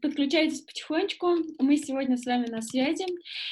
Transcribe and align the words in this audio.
Подключайтесь 0.00 0.62
потихонечку. 0.62 1.36
Мы 1.58 1.76
сегодня 1.76 2.16
с 2.16 2.24
вами 2.24 2.46
на 2.46 2.62
связи. 2.62 3.04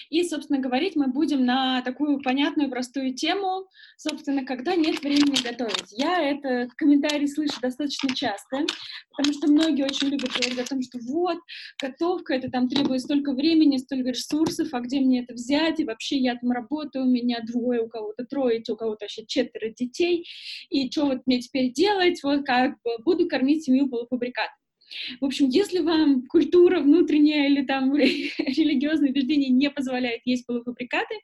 И, 0.09 0.23
собственно, 0.25 0.59
говорить 0.59 0.97
мы 0.97 1.09
будем 1.09 1.45
на 1.45 1.83
такую 1.83 2.23
понятную, 2.23 2.71
простую 2.71 3.15
тему, 3.15 3.67
собственно, 3.97 4.45
когда 4.45 4.75
нет 4.75 5.03
времени 5.03 5.37
готовить. 5.43 5.93
Я 5.93 6.23
это 6.23 6.69
комментарий 6.77 7.29
слышу 7.29 7.61
достаточно 7.61 8.15
часто, 8.15 8.65
потому 9.17 9.35
что 9.35 9.51
многие 9.51 9.85
очень 9.85 10.09
любят 10.09 10.31
говорить 10.31 10.59
о 10.59 10.65
том, 10.65 10.83
что 10.83 10.99
вот, 11.03 11.39
готовка, 11.83 12.35
это 12.35 12.51
там 12.51 12.69
требует 12.69 13.03
столько 13.03 13.33
времени, 13.33 13.77
столько 13.77 14.11
ресурсов, 14.11 14.69
а 14.73 14.81
где 14.81 15.01
мне 15.01 15.23
это 15.23 15.35
взять? 15.35 15.81
И 15.81 15.85
вообще 15.85 16.19
я 16.19 16.37
там 16.37 16.53
работаю, 16.53 17.05
у 17.05 17.09
меня 17.09 17.41
двое, 17.47 17.83
у 17.83 17.89
кого-то 17.89 18.25
трое, 18.25 18.63
у 18.69 18.77
кого-то 18.77 19.05
вообще 19.05 19.27
четверо 19.27 19.71
детей, 19.71 20.27
и 20.71 20.91
что 20.91 21.07
вот 21.07 21.23
мне 21.27 21.41
теперь 21.41 21.73
делать? 21.73 22.23
Вот 22.23 22.47
как 22.47 22.81
бы 22.83 22.99
буду 23.05 23.29
кормить 23.29 23.65
семью 23.65 23.89
полуфабрикатами. 23.89 24.68
В 25.21 25.25
общем, 25.25 25.49
если 25.49 25.81
вам 25.81 26.27
культура 26.27 26.81
внутренняя 26.81 27.49
или 27.49 27.65
там 27.65 27.95
религиозное 27.97 29.11
убеждение 29.11 29.51
не 29.51 29.71
позволяет 29.71 30.23
есть 30.25 30.47
полуфабрикаты, 30.47 31.15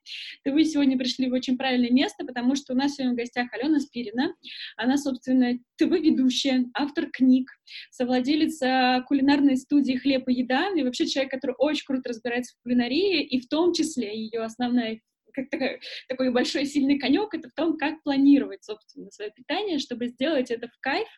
то 0.45 0.53
вы 0.53 0.65
сегодня 0.65 0.99
пришли 0.99 1.29
в 1.29 1.33
очень 1.33 1.57
правильное 1.57 1.91
место, 1.91 2.25
потому 2.25 2.57
что 2.57 2.73
у 2.73 2.77
нас 2.77 2.95
сегодня 2.95 3.15
в 3.15 3.17
гостях 3.17 3.53
Алена 3.53 3.81
Спирина. 3.81 4.35
Она, 4.77 4.97
собственно, 4.97 5.59
ТВ-ведущая, 5.77 6.67
автор 6.75 7.11
книг, 7.11 7.51
совладелица 7.91 9.05
кулинарной 9.07 9.57
студии 9.57 9.95
«Хлеб 9.95 10.29
и 10.29 10.35
еда», 10.35 10.71
и 10.75 10.83
вообще 10.83 11.07
человек, 11.07 11.33
который 11.33 11.55
очень 11.59 11.85
круто 11.87 12.09
разбирается 12.09 12.55
в 12.55 12.63
кулинарии, 12.63 13.23
и 13.23 13.41
в 13.41 13.49
том 13.49 13.73
числе 13.73 14.17
ее 14.17 14.41
основная 14.41 15.01
как 15.35 15.51
такой, 15.51 15.81
такой 16.09 16.31
большой 16.31 16.65
сильный 16.65 16.99
конек, 16.99 17.35
это 17.35 17.49
в 17.49 17.55
том, 17.55 17.77
как 17.77 18.03
планировать, 18.03 18.65
собственно, 18.65 19.11
свое 19.11 19.31
питание, 19.33 19.79
чтобы 19.79 20.07
сделать 20.07 20.51
это 20.51 20.69
в 20.69 20.79
кайф, 20.81 21.09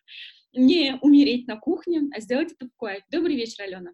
не 0.57 0.97
умереть 1.01 1.47
на 1.47 1.57
кухне, 1.57 2.03
а 2.15 2.19
сделать 2.19 2.53
это 2.53 2.67
в 2.67 2.77
кайф. 2.77 3.03
Добрый 3.09 3.35
вечер, 3.35 3.63
Алена. 3.63 3.91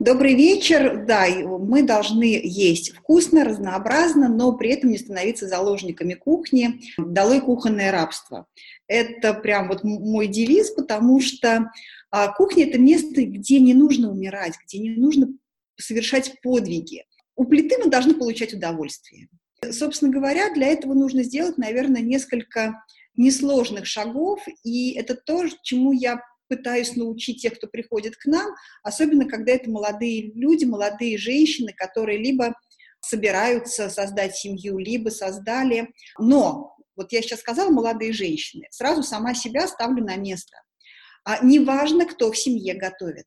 Добрый 0.00 0.34
вечер. 0.34 1.04
Да, 1.06 1.26
мы 1.28 1.82
должны 1.82 2.40
есть 2.42 2.90
вкусно, 2.94 3.44
разнообразно, 3.44 4.28
но 4.28 4.52
при 4.56 4.70
этом 4.70 4.90
не 4.90 4.98
становиться 4.98 5.46
заложниками 5.46 6.14
кухни. 6.14 6.80
Долой 6.98 7.40
кухонное 7.40 7.92
рабство. 7.92 8.46
Это 8.86 9.34
прям 9.34 9.68
вот 9.68 9.84
мой 9.84 10.26
девиз, 10.26 10.70
потому 10.70 11.20
что 11.20 11.70
а, 12.10 12.32
кухня— 12.32 12.66
это 12.68 12.78
место, 12.78 13.24
где 13.24 13.60
не 13.60 13.74
нужно 13.74 14.10
умирать, 14.10 14.54
где 14.64 14.78
не 14.78 14.96
нужно 14.96 15.28
совершать 15.76 16.40
подвиги. 16.42 17.04
У 17.36 17.44
плиты 17.44 17.76
мы 17.78 17.90
должны 17.90 18.14
получать 18.14 18.52
удовольствие. 18.54 19.28
Собственно 19.70 20.10
говоря, 20.10 20.52
для 20.54 20.68
этого 20.68 20.94
нужно 20.94 21.22
сделать, 21.22 21.58
наверное, 21.58 22.02
несколько 22.02 22.84
несложных 23.18 23.84
шагов, 23.86 24.40
и 24.64 24.92
это 24.92 25.14
то, 25.14 25.44
чему 25.62 25.92
я 25.92 26.20
пытаюсь 26.48 26.96
научить 26.96 27.42
тех, 27.42 27.54
кто 27.56 27.66
приходит 27.66 28.16
к 28.16 28.24
нам, 28.24 28.50
особенно 28.82 29.26
когда 29.26 29.52
это 29.52 29.70
молодые 29.70 30.32
люди, 30.32 30.64
молодые 30.64 31.18
женщины, 31.18 31.74
которые 31.76 32.18
либо 32.18 32.54
собираются 33.00 33.90
создать 33.90 34.34
семью, 34.34 34.78
либо 34.78 35.10
создали. 35.10 35.88
Но, 36.18 36.74
вот 36.96 37.12
я 37.12 37.20
сейчас 37.20 37.40
сказала 37.40 37.70
молодые 37.70 38.12
женщины, 38.12 38.66
сразу 38.70 39.02
сама 39.02 39.34
себя 39.34 39.68
ставлю 39.68 40.04
на 40.04 40.16
место. 40.16 40.56
А 41.24 41.44
неважно, 41.44 42.06
кто 42.06 42.32
в 42.32 42.38
семье 42.38 42.74
готовит. 42.74 43.26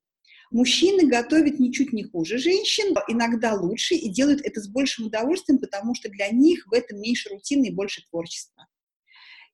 Мужчины 0.49 1.07
готовят 1.07 1.59
ничуть 1.59 1.93
не 1.93 2.03
хуже 2.03 2.37
женщин, 2.37 2.93
иногда 3.07 3.53
лучше, 3.53 3.95
и 3.95 4.09
делают 4.09 4.41
это 4.41 4.59
с 4.59 4.67
большим 4.67 5.05
удовольствием, 5.05 5.59
потому 5.59 5.95
что 5.95 6.09
для 6.09 6.29
них 6.29 6.65
в 6.67 6.73
этом 6.73 6.99
меньше 6.99 7.29
рутины 7.29 7.67
и 7.67 7.71
больше 7.73 8.01
творчества. 8.09 8.67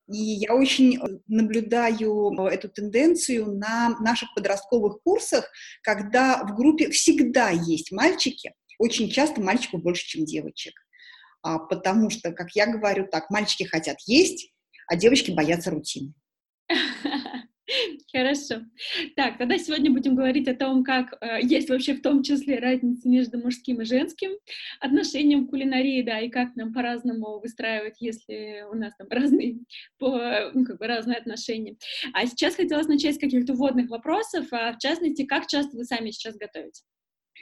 И 0.08 0.18
я 0.18 0.54
очень 0.56 0.98
э, 0.98 1.20
наблюдаю 1.28 2.32
э, 2.32 2.54
эту 2.54 2.70
тенденцию 2.70 3.58
на 3.58 3.98
наших 4.00 4.34
подростковых 4.34 5.02
курсах, 5.04 5.50
когда 5.84 6.44
в 6.44 6.56
группе 6.56 6.90
всегда 6.90 7.50
есть 7.50 7.92
мальчики, 7.92 8.54
очень 8.80 9.10
часто 9.10 9.42
мальчиков 9.42 9.82
больше, 9.82 10.06
чем 10.08 10.26
девочек. 10.26 10.74
А, 11.42 11.60
потому 11.60 12.10
что, 12.10 12.32
как 12.32 12.52
я 12.52 12.68
говорю 12.68 13.08
так, 13.10 13.30
мальчики 13.30 13.64
хотят 13.64 13.98
есть, 14.06 14.54
а 14.88 14.96
девочки 14.96 15.32
боятся 15.32 15.72
рутины. 15.72 16.14
Хорошо. 18.12 18.62
Так, 19.16 19.38
тогда 19.38 19.58
сегодня 19.58 19.92
будем 19.92 20.16
говорить 20.16 20.48
о 20.48 20.56
том, 20.56 20.84
как 20.84 21.18
э, 21.22 21.40
есть 21.42 21.70
вообще 21.70 21.94
в 21.94 22.02
том 22.02 22.24
числе 22.24 22.60
разница 22.60 23.08
между 23.10 23.38
мужским 23.38 23.82
и 23.82 23.86
женским 23.86 24.32
отношением 24.80 25.48
к 25.48 25.50
кулинарии, 25.50 26.02
да, 26.02 26.20
и 26.20 26.30
как 26.30 26.56
нам 26.56 26.74
по-разному 26.74 27.40
выстраивать, 27.40 27.98
если 28.00 28.66
у 28.72 28.76
нас 28.76 28.94
там 28.98 29.08
разные, 29.10 29.60
по, 30.00 30.52
ну, 30.54 30.66
как 30.66 30.80
бы 30.80 30.88
разные 30.88 31.18
отношения. 31.18 31.78
А 32.14 32.26
сейчас 32.26 32.56
хотелось 32.56 32.88
начать 32.88 33.16
с 33.16 33.20
каких-то 33.20 33.54
вводных 33.54 33.90
вопросов, 33.90 34.48
а 34.52 34.74
в 34.74 34.78
частности, 34.80 35.26
как 35.26 35.48
часто 35.48 35.78
вы 35.78 35.84
сами 35.84 36.12
сейчас 36.12 36.38
готовите? 36.38 36.84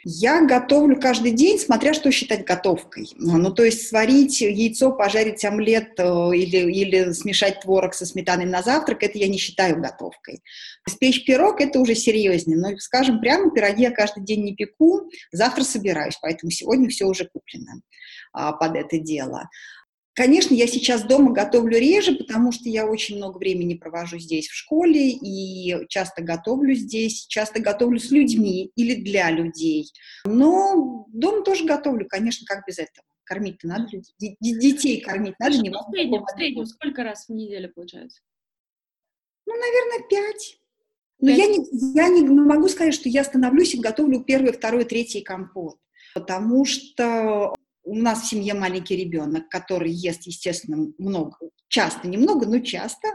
Я 0.07 0.45
готовлю 0.45 0.99
каждый 1.01 1.31
день, 1.31 1.57
смотря 1.57 1.95
что 1.95 2.11
считать 2.11 2.45
готовкой. 2.45 3.09
Ну, 3.15 3.51
то 3.51 3.63
есть 3.63 3.87
сварить 3.87 4.39
яйцо, 4.39 4.91
пожарить 4.91 5.43
омлет 5.43 5.99
э, 5.99 6.03
или, 6.35 6.71
или 6.71 7.11
смешать 7.11 7.61
творог 7.61 7.95
со 7.95 8.05
сметаной 8.05 8.45
на 8.45 8.61
завтрак, 8.61 9.01
это 9.01 9.17
я 9.17 9.27
не 9.27 9.39
считаю 9.39 9.81
готовкой. 9.81 10.43
Спечь 10.87 11.25
пирог– 11.25 11.59
это 11.59 11.79
уже 11.79 11.95
серьезнее. 11.95 12.55
Но, 12.55 12.77
скажем 12.77 13.19
прямо, 13.19 13.49
пироги 13.49 13.81
я 13.81 13.89
каждый 13.89 14.23
день 14.23 14.43
не 14.43 14.53
пеку, 14.53 15.09
завтра 15.31 15.63
собираюсь, 15.63 16.19
поэтому 16.21 16.51
сегодня 16.51 16.87
все 16.89 17.05
уже 17.05 17.25
куплено 17.25 17.81
а, 18.31 18.51
под 18.51 18.75
это 18.75 18.99
дело. 18.99 19.49
Конечно, 20.15 20.53
я 20.53 20.65
сейчас 20.65 21.03
дома 21.03 21.33
готовлю 21.33 21.77
реже, 21.77 22.15
потому 22.15 22.53
что 22.53 22.69
я 22.69 22.87
очень 22.87 23.17
много 23.17 23.37
времени 23.37 23.73
провожу 23.73 24.17
здесь 24.17 24.47
в 24.47 24.55
школе 24.55 25.09
и 25.11 25.85
часто 25.89 26.23
готовлю 26.23 26.73
здесь, 26.73 27.25
часто 27.27 27.59
готовлю 27.59 27.99
с 27.99 28.11
людьми 28.11 28.71
или 28.77 28.95
для 28.95 29.29
людей. 29.29 29.91
Но 30.23 31.05
дома 31.09 31.43
тоже 31.43 31.65
готовлю, 31.65 32.07
конечно, 32.07 32.45
как 32.47 32.65
без 32.65 32.79
этого. 32.79 33.05
Кормить-то 33.25 33.67
надо, 33.67 33.87
детей 34.39 35.01
кормить 35.01 35.35
надо. 35.37 35.57
Не 35.57 35.69
в 35.69 35.91
среднем, 35.91 36.23
в 36.23 36.31
среднем 36.31 36.65
сколько 36.65 37.03
раз 37.03 37.25
в 37.27 37.33
неделю 37.33 37.73
получается? 37.75 38.21
Ну, 39.45 39.53
наверное, 39.53 40.07
пять. 40.07 40.59
Но 41.19 41.29
я 41.29 41.47
не, 41.47 41.65
я 41.93 42.07
не 42.07 42.21
могу 42.21 42.69
сказать, 42.69 42.93
что 42.93 43.09
я 43.09 43.23
становлюсь 43.25 43.73
и 43.73 43.79
готовлю 43.79 44.23
первый, 44.23 44.53
второй, 44.53 44.85
третий 44.85 45.21
компот, 45.21 45.77
потому 46.13 46.63
что 46.63 47.53
у 47.85 47.95
нас 47.95 48.23
в 48.23 48.29
семье 48.29 48.53
маленький 48.53 48.95
ребенок, 48.95 49.47
который 49.49 49.91
ест, 49.91 50.23
естественно, 50.23 50.91
много, 50.97 51.37
часто, 51.67 52.07
немного, 52.07 52.45
но 52.47 52.59
часто. 52.59 53.07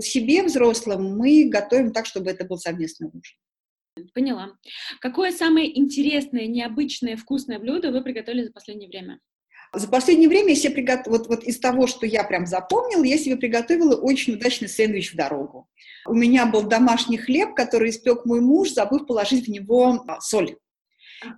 Себе, 0.00 0.44
взрослым, 0.44 1.16
мы 1.16 1.48
готовим 1.48 1.92
так, 1.92 2.06
чтобы 2.06 2.30
это 2.30 2.44
был 2.44 2.56
совместный 2.56 3.08
ужин. 3.08 3.36
Поняла. 4.14 4.52
Какое 5.00 5.32
самое 5.32 5.78
интересное, 5.78 6.46
необычное, 6.46 7.16
вкусное 7.16 7.58
блюдо 7.58 7.90
вы 7.90 8.02
приготовили 8.02 8.44
за 8.44 8.52
последнее 8.52 8.88
время? 8.88 9.20
За 9.72 9.88
последнее 9.88 10.28
время 10.28 10.50
я 10.50 10.56
себе 10.56 10.74
приготовила, 10.74 11.18
вот, 11.18 11.28
вот 11.28 11.44
из 11.44 11.58
того, 11.58 11.86
что 11.86 12.06
я 12.06 12.22
прям 12.24 12.46
запомнила, 12.46 13.02
я 13.02 13.18
себе 13.18 13.36
приготовила 13.36 13.96
очень 13.96 14.34
удачный 14.34 14.68
сэндвич 14.68 15.12
в 15.12 15.16
дорогу. 15.16 15.68
У 16.06 16.14
меня 16.14 16.46
был 16.46 16.62
домашний 16.62 17.18
хлеб, 17.18 17.54
который 17.54 17.90
испек 17.90 18.24
мой 18.26 18.40
муж, 18.40 18.70
забыв 18.70 19.06
положить 19.06 19.46
в 19.46 19.50
него 19.50 20.04
а, 20.06 20.20
соль. 20.20 20.56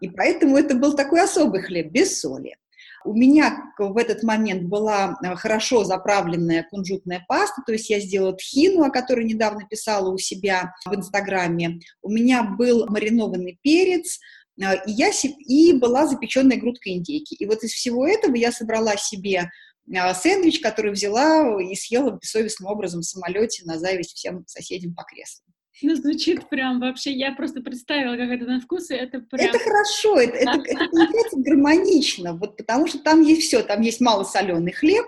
И 0.00 0.08
поэтому 0.08 0.56
это 0.56 0.74
был 0.74 0.94
такой 0.94 1.22
особый 1.22 1.62
хлеб, 1.62 1.90
без 1.90 2.20
соли. 2.20 2.56
У 3.04 3.14
меня 3.14 3.72
в 3.78 3.96
этот 3.96 4.22
момент 4.22 4.64
была 4.64 5.16
э, 5.22 5.34
хорошо 5.36 5.84
заправленная 5.84 6.66
кунжутная 6.68 7.24
паста, 7.28 7.62
то 7.64 7.72
есть 7.72 7.88
я 7.90 8.00
сделала 8.00 8.34
тхину, 8.34 8.82
о 8.82 8.90
которой 8.90 9.24
недавно 9.24 9.66
писала 9.68 10.10
у 10.10 10.18
себя 10.18 10.74
в 10.84 10.94
Инстаграме. 10.94 11.80
У 12.02 12.10
меня 12.10 12.42
был 12.42 12.86
маринованный 12.88 13.58
перец, 13.62 14.18
э, 14.60 14.84
и, 14.86 14.92
я, 14.92 15.10
и 15.22 15.72
была 15.74 16.06
запеченная 16.06 16.58
грудка 16.58 16.90
индейки. 16.90 17.34
И 17.34 17.46
вот 17.46 17.62
из 17.62 17.72
всего 17.72 18.06
этого 18.06 18.34
я 18.34 18.50
собрала 18.50 18.96
себе 18.96 19.48
э, 19.90 20.14
сэндвич, 20.14 20.60
который 20.60 20.90
взяла 20.90 21.62
и 21.62 21.74
съела 21.76 22.10
бессовестным 22.10 22.70
образом 22.70 23.00
в 23.02 23.06
самолете 23.06 23.64
на 23.64 23.78
зависть 23.78 24.16
всем 24.16 24.44
соседям 24.46 24.94
по 24.94 25.04
креслу. 25.04 25.44
Ну, 25.80 25.94
звучит 25.94 26.48
прям 26.48 26.80
вообще, 26.80 27.12
я 27.12 27.32
просто 27.32 27.60
представила, 27.60 28.16
как 28.16 28.30
это 28.30 28.44
на 28.44 28.60
вкус, 28.60 28.90
и 28.90 28.94
это 28.94 29.20
прям... 29.20 29.48
Это 29.48 29.58
хорошо, 29.58 30.19
это, 30.19 30.36
это, 30.36 30.60
это 30.64 30.88
получается 30.90 31.36
гармонично, 31.38 32.32
вот 32.34 32.56
потому 32.56 32.86
что 32.86 32.98
там 32.98 33.22
есть 33.22 33.42
все, 33.42 33.62
там 33.62 33.80
есть 33.82 34.00
малосоленый 34.00 34.72
хлеб, 34.72 35.06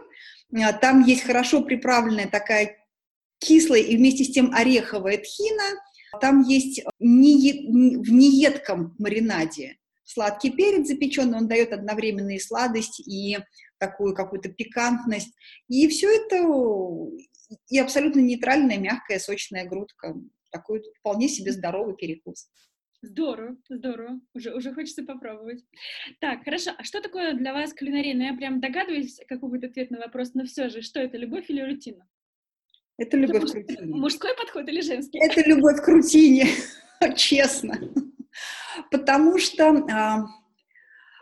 а, 0.55 0.73
там 0.73 1.05
есть 1.05 1.23
хорошо 1.23 1.63
приправленная 1.63 2.29
такая 2.29 2.77
кислая 3.39 3.81
и 3.81 3.97
вместе 3.97 4.25
с 4.25 4.31
тем 4.31 4.55
ореховая 4.55 5.19
тхина, 5.19 5.81
там 6.21 6.43
есть 6.43 6.83
не, 6.99 7.67
в 7.99 8.11
неедком 8.13 8.95
маринаде 8.99 9.77
сладкий 10.05 10.51
перец 10.51 10.89
запеченный, 10.89 11.39
он 11.39 11.49
дает 11.49 11.73
одновременно 11.73 12.35
и 12.35 12.41
сладость, 12.41 13.01
и 13.01 13.39
такую 13.79 14.15
какую-то 14.15 14.49
пикантность, 14.49 15.33
и 15.69 15.89
все 15.89 16.11
это 16.11 16.47
и 17.69 17.79
абсолютно 17.79 18.21
нейтральная, 18.21 18.79
мягкая, 18.79 19.19
сочная 19.19 19.65
грудка 19.65 20.15
такой 20.51 20.83
вполне 21.01 21.29
себе 21.29 21.53
здоровый 21.53 21.97
перекус. 21.97 22.49
Здорово, 23.03 23.57
здорово. 23.69 24.21
Уже, 24.35 24.55
уже 24.55 24.75
хочется 24.75 25.03
попробовать. 25.03 25.65
Так, 26.21 26.45
хорошо. 26.45 26.73
А 26.77 26.85
что 26.85 27.01
такое 27.01 27.33
для 27.33 27.55
вас 27.55 27.73
кулинария? 27.73 28.15
Ну, 28.15 28.25
я 28.25 28.35
прям 28.35 28.61
догадываюсь, 28.61 29.21
какой 29.27 29.49
будет 29.49 29.71
ответ 29.71 29.91
на 29.91 29.99
вопрос, 29.99 30.35
но 30.35 30.45
все 30.45 30.69
же, 30.69 30.83
что 30.83 31.01
это, 31.01 31.17
любовь 31.17 31.49
или 31.49 31.63
рутина? 31.63 32.07
Это 32.99 33.17
любовь 33.17 33.51
к 33.51 33.55
рутине. 33.55 33.95
Мужской 33.97 34.37
подход 34.37 34.69
или 34.69 34.83
женский? 34.83 35.19
Это 35.19 35.41
любовь 35.49 35.81
к 35.83 35.89
рутине, 35.89 36.47
честно. 37.17 37.81
Потому 38.91 39.39
что, 39.39 39.71
а, 39.71 40.27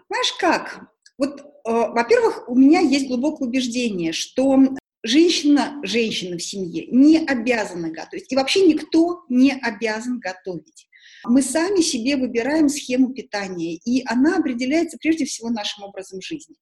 знаешь 0.08 0.32
как, 0.40 0.90
вот, 1.16 1.40
а, 1.64 1.90
во-первых, 1.92 2.48
у 2.48 2.56
меня 2.56 2.80
есть 2.80 3.06
глубокое 3.06 3.46
убеждение, 3.46 4.12
что 4.12 4.58
женщина, 5.02 5.80
женщина 5.82 6.36
в 6.36 6.42
семье 6.42 6.86
не 6.86 7.18
обязана 7.18 7.90
готовить. 7.90 8.30
И 8.30 8.36
вообще 8.36 8.66
никто 8.66 9.24
не 9.28 9.52
обязан 9.52 10.18
готовить. 10.18 10.88
Мы 11.24 11.42
сами 11.42 11.80
себе 11.80 12.16
выбираем 12.16 12.68
схему 12.68 13.12
питания, 13.12 13.74
и 13.74 14.02
она 14.06 14.36
определяется 14.36 14.98
прежде 15.00 15.24
всего 15.24 15.50
нашим 15.50 15.84
образом 15.84 16.20
жизни. 16.20 16.54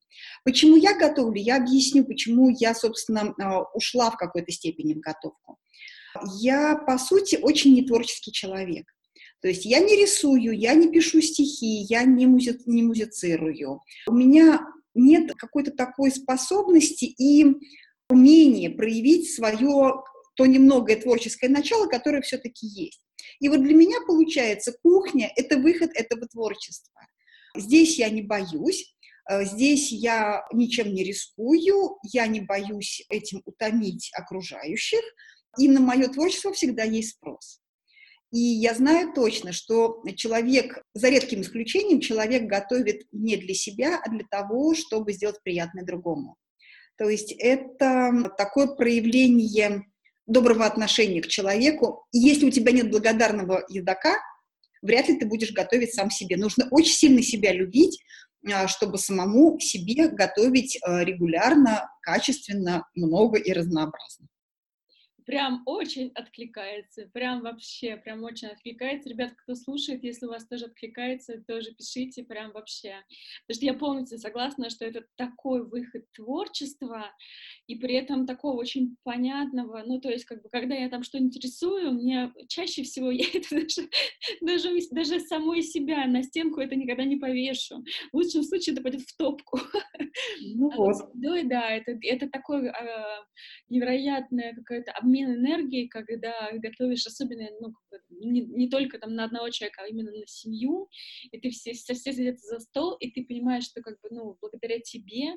Почему 0.45 0.77
я 0.77 0.97
готовлю, 0.97 1.41
я 1.41 1.57
объясню, 1.57 2.05
почему 2.05 2.49
я, 2.59 2.75
собственно, 2.75 3.35
а, 3.39 3.63
ушла 3.75 4.11
в 4.11 4.17
какой-то 4.17 4.51
степени 4.53 4.95
в 4.95 5.01
готовку. 5.01 5.59
Я, 6.39 6.77
по 6.77 6.97
сути, 6.97 7.39
очень 7.41 7.75
нетворческий 7.75 8.33
человек. 8.33 8.87
То 9.43 9.49
есть 9.49 9.67
я 9.67 9.81
не 9.81 9.95
рисую, 9.97 10.59
я 10.59 10.75
не 10.75 10.91
пишу 10.91 11.21
стихи, 11.21 11.85
я 11.89 12.05
не, 12.05 12.27
музи 12.27 12.59
не 12.65 12.83
музицирую. 12.83 13.83
У 14.09 14.15
меня 14.15 14.61
нет 14.95 15.33
какой-то 15.37 15.73
такой 15.73 16.11
способности 16.11 17.05
и 17.05 17.45
умения 18.09 18.71
проявить 18.71 19.33
свое 19.33 20.03
то 20.37 20.47
немногое 20.47 20.97
творческое 20.97 21.49
начало, 21.49 21.87
которое 21.87 22.21
все-таки 22.23 22.67
есть. 22.67 23.01
И 23.41 23.49
вот 23.49 23.63
для 23.63 23.75
меня 23.75 23.99
получается 24.07 24.77
кухня– 24.83 25.33
это 25.37 25.59
выход 25.59 25.91
этого 25.95 26.27
творчества. 26.27 27.01
Здесь 27.57 27.99
я 27.99 28.11
не 28.11 28.23
боюсь, 28.23 28.95
э, 29.31 29.45
здесь 29.45 29.91
я 29.91 30.45
ничем 30.53 30.93
не 30.93 31.05
рискую, 31.05 31.99
я 32.03 32.27
не 32.27 32.41
боюсь 32.41 33.03
этим 33.09 33.43
утомить 33.47 34.11
окружающих, 34.15 35.01
и 35.59 35.69
на 35.69 35.81
мое 35.81 36.09
творчество 36.09 36.53
всегда 36.53 36.85
есть 36.85 37.17
спрос. 37.17 37.61
И 38.31 38.39
я 38.39 38.75
знаю 38.75 39.15
точно, 39.15 39.53
что 39.53 40.03
человек, 40.17 40.83
за 40.93 41.09
редким 41.09 41.41
исключением, 41.41 42.01
человек 42.01 42.43
готовит 42.43 43.07
не 43.13 43.37
для 43.37 43.55
себя, 43.55 44.01
а 44.05 44.11
для 44.11 44.27
того, 44.31 44.75
чтобы 44.75 45.13
сделать 45.13 45.43
приятное 45.43 45.85
другому. 45.85 46.37
То 46.97 47.09
есть 47.09 47.33
это 47.33 48.33
такое 48.37 48.69
проявление 48.69 49.87
доброго 50.27 50.67
отношения 50.67 51.21
к 51.21 51.29
человеку. 51.29 52.07
И 52.13 52.19
если 52.19 52.47
у 52.47 52.51
тебя 52.51 52.73
нет 52.73 52.91
благодарного 52.91 53.65
едока, 53.69 54.15
вряд 54.83 55.09
ли 55.09 55.19
ты 55.19 55.27
будешь 55.27 55.53
готовить 55.53 55.95
сам 55.95 56.11
себе. 56.11 56.37
Нужно 56.37 56.69
очень 56.71 56.95
сильно 56.95 57.23
себя 57.23 57.53
любить, 57.53 58.03
а, 58.51 58.69
чтобы 58.69 58.99
самому 58.99 59.59
себе 59.61 60.09
готовить 60.09 60.79
а, 60.83 61.05
регулярно, 61.05 61.89
качественно, 62.03 62.87
много 62.95 63.39
и 63.39 63.53
разнообразно 63.53 64.29
прям 65.27 65.63
очень 65.67 66.13
откликается, 66.15 67.11
прям 67.13 67.43
вообще, 67.43 67.97
прям 67.97 68.23
очень 68.23 68.49
откликается. 68.49 69.09
Ребят, 69.09 69.33
кто 69.37 69.55
слушает, 69.57 70.05
если 70.05 70.27
у 70.27 70.31
вас 70.31 70.47
тоже 70.47 70.67
откликается, 70.67 71.43
тоже 71.47 71.73
пишите, 71.75 72.23
прям 72.23 72.53
вообще. 72.53 72.95
Потому 73.47 73.57
что 73.57 73.67
я 73.67 73.75
полностью 73.75 74.19
согласна, 74.19 74.71
что 74.71 74.85
это 74.85 75.05
такой 75.17 75.67
выход 75.67 76.05
творчества, 76.13 77.11
и 77.67 77.75
при 77.75 77.95
этом 77.95 78.25
такого 78.25 78.57
очень 78.57 78.97
понятного, 79.03 79.83
ну, 79.85 80.01
то 80.01 80.11
есть, 80.11 80.25
как 80.25 80.43
бы, 80.43 80.49
когда 80.49 80.77
я 80.77 80.89
там 80.89 81.03
что-нибудь 81.03 81.43
рисую, 81.43 81.93
мне 81.93 82.33
чаще 82.49 82.85
всего 82.85 83.11
я 83.11 83.27
это 83.35 83.51
даже, 83.51 83.89
даже, 84.41 84.81
даже 84.93 85.21
самой 85.21 85.63
себя 85.63 86.07
на 86.07 86.23
стенку 86.23 86.61
это 86.61 86.77
никогда 86.77 87.05
не 87.05 87.17
повешу. 87.17 87.83
В 88.13 88.17
лучшем 88.17 88.45
случае 88.45 88.75
это 88.75 88.83
пойдет 88.83 89.03
в 89.03 89.17
топку. 89.17 89.59
Ну 90.55 90.71
а 90.73 90.77
вот. 90.77 91.11
Да, 91.15 91.43
да, 91.43 91.71
это, 91.71 91.99
это 92.03 92.29
такой 92.29 92.69
э, 92.69 92.73
невероятный 93.69 94.55
какой-то 94.55 94.93
обмен 94.93 95.16
энергией, 95.25 95.89
когда 95.89 96.51
готовишь, 96.53 97.07
особенно, 97.07 97.49
ну, 97.61 97.73
не, 98.11 98.43
не 98.43 98.69
только 98.69 98.99
там 98.99 99.15
на 99.15 99.25
одного 99.25 99.51
человека, 99.51 99.83
а 99.83 99.89
именно 99.89 100.11
на 100.11 100.27
семью, 100.27 100.89
и 101.31 101.39
ты 101.39 101.51
все, 101.51 101.73
все 101.73 101.95
садятся 101.95 102.47
за 102.47 102.61
стол, 102.61 102.97
и 102.97 103.11
ты 103.11 103.25
понимаешь, 103.25 103.65
что, 103.65 103.81
как 103.83 104.01
бы, 104.01 104.09
ну, 104.11 104.37
благодаря 104.41 104.81
тебе 104.81 105.35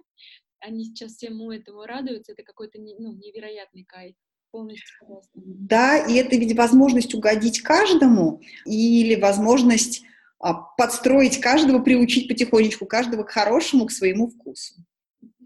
они 0.62 0.86
сейчас 0.86 1.14
всему 1.14 1.52
этому 1.52 1.84
радуются, 1.86 2.34
это 2.34 2.44
какой-то 2.44 2.80
ну, 2.80 3.14
невероятный 3.14 3.86
кайф. 3.86 4.16
Полностью. 4.52 5.22
Да, 5.36 6.08
и 6.08 6.16
это 6.16 6.36
ведь 6.36 6.58
возможность 6.58 7.14
угодить 7.14 7.62
каждому 7.62 8.42
или 8.66 9.14
возможность 9.14 10.02
а, 10.40 10.56
подстроить 10.56 11.40
каждого, 11.40 11.84
приучить 11.84 12.28
потихонечку 12.28 12.88
каждого 12.88 13.22
к 13.22 13.30
хорошему, 13.30 13.86
к 13.86 13.92
своему 13.92 14.28
вкусу. 14.28 14.74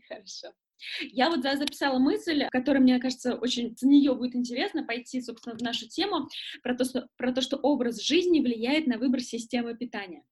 Хорошо. 0.07 0.53
Я 1.01 1.29
вот 1.29 1.43
записала 1.43 1.99
мысль, 1.99 2.45
которая, 2.51 2.81
мне 2.81 2.99
кажется, 2.99 3.35
очень 3.35 3.75
с 3.77 3.83
нее 3.83 4.13
будет 4.15 4.35
интересно 4.35 4.83
пойти, 4.83 5.21
собственно, 5.21 5.57
в 5.57 5.61
нашу 5.61 5.87
тему, 5.87 6.27
про 6.61 6.75
то, 6.75 6.85
что, 6.85 7.07
про 7.17 7.31
то, 7.31 7.41
что 7.41 7.57
образ 7.57 8.01
жизни 8.01 8.39
влияет 8.39 8.87
на 8.87 8.97
выбор 8.97 9.21
системы 9.21 9.75
питания. 9.75 10.23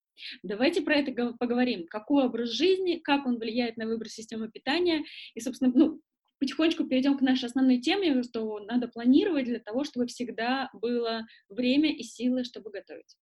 Давайте 0.43 0.81
про 0.81 0.95
это 0.95 1.33
поговорим. 1.33 1.87
Какой 1.87 2.25
образ 2.25 2.49
жизни, 2.49 2.95
как 2.95 3.25
он 3.25 3.37
влияет 3.37 3.77
на 3.77 3.87
выбор 3.87 4.09
системы 4.09 4.49
питания. 4.49 5.03
И, 5.33 5.39
собственно, 5.39 5.71
ну, 5.73 6.01
потихонечку 6.39 6.85
перейдем 6.85 7.17
к 7.17 7.21
нашей 7.21 7.45
основной 7.45 7.79
теме, 7.79 8.23
что 8.23 8.59
надо 8.59 8.87
планировать 8.87 9.45
для 9.45 9.59
того, 9.59 9.83
чтобы 9.83 10.07
всегда 10.07 10.69
было 10.73 11.25
время 11.49 11.91
и 11.91 12.03
силы, 12.03 12.43
чтобы 12.43 12.71
готовить. 12.71 13.15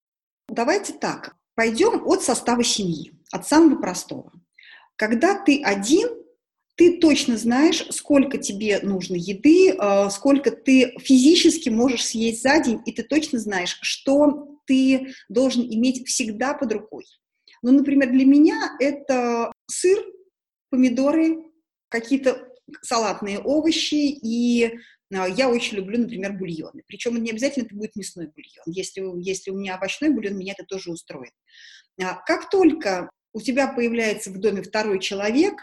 Давайте 0.49 0.95
так. 0.95 1.37
Пойдем 1.55 2.07
от 2.07 2.23
состава 2.23 2.63
семьи, 2.63 3.13
от 3.33 3.47
самого 3.47 3.81
простого. 3.81 4.33
Когда 4.97 5.43
ты 5.45 5.63
один, 5.63 6.09
ты 6.79 6.99
точно 6.99 7.37
знаешь, 7.37 7.85
сколько 7.91 8.39
тебе 8.39 8.79
нужно 8.83 9.17
еды, 9.17 9.73
э, 9.73 10.11
сколько 10.11 10.53
ты 10.53 10.95
физически 11.01 11.71
можешь 11.71 12.07
съесть 12.07 12.43
за 12.43 12.61
день, 12.61 12.81
и 12.87 12.93
ты 12.93 13.03
точно 13.03 13.41
знаешь, 13.41 13.79
что 13.83 14.61
ты 14.65 15.13
должен 15.29 15.65
иметь 15.65 16.07
всегда 16.07 16.55
под 16.55 16.73
рукой. 16.73 17.05
Ну, 17.63 17.73
например, 17.73 18.13
для 18.13 18.25
меня 18.25 18.77
это 18.79 19.53
сыр, 19.67 19.99
помидоры, 20.71 21.51
какие-то 21.89 22.49
салатные 22.83 23.41
овощи, 23.41 24.17
и 24.23 24.79
а, 25.13 25.29
я 25.29 25.51
очень 25.51 25.79
люблю, 25.79 25.99
например, 25.99 26.35
бульоны. 26.35 26.85
Причем 26.87 27.21
не 27.21 27.33
обязательно 27.33 27.65
это 27.65 27.75
будет 27.75 27.97
мясной 27.97 28.27
бульон. 28.27 28.65
Если, 28.67 29.03
если 29.21 29.51
у 29.51 29.57
меня 29.57 29.75
овощной 29.75 30.11
бульон, 30.11 30.39
меня 30.39 30.55
это 30.57 30.65
тоже 30.65 30.93
устроит. 30.93 31.33
А, 32.01 32.15
как 32.25 32.51
только 32.51 33.11
у 33.33 33.41
тебя 33.41 33.67
появляется 33.67 34.31
в 34.31 34.39
доме 34.39 34.63
второй 34.63 35.01
человек, 35.01 35.55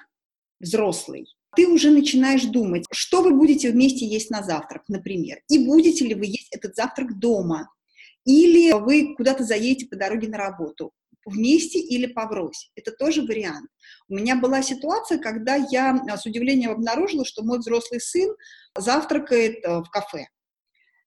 взрослый, 0.60 1.28
ты 1.56 1.68
уже 1.68 1.90
начинаешь 1.92 2.44
думать, 2.44 2.86
что 2.92 3.22
вы 3.22 3.34
будете 3.34 3.72
вместе 3.72 4.06
есть 4.06 4.30
на 4.30 4.44
завтрак, 4.44 4.84
например, 4.88 5.40
и 5.50 5.66
будете 5.66 6.06
ли 6.06 6.14
вы 6.14 6.26
есть 6.26 6.50
этот 6.52 6.76
завтрак 6.76 7.18
дома, 7.18 7.70
или 8.26 8.72
вы 8.74 9.16
куда-то 9.16 9.44
заедете 9.44 9.88
по 9.88 9.96
дороге 9.96 10.28
на 10.28 10.38
работу, 10.38 10.92
вместе 11.26 11.80
или 11.80 12.06
поврось. 12.06 12.72
Это 12.76 12.92
тоже 12.92 13.24
вариант. 13.24 13.70
У 14.08 14.16
меня 14.16 14.36
была 14.36 14.62
ситуация, 14.62 15.18
когда 15.18 15.56
я 15.56 16.00
а, 16.10 16.18
с 16.18 16.26
удивлением 16.26 16.72
обнаружила, 16.72 17.26
что 17.26 17.44
мой 17.44 17.60
взрослый 17.60 18.00
сын 18.00 18.36
завтракает 18.78 19.64
э, 19.64 19.80
в 19.80 19.90
кафе. 19.90 20.28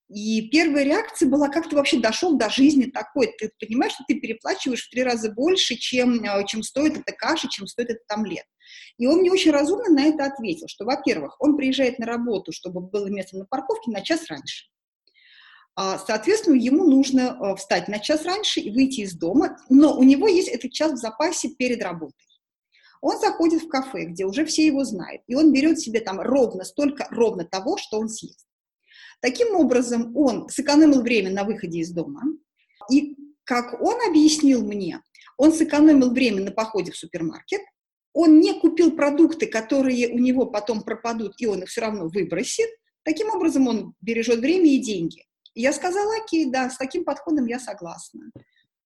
И 0.09 0.49
первая 0.49 0.83
реакция 0.83 1.29
была, 1.29 1.49
как 1.49 1.69
ты 1.69 1.75
вообще 1.75 1.99
дошел 1.99 2.35
до 2.35 2.49
жизни 2.49 2.85
такой? 2.85 3.27
Ты 3.37 3.51
понимаешь, 3.59 3.93
что 3.93 4.03
ты 4.07 4.15
переплачиваешь 4.15 4.87
в 4.87 4.89
три 4.89 5.03
раза 5.03 5.31
больше, 5.31 5.75
чем, 5.75 6.23
э, 6.23 6.45
чем 6.47 6.63
стоит 6.63 6.97
эта 6.97 7.11
каша, 7.11 7.47
чем 7.47 7.67
стоит 7.67 7.91
этот 7.91 8.09
омлет. 8.09 8.45
И 8.97 9.05
он 9.05 9.19
мне 9.19 9.31
очень 9.31 9.51
разумно 9.51 9.89
на 9.89 10.05
это 10.05 10.25
ответил, 10.25 10.67
что, 10.67 10.85
во-первых, 10.85 11.35
он 11.39 11.55
приезжает 11.55 11.99
на 11.99 12.07
работу, 12.07 12.51
чтобы 12.51 12.81
было 12.81 13.05
место 13.05 13.37
на 13.37 13.45
парковке 13.45 13.91
на 13.91 14.01
час 14.01 14.25
раньше. 14.29 14.65
А, 15.75 15.99
соответственно, 15.99 16.55
ему 16.55 16.85
нужно 16.85 17.37
э, 17.39 17.55
встать 17.55 17.87
на 17.87 17.99
час 17.99 18.25
раньше 18.25 18.61
и 18.61 18.71
выйти 18.71 19.01
из 19.01 19.13
дома, 19.13 19.57
но 19.69 19.95
у 19.95 20.01
него 20.01 20.27
есть 20.27 20.49
этот 20.49 20.71
час 20.71 20.93
в 20.93 20.97
запасе 20.97 21.49
перед 21.49 21.83
работой. 21.83 22.25
Он 23.01 23.19
заходит 23.19 23.61
в 23.61 23.69
кафе, 23.69 24.05
где 24.05 24.25
уже 24.25 24.43
все 24.43 24.65
его 24.65 24.83
знают, 24.83 25.21
и 25.27 25.35
он 25.35 25.53
берет 25.53 25.79
себе 25.79 25.99
там 25.99 26.19
ровно 26.19 26.65
столько, 26.65 27.07
ровно 27.11 27.45
того, 27.45 27.77
что 27.77 27.99
он 27.99 28.09
съест. 28.09 28.48
Таким 29.21 29.55
образом, 29.55 30.15
он 30.15 30.49
сэкономил 30.49 31.01
время 31.01 31.31
на 31.31 31.43
выходе 31.43 31.79
из 31.79 31.91
дома, 31.91 32.23
и, 32.91 33.15
как 33.43 33.81
он 33.81 33.95
объяснил 34.07 34.65
мне, 34.65 35.01
он 35.37 35.53
сэкономил 35.53 36.11
время 36.11 36.41
на 36.41 36.51
походе 36.51 36.91
в 36.91 36.97
супермаркет, 36.97 37.61
он 38.13 38.39
не 38.39 38.59
купил 38.59 38.95
продукты, 38.95 39.45
которые 39.45 40.09
у 40.09 40.17
него 40.17 40.45
потом 40.45 40.81
пропадут, 40.81 41.33
и 41.37 41.45
он 41.45 41.63
их 41.63 41.69
все 41.69 41.81
равно 41.81 42.07
выбросит. 42.07 42.69
Таким 43.03 43.29
образом, 43.29 43.67
он 43.67 43.93
бережет 44.01 44.39
время 44.39 44.65
и 44.65 44.79
деньги 44.79 45.23
я 45.59 45.73
сказала, 45.73 46.15
окей, 46.23 46.45
да, 46.45 46.69
с 46.69 46.77
таким 46.77 47.03
подходом 47.03 47.45
я 47.45 47.59
согласна. 47.59 48.31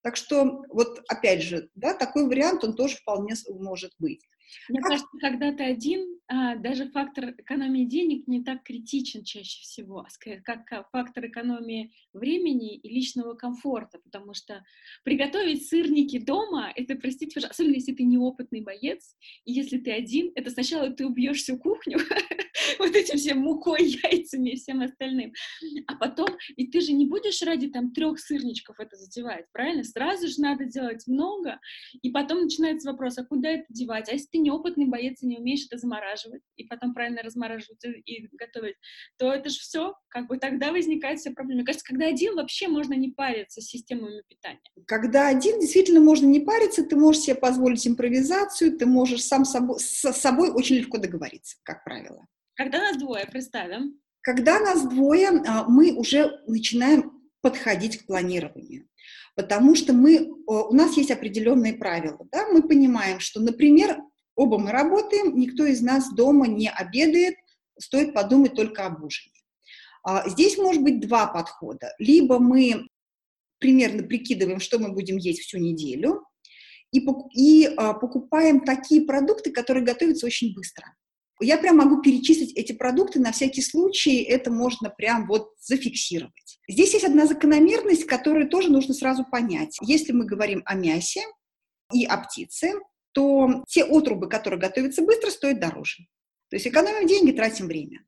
Так 0.04 0.16
что, 0.16 0.62
вот 0.68 1.02
опять 1.08 1.42
же, 1.42 1.70
да, 1.74 1.94
такой 1.94 2.28
вариант, 2.28 2.62
он 2.62 2.76
тоже 2.76 2.96
вполне 2.96 3.32
может 3.48 3.92
быть. 3.98 4.20
Мне 4.68 4.80
как... 4.80 4.90
кажется, 4.90 5.18
когда 5.18 5.50
ты 5.50 5.64
один, 5.64 6.20
а, 6.28 6.56
даже 6.56 6.90
фактор 6.90 7.30
экономии 7.30 7.86
денег 7.86 8.28
не 8.28 8.44
так 8.44 8.62
критичен 8.64 9.24
чаще 9.24 9.62
всего, 9.62 10.00
а 10.00 10.08
как 10.44 10.90
фактор 10.90 11.26
экономии 11.26 11.94
времени 12.12 12.76
и 12.76 12.88
личного 12.88 13.32
комфорта, 13.32 13.98
потому 13.98 14.34
что 14.34 14.62
приготовить 15.04 15.66
сырники 15.66 16.18
дома, 16.18 16.70
это, 16.76 16.96
простите, 16.96 17.40
особенно 17.40 17.74
если 17.74 17.94
ты 17.94 18.04
неопытный 18.04 18.60
боец, 18.60 19.16
и 19.46 19.52
если 19.52 19.78
ты 19.78 19.90
один, 19.90 20.32
это 20.34 20.50
сначала 20.50 20.90
ты 20.90 21.06
убьешь 21.06 21.38
всю 21.38 21.56
кухню, 21.56 21.98
вот 22.78 22.94
этим 22.94 23.18
всем 23.18 23.38
мукой, 23.38 23.84
яйцами 24.04 24.50
и 24.50 24.56
всем 24.56 24.80
остальным. 24.82 25.32
А 25.86 25.96
потом, 25.96 26.28
и 26.56 26.66
ты 26.66 26.80
же 26.80 26.92
не 26.92 27.06
будешь 27.06 27.42
ради 27.42 27.68
там 27.68 27.92
трех 27.92 28.18
сырничков 28.18 28.80
это 28.80 28.96
затевать, 28.96 29.46
правильно? 29.52 29.84
Сразу 29.84 30.28
же 30.28 30.40
надо 30.40 30.64
делать 30.64 31.06
много, 31.06 31.60
и 32.02 32.10
потом 32.10 32.42
начинается 32.42 32.90
вопрос, 32.90 33.18
а 33.18 33.24
куда 33.24 33.50
это 33.50 33.64
девать? 33.68 34.08
А 34.08 34.12
если 34.12 34.28
ты 34.28 34.38
неопытный 34.38 34.86
боец 34.86 35.22
и 35.22 35.26
не 35.26 35.38
умеешь 35.38 35.66
это 35.66 35.78
замораживать, 35.78 36.42
и 36.56 36.64
потом 36.64 36.94
правильно 36.94 37.22
размораживать 37.22 37.84
и 37.84 38.28
готовить, 38.32 38.76
то 39.18 39.32
это 39.32 39.48
же 39.48 39.58
все, 39.58 39.94
как 40.08 40.28
бы 40.28 40.38
тогда 40.38 40.72
возникает 40.72 41.20
все 41.20 41.30
проблемы. 41.30 41.60
Мне 41.60 41.66
кажется, 41.66 41.86
когда 41.86 42.06
один, 42.06 42.36
вообще 42.36 42.68
можно 42.68 42.94
не 42.94 43.10
париться 43.10 43.60
с 43.60 43.66
системами 43.66 44.22
питания. 44.28 44.60
Когда 44.86 45.28
один, 45.28 45.60
действительно 45.60 46.00
можно 46.00 46.26
не 46.26 46.40
париться, 46.40 46.84
ты 46.84 46.96
можешь 46.96 47.22
себе 47.22 47.34
позволить 47.34 47.86
импровизацию, 47.86 48.76
ты 48.76 48.86
можешь 48.86 49.24
сам 49.24 49.44
собой, 49.44 49.78
с 49.78 50.12
собой 50.12 50.50
очень 50.50 50.76
легко 50.76 50.98
договориться, 50.98 51.56
как 51.62 51.84
правило. 51.84 52.26
Когда 52.54 52.78
нас 52.78 52.96
двое, 52.96 53.26
представим. 53.26 54.00
Когда 54.20 54.60
нас 54.60 54.86
двое, 54.88 55.28
а, 55.46 55.64
мы 55.68 55.92
уже 55.92 56.40
начинаем 56.46 57.12
подходить 57.40 57.98
к 57.98 58.06
планированию. 58.06 58.88
Потому 59.34 59.74
что 59.74 59.92
мы, 59.92 60.30
у 60.46 60.72
нас 60.74 60.96
есть 60.96 61.10
определенные 61.10 61.74
правила. 61.74 62.26
Да? 62.32 62.46
Мы 62.48 62.62
понимаем, 62.62 63.20
что, 63.20 63.40
например, 63.40 63.98
оба 64.36 64.58
мы 64.58 64.70
работаем, 64.70 65.36
никто 65.36 65.66
из 65.66 65.82
нас 65.82 66.12
дома 66.14 66.46
не 66.46 66.70
обедает, 66.70 67.34
стоит 67.78 68.14
подумать 68.14 68.54
только 68.54 68.86
об 68.86 69.02
ужине. 69.02 69.34
А, 70.04 70.28
здесь 70.28 70.56
может 70.56 70.82
быть 70.82 71.00
два 71.00 71.26
подхода. 71.26 71.92
Либо 71.98 72.38
мы 72.38 72.88
примерно 73.58 74.02
прикидываем, 74.04 74.60
что 74.60 74.78
мы 74.78 74.92
будем 74.92 75.16
есть 75.16 75.40
всю 75.40 75.58
неделю, 75.58 76.24
и, 76.92 77.04
и 77.34 77.66
а, 77.76 77.94
покупаем 77.94 78.60
такие 78.60 79.02
продукты, 79.02 79.50
которые 79.50 79.84
готовятся 79.84 80.26
очень 80.26 80.54
быстро. 80.54 80.94
Я 81.40 81.58
прям 81.58 81.76
могу 81.76 82.00
перечислить 82.00 82.52
эти 82.52 82.72
продукты 82.72 83.18
на 83.18 83.32
всякий 83.32 83.62
случай, 83.62 84.22
это 84.22 84.50
можно 84.50 84.90
прям 84.90 85.26
вот 85.26 85.50
зафиксировать. 85.60 86.60
Здесь 86.68 86.94
есть 86.94 87.04
одна 87.04 87.26
закономерность, 87.26 88.04
которую 88.04 88.48
тоже 88.48 88.70
нужно 88.70 88.94
сразу 88.94 89.24
понять. 89.24 89.76
Если 89.82 90.12
мы 90.12 90.24
говорим 90.26 90.62
о 90.64 90.74
мясе 90.74 91.22
и 91.92 92.04
о 92.04 92.18
птице, 92.18 92.72
то 93.12 93.62
те 93.68 93.84
отрубы, 93.84 94.28
которые 94.28 94.60
готовятся 94.60 95.02
быстро, 95.02 95.30
стоят 95.30 95.60
дороже. 95.60 96.04
То 96.50 96.56
есть 96.56 96.66
экономим 96.66 97.06
деньги, 97.06 97.32
тратим 97.32 97.66
время. 97.66 98.04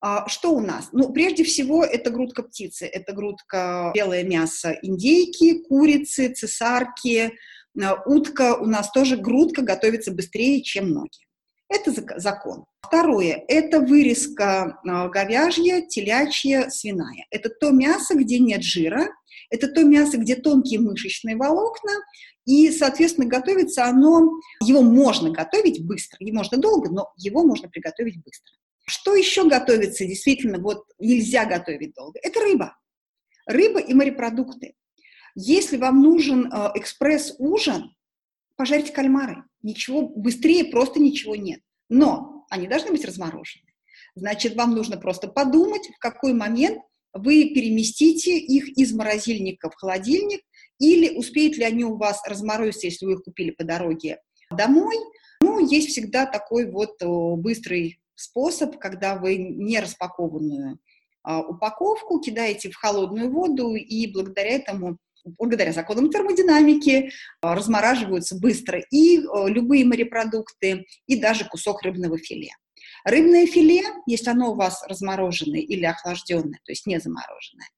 А, 0.00 0.28
что 0.28 0.52
у 0.52 0.60
нас? 0.60 0.88
Ну, 0.92 1.12
прежде 1.12 1.44
всего, 1.44 1.84
это 1.84 2.10
грудка 2.10 2.42
птицы, 2.42 2.86
это 2.86 3.12
грудка 3.12 3.92
белое 3.94 4.24
мясо 4.24 4.76
индейки, 4.82 5.62
курицы, 5.62 6.32
цесарки, 6.32 7.32
а, 7.80 8.02
утка. 8.04 8.56
У 8.56 8.66
нас 8.66 8.90
тоже 8.90 9.16
грудка 9.16 9.62
готовится 9.62 10.10
быстрее, 10.10 10.62
чем 10.62 10.90
ноги. 10.90 11.26
Это 11.72 12.20
закон. 12.20 12.66
Второе– 12.82 13.44
это 13.48 13.80
вырезка 13.80 14.78
а, 14.86 15.08
говяжья, 15.08 15.80
телячья, 15.80 16.68
свиная. 16.68 17.24
Это 17.30 17.48
то 17.48 17.70
мясо, 17.70 18.14
где 18.14 18.38
нет 18.38 18.62
жира, 18.62 19.08
это 19.48 19.68
то 19.68 19.82
мясо, 19.82 20.18
где 20.18 20.36
тонкие 20.36 20.80
мышечные 20.80 21.34
волокна, 21.34 21.92
и, 22.44 22.70
соответственно, 22.70 23.26
готовится 23.26 23.86
оно, 23.86 24.28
его 24.62 24.82
можно 24.82 25.30
готовить 25.30 25.86
быстро, 25.86 26.18
его 26.20 26.38
можно 26.38 26.58
долго, 26.58 26.90
но 26.90 27.10
его 27.16 27.42
можно 27.42 27.70
приготовить 27.70 28.22
быстро. 28.22 28.54
Что 28.86 29.14
еще 29.14 29.48
готовится 29.48 30.04
действительно, 30.04 30.58
вот 30.58 30.84
нельзя 30.98 31.46
готовить 31.46 31.94
долго? 31.94 32.18
Это 32.22 32.40
рыба. 32.40 32.76
Рыба 33.46 33.80
и 33.80 33.94
морепродукты. 33.94 34.74
Если 35.34 35.78
вам 35.78 36.02
нужен 36.02 36.52
э, 36.52 36.72
экспресс-ужин, 36.74 37.94
пожарьте 38.62 38.92
кальмары. 38.92 39.42
Ничего, 39.62 40.02
быстрее 40.02 40.66
просто 40.66 41.00
ничего 41.00 41.34
нет. 41.34 41.58
Но 41.88 42.46
они 42.48 42.68
должны 42.68 42.92
быть 42.92 43.04
разморожены. 43.04 43.66
Значит, 44.14 44.54
вам 44.54 44.76
нужно 44.76 44.96
просто 44.98 45.26
подумать, 45.26 45.88
в 45.88 45.98
какой 45.98 46.32
момент 46.32 46.78
вы 47.12 47.50
переместите 47.52 48.38
их 48.38 48.68
из 48.78 48.92
морозильника 48.92 49.68
в 49.68 49.74
холодильник, 49.74 50.42
или 50.78 51.16
успеют 51.16 51.56
ли 51.56 51.64
они 51.64 51.82
у 51.82 51.96
вас 51.96 52.22
разморозиться, 52.24 52.86
если 52.86 53.04
вы 53.04 53.14
их 53.14 53.24
купили 53.24 53.50
по 53.50 53.64
дороге 53.64 54.20
домой. 54.56 54.94
Ну, 55.40 55.58
есть 55.58 55.88
всегда 55.88 56.26
такой 56.26 56.70
вот 56.70 57.02
быстрый 57.40 58.00
способ, 58.14 58.78
когда 58.78 59.16
вы 59.16 59.38
не 59.38 59.80
распакованную 59.80 60.78
а, 61.24 61.40
упаковку 61.40 62.20
кидаете 62.20 62.70
в 62.70 62.76
холодную 62.76 63.28
воду, 63.28 63.74
и 63.74 64.06
благодаря 64.12 64.50
этому 64.50 64.98
благодаря 65.24 65.72
законам 65.72 66.10
термодинамики 66.10 67.12
а, 67.40 67.54
размораживаются 67.54 68.38
быстро 68.38 68.80
и 68.90 69.18
а, 69.18 69.46
любые 69.46 69.84
морепродукты, 69.84 70.86
и 71.06 71.16
даже 71.16 71.44
кусок 71.44 71.82
рыбного 71.82 72.18
филе. 72.18 72.50
Рыбное 73.04 73.46
филе, 73.46 73.82
если 74.06 74.30
оно 74.30 74.52
у 74.52 74.54
вас 74.54 74.84
размороженное 74.86 75.60
или 75.60 75.84
охлажденное, 75.84 76.60
то 76.64 76.72
есть 76.72 76.86
не 76.86 77.00
замороженное, 77.00 77.68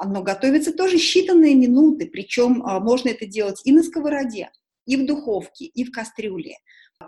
оно 0.00 0.22
готовится 0.22 0.72
тоже 0.72 0.96
считанные 0.96 1.54
минуты, 1.54 2.06
причем 2.06 2.62
можно 2.82 3.08
это 3.08 3.26
делать 3.26 3.60
и 3.64 3.72
на 3.72 3.82
сковороде, 3.82 4.50
и 4.86 4.96
в 4.96 5.06
духовке, 5.06 5.64
и 5.64 5.84
в 5.84 5.90
кастрюле. 5.90 6.58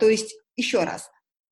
То 0.00 0.09
есть, 0.09 0.35
еще 0.56 0.82
раз, 0.82 1.09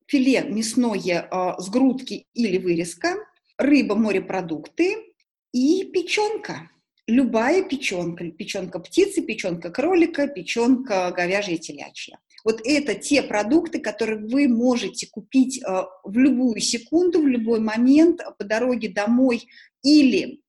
филе 0.07 0.41
мясное 0.41 1.29
с 1.57 1.69
грудки 1.69 2.27
или 2.33 2.57
вырезка, 2.57 3.15
рыба, 3.57 3.95
морепродукты 3.95 5.13
и 5.53 5.89
печенка. 5.93 6.69
Любая 7.09 7.63
печенка, 7.63 8.29
печенка 8.29 8.77
птицы, 8.77 9.23
печенка 9.23 9.71
кролика, 9.71 10.27
печенка 10.27 11.09
говяжья, 11.09 11.57
телячья. 11.57 12.19
Вот 12.45 12.61
это 12.63 12.93
те 12.93 13.23
продукты, 13.23 13.79
которые 13.79 14.19
вы 14.19 14.47
можете 14.47 15.07
купить 15.07 15.59
а, 15.63 15.87
в 16.03 16.15
любую 16.15 16.59
секунду, 16.61 17.23
в 17.23 17.27
любой 17.27 17.61
момент 17.61 18.21
по 18.37 18.43
дороге 18.43 18.89
домой 18.89 19.47
или 19.81 20.43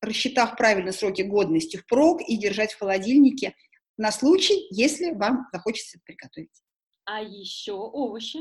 рассчитав 0.00 0.56
правильно 0.56 0.92
сроки 0.92 1.20
годности 1.20 1.76
впрок 1.76 2.22
и 2.26 2.38
держать 2.38 2.72
в 2.72 2.78
холодильнике 2.78 3.54
на 3.98 4.10
случай, 4.10 4.68
если 4.70 5.10
вам 5.10 5.46
захочется 5.52 5.98
это 5.98 6.04
приготовить. 6.06 6.62
А 7.04 7.20
еще 7.20 7.72
овощи? 7.72 8.38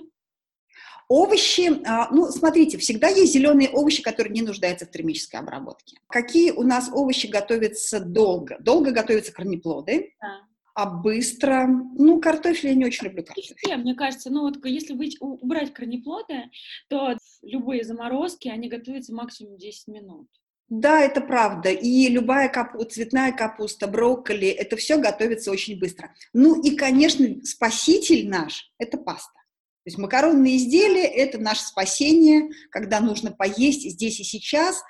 Овощи, 1.08 1.82
а, 1.86 2.10
ну, 2.12 2.32
смотрите, 2.32 2.77
всегда 2.77 3.08
есть 3.10 3.34
зеленые 3.34 3.70
овощи, 3.70 4.01
которые 4.01 4.34
не 4.34 4.41
нуждаются 4.41 4.86
в 4.86 4.91
термической 4.91 5.39
обработке. 5.39 5.98
Какие 6.08 6.51
у 6.51 6.63
нас 6.63 6.89
овощи 6.91 7.27
готовятся 7.27 8.00
долго? 8.00 8.58
Долго 8.60 8.91
готовятся 8.91 9.32
корнеплоды. 9.32 10.13
Да. 10.20 10.41
А 10.74 10.88
быстро, 10.88 11.67
ну, 11.67 12.20
картофель 12.20 12.70
я 12.70 12.75
не 12.75 12.86
очень 12.86 13.05
люблю 13.05 13.24
картофель. 13.24 13.55
Все, 13.55 13.77
мне 13.77 13.96
кажется, 13.96 14.29
ну 14.29 14.41
вот 14.41 14.63
если 14.65 14.94
вы, 14.94 15.10
убрать 15.22 15.74
корнеплоды, 15.74 16.50
то 16.89 17.17
любые 17.44 17.86
заморозки, 17.86 18.50
они 18.50 18.67
готовятся 18.67 19.13
максимум 19.13 19.58
10 19.58 19.88
минут. 19.88 20.27
Да, 20.67 21.01
это 21.01 21.22
правда. 21.22 21.70
И 21.70 22.10
любая 22.10 22.50
капу, 22.50 22.84
цветная 22.84 23.32
капуста, 23.32 23.88
брокколи, 23.88 24.48
это 24.48 24.75
все 24.75 24.98
готовится 24.98 25.51
очень 25.51 25.79
быстро. 25.79 26.13
Ну 26.34 26.60
и, 26.62 26.75
конечно, 26.75 27.25
спаситель 27.44 28.27
наш– 28.27 28.74
это 28.79 28.98
паста. 28.98 29.39
То 29.86 29.89
есть 29.89 30.00
макаронные 30.00 30.58
изделия– 30.58 31.04
это 31.06 31.38
наше 31.38 31.63
спасение, 31.63 32.50
когда 32.72 33.00
нужно 33.00 33.32
поесть 33.32 33.88
здесь 33.88 34.20
и 34.20 34.24
сейчас. 34.24 34.82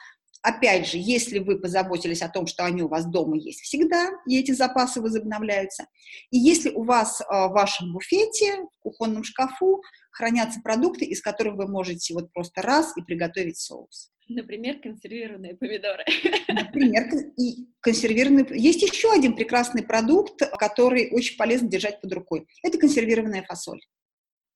Опять 0.41 0.87
же, 0.87 0.97
если 0.97 1.39
вы 1.39 1.59
позаботились 1.59 2.21
о 2.21 2.29
том, 2.29 2.47
что 2.47 2.63
они 2.63 2.81
у 2.81 2.87
вас 2.87 3.05
дома 3.05 3.35
есть 3.35 3.59
всегда, 3.59 4.11
и 4.25 4.39
эти 4.39 4.51
запасы 4.53 5.01
возобновляются, 5.01 5.87
и 6.31 6.37
если 6.37 6.69
у 6.69 6.83
вас 6.83 7.21
а, 7.27 7.49
в 7.49 7.51
вашем 7.51 7.91
буфете, 7.91 8.61
в 8.61 8.83
кухонном 8.83 9.25
шкафу 9.25 9.81
хранятся 10.11 10.61
продукты, 10.61 11.03
из 11.03 11.21
которых 11.21 11.55
вы 11.55 11.67
можете 11.67 12.13
вот 12.13 12.31
просто 12.31 12.61
раз 12.61 12.95
и 12.95 13.01
приготовить 13.01 13.57
соус. 13.57 14.11
Например, 14.29 14.79
консервированные 14.79 15.57
помидоры. 15.57 16.05
Например, 16.47 17.03
и 17.37 17.67
консервированные... 17.81 18.45
Есть 18.51 18.81
еще 18.81 19.11
один 19.11 19.35
прекрасный 19.35 19.83
продукт, 19.83 20.41
который 20.57 21.09
очень 21.11 21.35
полезно 21.35 21.67
держать 21.67 21.99
под 21.99 22.13
рукой. 22.13 22.47
Это 22.63 22.77
консервированная 22.77 23.43
фасоль. 23.43 23.81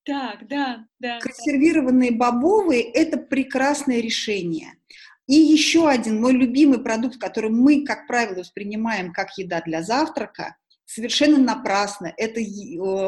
Так, 0.04 0.48
да, 0.48 0.86
да. 0.98 1.18
Консервированные 1.20 2.10
бобовые– 2.10 2.82
это 2.94 3.18
прекрасное 3.18 4.00
решение. 4.00 4.74
И 5.26 5.34
еще 5.34 5.88
один 5.88 6.20
мой 6.20 6.32
любимый 6.32 6.82
продукт, 6.82 7.18
который 7.18 7.50
мы, 7.50 7.84
как 7.84 8.06
правило, 8.06 8.40
воспринимаем 8.40 9.12
как 9.12 9.36
еда 9.38 9.60
для 9.60 9.82
завтрака, 9.82 10.56
совершенно 10.86 11.38
напрасно. 11.38 12.12
Это 12.16 12.40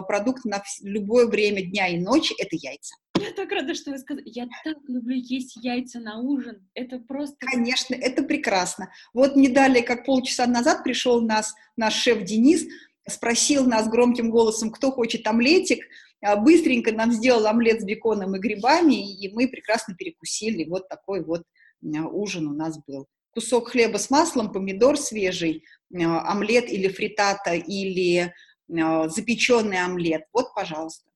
продукт 0.07 0.45
на 0.45 0.63
любое 0.83 1.27
время 1.27 1.63
дня 1.63 1.89
и 1.89 1.99
ночи– 1.99 2.35
это 2.39 2.55
яйца. 2.55 2.95
Я 3.19 3.33
так 3.33 3.51
рада, 3.51 3.75
что 3.75 3.91
вы 3.91 3.99
сказали. 3.99 4.25
Я 4.27 4.47
так 4.63 4.77
люблю 4.87 5.17
есть 5.17 5.57
яйца 5.57 5.99
на 5.99 6.21
ужин. 6.21 6.69
Это 6.75 6.99
просто... 6.99 7.37
Конечно, 7.41 7.95
это 7.95 8.23
прекрасно. 8.23 8.93
Вот 9.15 9.35
не 9.35 9.49
далее, 9.49 9.83
как 9.83 10.05
полчаса 10.05 10.47
назад 10.47 10.85
пришел 10.85 11.23
нас 11.23 11.55
наш 11.77 11.95
шеф 11.95 12.23
Денис, 12.25 12.67
спросил 13.09 13.67
нас 13.67 13.89
громким 13.89 14.31
голосом, 14.31 14.71
кто 14.71 14.93
хочет 14.93 15.27
омлетик– 15.27 15.85
быстренько 16.37 16.93
нам 16.93 17.13
сделал 17.13 17.47
омлет 17.47 17.81
с 17.81 17.85
беконом 17.85 18.37
и 18.37 18.39
грибами, 18.39 19.13
и 19.13 19.33
мы 19.33 19.49
прекрасно 19.49 19.95
перекусили. 19.95 20.65
Вот 20.65 20.89
такой 20.89 21.25
вот 21.25 21.43
ужин 21.83 22.47
у 22.47 22.55
нас 22.55 22.79
был. 22.87 23.09
Кусок 23.33 23.71
хлеба 23.71 23.97
с 23.97 24.11
маслом, 24.11 24.53
помидор 24.53 24.99
свежий, 24.99 25.65
а, 25.95 26.31
омлет 26.31 26.71
или 26.71 26.89
фритата, 26.89 27.55
или 27.55 28.33
а, 28.71 29.09
запеченный 29.09 29.83
омлет. 29.83 30.25
Вот, 30.33 30.55
пожалуйста. 30.55 31.11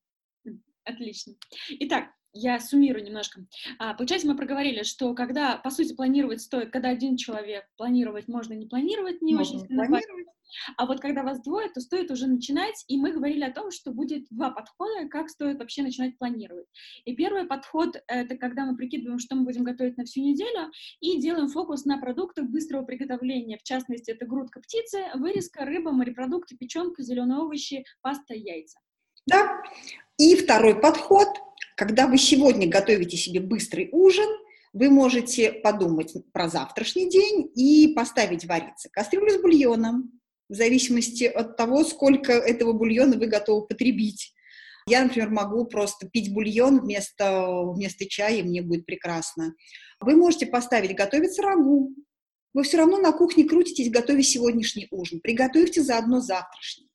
Отлично. 0.85 1.35
Итак, 1.69 2.05
я 2.37 2.61
суммирую 2.61 3.05
немножко. 3.05 3.45
А, 3.79 3.95
получается, 3.95 4.29
мы 4.29 4.37
проговорили, 4.37 4.83
что 4.83 5.15
когда, 5.15 5.57
по 5.57 5.71
сути, 5.71 5.95
планировать 5.95 6.41
стоит, 6.41 6.71
когда 6.71 6.91
один 6.91 7.17
человек, 7.17 7.65
планировать 7.77 8.29
можно 8.29 8.53
не 8.53 8.67
планировать, 8.67 9.23
не 9.23 9.35
можно 9.35 9.59
очень 9.59 9.67
планировать. 9.67 10.27
А 10.77 10.87
вот 10.87 11.01
когда 11.01 11.23
вас 11.23 11.43
двое, 11.43 11.69
то 11.69 11.81
стоит 11.81 12.11
уже 12.11 12.27
начинать, 12.27 12.85
и 12.89 12.97
мы 12.99 13.13
говорили 13.13 13.43
о 13.43 13.53
том, 13.53 13.71
что 13.71 13.91
будет 13.91 14.27
два 14.31 14.51
подхода, 14.51 15.09
как 15.09 15.29
стоит 15.29 15.59
вообще 15.59 15.83
начинать 15.83 16.17
планировать. 16.19 16.67
И 17.05 17.15
первый 17.15 17.45
подход— 17.45 18.03
это 18.07 18.37
когда 18.37 18.65
мы 18.65 18.77
прикидываем, 18.77 19.19
что 19.19 19.35
мы 19.35 19.45
будем 19.45 19.65
готовить 19.65 19.97
на 19.97 20.05
всю 20.05 20.21
неделю, 20.21 20.71
и 21.01 21.21
делаем 21.21 21.49
фокус 21.49 21.85
на 21.85 21.99
продуктах 21.99 22.47
быстрого 22.47 22.85
приготовления. 22.85 23.59
В 23.59 23.65
частности, 23.65 24.11
это 24.13 24.27
грудка 24.27 24.61
птицы, 24.61 25.07
вырезка, 25.15 25.65
рыба, 25.65 25.91
морепродукты, 25.91 26.57
печенка, 26.57 27.03
зеленые 27.03 27.41
овощи, 27.41 27.85
паста, 28.03 28.35
яйца. 28.35 28.79
Да. 29.27 29.61
И 30.19 30.37
второй 30.37 30.81
подход— 30.81 31.29
когда 31.77 32.07
вы 32.07 32.19
сегодня 32.19 32.69
готовите 32.69 33.17
себе 33.17 33.41
быстрый 33.41 33.91
ужин, 33.93 34.29
вы 34.73 34.91
можете 34.91 35.53
подумать 35.53 36.15
про 36.33 36.49
завтрашний 36.49 37.09
день 37.09 37.51
и 37.55 37.93
поставить 37.95 38.47
вариться 38.47 38.89
кастрюлю 38.91 39.31
с 39.31 39.41
бульоном, 39.41 40.21
в 40.49 40.55
зависимости 40.55 41.25
от 41.25 41.57
того, 41.57 41.85
сколько 41.85 42.33
этого 42.33 42.73
бульона 42.73 43.17
вы 43.17 43.27
готовы 43.27 43.67
потребить. 43.67 44.33
Я, 44.89 45.03
например, 45.03 45.31
могу 45.31 45.65
просто 45.65 46.09
пить 46.09 46.33
бульон 46.33 46.81
вместо, 46.81 47.63
вместо 47.65 48.07
чая, 48.07 48.37
и 48.37 48.43
мне 48.43 48.63
будет 48.63 48.87
прекрасно. 48.87 49.55
Вы 50.01 50.15
можете 50.15 50.47
поставить 50.47 50.95
готовиться 50.95 51.43
рагу. 51.43 51.95
Вы 52.55 52.63
все 52.63 52.79
равно 52.79 52.99
на 52.99 53.13
кухне 53.13 53.45
крутитесь, 53.45 53.91
готовя 53.91 54.23
сегодняшний 54.23 54.87
ужин. 54.91 55.21
Приготовьте 55.21 55.83
заодно 55.83 56.21
завтрашний. 56.21 56.89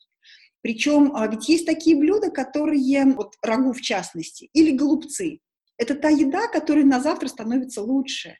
Причем 0.61 1.15
а, 1.15 1.27
ведь 1.27 1.49
есть 1.49 1.65
такие 1.65 1.95
блюда, 1.95 2.29
которые, 2.29 3.05
вот 3.15 3.35
рагу 3.41 3.73
в 3.73 3.81
частности, 3.81 4.49
или 4.53 4.71
голубцы. 4.71 5.39
Это 5.77 5.95
та 5.95 6.09
еда, 6.09 6.47
которая 6.47 6.85
на 6.85 6.99
завтра 6.99 7.27
становится 7.27 7.81
лучше. 7.81 8.35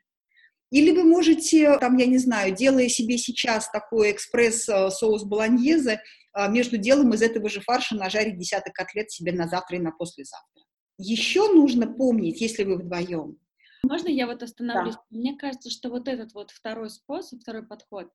Или 0.69 0.91
вы 0.91 1.03
можете, 1.03 1.77
там, 1.79 1.97
я 1.97 2.05
не 2.05 2.17
знаю, 2.17 2.55
делая 2.55 2.87
себе 2.87 3.17
сейчас 3.17 3.69
такой 3.71 4.11
экспресс-соус 4.11 5.23
болоньезе, 5.23 6.01
а, 6.33 6.47
между 6.47 6.77
делом 6.77 7.13
из 7.13 7.21
этого 7.21 7.49
же 7.49 7.61
фарша 7.61 7.95
нажарить 7.95 8.37
десяток 8.37 8.73
котлет 8.73 9.11
себе 9.11 9.33
на 9.33 9.47
завтра 9.47 9.77
и 9.77 9.81
на 9.81 9.91
послезавтра. 9.91 10.63
Еще 10.97 11.51
нужно 11.51 11.87
помнить, 11.87 12.39
если 12.39 12.63
вы 12.63 12.77
вдвоем, 12.77 13.37
можно 13.83 14.07
я 14.07 14.27
вот 14.27 14.43
остановлюсь? 14.43 14.95
Да. 14.95 15.01
Мне 15.09 15.35
кажется, 15.35 15.69
что 15.69 15.89
вот 15.89 16.07
этот 16.07 16.33
вот 16.33 16.51
второй 16.51 16.89
способ, 16.89 17.41
второй 17.41 17.65
подход, 17.65 18.11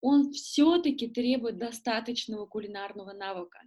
он 0.00 0.32
все-таки 0.32 1.08
требует 1.08 1.58
достаточного 1.58 2.46
кулинарного 2.46 3.12
навыка, 3.12 3.58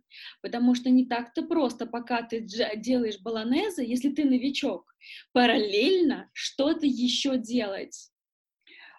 потому 0.42 0.76
что 0.76 0.90
не 0.90 1.06
так-то 1.06 1.44
просто, 1.44 1.86
пока 1.86 2.22
ты 2.24 2.40
делаешь 2.40 3.20
баланезы, 3.22 3.84
если 3.84 4.10
ты 4.10 4.26
новичок, 4.26 4.96
параллельно 5.34 6.30
что-то 6.34 6.86
еще 6.86 7.38
делать. 7.38 8.10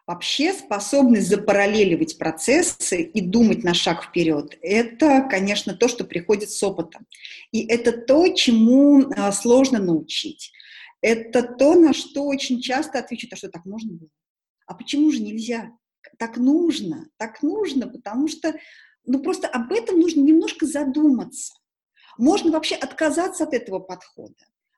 Вообще 0.06 0.52
способность 0.52 1.28
запараллеливать 1.28 2.16
процессы 2.16 3.02
и 3.02 3.20
думать 3.20 3.64
на 3.64 3.74
шаг 3.74 4.04
вперед– 4.04 4.56
это, 4.62 5.26
конечно, 5.28 5.74
то, 5.74 5.88
что 5.88 6.04
приходит 6.04 6.50
с 6.50 6.62
опытом. 6.62 7.06
И 7.50 7.66
это 7.66 7.90
то, 7.90 8.28
чему 8.28 9.10
а, 9.16 9.32
сложно 9.32 9.80
научить 9.80 10.52
это 11.00 11.42
то, 11.42 11.74
на 11.74 11.92
что 11.92 12.24
очень 12.24 12.60
часто 12.60 12.98
отвечают, 12.98 13.32
а 13.32 13.36
что 13.36 13.48
так 13.48 13.64
можно 13.64 13.94
было? 13.94 14.10
А 14.66 14.74
почему 14.74 15.10
же 15.10 15.20
нельзя? 15.20 15.70
Так 16.18 16.36
нужно, 16.36 17.08
так 17.16 17.42
нужно, 17.42 17.88
потому 17.88 18.28
что, 18.28 18.54
ну 19.04 19.20
просто 19.20 19.48
об 19.48 19.72
этом 19.72 20.00
нужно 20.00 20.20
немножко 20.20 20.66
задуматься. 20.66 21.54
Можно 22.18 22.52
вообще 22.52 22.76
отказаться 22.76 23.44
от 23.44 23.54
этого 23.54 23.78
подхода. 23.78 24.34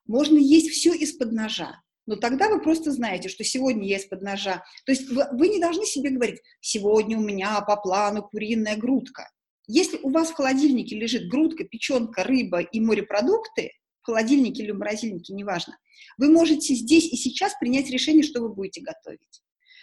Можно 0.07 0.39
есть 0.39 0.71
все 0.71 0.93
из-под 0.93 1.33
ножа. 1.33 1.83
Но 2.07 2.17
тогда 2.17 2.49
вы 2.49 2.61
просто 2.61 2.91
знаете, 2.91 3.29
что 3.29 3.45
сегодня 3.45 3.87
я 3.87 3.99
из-под 3.99 4.23
ножа. 4.23 4.65
То 4.87 4.93
есть 4.93 5.11
вы, 5.11 5.25
вы 5.33 5.49
не 5.49 5.61
должны 5.61 5.85
себе 5.85 6.09
говорить, 6.09 6.41
сегодня 6.61 7.19
у 7.19 7.21
меня 7.21 7.61
по 7.61 7.77
плану 7.77 8.23
куриная 8.23 8.77
грудка. 8.77 9.31
Если 9.67 9.99
у 9.99 10.09
вас 10.09 10.31
в 10.31 10.35
холодильнике 10.35 10.97
лежит 10.97 11.29
грудка, 11.29 11.65
печенка, 11.65 12.25
рыба 12.25 12.61
и 12.61 12.81
морепродукты, 12.81 13.73
холодильнике 14.09 14.63
или 14.63 14.71
в 14.71 14.79
морозильнике, 14.79 15.35
неважно, 15.35 15.77
вы 16.17 16.31
можете 16.31 16.75
здесь 16.75 17.07
и 17.13 17.17
сейчас 17.17 17.53
принять 17.61 17.91
решение, 17.91 18.23
что 18.23 18.41
вы 18.41 18.49
будете 18.49 18.81
готовить. 18.81 19.43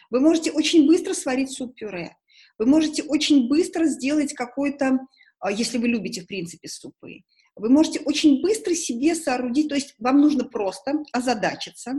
Вы 0.09 0.19
можете 0.19 0.51
очень 0.51 0.88
быстро 0.88 1.13
сварить 1.13 1.51
суп-пюре. 1.51 2.15
Вы 2.57 2.65
можете 2.65 3.03
очень 3.03 3.47
быстро 3.47 3.85
сделать 3.85 4.33
какой-то, 4.33 4.99
а, 5.39 5.51
если 5.51 5.77
вы 5.77 5.89
любите, 5.89 6.21
в 6.21 6.27
принципе, 6.27 6.67
супы, 6.67 7.21
вы 7.55 7.69
можете 7.69 7.99
очень 7.99 8.41
быстро 8.41 8.73
себе 8.73 9.13
соорудить, 9.13 9.69
то 9.69 9.75
есть 9.75 9.93
вам 9.99 10.21
нужно 10.21 10.43
просто 10.43 11.03
озадачиться 11.13 11.93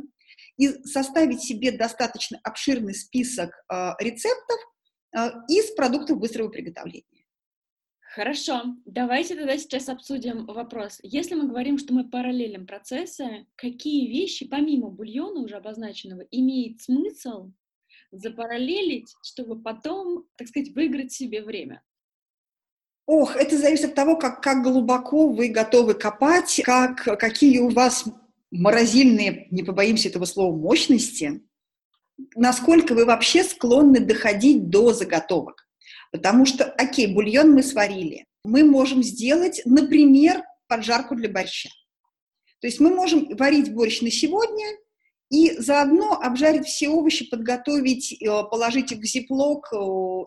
и 0.58 0.68
составить 0.84 1.42
себе 1.42 1.70
достаточно 1.72 2.38
обширный 2.42 2.94
список 2.94 3.50
э, 3.72 3.92
рецептов 4.00 4.58
э, 5.16 5.30
из 5.48 5.74
продуктов 5.74 6.18
быстрого 6.18 6.48
приготовления. 6.48 7.04
Хорошо, 8.16 8.62
давайте 8.86 9.36
тогда 9.36 9.58
сейчас 9.58 9.90
обсудим 9.90 10.46
вопрос. 10.46 11.00
Если 11.02 11.34
мы 11.34 11.48
говорим, 11.48 11.76
что 11.76 11.92
мы 11.92 12.08
параллелим 12.08 12.66
процессы, 12.66 13.44
какие 13.56 14.08
вещи, 14.08 14.48
помимо 14.48 14.88
бульона 14.88 15.40
уже 15.40 15.56
обозначенного, 15.56 16.22
имеет 16.30 16.80
смысл 16.80 17.50
запараллелить, 18.12 19.14
чтобы 19.22 19.60
потом, 19.60 20.24
так 20.38 20.48
сказать, 20.48 20.70
выиграть 20.74 21.12
себе 21.12 21.42
время? 21.42 21.82
Ох, 23.04 23.36
это 23.36 23.58
зависит 23.58 23.90
от 23.90 23.94
того, 23.94 24.16
как, 24.16 24.42
как 24.42 24.62
глубоко 24.62 25.28
вы 25.28 25.48
готовы 25.48 25.92
копать, 25.92 26.62
как, 26.64 27.18
какие 27.18 27.58
у 27.58 27.68
вас 27.68 28.06
морозильные, 28.50 29.46
не 29.50 29.62
побоимся 29.62 30.08
этого 30.08 30.24
слова, 30.24 30.56
мощности, 30.56 31.42
насколько 32.34 32.94
вы 32.94 33.04
вообще 33.04 33.44
склонны 33.44 34.00
доходить 34.00 34.70
до 34.70 34.94
заготовок. 34.94 35.65
Потому 36.12 36.46
что, 36.46 36.64
окей, 36.64 37.06
бульон 37.06 37.52
мы 37.52 37.62
сварили. 37.62 38.24
Мы 38.44 38.64
можем 38.64 39.02
сделать, 39.02 39.62
например, 39.64 40.42
поджарку 40.68 41.14
для 41.14 41.28
борща. 41.28 41.68
То 42.60 42.66
есть 42.66 42.80
мы 42.80 42.90
можем 42.90 43.36
варить 43.36 43.72
борщ 43.72 44.00
на 44.00 44.10
сегодня 44.10 44.66
и 45.30 45.52
заодно 45.58 46.20
обжарить 46.20 46.66
все 46.66 46.88
овощи, 46.88 47.28
подготовить, 47.28 48.12
э, 48.12 48.26
положить 48.26 48.92
их 48.92 48.98
в 48.98 49.04
зиплок 49.04 49.68
э, 49.72 49.76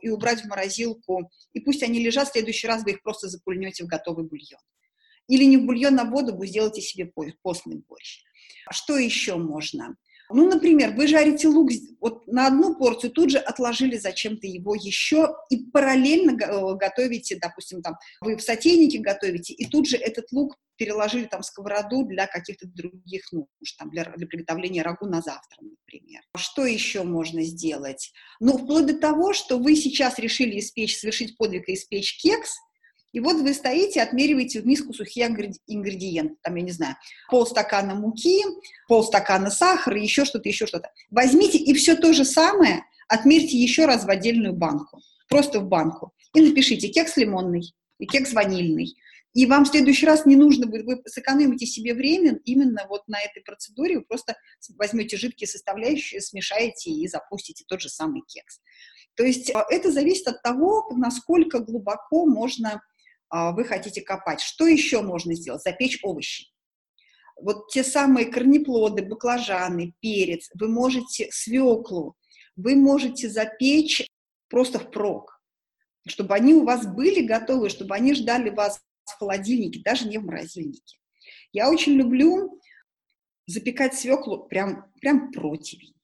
и 0.02 0.10
убрать 0.10 0.42
в 0.42 0.48
морозилку. 0.48 1.32
И 1.54 1.62
пусть 1.62 1.84
они 1.84 2.00
лежат, 2.04 2.28
в 2.28 2.32
следующий 2.34 2.68
раз 2.68 2.84
вы 2.84 2.92
их 2.92 3.02
просто 3.02 3.30
запульнете 3.30 3.84
в 3.84 3.88
готовый 3.88 4.26
бульон. 4.26 4.60
Или 5.28 5.46
не 5.46 5.58
в 5.58 5.66
бульон, 5.66 6.00
а 6.00 6.06
в 6.06 6.10
воду, 6.10 6.36
вы 6.36 6.48
сделаете 6.48 6.82
себе 6.82 7.12
постный 7.42 7.78
борщ. 7.88 8.24
Что 8.72 8.98
еще 8.98 9.36
можно? 9.36 9.96
Ну, 10.32 10.48
например, 10.48 10.94
вы 10.96 11.08
жарите 11.08 11.48
лук 11.48 11.72
вот 12.00 12.28
на 12.28 12.48
одну 12.48 12.76
порцию, 12.76 13.12
тут 13.12 13.32
же 13.32 13.38
отложили 13.38 13.98
зачем-то 13.98 14.48
его 14.48 14.76
еще 14.76 15.36
и 15.50 15.66
параллельно 15.72 16.32
э, 16.32 16.76
готовите, 16.76 17.38
допустим, 17.42 17.82
там, 17.82 17.96
вы 18.22 18.38
в 18.38 18.42
сотейнике 18.42 19.00
готовите, 19.00 19.54
и 19.54 19.66
тут 19.66 19.88
же 19.88 19.98
этот 19.98 20.32
лук 20.32 20.56
переложили 20.78 21.26
там 21.26 21.44
сковороду 21.44 22.06
для 22.06 22.26
каких-то 22.26 22.66
других 22.68 23.32
нужд, 23.32 23.78
там, 23.78 23.90
для, 23.90 24.06
для 24.06 24.28
приготовления 24.28 24.82
рагу 24.82 25.08
на 25.08 25.22
завтра, 25.22 25.62
например. 25.62 26.22
Что 26.38 26.66
еще 26.66 27.04
можно 27.04 27.44
сделать? 27.44 28.14
Ну, 28.40 28.58
вплоть 28.58 28.86
до 28.86 28.98
того, 28.98 29.34
что 29.34 29.58
вы 29.58 29.76
сейчас 29.76 30.20
решили 30.20 30.60
испечь, 30.60 30.98
совершить 30.98 31.38
подвиг 31.38 31.68
и 31.68 31.74
испечь 31.74 32.22
кекс, 32.22 32.56
и 33.12 33.20
вот 33.20 33.38
вы 33.38 33.54
стоите, 33.54 34.02
отмериваете 34.02 34.62
в 34.62 34.68
миску 34.68 34.94
сухие 34.94 35.28
ингредиенты, 35.28 36.36
там, 36.42 36.56
я 36.56 36.64
не 36.64 36.72
знаю, 36.72 36.96
полстакана 37.30 37.96
муки, 37.96 38.44
полстакана 38.88 39.50
сахара, 39.50 40.00
еще 40.00 40.26
что-то, 40.26 40.48
еще 40.48 40.68
что-то. 40.68 40.92
Возьмите 41.10 41.58
и 41.58 41.74
все 41.74 41.96
то 41.96 42.14
же 42.14 42.24
самое 42.24 42.84
отмерьте 43.08 43.58
еще 43.58 43.86
раз 43.86 44.06
в 44.06 44.10
отдельную 44.10 44.54
банку, 44.54 45.02
просто 45.28 45.60
в 45.60 45.68
банку, 45.68 46.14
и 46.36 46.42
напишите 46.42 46.88
кекс 46.90 47.18
лимонный 47.18 47.74
и 47.98 48.06
кекс 48.06 48.34
ванильный. 48.34 48.96
И 49.34 49.46
вам 49.46 49.66
в 49.66 49.70
следующий 49.70 50.06
раз 50.06 50.26
не 50.26 50.36
нужно 50.36 50.66
будет, 50.66 50.86
вы 50.86 51.02
сэкономите 51.06 51.66
себе 51.66 51.94
время 51.94 52.40
именно 52.46 52.86
вот 52.90 53.08
на 53.08 53.20
этой 53.22 53.44
процедуре, 53.44 53.98
вы 53.98 54.06
просто 54.06 54.36
возьмете 54.78 55.18
жидкие 55.18 55.48
составляющие, 55.48 56.22
смешаете 56.22 56.90
и 56.90 57.08
запустите 57.08 57.64
тот 57.68 57.82
же 57.82 57.90
самый 57.90 58.22
кекс. 58.28 58.60
То 59.16 59.24
есть 59.24 59.54
а, 59.54 59.66
это 59.70 59.92
зависит 59.92 60.28
от 60.28 60.42
того, 60.42 60.90
насколько 60.96 61.60
глубоко 61.60 62.26
можно 62.26 62.82
вы 63.32 63.64
хотите 63.64 64.02
копать. 64.02 64.42
Что 64.42 64.68
еще 64.68 65.02
можно 65.02 65.34
сделать? 65.36 65.62
Запечь 65.62 66.00
овощи. 66.04 66.48
Вот 67.42 67.70
те 67.70 67.84
самые 67.84 68.26
корнеплоды, 68.26 69.04
баклажаны, 69.04 69.94
перец, 70.02 70.50
вы 70.56 70.68
можете 70.68 71.30
свеклу, 71.32 72.16
вы 72.56 72.76
можете 72.76 73.30
запечь 73.30 74.06
просто 74.50 74.80
впрок, 74.80 75.42
чтобы 76.06 76.34
они 76.36 76.54
у 76.54 76.66
вас 76.66 76.86
были 76.86 77.26
готовы, 77.26 77.70
чтобы 77.70 77.96
они 77.96 78.14
ждали 78.14 78.50
вас 78.50 78.82
в 79.06 79.18
холодильнике, 79.18 79.82
даже 79.84 80.08
не 80.08 80.18
в 80.18 80.26
морозильнике. 80.26 80.98
Я 81.54 81.70
очень 81.72 81.94
люблю 81.94 82.60
запекать 83.46 83.96
свеклу 83.96 84.46
прям, 84.48 84.92
прям 85.00 85.32
противень 85.32 85.99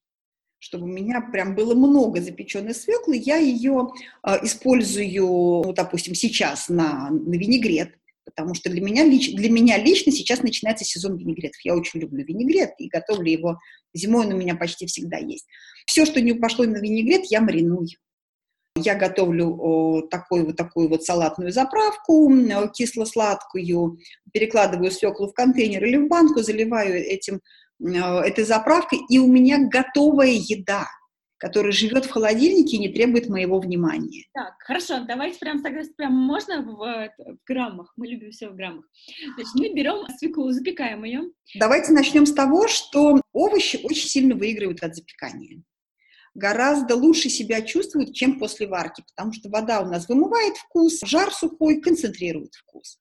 чтобы 0.65 0.85
у 0.85 0.87
меня 0.87 1.21
прям 1.21 1.53
было 1.53 1.75
много 1.75 2.19
запеченной 2.19 2.73
свеклы, 2.73 3.21
я 3.23 3.37
ее 3.37 3.89
э, 4.27 4.43
использую, 4.43 5.27
ну, 5.63 5.73
допустим, 5.73 6.15
сейчас 6.15 6.69
на, 6.69 7.11
на 7.11 7.35
винегрет, 7.35 7.91
потому 8.25 8.55
что 8.55 8.71
для 8.71 8.81
меня, 8.81 9.03
лич, 9.03 9.35
для 9.35 9.51
меня 9.51 9.77
лично 9.77 10.11
сейчас 10.11 10.41
начинается 10.41 10.83
сезон 10.83 11.17
винегретов. 11.17 11.61
Я 11.63 11.75
очень 11.75 11.99
люблю 11.99 12.25
винегрет 12.25 12.71
и 12.79 12.87
готовлю 12.87 13.29
его 13.29 13.59
зимой, 13.93 14.25
он 14.25 14.33
у 14.33 14.37
меня 14.37 14.55
почти 14.55 14.87
всегда 14.87 15.17
есть. 15.17 15.45
Все, 15.85 16.03
что 16.03 16.19
не 16.19 16.33
пошло 16.33 16.65
на 16.65 16.77
винегрет, 16.77 17.25
я 17.25 17.41
мариную. 17.41 17.85
Я 18.75 18.95
готовлю 18.95 19.55
о, 19.59 20.01
такую, 20.01 20.47
вот 20.47 20.57
такую 20.57 20.89
вот 20.89 21.03
салатную 21.03 21.51
заправку, 21.51 22.29
кисло-сладкую, 22.73 23.99
перекладываю 24.33 24.89
свеклу 24.89 25.27
в 25.27 25.33
контейнер 25.33 25.85
или 25.85 25.97
в 25.97 26.07
банку, 26.07 26.41
заливаю 26.41 26.95
этим, 26.95 27.39
этой 27.79 28.43
заправкой, 28.43 28.99
и 29.09 29.19
у 29.19 29.27
меня 29.27 29.67
готовая 29.67 30.31
еда– 30.31 30.87
который 31.37 31.71
живет 31.71 32.05
в 32.05 32.11
холодильнике 32.11 32.77
и 32.77 32.79
не 32.79 32.89
требует 32.89 33.27
моего 33.27 33.59
внимания. 33.59 34.25
Так, 34.33 34.55
хорошо, 34.59 35.05
давайте 35.05 35.37
прям 35.39 35.61
тогда 35.61 35.81
прям 35.95 36.13
можно 36.13 36.61
в, 36.61 36.77
в 37.17 37.37
граммах? 37.45 37.93
Мы 37.97 38.07
любим 38.07 38.31
все 38.31 38.49
в 38.49 38.55
граммах. 38.55 38.85
Значит, 39.35 39.53
мы 39.55 39.73
берем 39.73 40.07
свеклу, 40.17 40.49
запекаем 40.51 41.03
ее. 41.03 41.23
Давайте 41.55 41.91
начнем 41.91 42.25
с 42.25 42.33
того, 42.33 42.67
что 42.67 43.21
овощи 43.33 43.79
очень 43.83 44.07
сильно 44.07 44.35
выигрывают 44.35 44.81
от 44.81 44.95
запекания. 44.95 45.61
Гораздо 46.33 46.95
лучше 46.95 47.29
себя 47.29 47.61
чувствуют, 47.61 48.13
чем 48.13 48.39
после 48.39 48.67
варки, 48.67 49.03
потому 49.15 49.31
что 49.31 49.49
вода 49.49 49.81
у 49.81 49.85
нас 49.85 50.09
вымывает 50.09 50.57
вкус, 50.57 51.01
жар 51.03 51.31
сухой 51.31 51.79
концентрирует 51.79 52.53
вкус. 52.55 52.99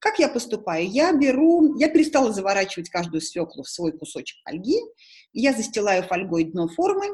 Как 0.00 0.18
я 0.18 0.28
поступаю? 0.28 0.88
Я 0.88 1.12
беру, 1.12 1.76
я 1.78 1.88
перестала 1.88 2.32
заворачивать 2.32 2.90
каждую 2.90 3.20
свеклу 3.20 3.62
в 3.62 3.68
свой 3.68 3.92
кусочек 3.92 4.38
фольги, 4.44 4.78
я 5.32 5.52
застилаю 5.52 6.02
фольгой 6.02 6.44
дно 6.44 6.68
формы, 6.68 7.06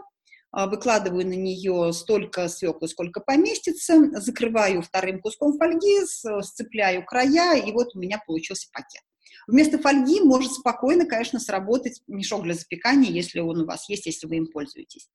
а, 0.50 0.66
выкладываю 0.66 1.26
на 1.26 1.32
нее 1.32 1.92
столько 1.92 2.48
свеклы, 2.48 2.86
сколько 2.88 3.20
поместится, 3.20 4.20
закрываю 4.20 4.82
вторым 4.82 5.20
куском 5.20 5.56
фольги, 5.56 6.04
сцепляю 6.04 7.04
края, 7.06 7.56
и 7.56 7.72
вот 7.72 7.96
у 7.96 7.98
меня 7.98 8.20
получился 8.26 8.68
пакет. 8.72 9.02
Вместо 9.46 9.78
фольги 9.78 10.20
может 10.20 10.52
спокойно, 10.52 11.06
конечно, 11.06 11.40
сработать 11.40 12.02
мешок 12.06 12.42
для 12.42 12.54
запекания, 12.54 13.10
если 13.10 13.40
он 13.40 13.62
у 13.62 13.66
вас 13.66 13.88
есть, 13.88 14.06
если 14.06 14.26
вы 14.26 14.36
им 14.36 14.46
пользуетесь. 14.46 15.08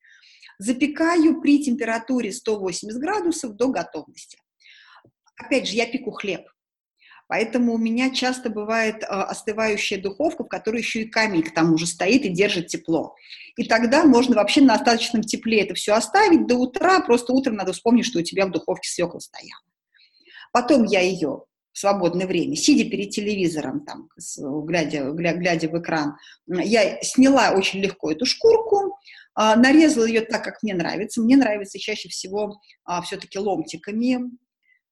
Запекаю 0.57 1.39
при 1.39 1.63
температуре 1.63 2.31
180 2.31 2.99
градусов 2.99 3.55
до 3.55 3.69
готовности. 3.69 4.39
Опять 5.35 5.67
же, 5.67 5.75
я 5.75 5.85
пеку 5.85 6.11
хлеб. 6.11 6.47
Поэтому 7.27 7.73
у 7.73 7.77
меня 7.77 8.09
часто 8.09 8.49
бывает 8.49 9.03
э, 9.03 9.05
остывающая 9.05 10.01
духовка, 10.01 10.45
в 10.45 10.47
которой 10.47 10.77
еще 10.77 11.01
и 11.01 11.09
камень 11.09 11.43
к 11.43 11.53
тому 11.53 11.77
же 11.77 11.85
стоит 11.85 12.23
и 12.23 12.29
держит 12.29 12.67
тепло. 12.67 13.15
И 13.57 13.65
тогда 13.65 14.05
можно 14.05 14.35
вообще 14.35 14.61
на 14.61 14.75
остаточном 14.75 15.23
тепле 15.23 15.61
это 15.61 15.73
все 15.73 15.93
оставить 15.93 16.47
до 16.47 16.55
утра, 16.55 17.01
просто 17.01 17.33
утром 17.33 17.55
надо 17.55 17.73
вспомнить, 17.73 18.05
что 18.05 18.19
у 18.19 18.23
тебя 18.23 18.45
в 18.45 18.51
духовке 18.51 18.89
свекла 18.89 19.19
стояла. 19.19 19.61
Потом 20.53 20.85
я 20.85 21.01
ее 21.01 21.43
в 21.73 21.79
свободное 21.79 22.25
время, 22.25 22.55
сидя 22.55 22.89
перед 22.89 23.11
телевизором, 23.11 23.85
там, 23.85 24.09
глядя, 24.65 25.11
глядя, 25.11 25.69
в 25.69 25.79
экран, 25.79 26.15
я 26.47 26.99
сняла 27.01 27.51
очень 27.51 27.81
легко 27.81 28.11
эту 28.11 28.25
шкурку, 28.25 28.97
а, 29.35 29.55
нарезала 29.55 30.05
ее 30.05 30.21
так, 30.21 30.43
как 30.43 30.63
мне 30.63 30.73
нравится. 30.73 31.21
Мне 31.21 31.37
нравится 31.37 31.77
чаще 31.77 32.09
всего 32.09 32.59
а, 32.85 33.03
все-таки 33.03 33.37
ломтиками, 33.37 34.31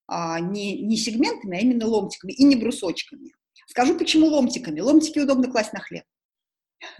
а, 0.07 0.39
не, 0.39 0.81
не 0.81 0.97
сегментами, 0.97 1.57
а 1.57 1.61
именно 1.61 1.87
ломтиками 1.87 2.31
и 2.31 2.43
не 2.43 2.55
брусочками. 2.55 3.33
Скажу, 3.67 3.97
почему 3.97 4.27
ломтиками. 4.27 4.79
Ломтики 4.79 5.19
удобно 5.19 5.49
класть 5.49 5.73
на 5.73 5.79
хлеб. 5.79 6.03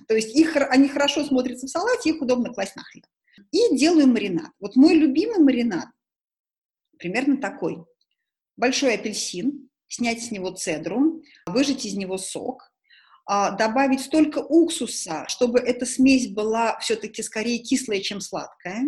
То 0.07 0.15
есть 0.15 0.35
их, 0.35 0.55
они 0.55 0.87
хорошо 0.87 1.23
смотрятся 1.23 1.67
в 1.67 1.69
салате, 1.69 2.09
их 2.09 2.21
удобно 2.21 2.53
класть 2.53 2.75
на 2.75 2.83
хлеб. 2.83 3.05
И 3.51 3.75
делаю 3.75 4.07
маринад. 4.07 4.51
Вот 4.59 4.75
мой 4.75 4.95
любимый 4.95 5.39
маринад 5.39 5.87
примерно 6.97 7.37
такой. 7.37 7.83
Большой 8.57 8.95
апельсин, 8.95 9.69
снять 9.87 10.23
с 10.23 10.31
него 10.31 10.51
цедру, 10.51 11.21
выжать 11.45 11.85
из 11.85 11.93
него 11.95 12.17
сок, 12.17 12.71
а, 13.25 13.51
добавить 13.51 14.01
столько 14.01 14.39
уксуса, 14.39 15.25
чтобы 15.27 15.59
эта 15.59 15.85
смесь 15.85 16.29
была 16.29 16.79
все-таки 16.79 17.21
скорее 17.21 17.59
кислая, 17.59 17.99
чем 17.99 18.21
сладкая, 18.21 18.85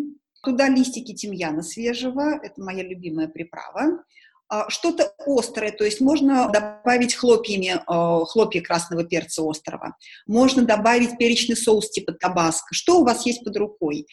Туда 0.48 0.70
листики 0.70 1.14
тимьяна 1.14 1.62
свежего, 1.62 2.40
это 2.42 2.62
моя 2.62 2.82
любимая 2.82 3.28
приправа. 3.28 4.02
А, 4.48 4.70
что-то 4.70 5.14
острое, 5.26 5.74
то 5.74 5.84
есть 5.84 6.00
можно 6.00 6.50
добавить 6.50 7.16
хлопьями, 7.16 7.82
а, 7.86 8.24
хлопья 8.24 8.62
красного 8.62 9.04
перца 9.04 9.44
острого. 9.44 9.98
Можно 10.26 10.64
добавить 10.64 11.18
перечный 11.18 11.58
соус 11.58 11.90
типа 11.90 12.14
табаско. 12.14 12.74
Что 12.74 13.02
у 13.02 13.04
вас 13.04 13.26
есть 13.26 13.44
под 13.44 13.58
рукой? 13.58 14.08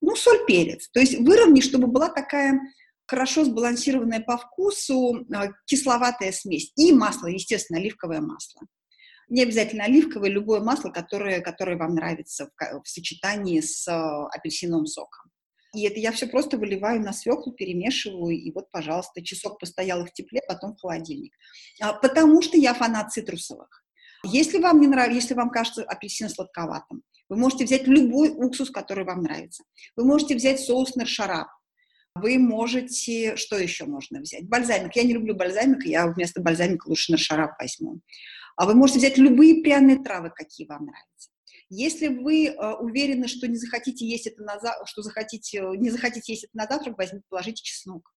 Ну, 0.00 0.16
соль, 0.16 0.44
перец. 0.44 0.88
То 0.88 0.98
есть 0.98 1.20
выровни, 1.20 1.60
чтобы 1.60 1.86
была 1.86 2.08
такая 2.08 2.58
хорошо 3.06 3.44
сбалансированная 3.44 4.22
по 4.22 4.38
вкусу 4.38 5.24
а, 5.32 5.50
кисловатая 5.66 6.32
смесь. 6.32 6.72
И 6.74 6.92
масло, 6.92 7.28
естественно, 7.28 7.78
оливковое 7.78 8.20
масло. 8.20 8.62
Не 9.28 9.44
обязательно 9.44 9.84
оливковое, 9.84 10.30
любое 10.30 10.58
масло, 10.58 10.90
которое, 10.90 11.40
которое 11.40 11.76
вам 11.76 11.94
нравится 11.94 12.50
в, 12.58 12.82
в 12.82 12.88
сочетании 12.88 13.60
с 13.60 13.86
апельсиновым 13.86 14.86
соком. 14.86 15.30
И 15.74 15.86
это 15.86 15.98
я 15.98 16.12
все 16.12 16.26
просто 16.26 16.58
выливаю 16.58 17.00
на 17.00 17.12
свеклу, 17.12 17.52
перемешиваю, 17.52 18.36
и 18.36 18.50
вот, 18.52 18.70
пожалуйста, 18.70 19.22
часок 19.22 19.58
постояла 19.58 20.06
в 20.06 20.12
тепле, 20.12 20.40
потом 20.48 20.74
в 20.74 20.80
холодильник. 20.80 21.34
А, 21.80 21.92
потому 21.92 22.40
что 22.42 22.56
я 22.56 22.72
фанат 22.74 23.12
цитрусовых. 23.12 23.84
Если 24.24 24.58
вам 24.58 24.80
не 24.80 24.86
нравится, 24.86 25.14
если 25.14 25.34
вам 25.34 25.50
кажется 25.50 25.84
апельсин 25.84 26.28
сладковатым, 26.28 27.02
вы 27.28 27.36
можете 27.36 27.64
взять 27.64 27.86
любой 27.86 28.30
уксус, 28.30 28.70
который 28.70 29.04
вам 29.04 29.22
нравится. 29.22 29.64
Вы 29.96 30.04
можете 30.04 30.34
взять 30.34 30.60
соус 30.60 30.94
наршарап. 30.94 31.48
Вы 32.14 32.38
можете, 32.38 33.36
что 33.36 33.58
еще 33.58 33.84
можно 33.84 34.20
взять? 34.20 34.48
Бальзамик. 34.48 34.96
Я 34.96 35.02
не 35.02 35.12
люблю 35.12 35.34
бальзамик, 35.34 35.84
я 35.84 36.06
вместо 36.06 36.40
бальзамика 36.40 36.88
лучше 36.88 37.12
наршарап 37.12 37.58
возьму. 37.60 38.00
А 38.56 38.64
вы 38.64 38.74
можете 38.74 39.00
взять 39.00 39.18
любые 39.18 39.62
пряные 39.62 40.02
травы, 40.02 40.30
какие 40.34 40.66
вам 40.66 40.86
нравятся. 40.86 41.30
Если 41.68 42.08
вы 42.08 42.46
э, 42.46 42.74
уверены, 42.74 43.26
что 43.26 43.48
не 43.48 43.56
захотите 43.56 44.06
есть 44.06 44.26
это 44.26 44.42
на 44.42 44.58
за... 44.58 44.74
что 44.84 45.02
захотите, 45.02 45.62
не 45.76 45.90
захотите 45.90 46.32
есть 46.32 46.44
это 46.44 46.56
на 46.56 46.66
завтрак, 46.66 46.96
возьмите, 46.96 47.24
положите 47.28 47.62
чеснок. 47.62 48.12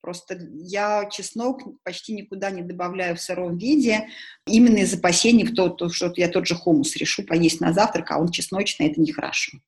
Просто 0.00 0.38
я 0.52 1.08
чеснок 1.10 1.62
почти 1.82 2.14
никуда 2.14 2.50
не 2.50 2.62
добавляю 2.62 3.16
в 3.16 3.20
сыром 3.20 3.58
виде, 3.58 4.08
именно 4.46 4.78
из 4.78 4.94
опасений, 4.94 5.44
в 5.44 5.54
то, 5.54 5.68
то, 5.68 5.88
что 5.88 6.12
я 6.16 6.28
тот 6.28 6.46
же 6.46 6.54
хумус 6.54 6.96
решу 6.96 7.24
поесть 7.24 7.60
на 7.60 7.72
завтрак, 7.72 8.12
а 8.12 8.18
он 8.18 8.28
чесночный, 8.28 8.88
это 8.88 9.00
нехорошо. 9.00 9.58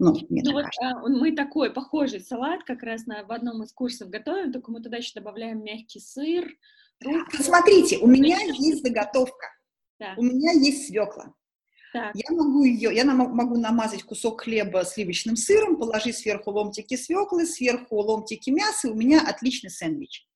Ну, 0.00 0.12
мне 0.28 0.42
ну 0.44 0.52
вот, 0.52 0.66
а, 0.82 1.08
мы 1.08 1.36
такой 1.36 1.72
похожий 1.72 2.20
салат 2.20 2.64
как 2.64 2.82
раз 2.82 3.06
на, 3.06 3.24
в 3.24 3.30
одном 3.30 3.62
из 3.62 3.72
курсов 3.72 4.10
готовим, 4.10 4.52
только 4.52 4.72
мы 4.72 4.82
туда 4.82 4.96
еще 4.96 5.12
добавляем 5.14 5.62
мягкий 5.62 6.00
сыр. 6.00 6.52
Смотрите, 7.40 7.98
у 7.98 8.08
меня 8.08 8.38
есть 8.40 8.82
заготовка. 8.82 9.46
Да. 10.00 10.14
У 10.16 10.22
меня 10.22 10.50
есть 10.50 10.88
свекла. 10.88 11.32
Так. 11.94 12.10
Я 12.16 12.34
могу 12.34 12.64
ее, 12.64 12.92
я 12.92 13.04
могу 13.04 13.56
намазать 13.56 14.02
кусок 14.02 14.40
хлеба 14.40 14.84
сливочным 14.84 15.36
сыром, 15.36 15.76
положить 15.76 16.16
сверху 16.16 16.50
ломтики 16.50 16.96
свеклы, 16.96 17.46
сверху 17.46 17.94
ломтики 18.00 18.50
мяса, 18.50 18.88
и 18.88 18.90
у 18.90 18.94
меня 18.94 19.24
отличный 19.24 19.70
сэндвич. 19.70 20.26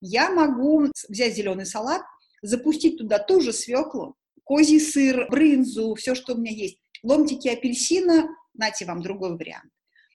Я 0.00 0.30
могу 0.30 0.86
взять 1.10 1.34
зеленый 1.34 1.66
салат, 1.66 2.00
запустить 2.40 2.96
туда 2.96 3.18
ту 3.18 3.42
же 3.42 3.52
свеклу, 3.52 4.16
козий 4.42 4.80
сыр, 4.80 5.28
брынзу, 5.28 5.94
все, 5.96 6.14
что 6.14 6.32
у 6.32 6.38
меня 6.38 6.50
есть, 6.50 6.78
ломтики 7.02 7.46
апельсина, 7.48 8.30
нате 8.54 8.86
вам 8.86 9.02
другой 9.02 9.36
вариант. 9.36 9.70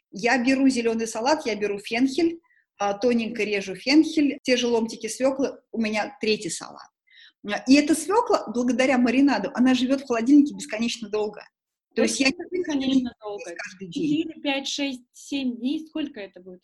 Я 0.10 0.44
беру 0.44 0.68
зеленый 0.68 1.06
салат, 1.06 1.46
я 1.46 1.56
беру 1.56 1.78
фенхель, 1.78 2.40
а, 2.80 2.96
тоненько 2.96 3.44
режу 3.44 3.76
фенхель, 3.76 4.40
те 4.42 4.58
же 4.58 4.66
ломтики 4.66 5.06
свеклы, 5.06 5.60
у 5.72 5.80
меня 5.80 6.18
третий 6.20 6.50
салат. 6.50 6.90
И 7.68 7.76
эта 7.76 7.96
свекла, 7.96 8.46
благодаря 8.48 8.98
маринаду, 8.98 9.52
она 9.54 9.74
живет 9.74 10.02
в 10.02 10.08
холодильнике 10.08 10.54
бесконечно 10.54 11.10
долго. 11.10 11.42
То 11.96 12.04
есть 12.04 12.20
я 12.20 12.30
бесконечно 12.30 13.14
долго. 13.22 13.44
Каждый 13.56 13.88
день. 13.88 14.24
4, 14.24 14.42
5, 14.42 14.68
6, 14.68 15.02
7 15.14 15.58
дней, 15.58 15.88
сколько 15.88 16.20
это 16.20 16.40
будет? 16.40 16.62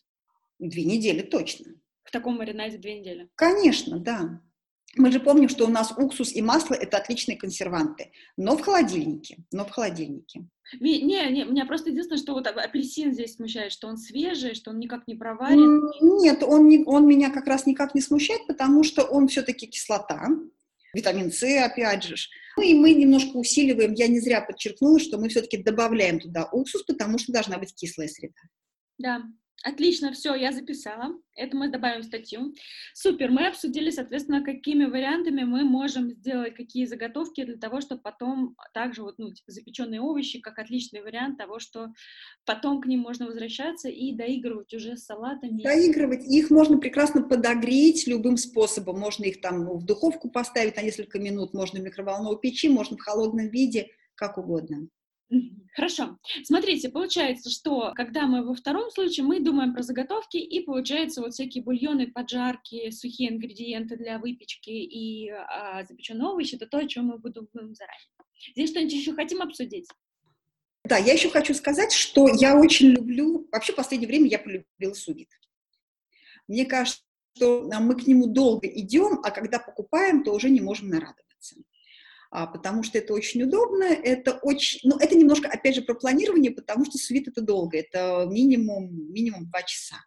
Две 0.60 0.84
недели 0.84 1.22
точно. 1.22 1.74
В 2.04 2.12
таком 2.12 2.38
маринаде 2.38 2.78
две 2.78 3.00
недели? 3.00 3.30
Конечно, 3.36 4.00
да. 4.00 4.42
Мы 4.96 5.12
же 5.12 5.20
помним, 5.20 5.50
что 5.50 5.66
у 5.66 5.70
нас 5.70 5.92
уксус 5.98 6.34
и 6.34 6.42
масло– 6.42 6.76
это 6.80 6.98
отличные 6.98 7.36
консерванты, 7.36 8.12
но 8.38 8.56
в 8.56 8.62
холодильнике, 8.62 9.38
но 9.52 9.66
в 9.66 9.72
холодильнике. 9.72 10.48
Не, 10.80 11.02
не, 11.02 11.46
меня 11.46 11.66
просто 11.66 11.90
единственное, 11.90 12.22
что 12.22 12.34
вот 12.34 12.46
апельсин 12.46 13.12
здесь 13.14 13.36
смущает, 13.36 13.72
что 13.72 13.88
он 13.88 13.98
свежий, 13.98 14.54
что 14.54 14.70
он 14.70 14.80
никак 14.80 15.08
не 15.08 15.16
проварен. 15.16 15.90
Нет, 16.22 16.44
он, 16.44 16.68
не, 16.68 16.84
он 16.86 17.08
меня 17.08 17.32
как 17.32 17.48
раз 17.48 17.66
никак 17.66 17.96
не 17.96 18.02
смущает, 18.02 18.46
потому 18.48 18.84
что 18.84 19.04
он 19.04 19.28
все-таки 19.28 19.66
кислота, 19.66 20.30
витамин 20.94 21.32
С, 21.32 21.44
опять 21.44 22.04
же. 22.04 22.16
Ну 22.58 22.64
и 22.64 22.74
мы 22.74 22.94
немножко 22.94 23.38
усиливаем, 23.38 23.94
я 23.94 24.08
не 24.08 24.20
зря 24.20 24.42
подчеркнула, 24.42 25.00
что 25.00 25.18
мы 25.18 25.30
все-таки 25.30 25.58
добавляем 25.58 26.20
туда 26.20 26.48
уксус, 26.52 26.84
потому 26.84 27.18
что 27.18 27.34
должна 27.34 27.58
быть 27.58 27.74
кислая 27.74 28.08
среда. 28.08 28.34
Да. 28.98 29.22
Отлично, 29.64 30.12
все, 30.12 30.36
я 30.36 30.52
записала. 30.52 31.18
Это 31.36 31.56
мы 31.56 31.70
добавим 31.70 32.02
в 32.02 32.06
статью. 32.06 32.54
Супер, 32.94 33.32
мы 33.32 33.48
обсудили, 33.48 33.92
соответственно, 33.92 34.44
какими 34.44 34.84
вариантами 34.84 35.44
мы 35.44 35.64
можем 35.64 36.12
сделать 36.12 36.54
какие 36.54 36.86
заготовки 36.86 37.46
для 37.46 37.56
того, 37.56 37.80
чтобы 37.80 38.02
потом 38.02 38.58
также 38.74 39.04
вот, 39.04 39.18
ну, 39.20 39.34
типа 39.34 39.52
запеченные 39.54 40.02
овощи, 40.02 40.42
как 40.42 40.60
отличный 40.60 41.02
вариант 41.02 41.38
того, 41.38 41.60
что 41.60 41.94
потом 42.44 42.82
к 42.82 42.88
ним 42.88 43.00
можно 43.00 43.26
возвращаться 43.26 43.88
и 43.88 44.14
доигрывать 44.14 44.74
уже 44.74 44.98
с 44.98 45.06
салатами. 45.06 45.64
Доигрывать. 45.64 46.26
Их 46.26 46.50
можно 46.50 46.78
прекрасно 46.78 47.24
подогреть 47.24 48.06
любым 48.06 48.36
способом. 48.36 49.00
Можно 49.00 49.24
их 49.24 49.40
там 49.40 49.66
в 49.78 49.86
духовку 49.86 50.30
поставить 50.30 50.76
на 50.76 50.82
несколько 50.82 51.20
минут, 51.20 51.54
можно 51.54 51.80
в 51.80 51.84
микроволновую 51.84 52.38
печи, 52.38 52.68
можно 52.68 52.98
в 52.98 53.02
холодном 53.02 53.48
виде, 53.48 53.88
как 54.16 54.38
угодно. 54.38 54.90
Хорошо. 55.76 56.20
Смотрите, 56.44 56.90
получается, 56.90 57.50
что 57.50 57.94
когда 57.96 58.28
мы 58.28 58.46
во 58.46 58.54
втором 58.54 58.92
случае, 58.92 59.26
мы 59.26 59.40
думаем 59.40 59.74
про 59.74 59.82
заготовки, 59.82 60.38
и 60.38 60.60
получается 60.62 61.22
вот 61.22 61.34
всякие 61.34 61.64
бульоны, 61.64 62.12
поджарки, 62.12 62.92
сухие 62.92 63.32
ингредиенты 63.32 63.98
для 63.98 64.20
выпечки 64.20 64.70
и 64.70 65.30
а, 65.30 65.84
запеченные 65.84 66.28
овощи, 66.28 66.56
это 66.56 66.68
то, 66.68 66.78
о 66.78 66.88
чем 66.88 67.06
мы 67.08 67.18
будем 67.18 67.48
заранее. 67.54 68.08
Здесь 68.52 68.70
что-нибудь 68.70 68.94
еще 68.94 69.14
хотим 69.14 69.42
обсудить? 69.42 69.88
Да, 70.84 70.98
я 70.98 71.14
еще 71.14 71.30
хочу 71.30 71.54
сказать, 71.54 71.94
что 71.94 72.28
я 72.28 72.56
очень 72.56 72.90
люблю, 72.90 73.48
вообще 73.52 73.74
в 73.74 73.78
последнее 73.78 74.08
время 74.08 74.28
я 74.28 74.38
полюбила 74.38 74.94
сувид. 74.94 75.30
Мне 76.48 76.66
кажется, 76.66 77.02
что 77.36 77.64
мы 77.80 77.96
к 77.96 78.06
нему 78.06 78.28
долго 78.28 78.68
идем, 78.68 79.22
а 79.24 79.32
когда 79.32 79.60
покупаем, 79.60 80.24
то 80.24 80.34
уже 80.34 80.50
не 80.50 80.62
можем 80.62 80.90
нарадоваться. 80.90 81.56
А, 82.36 82.48
потому 82.48 82.82
что 82.82 82.98
это 82.98 83.14
очень 83.14 83.44
удобно, 83.44 83.84
это 83.84 84.40
очень, 84.42 84.80
ну, 84.90 84.98
это 84.98 85.16
немножко, 85.16 85.48
опять 85.48 85.76
же, 85.76 85.84
про 85.84 85.94
планирование, 85.94 86.50
потому 86.50 86.84
что 86.84 86.98
свит 86.98 87.28
это 87.28 87.42
долго, 87.42 87.78
это 87.78 88.28
минимум, 88.28 88.90
минимум 89.14 89.48
два 89.52 89.62
часа. 89.62 89.98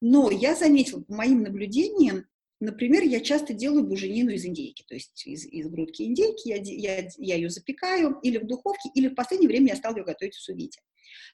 Но 0.00 0.30
я 0.30 0.54
заметила, 0.54 1.02
по 1.02 1.12
моим 1.12 1.42
наблюдениям, 1.42 2.24
например, 2.58 3.02
я 3.02 3.20
часто 3.20 3.52
делаю 3.52 3.84
буженину 3.84 4.30
из 4.30 4.46
индейки, 4.46 4.82
то 4.88 4.94
есть 4.94 5.26
из, 5.26 5.44
из 5.44 5.68
грудки 5.68 6.04
индейки, 6.04 6.48
я, 6.48 6.56
я, 6.56 7.06
я 7.18 7.34
ее 7.34 7.50
запекаю 7.50 8.18
или 8.22 8.38
в 8.38 8.46
духовке, 8.46 8.88
или 8.94 9.08
в 9.08 9.14
последнее 9.14 9.48
время 9.48 9.72
я 9.72 9.76
стала 9.76 9.94
ее 9.94 10.04
готовить 10.04 10.36
в 10.36 10.42
сувиде. 10.42 10.80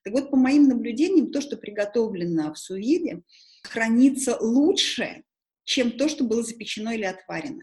Так 0.02 0.14
вот, 0.14 0.32
по 0.32 0.36
моим 0.36 0.66
наблюдениям, 0.66 1.30
то, 1.30 1.40
что 1.40 1.58
приготовлено 1.58 2.52
в 2.52 2.58
сувиде, 2.58 3.22
хранится 3.62 4.36
лучше, 4.40 5.22
чем 5.62 5.92
то, 5.92 6.08
что 6.08 6.24
было 6.24 6.42
запечено 6.42 6.90
или 6.90 7.04
отварено. 7.04 7.62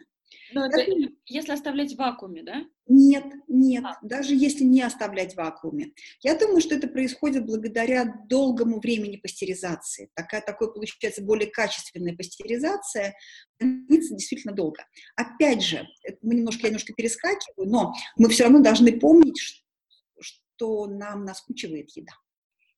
Но 0.54 0.66
это, 0.66 0.86
если 1.26 1.52
оставлять 1.52 1.94
в 1.94 1.98
вакууме, 1.98 2.44
да? 2.44 2.66
Нет, 2.88 3.26
нет, 3.48 3.84
а. 3.86 3.98
даже 4.02 4.34
если 4.34 4.64
не 4.64 4.82
оставлять 4.82 5.34
в 5.34 5.38
вакууме. 5.38 5.92
Я 6.22 6.38
думаю, 6.38 6.62
что 6.62 6.76
это 6.76 6.88
происходит 6.88 7.46
благодаря 7.46 8.06
долгому 8.30 8.80
времени 8.80 9.18
пастеризации. 9.18 10.10
Такая, 10.14 10.42
такой 10.42 10.74
получается 10.74 11.22
более 11.22 11.50
качественная 11.50 12.16
пастеризация, 12.16 13.16
хранится 13.58 14.16
действительно 14.16 14.54
долго. 14.54 14.86
Опять 15.16 15.64
же, 15.64 15.88
мы 16.22 16.36
немножко, 16.36 16.64
я 16.64 16.70
немножко 16.70 16.94
перескакиваю, 16.94 17.70
но 17.70 17.94
мы 18.16 18.30
все 18.30 18.44
равно 18.44 18.60
должны 18.60 18.98
помнить, 18.98 19.64
что 20.20 20.88
нам 20.88 21.26
наскучивает 21.26 21.92
еда. 21.96 22.14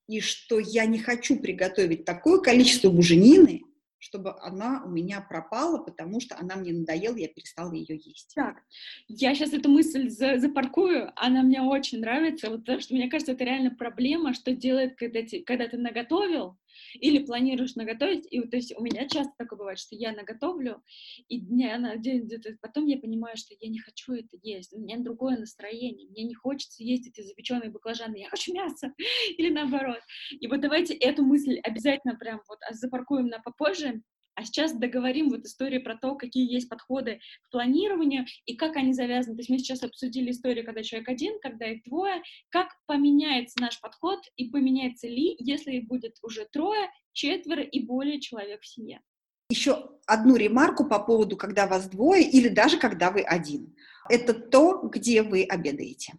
И 0.08 0.22
что 0.22 0.58
я 0.58 0.86
не 0.86 0.98
хочу 0.98 1.40
приготовить 1.40 2.04
такое 2.04 2.40
количество 2.40 2.90
буженины, 2.90 3.62
чтобы 4.00 4.36
она 4.42 4.82
у 4.86 4.90
меня 4.90 5.22
пропала, 5.22 5.78
потому 5.78 6.20
что 6.20 6.38
она 6.40 6.56
мне 6.56 6.74
надоела, 6.74 7.18
я 7.18 7.28
перестала 7.28 7.72
ее 7.74 8.00
есть. 8.04 8.34
Так, 8.34 8.64
я 9.08 9.36
сейчас 9.36 9.54
эту 9.54 9.70
мысль 9.70 10.10
за 10.10 10.40
запаркую, 10.40 11.12
она 11.16 11.44
мне 11.44 11.62
очень 11.62 12.00
нравится, 12.00 12.50
вот, 12.50 12.62
потому 12.62 12.80
что 12.80 12.96
мне 12.96 13.10
кажется, 13.10 13.34
это 13.34 13.44
реально 13.44 13.72
проблема, 13.72 14.34
что 14.34 14.54
делает, 14.54 14.98
когда, 14.98 15.22
ты, 15.22 15.44
когда 15.44 15.68
ты 15.68 15.78
наготовил, 15.78 16.58
или 16.96 17.26
планируешь 17.26 17.76
наготовить, 17.76 18.28
и 18.30 18.42
то 18.42 18.58
есть 18.58 18.74
у 18.78 18.84
меня 18.84 19.08
часто 19.08 19.34
такое 19.38 19.58
бывает, 19.58 19.80
что 19.80 19.96
я 19.96 20.12
наготовлю, 20.14 20.82
и 21.28 21.40
дня 21.40 21.78
на 21.78 21.96
день 21.98 22.26
где-то 22.26 22.58
потом 22.62 22.86
я 22.86 22.98
понимаю, 22.98 23.38
что 23.38 23.56
я 23.60 23.70
не 23.70 23.80
хочу 23.80 24.14
это 24.14 24.38
есть, 24.42 24.74
у 24.74 24.80
меня 24.80 24.98
другое 25.00 25.38
настроение, 25.38 26.10
мне 26.10 26.24
не 26.24 26.36
хочется 26.36 26.84
есть 26.84 27.08
эти 27.08 27.22
запеченные 27.26 27.70
баклажаны, 27.70 28.18
я 28.18 28.30
хочу 28.30 28.54
мясо, 28.54 28.94
или 29.38 29.52
наоборот. 29.52 30.02
И 30.40 30.48
вот 30.48 30.62
давайте 30.62 30.94
эту 30.94 31.24
мысль 31.24 31.60
обязательно 31.64 32.16
прям 32.16 32.42
вот 32.48 32.60
запаркуем 32.72 33.28
на 33.28 33.40
попозже, 33.40 34.02
а 34.36 34.46
сейчас 34.46 34.74
договорим 34.74 35.30
вот 35.30 35.46
историю 35.46 35.84
про 35.84 35.98
то, 35.98 36.16
какие 36.16 36.50
есть 36.50 36.70
подходы 36.70 37.20
к 37.48 37.52
планированию 37.52 38.26
и 38.46 38.56
как 38.56 38.78
они 38.78 38.94
завязаны. 38.94 39.36
То 39.36 39.42
есть 39.42 39.50
мы 39.50 39.60
сейчас 39.60 39.84
обсудили 39.84 40.32
историю, 40.32 40.66
когда 40.66 40.82
человек 40.82 41.10
один, 41.10 41.40
когда 41.42 41.68
их 41.68 41.84
двое, 41.84 42.22
как 42.50 42.70
поменяется 42.86 43.60
наш 43.60 43.82
подход 43.82 44.20
и 44.38 44.50
поменяется 44.50 45.08
ли, 45.08 45.36
если 45.40 45.74
их 45.74 45.88
будет 45.88 46.18
уже 46.24 46.48
трое, 46.52 46.90
четверо 47.12 47.64
и 47.64 47.86
более 47.86 48.22
человек 48.22 48.62
в 48.62 48.68
семье. 48.68 49.02
Еще 49.50 49.90
одну 50.06 50.36
ремарку 50.36 50.86
по 50.86 51.00
поводу, 51.00 51.36
когда 51.36 51.68
вас 51.68 51.90
двое 51.90 52.24
или 52.24 52.48
даже 52.48 52.78
когда 52.78 53.12
вы 53.12 53.22
один. 53.22 53.76
Это 54.08 54.34
то, 54.34 54.84
где 54.84 55.22
вы 55.22 55.44
обедаете. 55.44 56.14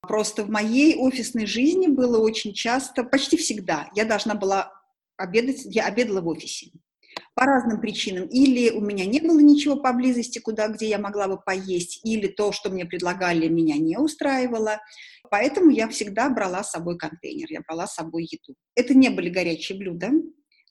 Просто 0.00 0.44
в 0.44 0.50
моей 0.50 0.94
офисной 0.96 1.46
жизни 1.46 1.86
было 1.86 2.18
очень 2.18 2.52
часто, 2.52 3.02
почти 3.02 3.36
всегда, 3.36 3.88
я 3.94 4.04
должна 4.04 4.34
была 4.34 4.72
обедать, 5.16 5.62
я 5.64 5.86
обедала 5.86 6.20
в 6.20 6.28
офисе 6.28 6.72
по 7.36 7.44
разным 7.44 7.82
причинам. 7.82 8.26
Или 8.28 8.70
у 8.70 8.80
меня 8.80 9.04
не 9.04 9.20
было 9.20 9.38
ничего 9.40 9.76
поблизости, 9.76 10.38
куда, 10.38 10.68
где 10.68 10.88
я 10.88 10.98
могла 10.98 11.28
бы 11.28 11.38
поесть, 11.38 12.00
или 12.02 12.28
то, 12.28 12.50
что 12.50 12.70
мне 12.70 12.86
предлагали, 12.86 13.46
меня 13.46 13.76
не 13.76 13.98
устраивало. 13.98 14.80
Поэтому 15.30 15.68
я 15.68 15.86
всегда 15.88 16.30
брала 16.30 16.64
с 16.64 16.70
собой 16.70 16.96
контейнер, 16.96 17.46
я 17.50 17.60
брала 17.60 17.86
с 17.86 17.94
собой 17.94 18.24
еду. 18.24 18.56
Это 18.74 18.94
не 18.94 19.10
были 19.10 19.28
горячие 19.28 19.76
блюда, 19.76 20.12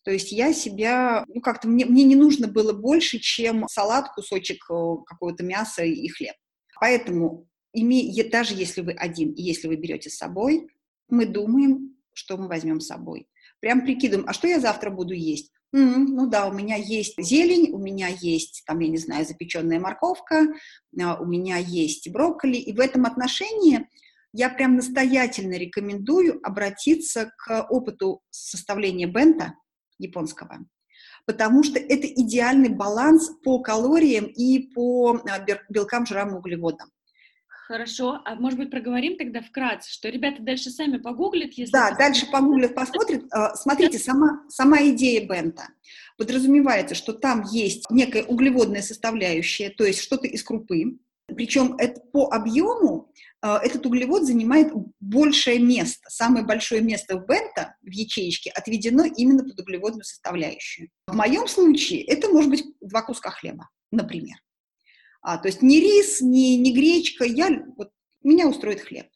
то 0.04 0.12
есть 0.12 0.32
я 0.32 0.54
себя, 0.54 1.24
ну 1.28 1.40
как-то 1.40 1.68
мне, 1.68 1.86
мне 1.86 2.04
не 2.04 2.16
нужно 2.16 2.48
было 2.48 2.74
больше, 2.74 3.20
чем 3.20 3.68
салат, 3.68 4.10
кусочек 4.16 4.66
э, 4.70 4.96
какого-то 5.06 5.44
мяса 5.44 5.84
и 5.84 6.08
хлеб. 6.08 6.36
Поэтому 6.80 7.48
име, 7.74 8.24
даже 8.24 8.56
если 8.56 8.82
вы 8.82 8.94
один, 8.94 9.34
и 9.34 9.44
если 9.44 9.68
вы 9.68 9.76
берете 9.76 10.10
с 10.10 10.18
собой, 10.18 10.68
мы 11.10 11.28
думаем, 11.28 11.96
что 12.14 12.38
мы 12.38 12.48
возьмем 12.48 12.80
с 12.80 12.88
собой. 12.88 13.28
Прям 13.60 13.82
прикидываем, 13.82 14.28
а 14.28 14.34
что 14.34 14.48
я 14.48 14.60
завтра 14.60 14.90
буду 14.90 15.14
есть? 15.14 15.52
Mm, 15.76 16.06
ну 16.08 16.28
да, 16.28 16.48
у 16.48 16.54
меня 16.54 16.78
есть 16.78 17.22
зелень, 17.22 17.72
у 17.74 17.78
меня 17.78 18.08
есть, 18.08 18.64
там, 18.66 18.80
я 18.80 18.88
не 18.88 18.98
знаю, 18.98 19.26
запеченная 19.26 19.78
морковка, 19.78 20.48
а, 21.02 21.20
у 21.20 21.26
меня 21.26 21.58
есть 21.58 22.10
брокколи. 22.10 22.56
И 22.56 22.72
в 22.72 22.80
этом 22.80 23.06
отношении 23.06 23.90
я 24.32 24.50
прям 24.50 24.78
настоятельно 24.78 25.56
рекомендую 25.56 26.40
обратиться 26.44 27.30
к 27.38 27.68
опыту 27.70 28.22
составления 28.30 29.08
бента 29.08 29.56
японского, 30.00 30.60
потому 31.26 31.62
что 31.64 31.78
это 31.78 32.08
идеальный 32.08 32.70
баланс 32.70 33.32
по 33.44 33.60
калориям 33.60 34.26
и 34.26 34.70
по 34.74 35.20
а, 35.30 35.46
белкам, 35.70 36.06
жирам 36.06 36.36
и 36.36 36.38
углеводам. 36.38 36.90
Хорошо, 37.68 38.22
а 38.26 38.36
может 38.36 38.60
быть 38.60 38.70
проговорим 38.70 39.18
тогда 39.18 39.42
вкратце, 39.42 39.92
что 39.92 40.10
ребята 40.10 40.44
дальше 40.44 40.70
сами 40.70 40.98
погуглят, 40.98 41.54
если... 41.54 41.72
Да, 41.72 41.90
посмотрят. 41.90 41.98
дальше 41.98 42.26
погуглят, 42.32 42.76
посмотрят. 42.76 43.24
А, 43.32 43.56
смотрите, 43.56 43.98
сама, 43.98 44.44
сама 44.50 44.84
идея 44.90 45.28
бента 45.28 45.70
подразумевается, 46.16 46.94
что 46.94 47.14
там 47.14 47.44
есть 47.52 47.90
некая 47.90 48.24
углеводная 48.24 48.84
составляющая, 48.84 49.72
то 49.72 49.84
есть 49.84 50.00
что-то 50.00 50.28
из 50.28 50.44
крупы, 50.44 51.00
причем 51.28 51.76
это 51.80 52.02
по 52.02 52.32
объему 52.32 53.12
а, 53.42 53.60
этот 53.64 53.84
углевод 53.88 54.26
занимает 54.26 54.72
большее 55.00 55.58
место. 55.58 56.08
Самое 56.08 56.46
большое 56.46 56.82
место 56.82 57.18
в 57.18 57.26
бента, 57.26 57.76
в 57.82 57.90
ячеечке, 57.90 58.52
отведено 58.52 59.06
именно 59.06 59.44
под 59.44 59.60
углеводную 59.60 60.04
составляющую. 60.04 60.90
В 61.08 61.16
моем 61.16 61.48
случае 61.48 62.04
это 62.04 62.30
может 62.30 62.52
быть 62.52 62.66
два 62.80 63.02
куска 63.02 63.32
хлеба, 63.32 63.70
например. 63.92 64.36
А, 65.26 65.40
то 65.40 65.48
есть 65.48 65.64
не 65.64 65.80
рис, 65.80 66.22
не, 66.22 66.56
не 66.56 66.72
гречка, 66.72 67.26
я, 67.26 67.50
вот, 67.78 67.90
меня 68.22 68.48
устроит 68.48 68.82
хлеб. 68.82 69.08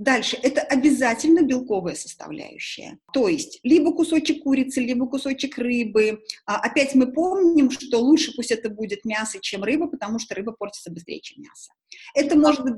Дальше, 0.00 0.36
это 0.42 0.60
обязательно 0.62 1.42
белковая 1.42 1.94
составляющая. 1.94 2.98
То 3.12 3.28
есть, 3.28 3.60
либо 3.62 3.94
кусочек 3.94 4.42
курицы, 4.42 4.80
либо 4.80 5.06
кусочек 5.06 5.56
рыбы. 5.58 6.24
А, 6.46 6.56
опять 6.56 6.96
мы 6.96 7.12
помним, 7.12 7.70
что 7.70 7.98
лучше 7.98 8.32
пусть 8.34 8.50
это 8.50 8.70
будет 8.70 9.04
мясо, 9.04 9.38
чем 9.40 9.62
рыба, 9.62 9.86
потому 9.86 10.18
что 10.18 10.34
рыба 10.34 10.50
портится 10.50 10.90
быстрее, 10.90 11.20
чем 11.20 11.44
мясо. 11.44 11.72
Это 12.14 12.36
может 12.36 12.64
быть 12.64 12.74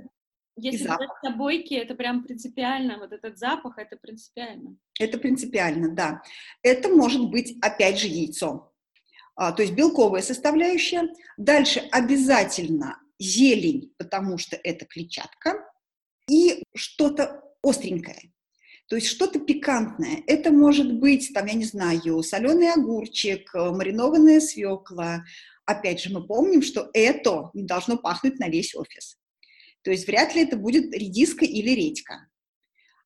если 0.56 0.84
взять 0.84 0.98
собойки, 1.24 1.74
это 1.74 1.94
прям 1.94 2.22
принципиально, 2.22 2.98
вот 2.98 3.12
этот 3.12 3.38
запах, 3.38 3.78
это 3.78 3.96
принципиально. 3.96 4.76
Это 5.00 5.18
принципиально, 5.18 5.88
да. 5.94 6.22
Это 6.62 6.90
может 6.90 7.30
быть, 7.30 7.56
опять 7.62 7.98
же, 7.98 8.06
яйцо. 8.06 8.73
А, 9.36 9.52
то 9.52 9.62
есть 9.62 9.74
белковая 9.74 10.22
составляющая. 10.22 11.08
Дальше 11.36 11.80
обязательно 11.90 13.00
зелень, 13.18 13.92
потому 13.98 14.38
что 14.38 14.56
это 14.56 14.84
клетчатка, 14.84 15.64
и 16.28 16.62
что-то 16.74 17.42
остренькое. 17.62 18.32
То 18.88 18.96
есть 18.96 19.08
что-то 19.08 19.40
пикантное. 19.40 20.22
Это 20.26 20.50
может 20.50 20.92
быть, 20.98 21.32
там, 21.32 21.46
я 21.46 21.54
не 21.54 21.64
знаю, 21.64 22.22
соленый 22.22 22.70
огурчик, 22.70 23.52
маринованная 23.54 24.40
свекла. 24.40 25.24
Опять 25.64 26.02
же, 26.02 26.12
мы 26.12 26.26
помним, 26.26 26.62
что 26.62 26.90
это 26.92 27.50
не 27.54 27.62
должно 27.62 27.96
пахнуть 27.96 28.38
на 28.38 28.48
весь 28.48 28.74
офис. 28.74 29.16
То 29.82 29.90
есть 29.90 30.06
вряд 30.06 30.34
ли 30.34 30.42
это 30.42 30.56
будет 30.56 30.94
редиска 30.94 31.44
или 31.44 31.70
редька. 31.70 32.26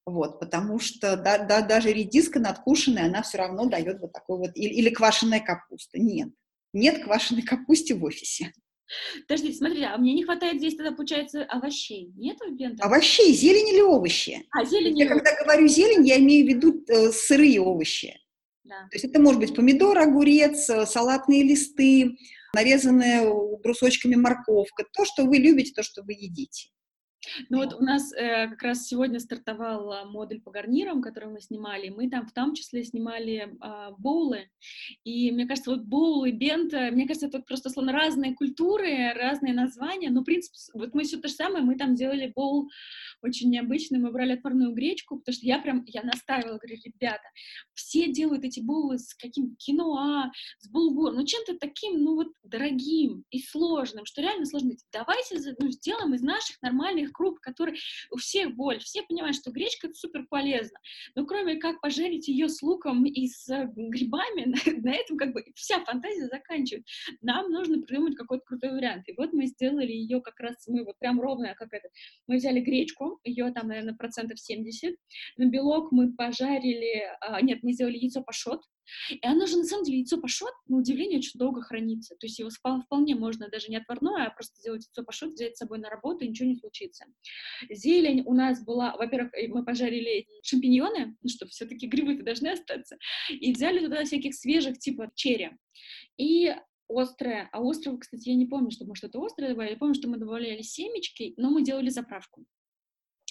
Вот, 0.09 0.41
потому 0.41 0.79
что 0.79 1.19
да, 1.19 1.37
да, 1.37 1.61
даже 1.61 1.93
редиска 1.93 2.41
надкушенная, 2.41 3.07
она 3.07 3.23
все 3.23 3.37
равно 3.37 3.67
дает 3.67 4.01
вот 4.01 4.15
такой 4.15 4.39
вот, 4.39 4.53
или, 4.55 4.73
или 4.73 4.89
квашеная 4.89 5.41
капуста. 5.41 5.99
Нет, 5.99 6.31
нет 6.73 7.05
квашеной 7.05 7.43
капусты 7.43 7.95
в 7.95 8.03
офисе. 8.05 8.55
Подождите, 9.27 9.59
смотрите, 9.59 9.85
а 9.85 9.99
мне 9.99 10.15
не 10.15 10.25
хватает 10.25 10.61
здесь 10.61 10.77
тогда, 10.77 10.93
получается, 10.93 11.45
овощей. 11.45 12.11
Нет 12.17 12.39
бента? 12.53 12.83
Овощей, 12.83 13.35
зелень 13.35 13.69
или 13.69 13.83
овощи? 13.83 14.47
А, 14.51 14.65
зелень 14.65 14.99
Я 14.99 15.09
когда 15.09 15.31
говорю 15.45 15.69
зелень, 15.69 16.07
я 16.07 16.19
имею 16.19 16.47
в 16.47 16.49
виду 16.49 16.83
э, 16.89 17.13
сырые 17.13 17.61
овощи. 17.61 18.19
Да. 18.65 18.89
То 18.91 18.95
есть 18.95 19.05
это 19.05 19.21
может 19.21 19.41
быть 19.41 19.55
помидор, 19.55 19.99
огурец, 19.99 20.71
э, 20.71 20.87
салатные 20.87 21.43
листы, 21.43 22.17
нарезанная 22.55 23.31
брусочками 23.63 24.15
морковка, 24.15 24.87
то, 24.91 25.05
что 25.05 25.25
вы 25.25 25.37
любите, 25.37 25.75
то, 25.75 25.83
что 25.83 26.03
вы 26.03 26.15
едите. 26.15 26.71
Ну 27.49 27.59
вот 27.59 27.75
у 27.75 27.83
нас 27.83 28.13
э, 28.13 28.49
как 28.49 28.63
раз 28.63 28.87
сегодня 28.87 29.21
стартовал 29.21 30.09
модуль 30.11 30.41
по 30.41 30.51
гарнирам, 30.51 31.03
который 31.03 31.29
мы 31.29 31.41
снимали. 31.41 31.89
Мы 31.89 32.11
там 32.11 32.27
в 32.27 32.33
том 32.33 32.55
числе 32.55 32.85
снимали 32.85 33.49
э, 33.49 33.95
боулы. 33.99 34.51
И 35.05 35.31
мне 35.31 35.47
кажется, 35.47 35.71
вот 35.71 35.83
боулы, 35.83 36.33
бента, 36.33 36.91
мне 36.93 37.07
кажется, 37.07 37.27
это 37.27 37.41
просто 37.41 37.71
словно 37.71 37.93
разные 37.93 38.35
культуры, 38.35 39.13
разные 39.15 39.55
названия. 39.55 40.11
Но, 40.11 40.21
в 40.21 40.25
принципе, 40.25 40.57
вот 40.75 40.95
мы 40.95 41.05
все 41.05 41.19
то 41.19 41.29
же 41.29 41.35
самое, 41.35 41.65
мы 41.65 41.77
там 41.77 41.95
делали 41.95 42.33
боул 42.35 42.71
очень 43.23 43.51
необычный. 43.51 43.99
Мы 43.99 44.11
брали 44.11 44.33
отварную 44.33 44.73
гречку, 44.73 45.19
потому 45.19 45.35
что 45.35 45.47
я 45.47 45.59
прям, 45.59 45.85
я 45.87 46.03
настаивала, 46.03 46.59
говорю, 46.59 46.77
ребята, 46.85 47.25
все 47.75 48.11
делают 48.11 48.45
эти 48.45 48.61
боулы 48.61 48.99
с 48.99 49.15
каким 49.15 49.57
киноа, 49.57 50.31
с 50.59 50.69
булгур, 50.69 51.13
ну 51.13 51.25
чем-то 51.25 51.59
таким, 51.59 52.03
ну 52.03 52.15
вот, 52.15 52.29
дорогим 52.43 53.25
и 53.31 53.41
сложным, 53.41 54.05
что 54.07 54.23
реально 54.23 54.47
сложно. 54.47 54.73
Давайте 54.93 55.55
ну, 55.59 55.71
сделаем 55.71 56.15
из 56.15 56.23
наших 56.23 56.61
нормальных 56.63 57.13
круп, 57.19 57.41
которые 57.41 57.77
у 58.13 58.17
всех 58.17 58.55
боль, 58.55 58.79
все 58.79 59.03
понимают, 59.03 59.37
что 59.37 59.51
гречка 59.51 59.89
это 59.89 59.97
супер 59.97 60.27
полезно, 60.31 60.79
но 61.17 61.27
кроме 61.27 61.57
как 61.57 61.81
пожарить 61.81 62.29
ее 62.29 62.49
с 62.49 62.63
луком 62.63 63.05
и 63.05 63.27
с 63.27 63.49
э, 63.49 63.69
грибами, 63.75 64.45
на, 64.45 64.57
на 64.83 64.95
этом 64.95 65.17
как 65.19 65.33
бы 65.33 65.45
вся 65.57 65.85
фантазия 65.85 66.29
заканчивает. 66.29 66.87
Нам 67.21 67.51
нужно 67.51 67.83
придумать 67.83 68.15
какой-то 68.15 68.45
крутой 68.45 68.71
вариант. 68.71 69.09
И 69.09 69.15
вот 69.17 69.33
мы 69.33 69.47
сделали 69.47 69.91
ее 69.91 70.21
как 70.21 70.39
раз, 70.39 70.67
мы 70.69 70.85
вот 70.85 70.99
прям 70.99 71.21
ровно, 71.21 71.55
как 71.57 71.73
это, 71.73 71.89
мы 72.29 72.37
взяли 72.37 72.61
гречку, 72.61 73.19
ее 73.25 73.53
там, 73.53 73.69
наверное, 73.69 73.95
процентов 73.95 74.39
70, 74.39 74.95
на 75.39 75.47
белок 75.47 75.91
мы 75.91 76.13
пожарили, 76.13 77.03
а, 77.21 77.41
нет, 77.43 77.63
мы 77.63 77.73
сделали 77.73 77.97
яйцо 77.99 78.23
пашот, 78.23 78.63
и 79.11 79.27
оно 79.27 79.47
же, 79.47 79.59
на 79.59 79.65
самом 79.65 79.85
деле, 79.85 79.99
яйцо 79.99 80.19
пашот, 80.21 80.53
на 80.67 80.77
удивление, 80.77 81.19
очень 81.19 81.39
долго 81.39 81.63
хранится. 81.63 82.15
То 82.17 82.27
есть 82.27 82.39
его 82.39 82.51
вполне 82.51 83.15
можно 83.15 83.49
даже 83.49 83.69
не 83.69 83.77
отварное, 83.77 84.27
а 84.27 84.31
просто 84.31 84.59
сделать 84.61 84.87
яйцо 84.87 85.05
пашот, 85.05 85.33
взять 85.33 85.57
с 85.57 85.59
собой 85.59 85.79
на 85.79 85.89
работу, 85.89 86.25
и 86.25 86.29
ничего 86.29 86.49
не 86.49 86.57
случится. 86.57 87.07
Зелень 87.71 88.23
у 88.27 88.35
нас 88.35 88.65
была, 88.65 88.97
во-первых, 88.97 89.33
мы 89.49 89.65
пожарили 89.65 90.27
шампиньоны, 90.43 91.17
ну 91.23 91.29
что, 91.29 91.47
все-таки 91.47 91.87
грибы-то 91.87 92.23
должны 92.23 92.49
остаться, 92.49 92.99
и 93.31 93.53
взяли 93.53 93.81
туда 93.81 94.05
всяких 94.05 94.35
свежих, 94.35 94.79
типа 94.79 95.11
черри. 95.15 95.51
И 96.17 96.55
острое, 96.89 97.49
а 97.53 97.61
острого, 97.61 97.99
кстати, 97.99 98.31
я 98.31 98.35
не 98.35 98.47
помню, 98.47 98.71
что 98.71 98.85
мы 98.87 98.95
что-то 98.97 99.23
острое 99.25 99.51
добавили, 99.51 99.73
я 99.73 99.79
помню, 99.79 99.95
что 99.95 100.09
мы 100.09 100.17
добавляли 100.17 100.63
семечки, 100.63 101.35
но 101.37 101.51
мы 101.51 101.63
делали 101.63 101.91
заправку 101.91 102.47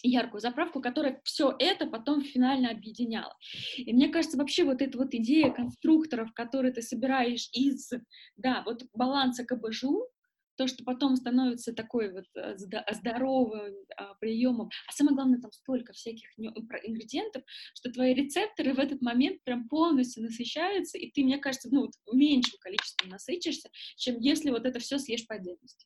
яркую 0.10 0.42
заправку, 0.42 0.82
которая 0.82 1.22
все 1.24 1.56
это 1.60 1.88
потом 1.88 2.22
финально 2.22 2.70
объединяла. 2.70 3.36
И 3.78 3.94
мне 3.94 4.10
кажется, 4.10 4.38
вообще 4.38 4.64
вот 4.64 4.82
эта 4.82 4.98
вот 4.98 5.14
идея 5.14 5.52
конструкторов, 5.52 6.34
которые 6.34 6.74
ты 6.74 6.82
собираешь 6.82 7.50
из, 7.54 7.92
да, 8.36 8.64
вот 8.66 8.84
баланса 8.94 9.46
КБЖУ, 9.46 10.08
то, 10.58 10.68
что 10.68 10.84
потом 10.84 11.16
становится 11.16 11.72
такой 11.74 12.12
вот 12.12 12.26
э, 12.36 12.58
здоровым 12.58 13.76
а, 13.96 14.16
приемом, 14.16 14.70
а 14.88 14.92
самое 14.92 15.16
главное, 15.16 15.40
там 15.40 15.52
столько 15.52 15.94
всяких 15.94 16.28
ингредиентов, 16.38 17.44
что 17.76 17.92
твои 17.92 18.14
рецепторы 18.14 18.74
в 18.74 18.80
этот 18.80 19.02
момент 19.02 19.44
прям 19.44 19.70
полностью 19.70 20.24
насыщаются, 20.24 20.98
и 20.98 21.12
ты, 21.12 21.24
мне 21.24 21.38
кажется, 21.38 21.70
ну, 21.72 21.82
вот 21.82 21.92
меньшим 22.12 22.58
количеством 22.60 23.10
насытишься, 23.10 23.70
чем 23.96 24.20
если 24.20 24.50
вот 24.50 24.66
это 24.66 24.80
все 24.80 24.98
съешь 24.98 25.28
по 25.28 25.36
отдельности. 25.36 25.86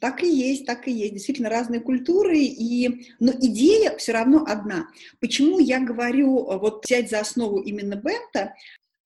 Так 0.00 0.22
и 0.22 0.28
есть, 0.28 0.66
так 0.66 0.88
и 0.88 0.92
есть. 0.92 1.14
Действительно 1.14 1.48
разные 1.48 1.80
культуры, 1.80 2.38
и... 2.38 3.06
но 3.18 3.32
идея 3.32 3.96
все 3.96 4.12
равно 4.12 4.44
одна. 4.46 4.88
Почему 5.20 5.58
я 5.58 5.80
говорю 5.80 6.44
вот 6.58 6.84
взять 6.84 7.08
за 7.10 7.20
основу 7.20 7.60
именно 7.60 7.96
бента? 7.96 8.54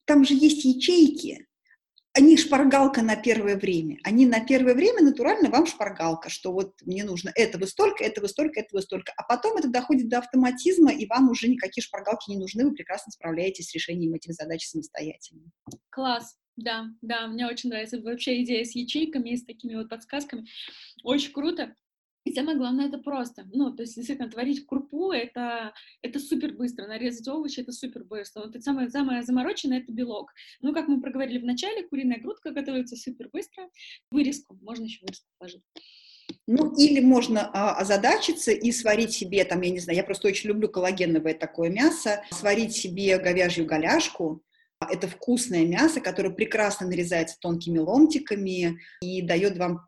Там 0.05 0.25
же 0.25 0.35
есть 0.35 0.65
ячейки, 0.65 1.47
они 2.17 2.37
шпаргалка 2.37 3.03
на 3.03 3.17
первое 3.17 3.57
время. 3.57 3.99
Они 4.05 4.25
на 4.25 4.39
первое 4.39 4.75
время 4.75 5.03
натурально 5.03 5.51
вам 5.51 5.67
шпаргалка, 5.67 6.31
что 6.31 6.53
вот 6.53 6.75
мне 6.83 7.03
нужно 7.03 7.33
этого 7.35 7.67
столько, 7.67 8.05
этого 8.05 8.29
столько, 8.29 8.61
этого 8.61 8.81
столько. 8.81 9.13
А 9.17 9.25
потом 9.25 9.57
это 9.57 9.69
доходит 9.69 10.09
до 10.09 10.19
автоматизма, 10.19 10.93
и 10.93 11.07
вам 11.07 11.29
уже 11.31 11.49
никакие 11.49 11.83
шпаргалки 11.83 12.31
не 12.31 12.37
нужны, 12.37 12.67
вы 12.67 12.73
прекрасно 12.73 13.11
справляетесь 13.11 13.67
с 13.67 13.75
решением 13.75 14.15
этих 14.15 14.33
задач 14.35 14.65
самостоятельно. 14.65 15.51
Класс. 15.91 16.37
Да, 16.57 16.87
да, 17.03 17.27
мне 17.27 17.47
очень 17.47 17.71
нравится 17.71 18.01
вообще 18.01 18.43
идея 18.43 18.65
с 18.65 18.75
ячейками 18.75 19.31
и 19.31 19.37
с 19.37 19.45
такими 19.45 19.75
вот 19.75 19.89
подсказками. 19.89 20.47
Очень 21.03 21.33
круто. 21.33 21.75
И 22.25 22.33
самое 22.33 22.57
главное, 22.57 22.89
это 22.89 22.99
просто. 22.99 23.47
Ну, 23.53 23.71
то 23.71 23.83
есть, 23.83 23.97
действительно, 23.97 24.31
творить 24.31 24.67
крупу 24.67 25.13
это, 25.13 25.75
это 26.01 26.19
супер 26.19 26.55
быстро, 26.55 26.87
нарезать 26.87 27.29
овощи 27.29 27.61
это 27.61 27.73
супер 27.73 28.05
быстро. 28.05 28.43
Вот 28.43 28.51
это 28.51 28.63
самое, 28.63 28.89
самое 28.89 29.23
замороченное 29.23 29.81
это 29.81 29.93
белок. 29.93 30.33
Ну, 30.63 30.73
как 30.73 30.89
мы 30.89 31.03
проговорили 31.03 31.39
в 31.39 31.45
начале, 31.45 31.87
куриная 31.87 32.19
грудка 32.21 32.51
готовится 32.51 32.97
супер 32.97 33.29
быстро. 33.31 33.69
Вырезку, 34.11 34.57
можно 34.63 34.85
еще 34.85 35.01
вырезку 35.03 35.27
положить. 35.39 35.63
Ну, 36.47 36.75
или 36.77 37.01
можно 37.01 37.51
а, 37.53 37.77
озадачиться 37.77 38.53
и 38.53 38.73
сварить 38.73 39.13
себе, 39.13 39.45
там, 39.45 39.61
я 39.61 39.71
не 39.71 39.81
знаю, 39.81 39.99
я 39.99 40.05
просто 40.05 40.29
очень 40.29 40.49
люблю 40.49 40.69
коллагеновое 40.69 41.35
такое 41.35 41.69
мясо, 41.69 42.25
сварить 42.31 42.75
себе 42.75 43.19
говяжью 43.19 43.67
голяшку, 43.67 44.43
это 44.81 45.09
вкусное 45.09 45.65
мясо, 45.67 46.01
которое 46.01 46.31
прекрасно 46.31 46.87
нарезается 46.87 47.37
тонкими 47.41 47.79
ломтиками 47.79 48.79
и 49.01 49.23
дает 49.23 49.57
вам... 49.59 49.87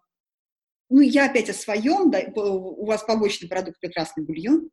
Ну, 0.89 1.01
я 1.01 1.27
опять 1.29 1.51
о 1.51 1.55
своем, 1.55 2.11
да, 2.11 2.21
у 2.35 2.87
вас 2.87 3.03
побочный 3.03 3.49
продукт 3.49 3.81
прекрасный 3.81 4.25
бульон, 4.25 4.71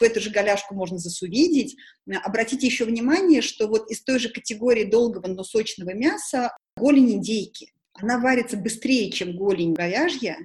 эту 0.00 0.20
же 0.20 0.30
голяшку 0.30 0.74
можно 0.74 0.98
засувидеть. 0.98 1.76
Обратите 2.24 2.66
еще 2.66 2.84
внимание, 2.84 3.42
что 3.42 3.66
вот 3.68 3.90
из 3.90 4.02
той 4.02 4.18
же 4.18 4.28
категории 4.30 4.84
долгого, 4.84 5.26
но 5.26 5.44
сочного 5.44 5.94
мяса 5.94 6.56
голень 6.76 7.14
индейки. 7.14 7.72
Она 7.94 8.18
варится 8.18 8.56
быстрее, 8.56 9.10
чем 9.10 9.36
голень 9.36 9.74
говяжья, 9.74 10.36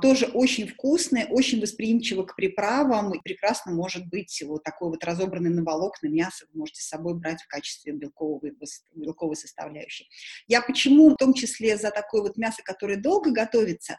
тоже 0.00 0.26
очень 0.26 0.66
вкусное, 0.66 1.26
очень 1.26 1.60
восприимчиво 1.60 2.24
к 2.24 2.36
приправам 2.36 3.12
и 3.12 3.20
прекрасно 3.22 3.72
может 3.72 4.06
быть 4.06 4.42
вот 4.46 4.62
такой 4.62 4.90
вот 4.90 5.04
разобранный 5.04 5.50
на 5.50 5.62
волокна 5.62 6.08
мясо 6.08 6.46
вы 6.52 6.60
можете 6.60 6.82
с 6.82 6.88
собой 6.88 7.14
брать 7.14 7.42
в 7.42 7.48
качестве 7.48 7.92
белковой, 7.92 8.54
белковой 8.94 9.36
составляющей. 9.36 10.08
Я 10.46 10.62
почему 10.62 11.10
в 11.10 11.16
том 11.16 11.34
числе 11.34 11.76
за 11.76 11.90
такое 11.90 12.22
вот 12.22 12.36
мясо, 12.36 12.62
которое 12.64 12.96
долго 12.96 13.30
готовится, 13.30 13.98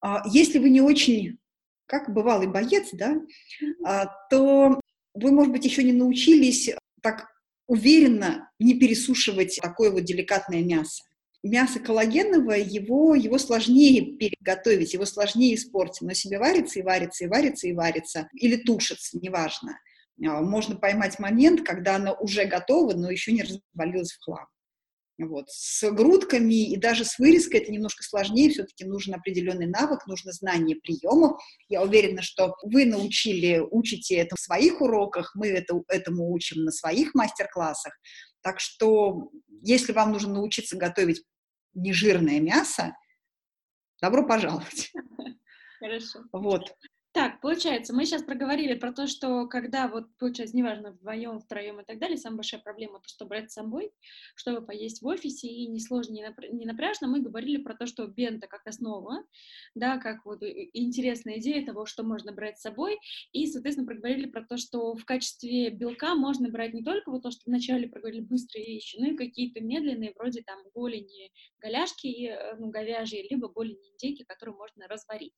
а, 0.00 0.22
если 0.26 0.58
вы 0.58 0.70
не 0.70 0.80
очень, 0.80 1.38
как 1.86 2.12
бывалый 2.12 2.46
боец, 2.46 2.88
да, 2.92 3.16
а, 3.84 4.06
то 4.28 4.80
вы, 5.14 5.30
может 5.30 5.52
быть, 5.52 5.64
еще 5.64 5.82
не 5.82 5.92
научились 5.92 6.70
так 7.02 7.26
уверенно 7.66 8.50
не 8.58 8.78
пересушивать 8.78 9.58
такое 9.62 9.90
вот 9.90 10.04
деликатное 10.04 10.62
мясо 10.62 11.04
мясо 11.48 11.78
коллагеновое, 11.78 12.58
его, 12.58 13.14
его 13.14 13.38
сложнее 13.38 14.16
переготовить, 14.16 14.94
его 14.94 15.04
сложнее 15.04 15.54
испортить. 15.54 16.02
но 16.02 16.12
себе 16.14 16.38
варится 16.38 16.78
и 16.78 16.82
варится, 16.82 17.24
и 17.24 17.28
варится, 17.28 17.68
и 17.68 17.72
варится, 17.72 18.28
или 18.34 18.56
тушится, 18.56 19.18
неважно. 19.18 19.78
А, 20.22 20.40
можно 20.40 20.76
поймать 20.76 21.18
момент, 21.18 21.62
когда 21.62 21.96
оно 21.96 22.16
уже 22.18 22.44
готово, 22.46 22.94
но 22.94 23.10
еще 23.10 23.32
не 23.32 23.42
развалилось 23.42 24.12
в 24.12 24.24
хлам. 24.24 24.46
Вот. 25.16 25.48
С 25.48 25.88
грудками 25.92 26.72
и 26.72 26.76
даже 26.76 27.04
с 27.04 27.18
вырезкой 27.20 27.60
это 27.60 27.70
немножко 27.70 28.02
сложнее, 28.02 28.50
все-таки 28.50 28.84
нужен 28.84 29.14
определенный 29.14 29.66
навык, 29.66 30.06
нужно 30.06 30.32
знание 30.32 30.76
приемов. 30.76 31.40
Я 31.68 31.82
уверена, 31.82 32.20
что 32.20 32.56
вы 32.64 32.84
научили, 32.84 33.62
учите 33.70 34.16
это 34.16 34.34
в 34.34 34.40
своих 34.40 34.80
уроках, 34.80 35.32
мы 35.36 35.48
это, 35.48 35.80
этому 35.88 36.32
учим 36.32 36.64
на 36.64 36.72
своих 36.72 37.14
мастер-классах. 37.14 37.92
Так 38.42 38.58
что, 38.58 39.30
если 39.62 39.92
вам 39.92 40.12
нужно 40.12 40.34
научиться 40.34 40.76
готовить 40.76 41.22
нежирное 41.74 42.40
мясо, 42.40 42.96
добро 44.00 44.26
пожаловать. 44.26 44.92
Хорошо. 45.78 46.20
Вот. 46.32 46.74
Так, 47.14 47.40
получается, 47.40 47.94
мы 47.94 48.06
сейчас 48.06 48.24
проговорили 48.24 48.74
про 48.74 48.92
то, 48.92 49.06
что 49.06 49.46
когда 49.46 49.86
вот, 49.86 50.06
получается, 50.18 50.56
неважно, 50.56 50.90
вдвоем, 50.90 51.38
втроем 51.38 51.78
и 51.80 51.84
так 51.84 52.00
далее, 52.00 52.16
самая 52.16 52.38
большая 52.38 52.60
проблема 52.60 52.98
то, 52.98 53.08
что 53.08 53.24
брать 53.24 53.52
с 53.52 53.54
собой, 53.54 53.92
чтобы 54.34 54.66
поесть 54.66 55.00
в 55.00 55.06
офисе 55.06 55.46
и 55.46 55.68
несложно, 55.68 56.12
не 56.12 56.66
напряжно, 56.66 57.06
мы 57.06 57.20
говорили 57.20 57.58
про 57.62 57.76
то, 57.76 57.86
что 57.86 58.08
бента 58.08 58.48
как 58.48 58.66
основа, 58.66 59.22
да, 59.76 59.98
как 59.98 60.24
вот 60.26 60.42
интересная 60.42 61.38
идея 61.38 61.64
того, 61.64 61.86
что 61.86 62.02
можно 62.02 62.32
брать 62.32 62.58
с 62.58 62.62
собой, 62.62 62.98
и, 63.30 63.46
соответственно, 63.46 63.86
проговорили 63.86 64.26
про 64.26 64.44
то, 64.44 64.56
что 64.56 64.96
в 64.96 65.04
качестве 65.04 65.70
белка 65.70 66.16
можно 66.16 66.48
брать 66.50 66.74
не 66.74 66.82
только 66.82 67.12
вот 67.12 67.22
то, 67.22 67.30
что 67.30 67.42
вначале 67.46 67.86
проговорили 67.88 68.22
быстрые 68.22 68.66
вещи, 68.66 68.96
но 68.98 69.06
и 69.06 69.16
какие-то 69.16 69.60
медленные, 69.60 70.12
вроде 70.18 70.42
там 70.42 70.58
голени, 70.74 71.30
голяшки, 71.60 72.26
э, 72.26 72.56
ну, 72.56 72.70
говяжьи, 72.70 73.24
либо 73.30 73.48
голени 73.48 73.92
индейки, 73.92 74.24
которые 74.24 74.56
можно 74.56 74.88
разварить. 74.88 75.32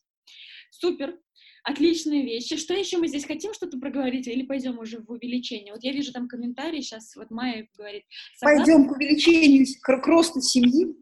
Супер, 0.71 1.19
отличные 1.65 2.23
вещи. 2.23 2.57
Что 2.57 2.75
еще 2.75 2.99
мы 2.99 3.09
здесь 3.09 3.25
хотим 3.25 3.55
что-то 3.55 3.79
проговорить 3.79 4.27
или 4.29 4.43
пойдем 4.43 4.79
уже 4.79 4.99
в 4.99 5.11
увеличение? 5.11 5.73
Вот 5.73 5.83
я 5.83 5.93
вижу 5.93 6.13
там 6.13 6.29
комментарий, 6.29 6.83
сейчас 6.83 7.17
вот 7.17 7.31
Майя 7.31 7.69
говорит. 7.77 8.05
Согласна? 8.37 8.65
Пойдем 8.65 8.89
к 8.89 8.93
увеличению, 8.93 9.67
к 9.81 10.07
росту 10.07 10.41
семьи. 10.41 10.95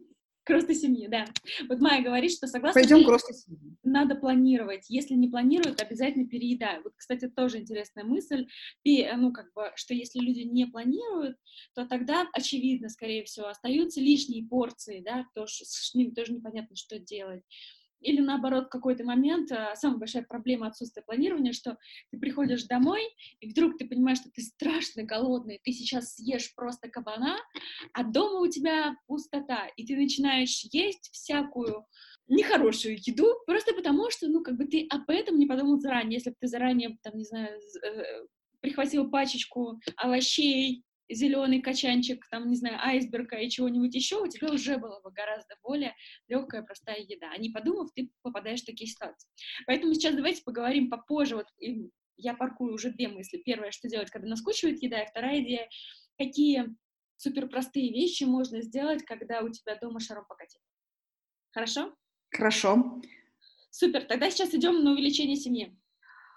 К 0.43 0.51
росту 0.51 0.75
семьи, 0.75 1.07
да. 1.07 1.25
Вот 1.67 1.79
Майя 1.79 2.03
говорит, 2.03 2.31
что 2.31 2.45
согласно... 2.45 2.79
Пойдем 2.79 3.03
к 3.03 3.07
росту 3.09 3.33
семьи. 3.33 3.75
Надо 3.81 4.13
планировать. 4.13 4.85
Если 4.89 5.15
не 5.15 5.27
планируют, 5.27 5.81
обязательно 5.81 6.27
переедай. 6.27 6.81
Вот, 6.83 6.93
кстати, 6.95 7.27
тоже 7.27 7.57
интересная 7.57 8.03
мысль. 8.03 8.45
Ну, 8.85 9.33
как 9.33 9.51
бы, 9.55 9.71
что 9.73 9.95
если 9.95 10.19
люди 10.19 10.41
не 10.41 10.67
планируют, 10.67 11.37
то 11.73 11.87
тогда, 11.87 12.27
очевидно, 12.31 12.89
скорее 12.89 13.23
всего, 13.23 13.47
остаются 13.47 13.99
лишние 13.99 14.45
порции, 14.45 15.01
да, 15.03 15.25
то 15.33 15.47
с 15.47 15.93
ними 15.95 16.11
тоже 16.11 16.33
непонятно, 16.33 16.75
что 16.75 16.99
делать. 16.99 17.41
Или 18.01 18.21
наоборот, 18.21 18.69
какой-то 18.69 19.03
момент, 19.03 19.51
а, 19.51 19.75
самая 19.75 19.99
большая 19.99 20.23
проблема 20.23 20.67
отсутствия 20.67 21.03
планирования, 21.03 21.53
что 21.53 21.77
ты 22.11 22.19
приходишь 22.19 22.65
домой, 22.65 23.01
и 23.39 23.49
вдруг 23.49 23.77
ты 23.77 23.87
понимаешь, 23.87 24.19
что 24.19 24.29
ты 24.31 24.41
страшно 24.41 25.03
голодный, 25.03 25.59
ты 25.63 25.71
сейчас 25.71 26.15
съешь 26.15 26.53
просто 26.55 26.89
кабана, 26.89 27.37
а 27.93 28.03
дома 28.03 28.39
у 28.39 28.47
тебя 28.47 28.95
пустота, 29.07 29.67
и 29.75 29.85
ты 29.85 29.95
начинаешь 29.95 30.61
есть 30.71 31.09
всякую 31.11 31.85
нехорошую 32.27 32.97
еду, 32.97 33.27
просто 33.45 33.73
потому 33.73 34.09
что, 34.09 34.27
ну, 34.27 34.43
как 34.43 34.57
бы 34.57 34.65
ты 34.65 34.87
об 34.89 35.09
этом 35.09 35.37
не 35.37 35.45
подумал 35.45 35.79
заранее. 35.79 36.15
Если 36.15 36.31
бы 36.31 36.35
ты 36.39 36.47
заранее, 36.47 36.97
там, 37.03 37.17
не 37.17 37.23
знаю, 37.23 37.59
э, 37.83 38.25
прихватил 38.61 39.09
пачечку 39.09 39.79
овощей, 39.97 40.83
зеленый 41.09 41.61
качанчик, 41.61 42.25
там, 42.29 42.49
не 42.49 42.55
знаю, 42.55 42.79
айсберга 42.81 43.37
и 43.37 43.49
чего-нибудь 43.49 43.93
еще, 43.93 44.21
у 44.21 44.27
тебя 44.27 44.51
уже 44.51 44.77
была 44.77 44.99
бы 45.01 45.11
гораздо 45.11 45.55
более 45.63 45.95
легкая, 46.27 46.63
простая 46.63 46.99
еда. 46.99 47.31
А 47.31 47.37
не 47.37 47.49
подумав, 47.49 47.91
ты 47.93 48.11
попадаешь 48.21 48.61
в 48.61 48.65
такие 48.65 48.89
ситуации. 48.89 49.29
Поэтому 49.67 49.93
сейчас 49.93 50.15
давайте 50.15 50.43
поговорим 50.43 50.89
попозже. 50.89 51.35
Вот 51.35 51.47
я 52.17 52.33
паркую 52.33 52.73
уже 52.73 52.91
две 52.91 53.07
мысли. 53.07 53.41
Первое, 53.45 53.71
что 53.71 53.87
делать, 53.87 54.09
когда 54.09 54.27
наскучивает 54.27 54.81
еда, 54.81 55.01
и 55.01 55.07
вторая 55.07 55.41
идея, 55.41 55.69
какие 56.17 56.75
супер 57.17 57.47
простые 57.47 57.91
вещи 57.91 58.23
можно 58.23 58.61
сделать, 58.61 59.03
когда 59.03 59.41
у 59.41 59.49
тебя 59.49 59.75
дома 59.75 59.99
шаром 59.99 60.25
покатит. 60.27 60.61
Хорошо? 61.51 61.95
Хорошо. 62.31 63.01
Супер. 63.69 64.05
Тогда 64.05 64.29
сейчас 64.29 64.53
идем 64.53 64.83
на 64.83 64.91
увеличение 64.91 65.35
семьи. 65.35 65.77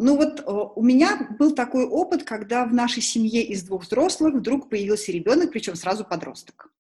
Ну 0.01 0.17
вот 0.17 0.41
э, 0.41 0.45
у 0.47 0.83
меня 0.83 1.29
был 1.39 1.55
такой 1.55 1.85
опыт, 1.85 2.23
когда 2.23 2.65
в 2.65 2.73
нашей 2.73 3.03
семье 3.03 3.43
из 3.43 3.65
двух 3.65 3.83
взрослых 3.83 4.35
вдруг 4.35 4.71
появился 4.71 5.11
ребенок, 5.11 5.51
причем 5.51 5.75
сразу 5.75 6.05
подросток. 6.05 6.73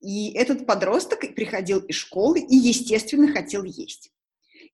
И 0.00 0.32
этот 0.32 0.66
подросток 0.66 1.20
приходил 1.36 1.78
из 1.78 1.94
школы 1.94 2.40
и, 2.40 2.56
естественно, 2.56 3.32
хотел 3.32 3.62
есть. 3.62 4.10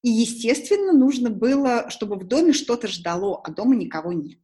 И, 0.01 0.09
естественно, 0.09 0.93
нужно 0.93 1.29
было, 1.29 1.91
чтобы 1.91 2.17
в 2.17 2.27
доме 2.27 2.55
что-то 2.55 2.89
ждало, 2.89 3.39
а 3.45 3.51
дома 3.51 3.77
никого 3.77 4.15
нет. 4.15 4.39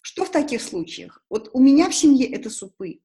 Что 0.00 0.24
в 0.24 0.30
таких 0.30 0.62
случаях? 0.62 1.22
Вот 1.30 1.50
у 1.52 1.60
меня 1.60 1.88
в 1.88 1.94
семье 1.94 2.26
это 2.26 2.50
супы. 2.50 3.00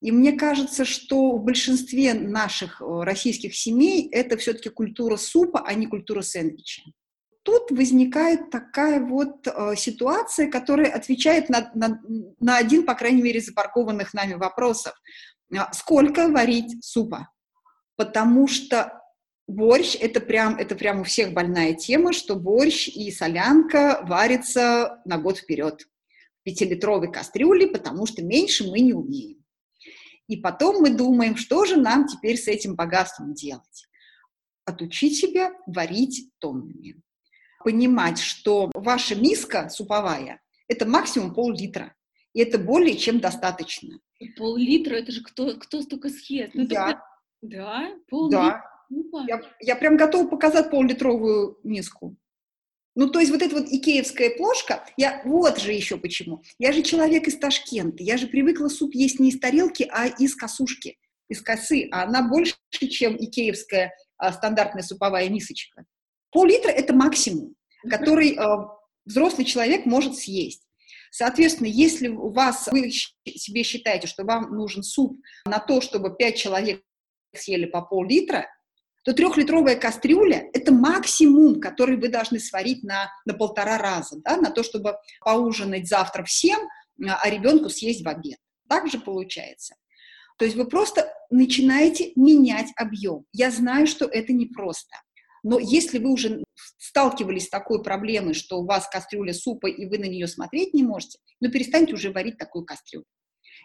И 0.00 0.10
мне 0.10 0.32
кажется, 0.32 0.84
что 0.84 1.36
в 1.36 1.44
большинстве 1.44 2.14
наших 2.14 2.82
э, 2.82 2.84
российских 3.02 3.54
семей 3.54 4.08
это 4.10 4.36
все-таки 4.36 4.68
культура 4.68 5.16
супа, 5.16 5.60
а 5.64 5.74
не 5.74 5.86
культура 5.86 6.22
сэндвича 6.22 6.82
тут 7.42 7.70
возникает 7.70 8.50
такая 8.50 9.00
вот 9.00 9.46
э, 9.46 9.74
ситуация, 9.76 10.50
которая 10.50 10.90
отвечает 10.92 11.48
на, 11.48 11.70
на, 11.74 12.00
на 12.38 12.56
один, 12.56 12.84
по 12.84 12.94
крайней 12.94 13.22
мере, 13.22 13.40
запаркованных 13.40 14.14
нами 14.14 14.34
вопросов. 14.34 14.92
А, 15.56 15.72
сколько 15.72 16.28
варить 16.28 16.84
супа? 16.84 17.30
Потому 17.96 18.46
что 18.46 19.02
борщ 19.46 19.96
это 19.98 20.20
прям, 20.20 20.56
это 20.56 20.74
прям 20.74 21.00
у 21.00 21.04
всех 21.04 21.32
больная 21.32 21.74
тема, 21.74 22.12
что 22.12 22.36
борщ 22.36 22.88
и 22.88 23.10
солянка 23.10 24.00
варятся 24.04 25.00
на 25.04 25.18
год 25.18 25.38
вперед 25.38 25.82
в 25.82 26.42
пятилитровой 26.44 27.10
кастрюле, 27.10 27.66
потому 27.66 28.06
что 28.06 28.22
меньше 28.22 28.68
мы 28.68 28.80
не 28.80 28.92
умеем. 28.92 29.44
И 30.28 30.36
потом 30.36 30.82
мы 30.82 30.90
думаем, 30.90 31.36
что 31.36 31.64
же 31.64 31.76
нам 31.76 32.06
теперь 32.06 32.36
с 32.36 32.46
этим 32.46 32.76
богатством 32.76 33.34
делать? 33.34 33.88
Отучить 34.64 35.18
себя 35.18 35.52
варить 35.66 36.30
тоннами 36.38 37.02
понимать, 37.62 38.18
что 38.18 38.70
ваша 38.74 39.14
миска 39.14 39.68
суповая– 39.68 40.40
это 40.68 40.86
максимум 40.86 41.34
пол-литра, 41.34 41.94
и 42.32 42.40
это 42.40 42.58
более 42.58 42.96
чем 42.96 43.20
достаточно. 43.20 43.98
Пол-литра– 44.36 44.94
это 44.96 45.12
же 45.12 45.22
кто, 45.22 45.56
кто 45.56 45.82
столько 45.82 46.08
съест? 46.08 46.54
Ну, 46.54 46.66
я. 46.68 46.90
Это... 46.90 47.02
Да? 47.42 47.90
Пол-литра? 48.08 48.64
Да. 48.90 49.24
Я, 49.28 49.40
я 49.60 49.76
прям 49.76 49.96
готова 49.96 50.26
показать 50.26 50.70
пол-литровую 50.70 51.58
миску. 51.62 52.16
Ну, 52.96 53.08
то 53.08 53.20
есть 53.20 53.30
вот 53.30 53.40
эта 53.40 53.54
вот 53.54 53.68
икеевская 53.68 54.36
плошка, 54.36 54.84
я 54.96 55.22
вот 55.24 55.58
же 55.60 55.72
еще 55.72 55.96
почему. 55.96 56.42
Я 56.58 56.72
же 56.72 56.82
человек 56.82 57.28
из 57.28 57.38
Ташкента, 57.38 58.02
я 58.02 58.16
же 58.16 58.26
привыкла 58.26 58.68
суп 58.68 58.94
есть 58.94 59.20
не 59.20 59.30
из 59.30 59.38
тарелки, 59.38 59.88
а 59.90 60.06
из 60.06 60.34
косушки, 60.34 60.98
из 61.28 61.40
косы, 61.40 61.88
а 61.92 62.02
она 62.02 62.28
больше, 62.28 62.56
чем 62.70 63.16
икеевская 63.16 63.94
а, 64.18 64.32
стандартная 64.32 64.82
суповая 64.82 65.28
мисочка. 65.28 65.84
Пол-литра– 66.30 66.70
это 66.70 66.94
максимум, 66.94 67.54
который 67.88 68.36
э, 68.36 68.66
взрослый 69.04 69.44
человек 69.44 69.86
может 69.86 70.16
съесть. 70.16 70.62
Соответственно, 71.10 71.66
если 71.66 72.08
у 72.08 72.30
вас, 72.30 72.68
вы 72.70 72.90
себе 72.90 73.62
считаете, 73.64 74.06
что 74.06 74.24
вам 74.24 74.54
нужен 74.54 74.82
суп 74.82 75.20
на 75.44 75.58
то, 75.58 75.80
чтобы 75.80 76.14
5 76.14 76.36
человек 76.36 76.82
съели 77.34 77.66
по 77.66 77.82
пол-литра, 77.82 78.46
то 79.04 79.12
трехлитровая 79.12 79.76
кастрюля– 79.76 80.48
это 80.52 80.72
максимум, 80.72 81.60
который 81.60 81.96
вы 81.96 82.08
должны 82.08 82.38
сварить 82.38 82.84
на, 82.84 83.10
на 83.24 83.34
полтора 83.34 83.78
раза, 83.78 84.20
да, 84.22 84.36
на 84.36 84.50
то, 84.50 84.62
чтобы 84.62 84.96
поужинать 85.24 85.88
завтра 85.88 86.22
всем, 86.24 86.60
а 87.02 87.28
ребенку 87.30 87.70
съесть 87.70 88.04
в 88.04 88.08
обед. 88.08 88.38
Так 88.68 88.88
же 88.88 89.00
получается. 89.00 89.74
То 90.38 90.44
есть 90.44 90.56
вы 90.56 90.66
просто 90.66 91.12
начинаете 91.30 92.12
менять 92.14 92.68
объем. 92.76 93.24
Я 93.32 93.50
знаю, 93.50 93.86
что 93.86 94.06
это 94.06 94.32
непросто. 94.32 94.96
Но 95.42 95.58
если 95.58 95.98
вы 95.98 96.10
уже 96.10 96.44
сталкивались 96.78 97.46
с 97.46 97.50
такой 97.50 97.82
проблемой, 97.82 98.34
что 98.34 98.60
у 98.60 98.66
вас 98.66 98.88
кастрюля 98.88 99.32
супа, 99.32 99.66
и 99.66 99.86
вы 99.86 99.98
на 99.98 100.04
нее 100.04 100.26
смотреть 100.26 100.74
не 100.74 100.82
можете, 100.82 101.18
ну 101.40 101.50
перестаньте 101.50 101.94
уже 101.94 102.10
варить 102.10 102.38
такую 102.38 102.64
кастрюлю. 102.64 103.04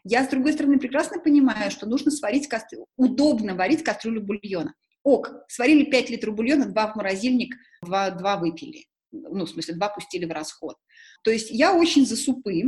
Я, 0.03 0.23
с 0.23 0.30
другой 0.30 0.53
стороны, 0.53 0.80
прекрасно 0.80 1.19
понимаю, 1.19 1.71
что 1.71 1.88
нужно 1.88 2.11
сварить 2.11 2.47
кастрюлю, 2.47 2.86
удобно 2.95 3.55
варить 3.55 3.84
кастрюлю 3.84 4.21
бульона. 4.21 4.73
Ок, 5.03 5.32
сварили 5.47 5.86
5 5.86 6.09
литров 6.09 6.36
бульона, 6.36 6.65
2 6.65 6.93
в 6.93 6.95
морозильник, 6.95 7.55
2, 7.84 8.11
2 8.11 8.38
выпили. 8.38 8.86
Ну, 9.11 9.45
в 9.45 9.49
смысле, 9.49 9.76
2 9.76 9.89
пустили 9.89 10.26
в 10.26 10.32
расход. 10.32 10.76
То 11.23 11.32
есть 11.32 11.49
я 11.51 11.73
очень 11.73 12.05
за 12.05 12.15
супы, 12.15 12.63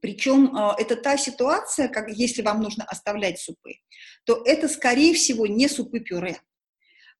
причем 0.00 0.56
э, 0.56 0.74
это 0.78 0.96
та 0.96 1.16
ситуация, 1.16 1.88
как 1.88 2.10
если 2.10 2.42
вам 2.42 2.62
нужно 2.62 2.84
оставлять 2.84 3.38
супы, 3.38 3.74
то 4.24 4.42
это, 4.44 4.68
скорее 4.68 5.14
всего, 5.14 5.46
не 5.46 5.68
супы-пюре. 5.68 6.38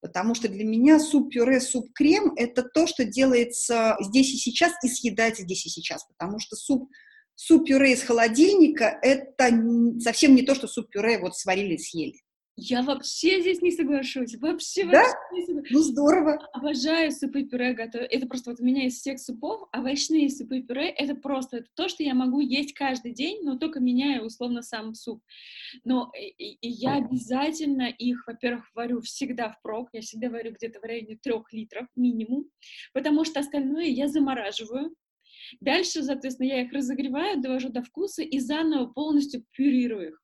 Потому 0.01 0.34
что 0.34 0.48
для 0.48 0.64
меня 0.64 0.98
суп-пюре, 0.98 1.61
суп-крем– 1.61 2.32
это 2.36 2.62
то, 2.62 2.86
что 2.86 3.05
делается 3.05 3.96
здесь 4.01 4.32
и 4.32 4.38
сейчас 4.38 4.72
и 4.82 4.88
съедается 4.88 5.42
здесь 5.42 5.66
и 5.66 5.68
сейчас. 5.68 6.05
Потому 6.05 6.38
что 6.38 6.57
суп, 6.57 6.90
суп-пюре 7.34 7.92
из 7.92 8.03
холодильника– 8.03 8.98
это 9.03 9.51
совсем 10.01 10.34
не 10.34 10.42
то, 10.42 10.55
что 10.55 10.68
суп-пюре 10.68 11.18
вот 11.18 11.36
сварили 11.36 11.74
и 11.74 11.78
съели. 11.78 12.20
Я 12.57 12.82
вообще 12.82 13.40
здесь 13.40 13.62
не 13.62 13.70
соглашусь. 13.70 14.36
Вообще, 14.36 14.84
да? 14.84 15.03
вообще 15.03 15.14
не 15.32 15.46
соглашусь. 15.46 15.70
Ну, 15.70 15.82
здорово. 15.82 16.34
Обожаю 16.53 17.11
супы 17.11 17.44
пюре 17.44 17.72
готовить. 17.72 18.11
Это 18.11 18.26
просто 18.26 18.51
вот 18.51 18.61
у 18.61 18.64
меня 18.64 18.86
из 18.86 18.96
всех 18.98 19.18
супов 19.18 19.68
овощные 19.72 20.28
супы 20.28 20.61
пюре— 20.61 20.88
это 20.98 21.14
просто 21.14 21.59
это 21.59 21.68
то, 21.74 21.88
что 21.88 22.03
я 22.03 22.14
могу 22.14 22.40
есть 22.40 22.74
каждый 22.74 23.12
день, 23.12 23.42
но 23.44 23.57
только 23.57 23.80
меняя 23.80 24.20
условно 24.20 24.62
сам 24.62 24.94
суп. 24.94 25.22
Но 25.84 26.12
и, 26.18 26.53
и 26.53 26.68
я 26.68 26.96
обязательно 26.96 27.88
их, 27.88 28.26
во-первых, 28.26 28.66
варю 28.74 29.01
всегда 29.01 29.51
впрок. 29.51 29.88
Я 29.92 30.03
всегда 30.03 30.28
варю 30.28 30.53
где-то 30.53 30.80
в 30.80 30.84
районе 30.84 31.16
трех 31.16 31.53
литров 31.53 31.86
минимум, 31.96 32.44
потому 32.92 33.24
что 33.24 33.40
остальное 33.40 33.86
я 33.86 34.09
замораживаю. 34.09 34.94
Дальше, 35.61 36.03
соответственно, 36.03 36.48
я 36.48 36.62
их 36.62 36.72
разогреваю, 36.72 37.40
довожу 37.40 37.70
до 37.70 37.82
вкуса 37.82 38.22
и 38.22 38.38
заново 38.38 38.86
полностью 38.86 39.44
пюрирую 39.53 40.11
их. 40.11 40.20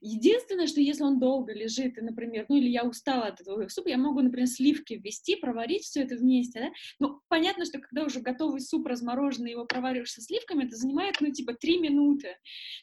Единственное, 0.00 0.66
что 0.66 0.80
если 0.80 1.02
он 1.02 1.18
долго 1.18 1.52
лежит, 1.52 1.98
и, 1.98 2.00
например, 2.00 2.46
ну 2.48 2.56
или 2.56 2.68
я 2.68 2.84
устала 2.84 3.26
от 3.26 3.40
этого 3.40 3.66
супа, 3.68 3.88
я 3.88 3.98
могу, 3.98 4.20
например, 4.20 4.48
сливки 4.48 4.94
ввести, 4.94 5.36
проварить 5.36 5.84
все 5.84 6.02
это 6.02 6.16
вместе, 6.16 6.60
да? 6.60 6.70
Ну, 6.98 7.20
понятно, 7.28 7.64
что 7.64 7.78
когда 7.78 8.04
уже 8.04 8.20
готовый 8.20 8.60
суп 8.60 8.86
размороженный, 8.86 9.52
его 9.52 9.64
провариваешь 9.64 10.12
со 10.12 10.20
сливками, 10.20 10.64
это 10.64 10.76
занимает, 10.76 11.16
ну, 11.20 11.30
типа, 11.32 11.54
три 11.54 11.78
минуты. 11.78 12.36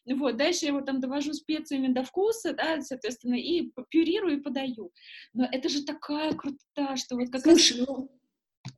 Вот, 0.05 0.37
дальше 0.37 0.65
я 0.65 0.69
его 0.69 0.81
там 0.81 0.99
довожу 0.99 1.33
специями 1.33 1.93
до 1.93 2.03
вкуса, 2.03 2.53
да, 2.53 2.81
соответственно, 2.81 3.35
и 3.35 3.71
пюрирую 3.89 4.39
и 4.39 4.41
подаю. 4.41 4.91
Но 5.33 5.47
это 5.51 5.69
же 5.69 5.83
такая 5.83 6.33
крутая, 6.33 6.95
что 6.95 7.15
вот 7.15 7.29
как 7.29 7.41
Слушай, 7.41 7.79
раз... 7.79 7.87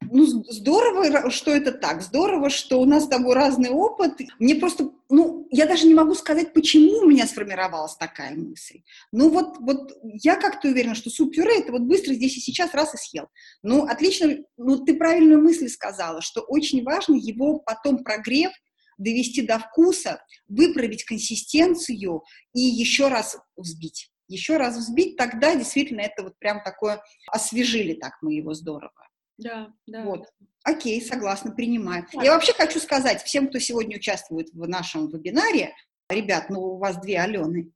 ну, 0.02 0.26
здорово, 0.26 1.30
что 1.30 1.52
это 1.52 1.72
так, 1.72 2.02
здорово, 2.02 2.50
что 2.50 2.80
у 2.80 2.86
нас 2.86 3.06
с 3.06 3.08
тобой 3.08 3.36
разный 3.36 3.70
опыт. 3.70 4.14
Мне 4.40 4.56
просто, 4.56 4.92
ну, 5.10 5.48
я 5.52 5.66
даже 5.66 5.88
не 5.88 5.94
могу 5.94 6.16
сказать, 6.16 6.54
почему 6.54 7.00
у 7.00 7.10
меня 7.10 7.28
сформировалась 7.28 7.96
такая 7.96 8.36
мысль. 8.36 8.82
Ну, 9.12 9.30
вот, 9.30 9.58
вот 9.60 9.92
я 10.02 10.36
как-то 10.36 10.70
уверена, 10.70 10.96
что 10.96 11.10
суп-пюре 11.10 11.60
это 11.60 11.72
вот 11.72 11.82
быстро 11.82 12.14
здесь 12.14 12.38
и 12.38 12.42
сейчас 12.42 12.74
раз 12.74 12.96
и 12.96 12.98
съел. 12.98 13.28
Ну, 13.62 13.86
отлично, 13.86 14.38
ну, 14.58 14.84
ты 14.84 14.96
правильную 14.96 15.42
мысль 15.42 15.68
сказала, 15.68 16.22
что 16.22 16.42
очень 16.42 16.84
важно 16.84 17.16
его 17.16 17.60
потом 17.60 18.04
прогрев, 18.04 18.52
довести 18.98 19.42
до 19.42 19.60
вкуса, 19.60 20.22
выправить 20.48 21.06
консистенцию 21.06 22.24
и 22.54 22.62
еще 22.62 23.08
раз 23.08 23.38
взбить. 23.56 24.12
Еще 24.28 24.58
раз 24.58 24.78
взбить, 24.78 25.18
тогда 25.18 25.56
действительно 25.56 26.02
это 26.02 26.24
вот 26.24 26.38
прям 26.38 26.62
такое 26.64 27.02
освежили 27.32 27.94
так 27.94 28.14
мы 28.22 28.36
его 28.36 28.54
здорово. 28.54 29.09
Да, 29.40 29.74
да. 29.88 30.04
Вот. 30.04 30.26
Окей, 30.64 31.02
согласна, 31.02 31.52
принимаю. 31.52 32.06
Так. 32.12 32.24
Я 32.24 32.34
вообще 32.34 32.54
хочу 32.54 32.80
сказать 32.80 33.24
всем, 33.24 33.48
кто 33.48 33.60
сегодня 33.60 33.98
участвует 33.98 34.50
в 34.54 34.68
нашем 34.68 35.08
вебинаре, 35.08 35.74
ребят, 36.10 36.50
ну 36.50 36.62
у 36.62 36.78
вас 36.78 36.98
две 36.98 37.20
Алены. 37.20 37.72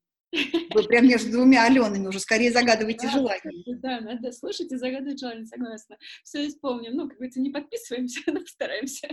Вы 0.73 0.84
прям 0.84 1.07
между 1.07 1.31
двумя 1.31 1.65
Аленами 1.65 2.07
уже 2.07 2.19
скорее 2.19 2.51
загадываете 2.51 3.07
да, 3.07 3.13
желание. 3.13 3.63
Да, 3.77 3.99
надо 4.01 4.31
слушать 4.31 4.71
и 4.71 4.75
загадывать 4.75 5.19
желание, 5.19 5.45
согласна. 5.45 5.97
Все 6.23 6.47
исполним. 6.47 6.95
Ну, 6.95 7.07
как 7.07 7.17
говорится, 7.17 7.39
не 7.39 7.51
подписываемся, 7.51 8.19
но 8.27 8.39
постараемся. 8.39 9.07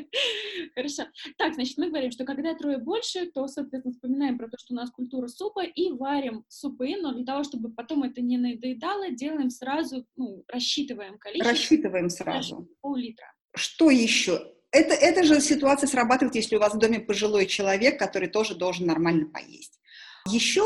Хорошо. 0.74 1.04
Так, 1.36 1.54
значит, 1.54 1.76
мы 1.76 1.88
говорим, 1.88 2.10
что 2.10 2.24
когда 2.24 2.54
трое 2.54 2.78
больше, 2.78 3.30
то, 3.30 3.46
соответственно, 3.46 3.92
вспоминаем 3.92 4.38
про 4.38 4.48
то, 4.48 4.56
что 4.58 4.72
у 4.72 4.76
нас 4.76 4.90
культура 4.90 5.28
супа, 5.28 5.64
и 5.64 5.92
варим 5.92 6.44
супы, 6.48 6.96
но 7.00 7.12
для 7.12 7.24
того, 7.24 7.44
чтобы 7.44 7.72
потом 7.72 8.02
это 8.02 8.20
не 8.20 8.38
надоедало, 8.38 9.10
делаем 9.10 9.50
сразу, 9.50 10.06
ну, 10.16 10.44
рассчитываем 10.48 11.18
количество. 11.18 11.52
Рассчитываем 11.52 12.08
сразу. 12.08 12.68
Пол-литра. 12.80 13.26
Что 13.54 13.90
еще? 13.90 14.54
Это, 14.72 14.94
эта 14.94 15.24
же 15.24 15.40
ситуация 15.40 15.88
срабатывает, 15.88 16.36
если 16.36 16.56
у 16.56 16.60
вас 16.60 16.74
в 16.74 16.78
доме 16.78 17.00
пожилой 17.00 17.46
человек, 17.46 17.98
который 17.98 18.28
тоже 18.28 18.54
должен 18.54 18.86
нормально 18.86 19.26
поесть. 19.26 19.80
Еще 20.28 20.62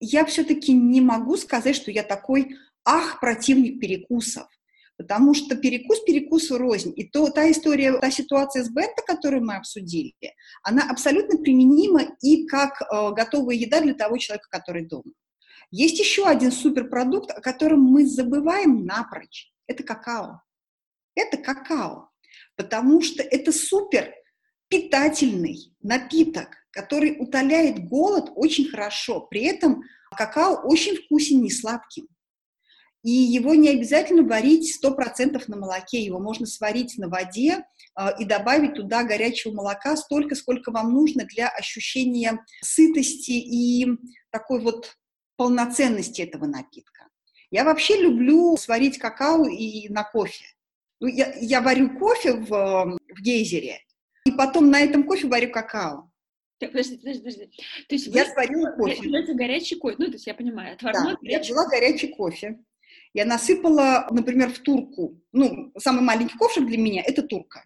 я 0.00 0.24
все-таки 0.24 0.72
не 0.72 1.00
могу 1.00 1.36
сказать, 1.36 1.76
что 1.76 1.90
я 1.90 2.02
такой 2.02 2.56
ах, 2.84 3.20
противник 3.20 3.80
перекусов. 3.80 4.46
Потому 4.96 5.32
что 5.32 5.56
перекус 5.56 6.00
перекусу 6.00 6.58
рознь. 6.58 6.92
И 6.94 7.04
то, 7.04 7.30
та 7.30 7.50
история, 7.50 7.98
та 7.98 8.10
ситуация 8.10 8.62
с 8.62 8.70
бента, 8.70 9.02
которую 9.06 9.42
мы 9.44 9.56
обсудили, 9.56 10.12
она 10.62 10.90
абсолютно 10.90 11.38
применима 11.38 12.02
и 12.20 12.46
как 12.46 12.82
э, 12.82 13.12
готовая 13.12 13.54
еда 13.54 13.80
для 13.80 13.94
того 13.94 14.18
человека, 14.18 14.48
который 14.50 14.86
дома. 14.86 15.12
Есть 15.70 15.98
еще 15.98 16.26
один 16.26 16.52
суперпродукт, 16.52 17.30
о 17.30 17.40
котором 17.40 17.80
мы 17.80 18.06
забываем 18.06 18.84
напрочь. 18.84 19.50
Это 19.66 19.84
какао. 19.84 20.42
Это 21.14 21.38
какао. 21.38 22.10
Потому 22.56 23.00
что 23.00 23.22
это 23.22 23.52
супер 23.52 24.12
питательный 24.70 25.74
напиток, 25.82 26.48
который 26.70 27.16
утоляет 27.18 27.88
голод 27.88 28.30
очень 28.36 28.68
хорошо. 28.68 29.20
При 29.20 29.42
этом 29.42 29.82
какао 30.16 30.62
очень 30.64 30.96
вкусен, 30.96 31.42
не 31.42 31.50
сладким. 31.50 32.06
И 33.02 33.10
его 33.10 33.54
не 33.54 33.70
обязательно 33.70 34.22
варить 34.22 34.78
100% 34.82 35.42
на 35.48 35.56
молоке, 35.56 36.02
его 36.02 36.18
можно 36.20 36.46
сварить 36.46 36.98
на 36.98 37.08
воде 37.08 37.64
э, 37.98 38.08
и 38.18 38.26
добавить 38.26 38.74
туда 38.74 39.04
горячего 39.04 39.54
молока 39.54 39.96
столько, 39.96 40.34
сколько 40.34 40.70
вам 40.70 40.92
нужно 40.92 41.24
для 41.24 41.48
ощущения 41.48 42.44
сытости 42.62 43.32
и 43.32 43.86
такой 44.30 44.60
вот 44.60 44.98
полноценности 45.36 46.20
этого 46.20 46.44
напитка. 46.44 47.08
Я 47.50 47.64
вообще 47.64 47.96
люблю 47.96 48.56
сварить 48.58 48.98
какао 48.98 49.46
и 49.46 49.88
на 49.88 50.04
кофе. 50.04 50.44
Ну, 51.00 51.06
я, 51.06 51.34
я 51.40 51.62
варю 51.62 51.98
кофе 51.98 52.34
в, 52.34 52.48
в 52.50 53.22
гейзере, 53.22 53.80
и 54.24 54.32
потом 54.32 54.70
на 54.70 54.80
этом 54.80 55.04
кофе 55.04 55.26
варю 55.26 55.50
какао. 55.50 56.10
Так, 56.58 56.72
подожди, 56.72 56.98
подожди, 56.98 57.20
подожди. 57.20 57.46
То 57.88 57.94
есть 57.94 58.06
я 58.08 58.26
сварила 58.26 58.70
кофе. 58.72 59.18
Это 59.18 59.34
горячий 59.34 59.76
кофе, 59.76 59.96
ну, 59.98 60.06
то 60.06 60.12
есть 60.12 60.26
я 60.26 60.34
понимаю, 60.34 60.74
отварной 60.74 61.12
да, 61.12 61.18
горячий. 61.20 61.32
я 61.32 61.40
взяла 61.40 61.68
горячий 61.68 62.08
кофе. 62.08 62.58
Я 63.14 63.24
насыпала, 63.24 64.06
например, 64.10 64.52
в 64.52 64.58
турку, 64.58 65.20
ну, 65.32 65.72
самый 65.78 66.02
маленький 66.02 66.36
ковшик 66.36 66.66
для 66.66 66.78
меня– 66.78 67.02
это 67.06 67.22
турка. 67.22 67.64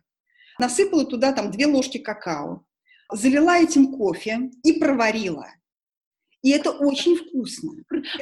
Насыпала 0.59 1.05
туда 1.05 1.33
там 1.33 1.51
две 1.51 1.67
ложки 1.67 1.99
какао, 1.99 2.65
залила 3.13 3.59
этим 3.59 3.93
кофе 3.93 4.51
и 4.63 4.79
проварила. 4.79 5.49
И 6.43 6.51
это 6.51 6.71
очень 6.71 7.17
вкусно. 7.17 7.73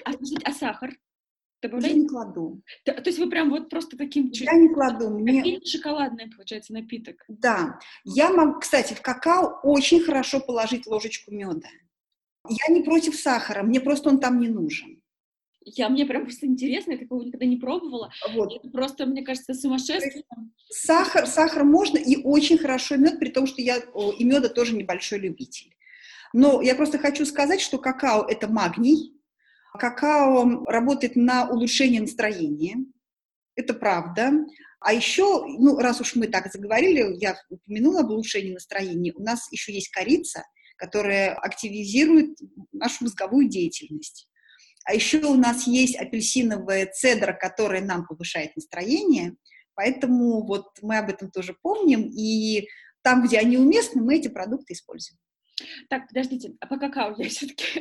А, 0.05 0.13
а 0.45 0.53
сахар? 0.53 0.97
Добавляете? 1.63 1.97
Я 1.97 2.03
не 2.03 2.09
кладу. 2.09 2.63
Да, 2.85 2.95
то 2.95 3.09
есть 3.09 3.19
вы 3.21 3.31
прям 3.31 3.51
вот 3.51 3.71
просто 3.71 3.97
таким... 3.97 4.31
Я 4.33 4.55
не 4.55 4.69
кладу. 4.69 5.11
Мне... 5.11 5.61
шоколадный, 5.65 6.29
получается, 6.29 6.73
напиток. 6.73 7.25
Да. 7.29 7.79
Я 8.05 8.31
могу, 8.31 8.59
кстати, 8.59 8.95
в 8.95 9.01
какао 9.01 9.61
очень 9.63 10.01
хорошо 10.01 10.41
положить 10.41 10.87
ложечку 10.87 11.33
меда. 11.33 11.69
Я 12.49 12.75
не 12.75 12.83
против 12.83 13.15
сахара, 13.15 13.63
мне 13.63 13.81
просто 13.81 14.09
он 14.09 14.19
там 14.19 14.41
не 14.41 14.49
нужен. 14.49 15.01
Я, 15.65 15.89
мне 15.89 16.05
прям 16.05 16.25
просто 16.25 16.47
интересно, 16.47 16.93
я 16.93 16.99
такого 16.99 17.23
никогда 17.23 17.47
не 17.47 17.57
пробовала. 17.57 18.11
Вот. 18.35 18.53
Это 18.53 18.69
просто, 18.69 19.07
мне 19.07 19.23
кажется, 19.23 19.55
сумасшествие. 19.55 20.25
Сахар, 20.69 21.29
сахар 21.29 21.63
можно, 21.63 21.99
и 21.99 22.17
очень 22.17 22.59
хорошо 22.59 22.97
мед, 22.97 23.21
при 23.21 23.29
том, 23.29 23.47
что 23.47 23.63
я 23.63 23.77
и 23.79 24.25
меда 24.25 24.49
тоже 24.49 24.75
небольшой 24.75 25.21
любитель. 25.21 25.73
Но 26.33 26.63
я 26.63 26.75
просто 26.75 26.99
хочу 26.99 27.25
сказать, 27.27 27.61
что 27.61 27.79
какао– 27.79 28.27
это 28.29 28.49
магний, 28.49 29.12
Какао 29.79 30.65
работает 30.67 31.17
на 31.17 31.49
улучшение 31.49 32.01
настроения, 32.01 32.77
это 33.57 33.75
правда. 33.75 34.33
А 34.81 34.93
еще, 34.93 35.45
ну, 35.47 35.79
раз 35.79 36.01
уж 36.01 36.17
мы 36.17 36.27
так 36.27 36.53
заговорили, 36.53 37.17
я 37.21 37.37
упомянула 37.49 38.01
об 38.01 38.11
улучшении 38.11 38.53
настроения, 38.53 39.13
у 39.15 39.23
нас 39.23 39.51
еще 39.53 39.73
есть 39.73 39.91
корица, 39.91 40.45
которая 40.77 41.35
активизирует 41.35 42.37
нашу 42.73 43.05
мозговую 43.05 43.49
деятельность. 43.49 44.29
А 44.85 44.95
еще 44.95 45.25
у 45.25 45.35
нас 45.35 45.67
есть 45.69 45.97
апельсиновая 45.97 46.87
цедра, 46.87 47.33
которая 47.33 47.83
нам 47.83 48.07
повышает 48.07 48.57
настроение, 48.57 49.37
поэтому 49.75 50.45
вот 50.45 50.67
мы 50.83 50.99
об 50.99 51.09
этом 51.09 51.31
тоже 51.31 51.57
помним, 51.63 52.11
и 52.11 52.67
там, 53.03 53.25
где 53.25 53.39
они 53.39 53.59
уместны, 53.59 54.03
мы 54.03 54.17
эти 54.17 54.29
продукты 54.29 54.73
используем. 54.73 55.19
Так, 55.89 56.09
подождите, 56.09 56.55
а 56.61 56.67
по 56.67 56.79
какао 56.79 57.15
я 57.19 57.29
все-таки 57.29 57.81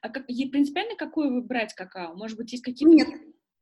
А 0.00 0.08
как, 0.08 0.26
принципиально 0.26 0.96
какое 0.96 1.30
выбрать 1.30 1.74
какао? 1.74 2.14
Может 2.14 2.36
быть, 2.36 2.52
есть 2.52 2.64
какие-то... 2.64 2.94
Нет. 2.94 3.08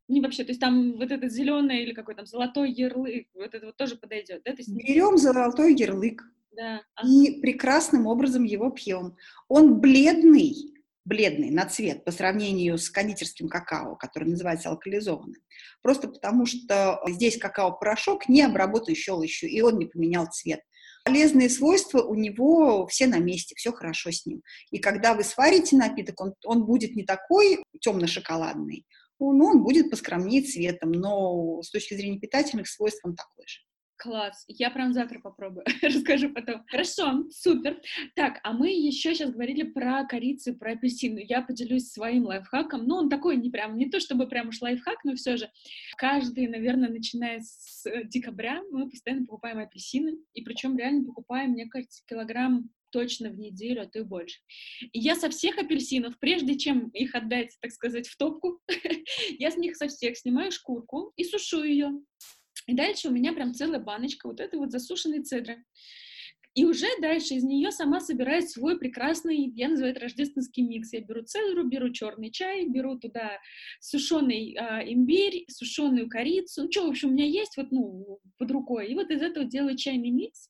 Не 0.08 0.20
вообще, 0.20 0.44
то 0.44 0.50
есть 0.50 0.60
там 0.60 0.98
вот 0.98 1.10
этот 1.10 1.32
зеленый 1.32 1.82
или 1.82 1.92
какой 1.92 2.14
там 2.14 2.26
золотой 2.26 2.70
ярлык, 2.70 3.26
вот 3.34 3.54
это 3.54 3.66
вот 3.66 3.76
тоже 3.76 3.96
подойдет, 3.96 4.42
да? 4.44 4.52
То 4.52 4.58
есть... 4.58 4.72
Берем 4.72 5.18
золотой 5.18 5.74
ярлык 5.74 6.22
да. 6.52 6.82
и 7.04 7.40
прекрасным 7.40 8.06
образом 8.06 8.44
его 8.44 8.70
пьем. 8.70 9.16
Он 9.48 9.80
бледный, 9.80 10.54
бледный 11.04 11.50
на 11.50 11.66
цвет 11.66 12.04
по 12.04 12.12
сравнению 12.12 12.78
с 12.78 12.88
кондитерским 12.88 13.48
какао, 13.48 13.96
который 13.96 14.28
называется 14.28 14.70
алкализованным. 14.70 15.40
Просто 15.82 16.08
потому 16.08 16.46
что 16.46 17.00
здесь 17.08 17.36
какао-порошок 17.36 18.28
не 18.28 18.42
обработан 18.42 18.94
щелочью, 18.94 19.50
и 19.50 19.60
он 19.60 19.78
не 19.78 19.86
поменял 19.86 20.26
цвет 20.30 20.60
полезные 21.06 21.48
свойства 21.48 22.02
у 22.02 22.14
него 22.16 22.86
все 22.88 23.06
на 23.06 23.18
месте, 23.18 23.54
все 23.56 23.72
хорошо 23.72 24.10
с 24.10 24.26
ним. 24.26 24.42
И 24.72 24.78
когда 24.78 25.14
вы 25.14 25.22
сварите 25.22 25.76
напиток, 25.76 26.20
он, 26.20 26.34
он 26.44 26.66
будет 26.66 26.96
не 26.96 27.04
такой 27.04 27.62
темно-шоколадный, 27.80 28.84
он, 29.18 29.40
он 29.40 29.62
будет 29.62 29.88
поскромнее 29.88 30.42
цветом, 30.42 30.90
но 30.90 31.62
с 31.62 31.70
точки 31.70 31.94
зрения 31.94 32.18
питательных 32.18 32.68
свойств 32.68 33.04
он 33.04 33.14
такой 33.14 33.46
же. 33.46 33.60
Класс, 33.98 34.44
я 34.48 34.70
прям 34.70 34.92
завтра 34.92 35.20
попробую, 35.20 35.64
расскажу 35.82 36.30
потом. 36.30 36.64
Хорошо, 36.68 37.24
супер. 37.30 37.80
Так, 38.14 38.40
а 38.42 38.52
мы 38.52 38.70
еще 38.70 39.14
сейчас 39.14 39.30
говорили 39.30 39.62
про 39.62 40.04
корицу, 40.04 40.54
про 40.54 40.72
апельсину. 40.72 41.18
Я 41.18 41.40
поделюсь 41.40 41.90
своим 41.90 42.26
лайфхаком. 42.26 42.86
Ну, 42.86 42.96
он 42.96 43.08
такой 43.08 43.36
не 43.36 43.50
прям, 43.50 43.76
не 43.76 43.88
то 43.88 43.98
чтобы 43.98 44.28
прям 44.28 44.48
уж 44.48 44.60
лайфхак, 44.60 45.04
но 45.04 45.14
все 45.14 45.36
же. 45.38 45.50
Каждый, 45.96 46.46
наверное, 46.46 46.90
начиная 46.90 47.40
с 47.40 47.86
э, 47.86 48.04
декабря, 48.04 48.62
мы 48.70 48.90
постоянно 48.90 49.24
покупаем 49.24 49.58
апельсины. 49.58 50.18
И 50.34 50.42
причем 50.42 50.76
реально 50.76 51.04
покупаем, 51.06 51.52
мне 51.52 51.66
кажется, 51.66 52.02
килограмм 52.06 52.68
точно 52.90 53.30
в 53.30 53.38
неделю, 53.38 53.82
а 53.82 53.86
то 53.86 53.98
и 53.98 54.02
больше. 54.02 54.40
И 54.92 54.98
я 54.98 55.16
со 55.16 55.30
всех 55.30 55.58
апельсинов, 55.58 56.18
прежде 56.18 56.56
чем 56.56 56.88
их 56.88 57.14
отдать, 57.14 57.56
так 57.60 57.72
сказать, 57.72 58.08
в 58.08 58.16
топку, 58.16 58.60
я 59.38 59.50
с 59.50 59.56
них 59.56 59.76
со 59.76 59.88
всех 59.88 60.16
снимаю 60.16 60.52
шкурку 60.52 61.12
и 61.16 61.24
сушу 61.24 61.62
ее. 61.62 61.90
И 62.66 62.74
дальше 62.74 63.08
у 63.08 63.12
меня 63.12 63.32
прям 63.32 63.54
целая 63.54 63.80
баночка 63.80 64.26
вот 64.26 64.40
этой 64.40 64.58
вот 64.58 64.72
засушенной 64.72 65.22
цедры. 65.22 65.64
И 66.56 66.64
уже 66.64 66.86
дальше 67.02 67.34
из 67.34 67.44
нее 67.44 67.70
сама 67.70 68.00
собирает 68.00 68.48
свой 68.50 68.78
прекрасный, 68.78 69.52
я 69.54 69.68
называю 69.68 69.92
это 69.92 70.04
рождественский 70.04 70.62
микс. 70.62 70.90
Я 70.90 71.02
беру 71.02 71.22
цедру, 71.22 71.64
беру 71.64 71.92
черный 71.92 72.30
чай, 72.30 72.66
беру 72.66 72.98
туда 72.98 73.38
сушеный 73.78 74.56
э, 74.58 74.90
имбирь, 74.90 75.44
сушеную 75.48 76.08
корицу, 76.08 76.62
ну, 76.62 76.72
что, 76.72 76.86
в 76.86 76.88
общем, 76.88 77.10
у 77.10 77.12
меня 77.12 77.26
есть 77.26 77.58
вот, 77.58 77.70
ну, 77.72 78.20
под 78.38 78.50
рукой. 78.50 78.88
И 78.88 78.94
вот 78.94 79.10
из 79.10 79.20
этого 79.20 79.44
делаю 79.44 79.76
чайный 79.76 80.08
микс. 80.08 80.48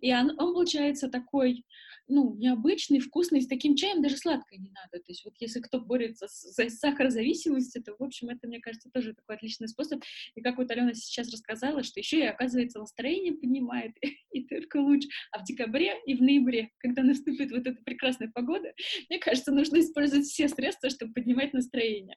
И 0.00 0.14
он, 0.14 0.30
он 0.38 0.54
получается 0.54 1.08
такой 1.08 1.64
ну, 2.08 2.34
необычный, 2.34 3.00
вкусный, 3.00 3.42
с 3.42 3.46
таким 3.46 3.76
чаем 3.76 4.02
даже 4.02 4.16
сладкое 4.16 4.58
не 4.58 4.70
надо. 4.70 5.04
То 5.04 5.12
есть 5.12 5.24
вот 5.24 5.34
если 5.38 5.60
кто 5.60 5.80
борется 5.80 6.26
с, 6.26 6.52
с 6.52 6.78
сахарозависимостью, 6.78 7.82
то, 7.82 7.94
в 7.98 8.02
общем, 8.02 8.30
это, 8.30 8.46
мне 8.46 8.60
кажется, 8.60 8.90
тоже 8.90 9.14
такой 9.14 9.36
отличный 9.36 9.68
способ. 9.68 10.02
И 10.34 10.40
как 10.40 10.56
вот 10.56 10.70
Алена 10.70 10.94
сейчас 10.94 11.30
рассказала, 11.30 11.82
что 11.82 12.00
еще 12.00 12.18
и, 12.18 12.26
оказывается, 12.26 12.78
настроение 12.78 13.34
поднимает, 13.34 13.92
и 14.32 14.44
только 14.44 14.78
лучше. 14.78 15.08
А 15.32 15.40
в 15.40 15.44
декабре 15.44 15.94
и 16.06 16.14
в 16.14 16.22
ноябре, 16.22 16.70
когда 16.78 17.02
наступит 17.02 17.50
вот 17.50 17.66
эта 17.66 17.80
прекрасная 17.82 18.30
погода, 18.34 18.72
мне 19.08 19.18
кажется, 19.18 19.52
нужно 19.52 19.80
использовать 19.80 20.26
все 20.26 20.48
средства, 20.48 20.90
чтобы 20.90 21.12
поднимать 21.12 21.52
настроение. 21.52 22.16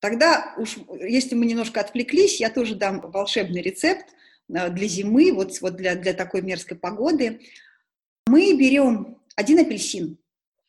Тогда 0.00 0.54
уж, 0.58 0.76
если 1.00 1.34
мы 1.34 1.46
немножко 1.46 1.80
отвлеклись, 1.80 2.40
я 2.40 2.50
тоже 2.50 2.74
дам 2.74 3.00
волшебный 3.00 3.62
рецепт 3.62 4.06
э, 4.48 4.70
для 4.70 4.86
зимы, 4.86 5.32
вот, 5.32 5.60
вот 5.60 5.76
для, 5.76 5.96
для 5.96 6.12
такой 6.12 6.42
мерзкой 6.42 6.78
погоды. 6.78 7.40
Мы 8.26 8.56
берем 8.56 9.18
один 9.36 9.60
апельсин 9.60 10.18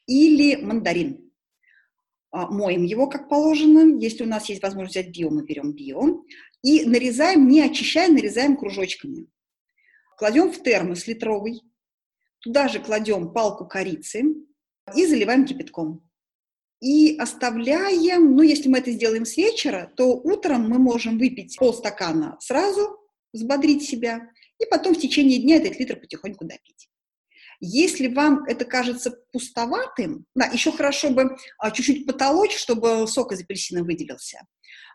или 0.05 0.55
мандарин, 0.55 1.31
а, 2.29 2.51
моем 2.51 2.83
его 2.83 3.07
как 3.07 3.29
положено, 3.29 3.99
если 3.99 4.23
у 4.23 4.27
нас 4.27 4.47
есть 4.47 4.61
возможность 4.61 4.95
взять 4.95 5.09
био, 5.09 5.29
мы 5.29 5.43
берем 5.43 5.73
био, 5.73 6.23
и 6.61 6.85
нарезаем, 6.85 7.47
не 7.47 7.61
очищая, 7.61 8.09
нарезаем 8.09 8.57
кружочками. 8.57 9.27
Кладем 10.17 10.51
в 10.51 10.61
термос 10.61 11.07
литровый, 11.07 11.61
туда 12.39 12.67
же 12.67 12.79
кладем 12.79 13.33
палку 13.33 13.65
корицы 13.65 14.23
и 14.95 15.05
заливаем 15.05 15.45
кипятком. 15.45 16.07
И 16.79 17.17
оставляем, 17.17 18.35
ну, 18.35 18.43
если 18.43 18.69
мы 18.69 18.77
это 18.77 18.91
сделаем 18.91 19.25
с 19.25 19.35
вечера, 19.35 19.91
то 19.95 20.13
утром 20.13 20.69
мы 20.69 20.77
можем 20.77 21.17
выпить 21.17 21.57
полстакана 21.57 22.37
сразу, 22.39 22.99
взбодрить 23.33 23.83
себя, 23.83 24.29
и 24.59 24.65
потом 24.69 24.93
в 24.93 24.99
течение 24.99 25.39
дня 25.39 25.55
этот 25.55 25.79
литр 25.79 25.99
потихоньку 25.99 26.45
допить. 26.45 26.86
Если 27.59 28.07
вам 28.07 28.43
это 28.45 28.65
кажется 28.65 29.11
пустоватым, 29.31 30.25
да, 30.35 30.45
еще 30.45 30.71
хорошо 30.71 31.09
бы 31.09 31.37
а, 31.57 31.71
чуть-чуть 31.71 32.05
потолочь, 32.05 32.55
чтобы 32.55 33.07
сок 33.07 33.31
из 33.31 33.41
апельсина 33.41 33.83
выделился. 33.83 34.39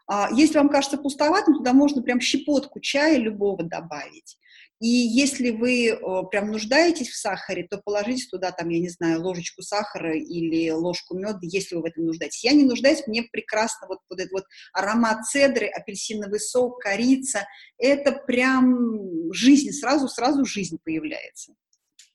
А, 0.07 0.29
если 0.33 0.59
вам 0.59 0.69
кажется 0.69 0.99
пустоватым, 0.99 1.57
туда 1.57 1.73
можно 1.73 2.03
прям 2.03 2.21
щепотку 2.21 2.81
чая 2.81 3.19
любого 3.19 3.63
добавить. 3.65 4.37
И 4.83 4.89
если 4.89 5.51
вы 5.51 5.91
э, 5.91 5.97
прям 6.29 6.51
нуждаетесь 6.51 7.09
в 7.09 7.17
сахаре, 7.17 7.69
то 7.71 7.81
положите 7.81 8.27
туда, 8.29 8.51
там, 8.51 8.69
я 8.69 8.81
не 8.81 8.89
знаю, 8.89 9.23
ложечку 9.23 9.63
сахара 9.63 10.19
или 10.19 10.71
ложку 10.71 11.17
меда, 11.17 11.39
если 11.43 11.77
вы 11.77 11.83
в 11.83 11.85
этом 11.85 12.07
нуждаетесь. 12.07 12.43
Я 12.43 12.51
не 12.51 12.65
нуждаюсь, 12.65 13.07
мне 13.07 13.23
прекрасно 13.23 13.87
вот, 13.87 14.01
вот 14.11 14.19
этот 14.19 14.33
вот 14.33 14.45
аромат 14.73 15.25
цедры, 15.25 15.69
апельсиновый 15.69 16.41
сок, 16.41 16.81
корица. 16.81 17.47
Это 17.79 18.11
прям 18.11 19.33
жизнь, 19.33 19.71
сразу-сразу 19.71 20.45
жизнь 20.45 20.79
появляется. 20.83 21.55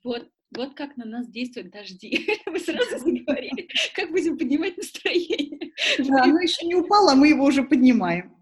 Вот, 0.03 0.27
вот 0.55 0.75
как 0.75 0.97
на 0.97 1.05
нас 1.05 1.27
действуют 1.29 1.71
дожди. 1.71 2.27
Вы 2.45 2.59
сразу 2.59 2.97
заговорили, 2.99 3.67
как 3.93 4.11
будем 4.11 4.37
поднимать 4.37 4.77
настроение. 4.77 5.71
Да, 5.99 6.23
оно 6.23 6.39
еще 6.39 6.65
не 6.65 6.75
упало, 6.75 7.11
а 7.11 7.15
мы 7.15 7.29
его 7.29 7.45
уже 7.45 7.63
поднимаем. 7.63 8.35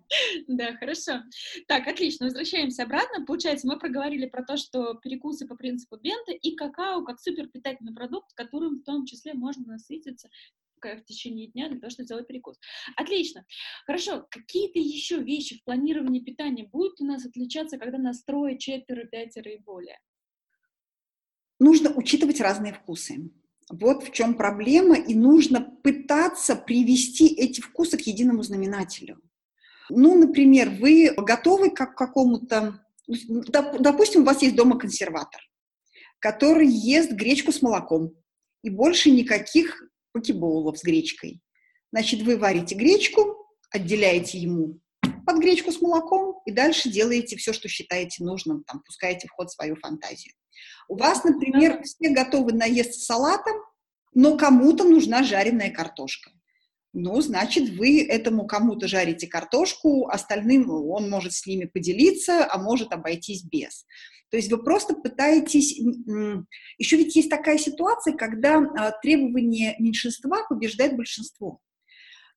Да, 0.47 0.73
хорошо. 0.77 1.23
Так, 1.67 1.87
отлично, 1.87 2.27
возвращаемся 2.27 2.83
обратно. 2.83 3.25
Получается, 3.25 3.67
мы 3.67 3.77
проговорили 3.77 4.25
про 4.25 4.43
то, 4.43 4.55
что 4.55 4.93
перекусы 4.95 5.45
по 5.47 5.55
принципу 5.55 5.97
бента 5.97 6.31
и 6.31 6.55
какао 6.55 7.03
как 7.03 7.19
супер 7.19 7.47
питательный 7.47 7.93
продукт, 7.93 8.33
которым 8.33 8.79
в 8.79 8.83
том 8.83 9.05
числе 9.05 9.33
можно 9.33 9.65
насытиться 9.65 10.29
в 10.81 11.03
течение 11.03 11.47
дня 11.47 11.69
для 11.69 11.79
того, 11.79 11.89
чтобы 11.89 12.05
сделать 12.05 12.27
перекус. 12.27 12.59
Отлично. 12.95 13.45
Хорошо. 13.85 14.27
Какие-то 14.29 14.79
еще 14.79 15.17
вещи 15.17 15.57
в 15.57 15.63
планировании 15.63 16.19
питания 16.19 16.69
будут 16.71 17.01
у 17.01 17.05
нас 17.05 17.25
отличаться, 17.25 17.77
когда 17.77 17.97
нас 17.97 18.23
трое, 18.23 18.57
четверо, 18.57 19.05
пятеро 19.05 19.51
и 19.51 19.57
более? 19.57 19.99
Нужно 21.59 21.91
учитывать 21.91 22.41
разные 22.41 22.73
вкусы. 22.73 23.31
Вот 23.69 24.03
в 24.03 24.11
чем 24.11 24.35
проблема, 24.35 24.95
и 24.95 25.15
нужно 25.15 25.61
пытаться 25.83 26.55
привести 26.55 27.27
эти 27.27 27.61
вкусы 27.61 27.97
к 27.97 28.01
единому 28.01 28.43
знаменателю. 28.43 29.19
Ну, 29.89 30.15
например, 30.17 30.69
вы 30.69 31.13
готовы 31.15 31.71
к 31.71 31.95
какому-то... 31.95 32.79
Допустим, 33.07 34.21
у 34.21 34.25
вас 34.25 34.41
есть 34.41 34.55
дома 34.55 34.77
консерватор, 34.77 35.41
который 36.19 36.67
ест 36.67 37.11
гречку 37.11 37.51
с 37.51 37.61
молоком, 37.61 38.13
и 38.63 38.69
больше 38.69 39.11
никаких 39.11 39.83
покебоулов 40.11 40.77
с 40.79 40.83
гречкой. 40.83 41.41
Значит, 41.91 42.21
вы 42.23 42.37
варите 42.37 42.75
гречку, 42.75 43.47
отделяете 43.69 44.39
ему 44.39 44.79
под 45.25 45.39
гречку 45.39 45.71
с 45.71 45.81
молоком 45.81 46.41
и 46.45 46.51
дальше 46.51 46.89
делаете 46.89 47.35
все, 47.35 47.51
что 47.53 47.67
считаете 47.67 48.23
нужным, 48.23 48.63
там, 48.63 48.81
пускаете 48.85 49.27
в 49.27 49.31
ход 49.31 49.51
свою 49.51 49.75
фантазию. 49.75 50.33
У 50.87 50.97
вас, 50.97 51.23
например, 51.23 51.81
все 51.83 52.09
готовы 52.09 52.53
наесться 52.53 52.99
салатом, 52.99 53.55
но 54.13 54.37
кому-то 54.37 54.83
нужна 54.83 55.23
жареная 55.23 55.71
картошка. 55.71 56.31
Ну, 56.93 57.19
значит, 57.19 57.71
вы 57.71 58.05
этому 58.05 58.47
кому-то 58.47 58.87
жарите 58.87 59.27
картошку, 59.27 60.07
остальным 60.07 60.69
он 60.69 61.09
может 61.09 61.33
с 61.33 61.45
ними 61.45 61.65
поделиться, 61.65 62.47
а 62.49 62.57
может 62.57 62.93
обойтись 62.93 63.43
без. 63.43 63.85
То 64.31 64.37
есть 64.37 64.49
вы 64.49 64.63
просто 64.63 64.95
пытаетесь... 64.95 65.77
Еще 66.77 66.97
ведь 66.97 67.15
есть 67.15 67.29
такая 67.29 67.57
ситуация, 67.57 68.15
когда 68.15 68.57
а, 68.57 68.91
требование 68.91 69.75
меньшинства 69.79 70.45
побеждает 70.47 70.95
большинство. 70.95 71.59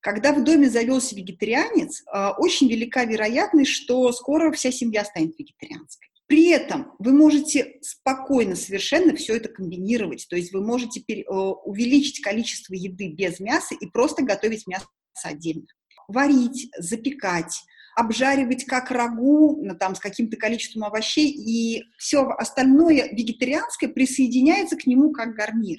Когда 0.01 0.33
в 0.33 0.45
доме 0.45 0.69
завелся 0.69 1.17
вегетарианец, 1.17 2.03
а, 2.07 2.33
очень 2.39 2.69
велика 2.69 3.05
вероятность, 3.05 3.71
что 3.71 4.11
скоро 4.13 4.53
вся 4.53 4.71
семья 4.71 5.05
станет 5.05 5.39
вегетарианской. 5.39 6.09
При 6.29 6.49
этом 6.49 6.93
вы 6.99 7.13
можете 7.13 7.79
спокойно 7.81 8.55
совершенно 8.55 9.17
все 9.17 9.37
это 9.37 9.49
комбинировать, 9.49 10.27
то 10.29 10.37
есть 10.37 10.53
вы 10.53 10.61
можете 10.61 11.01
э, 11.01 11.23
увеличить 11.25 12.21
количество 12.21 12.75
еды 12.75 13.09
без 13.09 13.41
мяса 13.41 13.75
и 13.75 13.87
просто 13.87 14.23
готовить 14.23 14.67
мясо 14.67 14.87
отдельно. 15.25 15.67
Варить, 16.07 16.71
запекать, 16.79 17.63
обжаривать 17.97 18.67
как 18.67 18.91
рагу, 18.91 19.59
ну, 19.63 19.75
там, 19.75 19.95
с 19.95 20.01
каким-то 20.01 20.37
количеством 20.37 20.85
овощей, 20.85 21.31
и 21.31 21.85
все 21.97 22.29
остальное 22.29 23.09
вегетарианское 23.11 23.89
присоединяется 23.89 24.77
к 24.77 24.87
нему 24.87 25.13
как 25.13 25.35
гарнир. 25.35 25.79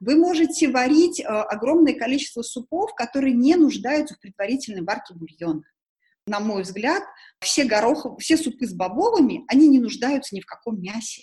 Вы 0.00 0.16
можете 0.16 0.68
варить 0.68 1.20
э, 1.20 1.24
огромное 1.24 1.94
количество 1.94 2.42
супов, 2.42 2.96
которые 2.96 3.34
не 3.34 3.54
нуждаются 3.54 4.16
в 4.16 4.20
предварительной 4.20 4.82
варке 4.82 5.14
бульона 5.14 5.62
на 6.30 6.40
мой 6.40 6.62
взгляд, 6.62 7.02
все 7.40 7.64
гороховые, 7.64 8.18
все 8.20 8.36
супы 8.36 8.66
с 8.66 8.72
бобовыми, 8.72 9.44
они 9.48 9.68
не 9.68 9.78
нуждаются 9.78 10.34
ни 10.34 10.40
в 10.40 10.46
каком 10.46 10.80
мясе. 10.80 11.22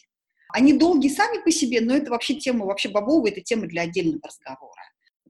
Они 0.53 0.73
долгие 0.73 1.09
сами 1.09 1.43
по 1.43 1.51
себе, 1.51 1.81
но 1.81 1.95
это 1.95 2.11
вообще 2.11 2.35
тема, 2.35 2.65
вообще 2.65 2.89
бобовые, 2.89 3.31
это 3.31 3.41
тема 3.41 3.67
для 3.67 3.83
отдельного 3.83 4.21
разговора. 4.27 4.81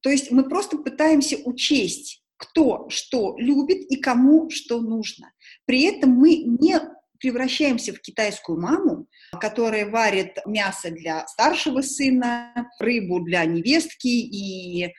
То 0.01 0.09
есть 0.09 0.31
мы 0.31 0.47
просто 0.47 0.77
пытаемся 0.77 1.37
учесть, 1.45 2.23
кто 2.37 2.87
что 2.89 3.35
любит 3.37 3.89
и 3.91 3.97
кому 3.97 4.49
что 4.49 4.79
нужно. 4.79 5.31
При 5.65 5.83
этом 5.83 6.11
мы 6.11 6.35
не 6.35 6.79
превращаемся 7.19 7.93
в 7.93 7.99
китайскую 7.99 8.61
маму, 8.61 9.07
которая 9.39 9.89
варит 9.89 10.37
мясо 10.45 10.91
для 10.91 11.25
старшего 11.27 11.81
сына, 11.81 12.53
рыбу 12.79 13.21
для 13.21 13.43
невестки 13.45 14.07
и 14.07 14.93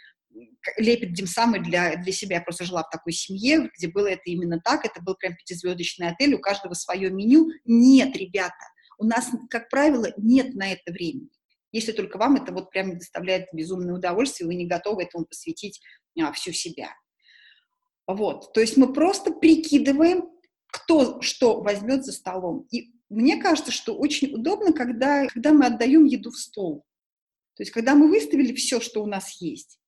лепит 0.76 1.12
димсамы 1.12 1.61
для, 1.61 1.97
для 1.97 2.12
себя. 2.12 2.36
Я 2.36 2.43
просто 2.43 2.64
жила 2.64 2.82
в 2.82 2.91
такой 2.91 3.12
семье, 3.12 3.70
где 3.76 3.89
было 3.89 4.07
это 4.07 4.22
именно 4.26 4.61
так. 4.61 4.84
Это 4.84 5.03
был 5.03 5.14
прям 5.14 5.34
пятизвездочный 5.36 6.09
отель, 6.09 6.34
у 6.34 6.39
каждого 6.39 6.74
свое 6.74 7.11
меню. 7.11 7.49
Нет, 7.64 8.16
ребята, 8.16 8.55
у 8.99 9.05
нас, 9.05 9.30
как 9.51 9.68
правило, 9.68 10.12
нет 10.16 10.55
на 10.55 10.72
это 10.72 10.93
времени. 10.93 11.30
Если 11.72 11.93
только 11.93 12.18
вам 12.18 12.36
это 12.36 12.53
вот 12.53 12.70
прям 12.70 12.99
доставляет 12.99 13.47
безумное 13.53 13.95
удовольствие, 13.95 14.47
вы 14.47 14.55
не 14.55 14.66
готовы 14.66 15.03
этому 15.03 15.26
посвятить 15.26 15.80
а, 16.18 16.32
всю 16.32 16.53
себя. 16.53 16.91
Вот, 18.07 18.55
то 18.55 18.61
есть 18.61 18.78
мы 18.78 18.93
просто 18.93 19.32
прикидываем, 19.32 20.30
кто 20.72 21.20
что 21.20 21.61
возьмет 21.61 22.05
за 22.05 22.12
столом. 22.12 22.66
И 22.70 22.93
мне 23.11 23.36
кажется, 23.36 23.70
что 23.70 23.95
очень 23.95 24.34
удобно, 24.34 24.72
когда, 24.72 25.26
когда 25.26 25.53
мы 25.53 25.66
отдаем 25.66 26.05
еду 26.05 26.30
в 26.30 26.39
стол. 26.39 26.84
То 27.57 27.62
есть, 27.62 27.72
когда 27.72 27.95
мы 27.95 28.09
выставили 28.09 28.55
все, 28.55 28.80
что 28.80 29.03
у 29.03 29.07
нас 29.07 29.41
есть, 29.41 29.78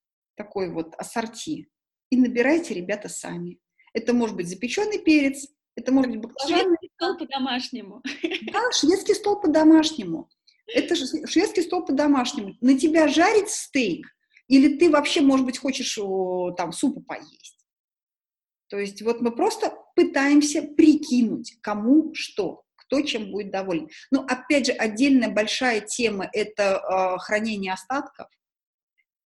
такой 0.43 0.71
вот 0.71 0.95
ассорти. 0.97 1.69
И 2.11 2.17
набирайте, 2.17 2.75
ребята, 2.75 3.09
сами. 3.09 3.59
Это 3.93 4.15
может 4.15 4.37
быть 4.37 4.49
запеченный 4.49 4.99
перец, 4.99 5.47
это 5.77 5.93
может 5.93 6.11
быть 6.11 6.21
баклажан. 6.21 6.61
Шведский 6.61 6.91
стол 6.95 7.17
по-домашнему. 7.19 8.03
Да, 8.53 8.73
шведский 8.73 9.15
стол 9.15 9.41
по-домашнему. 9.41 10.29
Это 10.67 10.95
шведский 10.95 11.63
стол 11.63 11.85
по-домашнему. 11.85 12.57
На 12.61 12.79
тебя 12.79 13.09
жарить 13.09 13.51
стейк, 13.51 14.07
или 14.49 14.79
ты 14.79 14.91
вообще, 14.91 15.21
может 15.21 15.45
быть, 15.45 15.59
хочешь 15.59 15.99
там 16.57 16.73
супу 16.73 17.03
поесть. 17.03 17.67
То 18.69 18.79
есть 18.79 19.03
вот 19.03 19.21
мы 19.21 19.35
просто 19.35 19.75
пытаемся 19.95 20.63
прикинуть, 20.63 21.59
кому 21.61 22.15
что, 22.15 22.63
кто 22.77 23.03
чем 23.03 23.31
будет 23.31 23.51
доволен. 23.51 23.89
Но 24.11 24.23
опять 24.23 24.67
же, 24.67 24.73
отдельная 24.73 25.29
большая 25.29 25.81
тема– 25.81 26.29
это 26.33 26.63
э, 26.63 27.19
хранение 27.19 27.73
остатков 27.73 28.29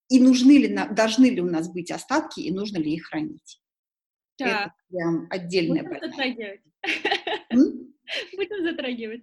и 0.09 0.21
нужны 0.21 0.59
ли, 0.59 0.79
должны 0.93 1.27
ли 1.27 1.41
у 1.41 1.47
нас 1.47 1.69
быть 1.73 1.91
остатки, 1.91 2.41
и 2.41 2.53
нужно 2.53 2.79
ли 2.79 2.95
их 2.95 3.07
хранить. 3.07 3.61
Так. 4.37 4.49
Это 4.49 4.75
прям 4.91 5.27
отдельная 5.31 5.83
Будем 5.83 6.01
затрагивать. 6.01 6.61
Будем 8.37 8.65
затрагивать. 8.65 9.23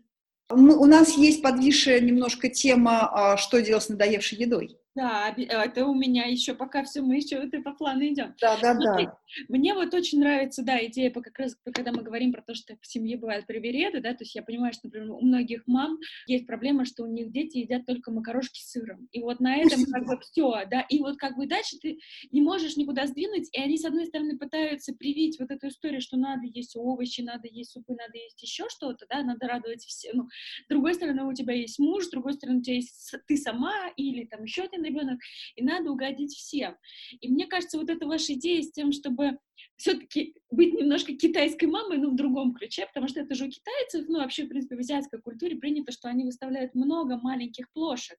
Мы, 0.49 0.77
у 0.77 0.85
нас 0.85 1.17
есть 1.17 1.41
подвисшая 1.41 2.01
немножко 2.01 2.49
тема, 2.49 3.09
а, 3.11 3.37
что 3.37 3.61
делать 3.61 3.83
с 3.83 3.89
надоевшей 3.89 4.39
едой. 4.39 4.77
Да, 4.93 5.33
это 5.37 5.85
у 5.85 5.95
меня 5.95 6.25
еще 6.25 6.53
пока 6.53 6.83
все, 6.83 7.01
мы 7.01 7.15
еще 7.15 7.39
вот 7.39 7.63
по 7.63 7.73
плану 7.73 8.05
идем. 8.05 8.35
Да, 8.41 8.59
да, 8.61 8.75
Смотри, 8.75 9.05
да. 9.05 9.17
Мне 9.47 9.73
вот 9.73 9.93
очень 9.93 10.19
нравится, 10.19 10.63
да, 10.63 10.83
идея, 10.85 11.11
как 11.11 11.39
раз, 11.39 11.55
когда 11.73 11.93
мы 11.93 12.03
говорим 12.03 12.33
про 12.33 12.41
то, 12.41 12.53
что 12.53 12.75
в 12.81 12.85
семье 12.85 13.17
бывают 13.17 13.47
привереды, 13.47 14.01
да, 14.01 14.11
то 14.13 14.23
есть 14.23 14.35
я 14.35 14.43
понимаю, 14.43 14.73
что, 14.73 14.87
например, 14.87 15.11
у 15.11 15.21
многих 15.21 15.63
мам 15.65 15.97
есть 16.27 16.45
проблема, 16.45 16.83
что 16.83 17.03
у 17.03 17.07
них 17.07 17.31
дети 17.31 17.59
едят 17.59 17.85
только 17.85 18.11
макарошки 18.11 18.59
с 18.59 18.71
сыром. 18.71 19.07
И 19.13 19.21
вот 19.21 19.39
на 19.39 19.55
этом 19.55 19.85
как 19.85 20.05
бы 20.05 20.19
все, 20.21 20.65
да, 20.69 20.81
и 20.81 20.99
вот 20.99 21.17
как 21.17 21.37
бы 21.37 21.47
дальше 21.47 21.77
ты 21.81 21.99
не 22.31 22.41
можешь 22.41 22.75
никуда 22.75 23.07
сдвинуть, 23.07 23.47
и 23.53 23.61
они, 23.61 23.77
с 23.77 23.85
одной 23.85 24.07
стороны, 24.07 24.37
пытаются 24.37 24.93
привить 24.93 25.39
вот 25.39 25.51
эту 25.51 25.69
историю, 25.69 26.01
что 26.01 26.17
надо 26.17 26.45
есть 26.47 26.75
овощи, 26.75 27.21
надо 27.21 27.47
есть 27.47 27.71
супы, 27.71 27.93
надо 27.93 28.17
есть 28.17 28.41
еще 28.41 28.67
что-то, 28.67 29.05
да, 29.09 29.23
надо 29.23 29.47
радовать 29.47 29.83
все. 29.83 30.09
Ну, 30.13 30.27
с 30.65 30.67
другой 30.67 30.95
стороны, 30.95 31.23
у 31.23 31.33
тебя 31.33 31.53
есть 31.53 31.79
муж, 31.79 32.05
с 32.05 32.09
другой 32.09 32.33
стороны, 32.33 32.59
у 32.59 32.61
тебя 32.61 32.75
есть 32.75 33.15
ты 33.27 33.37
сама 33.37 33.89
или 33.95 34.25
там 34.25 34.43
еще 34.43 34.63
один 34.63 34.80
ребенок, 34.83 35.19
и 35.55 35.63
надо 35.63 35.91
угодить 35.91 36.33
всем. 36.33 36.75
И 37.19 37.29
мне 37.29 37.47
кажется, 37.47 37.77
вот 37.77 37.89
эта 37.89 38.05
ваша 38.05 38.33
идея 38.33 38.61
с 38.61 38.71
тем, 38.71 38.91
чтобы 38.91 39.37
все-таки 39.77 40.35
быть 40.49 40.73
немножко 40.73 41.15
китайской 41.15 41.65
мамой, 41.65 41.97
но 41.97 42.09
в 42.09 42.15
другом 42.15 42.53
ключе, 42.53 42.85
потому 42.87 43.07
что 43.07 43.19
это 43.21 43.35
же 43.35 43.45
у 43.45 43.49
китайцев, 43.49 44.05
ну, 44.07 44.19
вообще, 44.19 44.45
в 44.45 44.49
принципе, 44.49 44.75
в 44.75 44.79
азиатской 44.79 45.21
культуре 45.21 45.55
принято, 45.55 45.91
что 45.91 46.07
они 46.07 46.23
выставляют 46.23 46.75
много 46.75 47.17
маленьких 47.17 47.71
плошек 47.73 48.17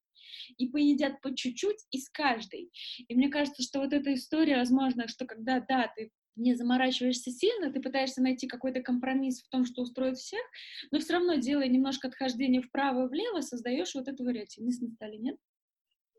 и 0.57 0.69
поедят 0.69 1.21
по 1.21 1.35
чуть-чуть 1.35 1.79
из 1.91 2.09
каждой. 2.11 2.71
И 3.07 3.15
мне 3.15 3.29
кажется, 3.29 3.63
что 3.63 3.81
вот 3.81 3.93
эта 3.93 4.15
история, 4.15 4.57
возможно, 4.57 5.09
что 5.09 5.27
когда, 5.27 5.61
да, 5.61 5.93
ты 5.95 6.11
не 6.37 6.55
заморачиваешься 6.55 7.31
сильно, 7.31 7.73
ты 7.73 7.81
пытаешься 7.81 8.23
найти 8.23 8.47
какой-то 8.47 8.81
компромисс 8.81 9.43
в 9.43 9.49
том, 9.49 9.65
что 9.65 9.83
устроит 9.83 10.17
всех, 10.17 10.43
но 10.91 10.99
все 10.99 11.15
равно, 11.15 11.35
делая 11.35 11.69
немножко 11.69 12.09
отхождение 12.09 12.63
вправо 12.63 13.07
и 13.07 13.09
влево, 13.09 13.41
создаешь 13.41 13.95
вот 13.95 14.09
эту 14.09 14.25
вариативность 14.25 14.81
на 14.81 14.89
столе, 14.89 15.19
нет? 15.19 15.37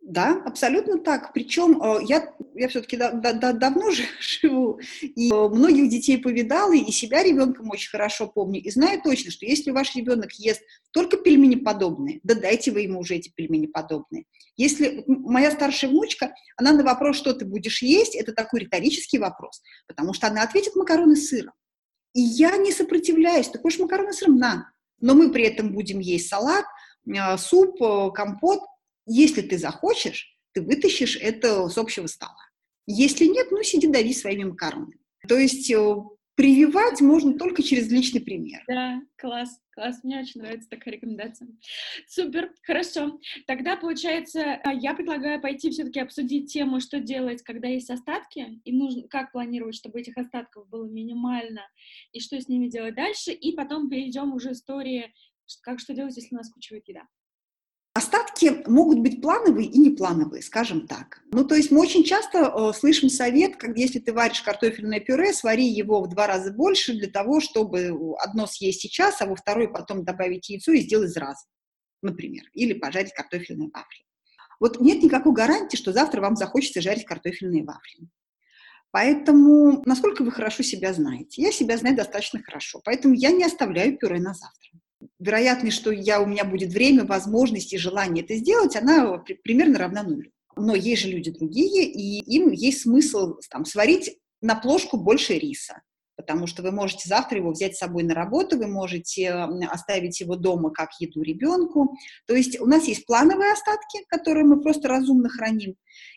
Да, 0.04 0.41
абсолютно 0.45 0.99
так. 0.99 1.32
Причем 1.32 1.82
э, 1.82 1.99
я, 2.04 2.36
я 2.56 2.68
все-таки 2.68 2.97
да, 2.97 3.12
да, 3.14 3.54
давно 3.54 3.89
живу, 4.20 4.80
и 5.01 5.32
э, 5.32 5.47
многих 5.47 5.89
детей 5.89 6.18
повидала, 6.18 6.74
и 6.76 6.91
себя 6.91 7.24
ребенком 7.24 7.70
очень 7.70 7.89
хорошо 7.89 8.28
помню, 8.28 8.62
и 8.62 8.70
знаю 8.70 9.01
точно, 9.01 9.32
что 9.32 9.45
если 9.45 9.72
ваш 9.72 9.95
ребенок 9.95 10.34
ест 10.34 10.62
только 10.91 11.16
пельмени 11.16 11.56
подобные, 11.56 12.20
да 12.24 12.36
дайте 12.36 12.72
вы 12.72 12.82
ему 12.82 12.99
уже 12.99 13.16
эти 13.16 13.30
пельмени 13.34 13.68
подобные. 13.68 14.26
Если 14.58 15.06
моя 15.08 15.51
старшая 15.51 15.89
внучка, 15.89 16.34
она 16.58 16.74
на 16.74 16.84
вопрос, 16.84 17.16
что 17.16 17.34
ты 17.34 17.45
будешь 17.45 17.82
есть, 17.82 18.16
это 18.16 18.34
такой 18.34 18.60
риторический 18.60 19.20
вопрос, 19.20 19.62
потому 19.88 20.14
что 20.14 20.28
она 20.28 20.43
ответит 20.43 20.76
макароны 20.76 21.16
с 21.16 21.30
сыром. 21.30 21.54
И 22.14 22.20
я 22.20 22.58
не 22.58 22.74
сопротивляюсь, 22.74 23.47
ты 23.47 23.58
хочешь 23.58 23.80
макароны 23.80 24.12
с 24.12 24.18
сыром? 24.18 24.36
На. 24.36 24.70
Но 24.99 25.16
мы 25.16 25.32
при 25.32 25.45
этом 25.45 25.72
будем 25.72 25.99
есть 25.99 26.28
салат, 26.28 26.66
э, 27.08 27.38
суп, 27.38 27.78
компот, 28.14 28.60
если 29.06 29.41
ты 29.41 29.58
захочешь, 29.58 30.38
ты 30.54 30.62
вытащишь 30.62 31.18
это 31.18 31.68
с 31.68 31.78
общего 31.78 32.08
стола. 32.08 32.38
Если 32.86 33.26
нет, 33.26 33.47
ну 33.51 33.64
сиди, 33.64 33.88
дави 33.88 34.14
своими 34.14 34.43
макаронами. 34.43 34.99
То 35.28 35.38
есть 35.38 35.72
э, 35.72 35.95
прививать 36.36 36.99
можно 36.99 37.38
только 37.38 37.64
через 37.64 37.89
личный 37.89 38.22
пример. 38.22 38.62
Да, 38.68 39.01
класс, 39.18 39.58
класс, 39.72 40.04
мне 40.04 40.20
очень 40.20 40.41
нравится 40.41 40.70
такая 40.70 40.95
рекомендация. 40.95 41.47
Супер, 42.08 42.51
хорошо. 42.64 43.20
Тогда, 43.47 43.78
получается, 43.78 44.56
а, 44.64 44.74
я 44.74 44.93
предлагаю 44.93 45.41
пойти 45.41 45.70
все-таки 45.70 45.99
обсудить 45.99 46.51
тему, 46.51 46.80
что 46.80 46.99
делать, 46.99 47.41
когда 47.43 47.68
есть 47.68 47.89
остатки, 47.89 48.62
и 48.64 48.72
нужно, 48.74 49.08
как 49.08 49.32
планировать, 49.32 49.76
чтобы 49.76 50.01
этих 50.01 50.18
остатков 50.18 50.68
было 50.70 50.86
минимально, 50.86 51.62
и 52.12 52.20
что 52.20 52.39
с 52.39 52.47
ними 52.47 52.68
делать 52.68 52.95
дальше, 52.95 53.32
и 53.32 53.56
потом 53.56 53.89
перейдем 53.89 54.34
уже 54.34 54.49
к 54.49 54.54
истории, 54.54 55.14
как 55.62 55.80
что 55.80 55.93
делать, 55.93 56.18
если 56.18 56.36
нас 56.36 56.51
кучевая 56.51 56.84
еда. 56.86 57.04
Остатки 58.44 58.70
могут 58.70 59.00
быть 59.00 59.22
плановые 59.22 59.68
и 59.68 59.78
неплановые, 59.78 60.41
скажем 60.41 60.88
так. 60.88 61.22
Ну, 61.32 61.46
то 61.46 61.56
есть 61.56 61.72
мы 61.72 61.82
очень 61.82 62.04
часто 62.04 62.39
э, 62.39 62.74
слышим 62.78 63.10
совет, 63.10 63.56
как 63.58 63.78
если 63.78 64.00
ты 64.00 64.14
варишь 64.14 64.41
картофельное 64.41 65.00
пюре, 65.00 65.34
свари 65.34 65.66
его 65.66 66.02
в 66.02 66.10
два 66.10 66.28
раза 66.28 66.52
больше 66.52 66.94
для 66.94 67.10
того, 67.10 67.39
чтобы 67.39 67.91
одно 68.20 68.48
съесть 68.48 68.82
сейчас, 68.82 69.22
а 69.22 69.26
во 69.26 69.36
второе 69.36 69.68
потом 69.68 70.04
добавить 70.04 70.50
яйцо 70.50 70.72
и 70.72 70.82
сделать 70.82 71.12
сразу, 71.12 71.46
например, 72.02 72.44
или 72.54 72.74
пожарить 72.74 73.14
картофельные 73.14 73.70
вафли. 73.74 74.06
Вот 74.60 74.80
нет 74.80 75.04
никакой 75.04 75.34
гарантии, 75.34 75.78
что 75.78 75.91
завтра 75.91 76.22
вам 76.22 76.36
захочется 76.36 76.82
жарить 76.82 77.06
картофельные 77.06 77.64
вафли. 77.64 78.08
Поэтому, 78.91 79.82
насколько 79.86 80.24
вы 80.24 80.32
хорошо 80.32 80.62
себя 80.62 80.94
знаете? 80.94 81.41
Я 81.41 81.52
себя 81.52 81.78
знаю 81.78 81.96
достаточно 81.96 82.41
хорошо, 82.44 82.80
поэтому 82.84 83.16
я 83.16 83.32
не 83.32 83.44
оставляю 83.44 83.98
пюре 83.98 84.20
на 84.20 84.34
завтра 84.34 84.80
вероятность, 85.24 85.78
что 85.78 85.91
я, 85.91 86.21
у 86.21 86.26
меня 86.26 86.43
будет 86.43 86.71
время, 86.71 87.05
возможность 87.05 87.74
и 87.74 87.78
желание 87.78 88.24
это 88.24 88.36
сделать, 88.36 88.76
она 88.76 89.17
примерно 89.43 89.80
равна 89.80 90.03
нулю. 90.03 90.32
Но 90.55 90.76
есть 90.76 91.01
же 91.01 91.09
люди 91.09 91.32
другие, 91.32 91.86
и 91.86 92.19
им 92.36 92.51
есть 92.51 92.82
смысл 92.82 93.36
там, 93.49 93.65
сварить 93.65 94.17
на 94.41 94.55
плошку 94.55 94.97
больше 94.97 95.34
риса, 95.34 95.82
потому 96.15 96.45
что 96.45 96.61
вы 96.61 96.71
можете 96.71 97.09
завтра 97.09 97.39
его 97.39 97.51
взять 97.51 97.76
с 97.76 97.80
собой 97.80 98.03
на 98.03 98.13
работу, 98.13 98.57
вы 98.57 98.67
можете 98.67 99.32
оставить 99.32 100.19
его 100.19 100.36
дома 100.36 100.69
как 100.69 100.89
еду 100.99 101.21
ребенку. 101.21 101.95
То 102.28 102.36
есть 102.36 102.59
у 102.59 102.65
нас 102.65 102.86
есть 102.86 103.05
плановые 103.05 103.53
остатки, 103.53 104.03
которые 104.09 104.45
мы 104.45 104.61
просто 104.61 104.88
разумно 104.89 105.30
храним, 105.30 105.76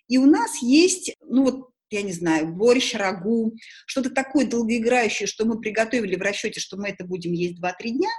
и 0.09 0.18
у 0.18 0.26
нас 0.26 0.61
есть, 0.61 1.14
ну 1.24 1.44
вот, 1.44 1.70
я 1.88 2.02
не 2.02 2.12
знаю, 2.12 2.48
борщ, 2.48 2.94
рагу, 2.94 3.54
что-то 3.86 4.11
такое 4.11 4.44
долгоиграющее, 4.44 5.28
что 5.28 5.44
мы 5.44 5.61
приготовили 5.61 6.16
в 6.16 6.20
расчете, 6.20 6.61
что 6.61 6.76
мы 6.76 6.88
это 6.88 7.04
будем 7.04 7.32
есть 7.32 7.59
2-3 7.61 7.90
дня– 7.90 8.11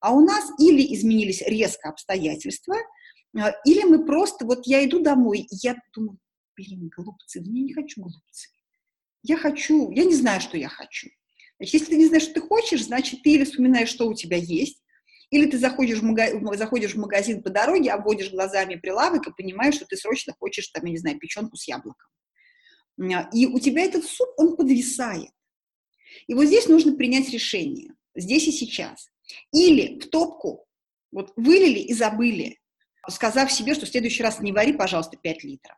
а 0.00 0.12
у 0.12 0.20
нас 0.20 0.50
или 0.58 0.94
изменились 0.94 1.42
резко 1.42 1.88
обстоятельства, 1.88 2.76
а, 3.38 3.52
или 3.64 3.82
мы 3.84 4.04
просто, 4.04 4.44
вот 4.44 4.66
я 4.66 4.84
иду 4.84 5.00
домой, 5.00 5.40
и 5.40 5.56
я 5.62 5.76
думаю, 5.94 6.18
блин, 6.56 6.90
голубцы, 6.94 7.40
я 7.40 7.62
не 7.62 7.72
хочу 7.72 8.00
голубцы. 8.00 8.48
Я 9.22 9.36
хочу, 9.36 9.90
я 9.90 10.04
не 10.04 10.14
знаю, 10.14 10.40
что 10.40 10.56
я 10.56 10.68
хочу. 10.68 11.08
Значит, 11.58 11.74
если 11.74 11.86
ты 11.86 11.96
не 11.96 12.06
знаешь, 12.06 12.22
что 12.24 12.34
ты 12.34 12.40
хочешь, 12.40 12.84
значит, 12.84 13.22
ты 13.22 13.30
или 13.30 13.44
вспоминаешь, 13.44 13.88
что 13.88 14.06
у 14.08 14.14
тебя 14.14 14.36
есть, 14.36 14.82
или 15.30 15.50
ты 15.50 15.58
заходишь 15.58 16.00
заходишь 16.52 16.94
в 16.94 16.98
магазин 16.98 17.42
по 17.42 17.50
дороге, 17.50 17.90
обводишь 17.90 18.30
глазами 18.30 18.76
прилавок 18.76 19.26
и 19.26 19.32
понимаешь, 19.36 19.74
что 19.74 19.86
ты 19.86 19.96
срочно 19.96 20.34
хочешь, 20.38 20.68
там, 20.68 20.84
я 20.84 20.92
не 20.92 20.98
знаю, 20.98 21.18
печенку 21.18 21.56
с 21.56 21.66
яблоком. 21.66 22.08
А, 23.00 23.28
и 23.32 23.46
у 23.46 23.58
тебя 23.58 23.82
этот 23.82 24.04
суп, 24.04 24.28
он 24.36 24.56
подвисает. 24.56 25.30
И 26.26 26.34
вот 26.34 26.46
здесь 26.46 26.68
нужно 26.68 26.96
принять 26.96 27.28
решение, 27.30 27.94
здесь 28.14 28.46
и 28.46 28.52
сейчас. 28.52 29.10
Или 29.52 29.98
в 29.98 30.08
топку 30.08 30.66
вот 31.12 31.32
вылили 31.36 31.78
и 31.78 31.94
забыли, 31.94 32.58
сказав 33.08 33.52
себе, 33.52 33.74
что 33.74 33.86
в 33.86 33.88
следующий 33.88 34.22
раз 34.22 34.40
не 34.40 34.52
вари, 34.52 34.72
пожалуйста, 34.72 35.16
5 35.16 35.44
литров. 35.44 35.76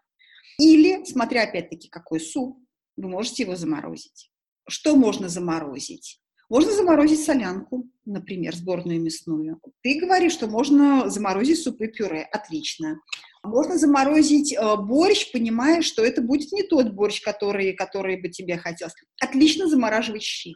Или, 0.58 1.04
смотря 1.04 1.44
опять-таки, 1.44 1.88
какой 1.88 2.20
суп, 2.20 2.58
вы 2.96 3.08
можете 3.08 3.44
его 3.44 3.54
заморозить. 3.54 4.30
Что 4.68 4.96
можно 4.96 5.28
заморозить? 5.28 6.20
Можно 6.50 6.72
заморозить 6.72 7.22
солянку, 7.24 7.90
например, 8.06 8.56
сборную 8.56 9.00
мясную. 9.00 9.60
Ты 9.82 10.00
говоришь, 10.00 10.32
что 10.32 10.46
можно 10.46 11.10
заморозить 11.10 11.62
супы 11.62 11.88
пюре. 11.88 12.22
Отлично. 12.22 13.00
Можно 13.44 13.76
заморозить 13.76 14.54
э, 14.54 14.76
борщ, 14.76 15.30
понимая, 15.30 15.82
что 15.82 16.02
это 16.02 16.22
будет 16.22 16.50
не 16.52 16.62
тот 16.62 16.92
борщ, 16.92 17.20
который, 17.20 17.74
который 17.74 18.20
бы 18.20 18.28
тебе 18.28 18.56
хотелось. 18.56 18.94
Отлично 19.20 19.68
замораживать 19.68 20.22
щи. 20.22 20.54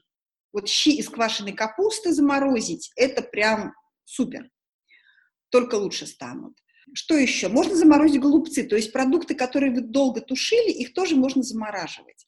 Вот 0.52 0.68
щи 0.68 0.90
из 0.96 1.08
квашеной 1.08 1.52
капусты 1.52 2.12
заморозить, 2.12 2.92
это 2.96 3.22
прям 3.22 3.72
супер. 4.04 4.50
Только 5.50 5.76
лучше 5.76 6.06
станут. 6.06 6.54
Что 6.94 7.16
еще? 7.16 7.48
Можно 7.48 7.76
заморозить 7.76 8.20
голубцы, 8.20 8.64
то 8.64 8.76
есть 8.76 8.92
продукты, 8.92 9.34
которые 9.34 9.72
вы 9.72 9.80
долго 9.80 10.20
тушили, 10.20 10.70
их 10.70 10.92
тоже 10.94 11.16
можно 11.16 11.42
замораживать. 11.42 12.26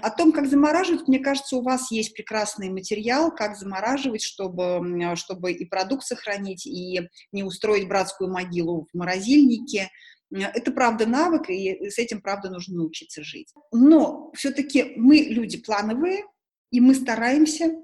О 0.00 0.10
том, 0.10 0.32
как 0.32 0.48
замораживать, 0.48 1.08
мне 1.08 1.18
кажется, 1.18 1.56
у 1.56 1.62
вас 1.62 1.90
есть 1.90 2.14
прекрасный 2.14 2.68
материал, 2.68 3.34
как 3.34 3.56
замораживать, 3.56 4.22
чтобы, 4.22 4.80
чтобы 5.16 5.52
и 5.52 5.64
продукт 5.64 6.04
сохранить, 6.04 6.66
и 6.66 7.08
не 7.32 7.42
устроить 7.42 7.88
братскую 7.88 8.30
могилу 8.30 8.86
в 8.92 8.96
морозильнике. 8.96 9.90
Это, 10.30 10.72
правда, 10.72 11.06
навык, 11.06 11.50
и 11.50 11.90
с 11.90 11.98
этим, 11.98 12.20
правда, 12.22 12.48
нужно 12.48 12.76
научиться 12.76 13.22
жить. 13.22 13.52
Но 13.72 14.30
все-таки 14.34 14.92
мы 14.96 15.16
люди 15.16 15.58
плановые, 15.58 16.24
и 16.72 16.80
мы 16.80 16.94
стараемся 16.94 17.80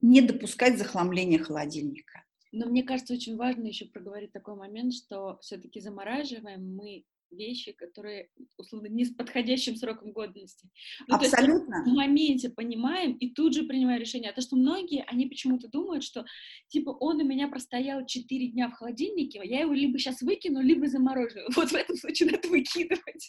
не 0.00 0.20
допускать 0.20 0.78
захламления 0.78 1.38
холодильника. 1.38 2.24
Но 2.52 2.66
мне 2.66 2.82
кажется, 2.82 3.14
очень 3.14 3.36
важно 3.36 3.66
еще 3.66 3.86
проговорить 3.86 4.32
такой 4.32 4.54
момент, 4.54 4.92
что 4.94 5.38
все-таки 5.40 5.80
замораживаем 5.80 6.74
мы 6.76 7.04
вещи, 7.30 7.72
которые, 7.72 8.28
условно, 8.56 8.88
не 8.88 9.04
с 9.04 9.14
подходящим 9.14 9.76
сроком 9.76 10.12
годности. 10.12 10.68
Ну, 11.06 11.14
Абсолютно. 11.14 11.84
в 11.84 11.94
моменте 11.94 12.50
понимаем 12.50 13.12
и 13.12 13.30
тут 13.30 13.54
же 13.54 13.62
принимаем 13.62 14.00
решение. 14.00 14.30
А 14.30 14.34
то, 14.34 14.40
что 14.40 14.56
многие, 14.56 15.04
они 15.06 15.26
почему-то 15.26 15.68
думают, 15.68 16.02
что, 16.02 16.24
типа, 16.68 16.90
он 16.90 17.20
у 17.20 17.24
меня 17.24 17.48
простоял 17.48 18.04
4 18.04 18.48
дня 18.48 18.68
в 18.68 18.72
холодильнике, 18.72 19.40
я 19.44 19.60
его 19.60 19.72
либо 19.72 19.96
сейчас 19.98 20.22
выкину, 20.22 20.60
либо 20.60 20.88
заморожу. 20.88 21.38
Вот 21.56 21.70
в 21.70 21.74
этом 21.74 21.96
случае 21.96 22.32
надо 22.32 22.48
выкидывать. 22.48 23.28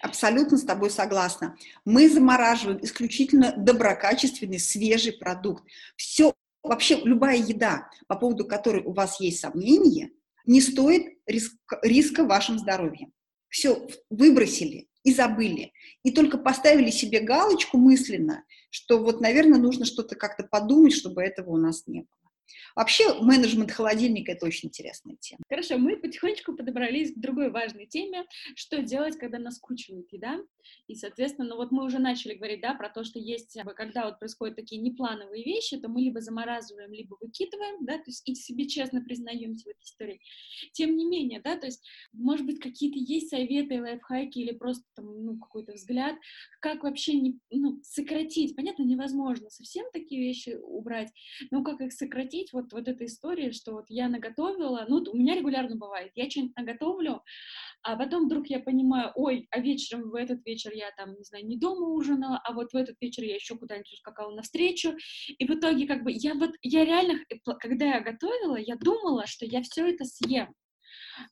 Абсолютно 0.00 0.58
с 0.58 0.64
тобой 0.64 0.90
согласна. 0.90 1.56
Мы 1.84 2.08
замораживаем 2.08 2.78
исключительно 2.82 3.54
доброкачественный, 3.56 4.58
свежий 4.58 5.12
продукт. 5.12 5.64
Все 5.96 6.34
вообще 6.62 6.96
любая 6.96 7.36
еда, 7.36 7.88
по 8.06 8.16
поводу 8.16 8.46
которой 8.46 8.82
у 8.82 8.92
вас 8.92 9.20
есть 9.20 9.40
сомнения, 9.40 10.10
не 10.46 10.60
стоит 10.60 11.18
риск, 11.26 11.54
риска 11.82 12.24
вашим 12.24 12.58
здоровьем. 12.58 13.12
Все, 13.48 13.86
выбросили 14.10 14.88
и 15.04 15.14
забыли. 15.14 15.72
И 16.02 16.10
только 16.10 16.38
поставили 16.38 16.90
себе 16.90 17.20
галочку 17.20 17.78
мысленно, 17.78 18.44
что 18.70 18.98
вот, 18.98 19.20
наверное, 19.20 19.60
нужно 19.60 19.84
что-то 19.84 20.16
как-то 20.16 20.44
подумать, 20.44 20.92
чтобы 20.92 21.22
этого 21.22 21.50
у 21.50 21.56
нас 21.56 21.86
не 21.86 22.00
было. 22.00 22.13
Вообще, 22.76 23.14
менеджмент 23.20 23.70
холодильника– 23.70 24.32
это 24.32 24.46
очень 24.46 24.68
интересная 24.68 25.16
тема. 25.16 25.42
Хорошо, 25.48 25.78
мы 25.78 25.96
потихонечку 25.96 26.54
подобрались 26.54 27.12
к 27.12 27.18
другой 27.18 27.50
важной 27.50 27.86
теме, 27.86 28.24
что 28.56 28.82
делать, 28.82 29.16
когда 29.16 29.38
наскучивает 29.38 30.12
еда. 30.12 30.40
И, 30.86 30.94
соответственно, 30.94 31.48
ну 31.48 31.56
вот 31.56 31.72
мы 31.72 31.84
уже 31.84 31.98
начали 31.98 32.34
говорить, 32.34 32.60
да, 32.60 32.74
про 32.74 32.88
то, 32.88 33.04
что 33.04 33.18
есть, 33.18 33.56
когда 33.76 34.06
вот 34.06 34.18
происходят 34.18 34.56
такие 34.56 34.80
неплановые 34.80 35.44
вещи, 35.44 35.78
то 35.78 35.88
мы 35.88 36.00
либо 36.00 36.20
замораживаем, 36.20 36.92
либо 36.92 37.16
выкидываем, 37.20 37.84
да, 37.84 37.98
то 37.98 38.04
есть 38.06 38.26
и 38.28 38.34
себе 38.34 38.66
честно 38.66 39.02
признаемся 39.02 39.64
в 39.64 39.68
этой 39.68 39.82
истории. 39.82 40.20
Тем 40.72 40.96
не 40.96 41.04
менее, 41.04 41.40
да, 41.40 41.56
то 41.56 41.66
есть, 41.66 41.84
может 42.12 42.46
быть, 42.46 42.60
какие-то 42.60 42.98
есть 42.98 43.28
советы, 43.28 43.80
лайфхаки 43.80 44.38
или 44.38 44.52
просто 44.52 44.84
там, 44.94 45.24
ну, 45.24 45.38
какой-то 45.38 45.72
взгляд, 45.72 46.16
как 46.60 46.82
вообще 46.82 47.14
не, 47.14 47.38
ну, 47.50 47.80
сократить. 47.82 48.56
Понятно, 48.56 48.82
невозможно 48.84 49.50
совсем 49.50 49.86
такие 49.92 50.20
вещи 50.20 50.58
убрать, 50.62 51.12
но 51.50 51.62
как 51.62 51.80
их 51.80 51.92
сократить, 51.92 52.33
вот, 52.52 52.72
вот 52.72 52.88
эта 52.88 53.04
история, 53.04 53.52
что 53.52 53.72
вот 53.72 53.84
я 53.88 54.08
наготовила, 54.08 54.84
ну, 54.88 55.02
у 55.12 55.16
меня 55.16 55.34
регулярно 55.34 55.76
бывает, 55.76 56.12
я 56.14 56.28
что-нибудь 56.28 56.56
наготовлю, 56.56 57.22
а 57.82 57.96
потом 57.96 58.26
вдруг 58.26 58.46
я 58.48 58.60
понимаю, 58.60 59.12
ой, 59.14 59.46
а 59.50 59.60
вечером 59.60 60.10
в 60.10 60.14
этот 60.14 60.44
вечер 60.46 60.72
я 60.74 60.90
там, 60.96 61.14
не 61.14 61.24
знаю, 61.24 61.46
не 61.46 61.58
дома 61.58 61.88
ужинала, 61.88 62.40
а 62.44 62.52
вот 62.52 62.72
в 62.72 62.76
этот 62.76 62.96
вечер 63.00 63.22
я 63.22 63.34
еще 63.34 63.56
куда-нибудь 63.56 63.92
ускакала 63.92 64.34
навстречу, 64.34 64.96
и 65.38 65.46
в 65.46 65.50
итоге 65.50 65.86
как 65.86 66.04
бы 66.04 66.10
я 66.12 66.34
вот, 66.34 66.50
я 66.62 66.84
реально, 66.84 67.20
когда 67.60 67.86
я 67.86 68.00
готовила, 68.00 68.56
я 68.56 68.76
думала, 68.76 69.26
что 69.26 69.44
я 69.44 69.62
все 69.62 69.88
это 69.88 70.04
съем, 70.04 70.54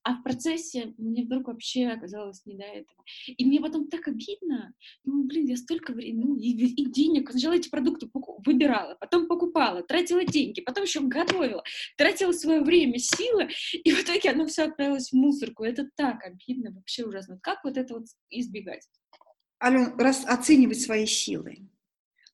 а 0.03 0.15
в 0.15 0.23
процессе 0.23 0.95
мне 0.99 1.25
вдруг 1.25 1.49
вообще 1.49 1.89
оказалось 1.89 2.45
не 2.47 2.57
до 2.57 2.65
этого. 2.65 3.05
И 3.27 3.45
мне 3.45 3.61
потом 3.61 3.89
так 3.89 4.09
обидно. 4.09 4.75
Думаю, 5.05 5.27
блин, 5.27 5.47
я 5.47 5.57
столько 5.57 5.93
времени, 5.93 6.25
ну, 6.25 6.37
и, 6.37 6.51
и 6.51 6.91
денег. 6.91 7.31
Сначала 7.31 7.55
эти 7.55 7.69
продукты 7.69 8.09
выбирала, 8.45 8.97
потом 8.97 9.27
покупала, 9.27 9.83
тратила 9.83 10.25
деньги, 10.25 10.61
потом 10.61 10.85
еще 10.85 11.01
готовила, 11.01 11.63
тратила 11.97 12.33
свое 12.33 12.61
время, 12.61 12.99
силы, 12.99 13.49
и 13.73 13.93
в 13.93 14.03
итоге 14.03 14.31
оно 14.31 14.47
все 14.47 14.65
отправилось 14.65 15.11
в 15.11 15.15
мусорку. 15.15 15.65
Это 15.65 15.89
так 15.97 16.25
обидно, 16.25 16.73
вообще 16.73 17.05
ужасно. 17.05 17.39
Как 17.43 17.65
вот 17.65 17.77
это 17.77 17.95
вот 17.95 18.07
избегать? 18.31 18.87
Ален, 19.63 19.99
раз 19.99 20.25
оценивать 20.27 20.81
свои 20.81 21.07
силы. 21.07 21.69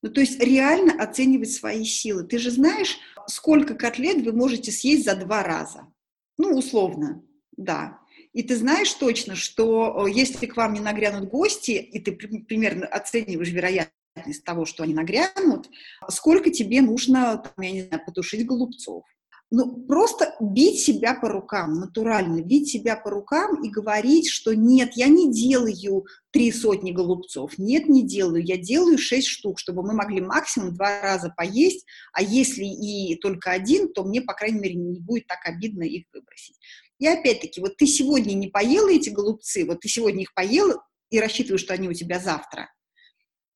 Ну, 0.01 0.11
то 0.11 0.20
есть 0.20 0.40
реально 0.40 1.03
оценивать 1.03 1.51
свои 1.51 1.84
силы. 1.84 2.24
Ты 2.24 2.38
же 2.38 2.51
знаешь, 2.51 2.99
сколько 3.26 3.74
котлет 3.74 4.24
вы 4.24 4.32
можете 4.32 4.70
съесть 4.70 5.05
за 5.05 5.16
два 5.16 5.42
раза? 5.42 5.92
Ну, 6.36 6.57
условно. 6.57 7.24
Да. 7.59 7.98
И 8.32 8.44
ты 8.44 8.56
знаешь 8.56 8.92
точно, 8.94 9.34
что 9.34 10.06
э, 10.06 10.12
если 10.12 10.46
к 10.46 10.56
вам 10.56 10.74
не 10.74 10.80
нагрянут 10.80 11.28
гости, 11.28 11.72
и 11.72 11.98
ты 11.98 12.12
примерно 12.12 12.86
оцениваешь 12.86 13.50
вероятность 13.50 14.44
того, 14.44 14.64
что 14.64 14.84
они 14.84 14.94
нагрянут, 14.94 15.68
сколько 16.09 16.50
тебе 16.50 16.80
нужно, 16.80 17.38
там, 17.38 17.64
я 17.64 17.72
не 17.72 17.82
знаю, 17.82 18.04
потушить 18.06 18.46
голубцов. 18.46 19.02
Ну, 19.50 19.86
просто 19.86 20.36
бить 20.40 20.78
себя 20.80 21.14
по 21.14 21.30
рукам, 21.30 21.80
натурально 21.80 22.42
бить 22.42 22.68
себя 22.68 22.96
по 22.96 23.11
рукам 23.11 23.64
и 23.64 23.70
говорить, 23.70 24.28
что 24.28 24.54
нет, 24.54 24.92
я 24.94 25.09
не 25.09 25.32
делаю 25.32 26.04
три 26.30 26.52
сотни 26.52 26.92
голубцов, 26.92 27.56
нет, 27.56 27.88
не 27.88 28.06
делаю, 28.06 28.44
я 28.44 28.59
делаю 28.59 28.98
шесть 28.98 29.28
штук, 29.28 29.59
чтобы 29.59 29.82
мы 29.82 29.94
могли 29.94 30.20
максимум 30.20 30.74
два 30.74 31.00
раза 31.00 31.32
поесть, 31.34 31.86
а 32.12 32.22
если 32.22 32.64
и 32.64 33.16
только 33.16 33.50
один, 33.50 33.90
то 33.90 34.04
мне, 34.04 34.20
по 34.20 34.34
крайней 34.34 34.61
мере, 34.61 34.74
не 34.74 35.00
будет 35.00 35.26
так 35.26 35.40
обидно 35.46 35.82
их 35.82 36.04
выбросить. 36.12 36.56
И 36.99 37.07
опять-таки, 37.07 37.61
вот 37.61 37.76
ты 37.76 37.86
сегодня 37.86 38.34
не 38.34 38.49
поела 38.49 38.90
эти 38.90 39.11
голубцы, 39.11 39.64
вот 39.64 39.80
ты 39.80 39.88
сегодня 39.88 40.22
их 40.22 40.34
поела 40.34 40.82
и 41.11 41.20
рассчитываешь, 41.20 41.61
что 41.61 41.74
они 41.74 41.88
у 41.88 41.92
тебя 41.92 42.18
завтра. 42.18 42.72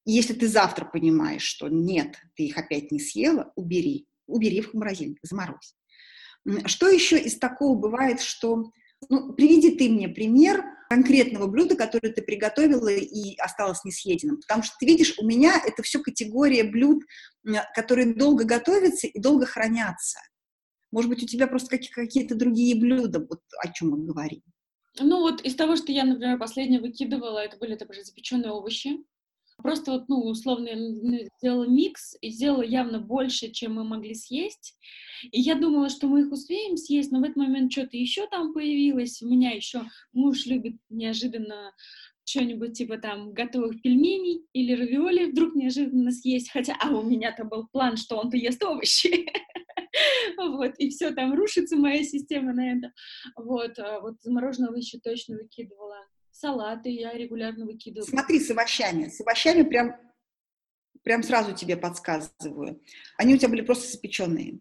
И 0.04 0.12
если 0.12 0.34
ты 0.34 0.48
завтра 0.48 0.84
понимаешь, 0.84 1.42
что 1.42 1.68
нет, 1.68 2.16
ты 2.34 2.44
их 2.44 2.58
опять 2.58 2.90
не 2.92 3.00
съела, 3.00 3.52
убери. 3.56 4.06
Убери 4.26 4.58
их 4.58 4.72
в 4.72 4.74
морозильник, 4.74 5.18
заморозь. 5.22 5.74
Что 6.66 6.88
еще 6.88 7.18
из 7.18 7.38
такого 7.38 7.78
бывает, 7.78 8.20
что... 8.20 8.70
Ну, 9.08 9.32
приведи 9.32 9.72
ты 9.72 9.88
мне 9.88 10.08
пример 10.08 10.64
конкретного 10.88 11.46
блюда, 11.46 11.74
которое 11.74 12.12
ты 12.12 12.22
приготовила 12.22 12.88
и 12.88 13.36
осталось 13.38 13.84
несъеденным. 13.84 14.40
Потому 14.40 14.62
что 14.62 14.74
ты 14.78 14.86
видишь, 14.86 15.14
у 15.18 15.26
меня 15.26 15.60
это 15.64 15.82
все 15.82 16.00
категория 16.00 16.64
блюд, 16.64 17.02
которые 17.74 18.14
долго 18.14 18.44
готовятся 18.44 19.08
и 19.08 19.18
долго 19.18 19.46
хранятся. 19.46 20.18
Может 20.92 21.10
быть, 21.10 21.22
у 21.22 21.26
тебя 21.26 21.48
просто 21.48 21.78
какие-то 21.78 22.36
другие 22.36 22.78
блюда, 22.78 23.18
вот 23.20 23.40
о 23.58 23.72
чем 23.72 23.90
мы 23.90 24.04
говорим. 24.04 24.42
Ну 25.00 25.20
вот 25.20 25.40
из 25.40 25.54
того, 25.54 25.76
что 25.76 25.90
я, 25.90 26.04
например, 26.04 26.38
последнее 26.38 26.80
выкидывала, 26.80 27.38
это 27.38 27.56
были 27.56 27.74
также 27.74 28.04
запеченные 28.04 28.52
овощи. 28.52 28.98
Просто 29.56 29.92
вот, 29.92 30.08
ну, 30.08 30.20
условно, 30.24 30.68
сделала 31.38 31.64
микс 31.64 32.16
и 32.20 32.30
сделала 32.30 32.62
явно 32.62 33.00
больше, 33.00 33.50
чем 33.50 33.74
мы 33.74 33.84
могли 33.84 34.14
съесть. 34.14 34.76
И 35.30 35.40
я 35.40 35.54
думала, 35.54 35.88
что 35.88 36.08
мы 36.08 36.22
их 36.22 36.32
успеем 36.32 36.76
съесть, 36.76 37.12
но 37.12 37.20
в 37.20 37.22
этот 37.22 37.36
момент 37.36 37.70
что-то 37.70 37.96
еще 37.96 38.26
там 38.26 38.52
появилось. 38.52 39.22
У 39.22 39.28
меня 39.28 39.50
еще 39.52 39.82
муж 40.12 40.46
любит 40.46 40.76
неожиданно 40.88 41.72
что-нибудь 42.24 42.76
типа 42.76 42.98
там 42.98 43.32
готовых 43.32 43.80
пельменей 43.82 44.46
или 44.52 44.74
равиоли 44.74 45.30
вдруг 45.30 45.54
неожиданно 45.54 46.12
съесть, 46.12 46.50
хотя, 46.50 46.76
а 46.80 46.90
у 46.90 47.02
меня-то 47.02 47.44
был 47.44 47.66
план, 47.68 47.96
что 47.96 48.16
он-то 48.16 48.36
ест 48.36 48.62
овощи. 48.62 49.26
вот, 50.36 50.74
и 50.78 50.90
все, 50.90 51.10
там 51.12 51.34
рушится 51.34 51.76
моя 51.76 52.02
система 52.04 52.52
на 52.52 52.72
это. 52.72 52.92
Вот, 53.36 53.78
а 53.78 54.00
вот 54.00 54.20
замороженного 54.22 54.76
еще 54.76 54.98
точно 54.98 55.36
выкидывала. 55.36 55.98
Салаты 56.30 56.90
я 56.90 57.12
регулярно 57.12 57.66
выкидываю. 57.66 58.08
Смотри, 58.08 58.40
с 58.40 58.50
овощами. 58.50 59.08
С 59.08 59.20
овощами 59.20 59.62
прям, 59.62 59.94
прям 61.02 61.22
сразу 61.22 61.54
тебе 61.54 61.76
подсказываю. 61.76 62.80
Они 63.18 63.34
у 63.34 63.36
тебя 63.36 63.50
были 63.50 63.62
просто 63.62 63.92
запеченные. 63.92 64.60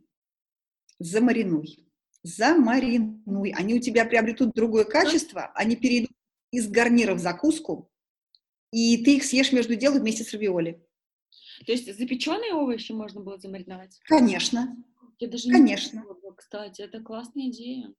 Замаринуй. 0.99 1.87
Замаринуй. 2.23 3.51
Они 3.51 3.75
у 3.75 3.79
тебя 3.79 4.05
приобретут 4.05 4.53
другое 4.53 4.83
качество, 4.83 5.51
они 5.55 5.75
перейдут 5.75 6.11
из 6.51 6.67
гарнира 6.69 7.15
в 7.15 7.19
закуску, 7.19 7.89
и 8.71 9.03
ты 9.03 9.17
их 9.17 9.23
съешь 9.23 9.51
между 9.51 9.75
делом 9.75 9.99
вместе 9.99 10.23
с 10.23 10.33
равиоли. 10.33 10.85
То 11.65 11.71
есть 11.71 11.85
запеченные 11.97 12.53
овощи 12.53 12.91
можно 12.91 13.21
было 13.21 13.37
замариновать? 13.37 13.99
Конечно. 14.05 14.75
Я 15.19 15.27
даже 15.27 15.49
Конечно. 15.49 15.97
не 15.97 16.03
пробовала, 16.03 16.33
кстати, 16.33 16.81
это 16.81 16.99
классная 17.01 17.49
идея. 17.49 17.93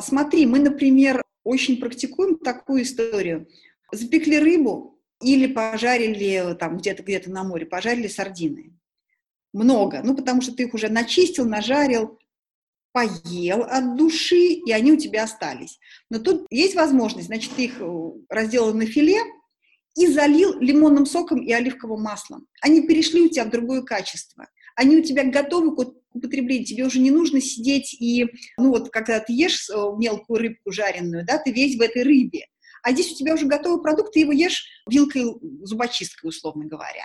Смотри, 0.00 0.46
мы, 0.46 0.58
например, 0.58 1.22
очень 1.44 1.78
практикуем 1.78 2.38
такую 2.38 2.82
историю. 2.82 3.48
Запекли 3.92 4.38
рыбу 4.38 5.00
или 5.22 5.46
пожарили 5.46 6.54
там 6.54 6.78
где-то 6.78 7.02
где-то 7.02 7.30
на 7.30 7.44
море, 7.44 7.66
пожарили 7.66 8.08
сардины. 8.08 8.76
Много, 9.52 10.00
ну 10.04 10.16
потому 10.16 10.42
что 10.42 10.54
ты 10.54 10.64
их 10.64 10.74
уже 10.74 10.88
начистил, 10.88 11.44
нажарил, 11.44 12.19
поел 12.92 13.62
от 13.62 13.96
души, 13.96 14.52
и 14.66 14.72
они 14.72 14.92
у 14.92 14.96
тебя 14.96 15.24
остались. 15.24 15.78
Но 16.10 16.18
тут 16.18 16.46
есть 16.50 16.74
возможность, 16.74 17.26
значит, 17.26 17.52
ты 17.56 17.64
их 17.64 17.80
э, 17.80 18.10
разделал 18.28 18.74
на 18.74 18.86
филе 18.86 19.18
и 19.96 20.06
залил 20.06 20.58
лимонным 20.60 21.06
соком 21.06 21.42
и 21.42 21.52
оливковым 21.52 22.02
маслом. 22.02 22.46
Они 22.62 22.82
перешли 22.86 23.22
у 23.22 23.28
тебя 23.28 23.44
в 23.44 23.50
другое 23.50 23.82
качество– 23.82 24.46
они 24.80 24.96
у 24.96 25.02
тебя 25.02 25.24
готовы 25.24 25.74
к 25.74 25.92
употреблению, 26.14 26.66
тебе 26.66 26.84
уже 26.86 27.00
не 27.00 27.10
нужно 27.10 27.40
сидеть 27.40 27.92
и, 27.92 28.26
ну 28.56 28.70
вот, 28.70 28.90
когда 28.90 29.20
ты 29.20 29.32
ешь 29.34 29.68
э, 29.68 29.74
мелкую 29.98 30.38
рыбку 30.38 30.72
жареную, 30.72 31.24
да, 31.26 31.36
ты 31.36 31.52
весь 31.52 31.76
в 31.76 31.82
этой 31.82 32.02
рыбе. 32.02 32.46
А 32.82 32.92
здесь 32.92 33.12
у 33.12 33.14
тебя 33.14 33.34
уже 33.34 33.44
готовый 33.44 33.82
продукт, 33.82 34.14
ты 34.14 34.20
его 34.20 34.32
ешь 34.32 34.64
вилкой, 34.88 35.24
зубочисткой, 35.62 36.30
условно 36.30 36.64
говоря. 36.64 37.04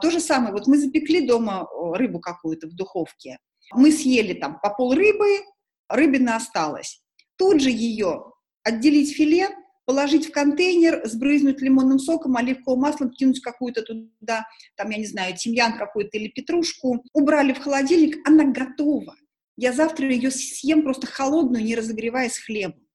То 0.00 0.12
же 0.12 0.20
самое, 0.20 0.52
вот 0.52 0.68
мы 0.68 0.78
запекли 0.78 1.26
дома 1.26 1.66
рыбу 1.94 2.20
какую-то 2.20 2.68
в 2.68 2.74
духовке, 2.74 3.38
мы 3.72 3.92
съели 3.92 4.34
там 4.34 4.58
по 4.60 4.70
пол 4.70 4.94
рыбы, 4.94 5.42
рыбина 5.88 6.36
осталась. 6.36 7.02
Тут 7.36 7.60
же 7.60 7.70
ее 7.70 8.32
отделить 8.62 9.14
филе, 9.14 9.48
положить 9.88 10.28
в 10.28 10.32
контейнер, 10.32 11.00
сбрызнуть 11.06 11.62
лимонным 11.62 11.98
соком, 11.98 12.36
оливковым 12.36 12.80
маслом, 12.80 13.10
кинуть 13.10 13.40
какую-то 13.40 13.82
туда, 13.82 14.46
там, 14.76 14.90
я 14.90 14.98
не 14.98 15.06
знаю, 15.06 15.34
тимьян 15.34 15.78
какой-то 15.78 16.18
или 16.18 16.28
петрушку, 16.28 17.02
убрали 17.14 17.54
в 17.54 17.60
холодильник, 17.60 18.18
она 18.28 18.44
готова. 18.44 19.16
Я 19.56 19.72
завтра 19.72 20.08
ее 20.10 20.30
съем 20.30 20.82
просто 20.82 21.06
холодную, 21.06 21.64
не 21.64 21.74
разогревая 21.74 22.28
с 22.28 22.38
хлебом. 22.38 22.86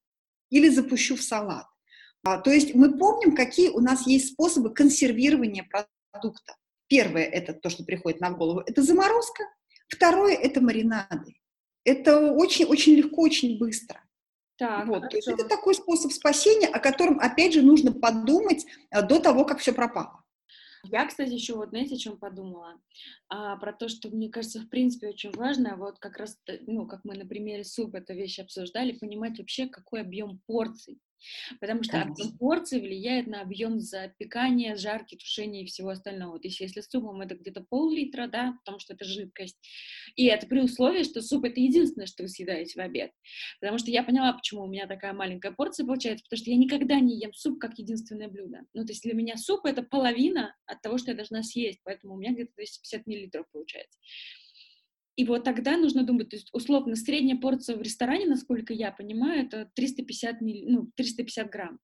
Или 0.49 0.69
запущу 0.69 1.15
в 1.15 1.23
салат. 1.23 1.65
А, 2.23 2.37
то 2.37 2.51
есть 2.51 2.75
мы 2.75 2.97
помним, 2.97 3.35
какие 3.35 3.69
у 3.69 3.79
нас 3.79 4.07
есть 4.07 4.33
способы 4.33 4.73
консервирования 4.73 5.67
продукта. 6.11 6.55
Первое– 6.87 7.23
это 7.25 7.53
то, 7.53 7.69
что 7.69 7.83
приходит 7.83 8.21
на 8.21 8.29
голову, 8.29 8.61
это 8.65 8.81
заморозка. 8.81 9.43
Второе– 9.87 10.35
это 10.41 10.61
маринады. 10.61 11.35
Это 11.83 12.31
очень-очень 12.31 12.95
легко, 12.95 13.23
очень 13.23 13.57
быстро. 13.57 14.01
Так, 14.57 14.87
вот, 14.87 15.09
то 15.09 15.15
есть 15.15 15.27
это 15.27 15.45
такой 15.45 15.73
способ 15.75 16.11
спасения, 16.11 16.67
о 16.67 16.79
котором, 16.79 17.19
опять 17.19 17.53
же, 17.53 17.61
нужно 17.61 17.91
подумать 17.91 18.65
э, 18.91 19.01
до 19.01 19.19
того, 19.19 19.45
как 19.45 19.59
все 19.59 19.73
пропало. 19.73 20.23
Я, 20.83 21.05
кстати, 21.05 21.31
еще 21.31 21.55
вот, 21.55 21.69
знаете, 21.69 21.95
о 21.95 21.97
чем 21.97 22.17
подумала? 22.17 22.79
А, 23.29 23.55
про 23.55 23.71
то, 23.71 23.87
что, 23.87 24.09
мне 24.09 24.29
кажется, 24.29 24.59
в 24.59 24.69
принципе, 24.69 25.09
очень 25.09 25.31
важно, 25.31 25.75
вот 25.77 25.97
как 25.99 26.17
раз, 26.17 26.37
ну, 26.67 26.85
как 26.85 27.01
мы 27.03 27.15
на 27.15 27.25
примере 27.25 27.63
супа 27.63 27.97
эту 27.97 28.13
вещь 28.13 28.39
обсуждали, 28.39 28.91
понимать 28.91 29.39
вообще, 29.39 29.67
какой 29.67 30.01
объем 30.01 30.41
порций 30.45 30.99
Потому 31.59 31.83
что 31.83 32.01
объем 32.01 32.37
порции 32.37 32.79
влияет 32.79 33.27
на 33.27 33.41
объем 33.41 33.79
запекания, 33.79 34.75
жарки, 34.75 35.15
тушения 35.15 35.63
и 35.63 35.65
всего 35.65 35.89
остального. 35.89 36.39
То 36.39 36.47
есть 36.47 36.59
если 36.59 36.81
супом 36.81 37.21
это 37.21 37.35
где-то 37.35 37.61
пол-литра, 37.61 38.27
да, 38.27 38.57
потому 38.59 38.79
что 38.79 38.93
это 38.93 39.05
жидкость. 39.05 39.57
И 40.15 40.25
это 40.25 40.47
при 40.47 40.59
условии, 40.59 41.03
что 41.03 41.21
суп 41.21 41.45
это 41.45 41.59
единственное, 41.59 42.07
что 42.07 42.23
вы 42.23 42.29
съедаете 42.29 42.79
в 42.79 42.83
обед. 42.83 43.11
Потому 43.59 43.77
что 43.77 43.91
я 43.91 44.03
поняла, 44.03 44.33
почему 44.33 44.63
у 44.63 44.67
меня 44.67 44.87
такая 44.87 45.13
маленькая 45.13 45.51
порция 45.51 45.85
получается, 45.85 46.25
потому 46.25 46.41
что 46.41 46.51
я 46.51 46.57
никогда 46.57 46.99
не 46.99 47.19
ем 47.19 47.33
суп 47.33 47.59
как 47.59 47.77
единственное 47.77 48.27
блюдо. 48.27 48.61
Ну, 48.73 48.85
то 48.85 48.91
есть 48.91 49.03
для 49.03 49.13
меня 49.13 49.37
суп 49.37 49.65
это 49.65 49.83
половина 49.83 50.55
от 50.65 50.81
того, 50.81 50.97
что 50.97 51.11
я 51.11 51.17
должна 51.17 51.43
съесть, 51.43 51.79
поэтому 51.83 52.15
у 52.15 52.17
меня 52.17 52.33
где-то 52.33 52.51
250 52.55 53.07
миллилитров 53.07 53.45
получается. 53.51 53.97
И 55.15 55.25
вот 55.25 55.43
тогда 55.43 55.77
нужно 55.77 56.03
думать, 56.03 56.29
то 56.29 56.35
есть, 56.35 56.49
условно, 56.53 56.95
средняя 56.95 57.37
порция 57.37 57.75
в 57.75 57.81
ресторане, 57.81 58.25
насколько 58.25 58.73
я 58.73 58.91
понимаю, 58.91 59.45
это 59.45 59.69
350, 59.75 60.41
милли, 60.41 60.65
ну, 60.67 60.89
350 60.95 61.49
грамм. 61.49 61.79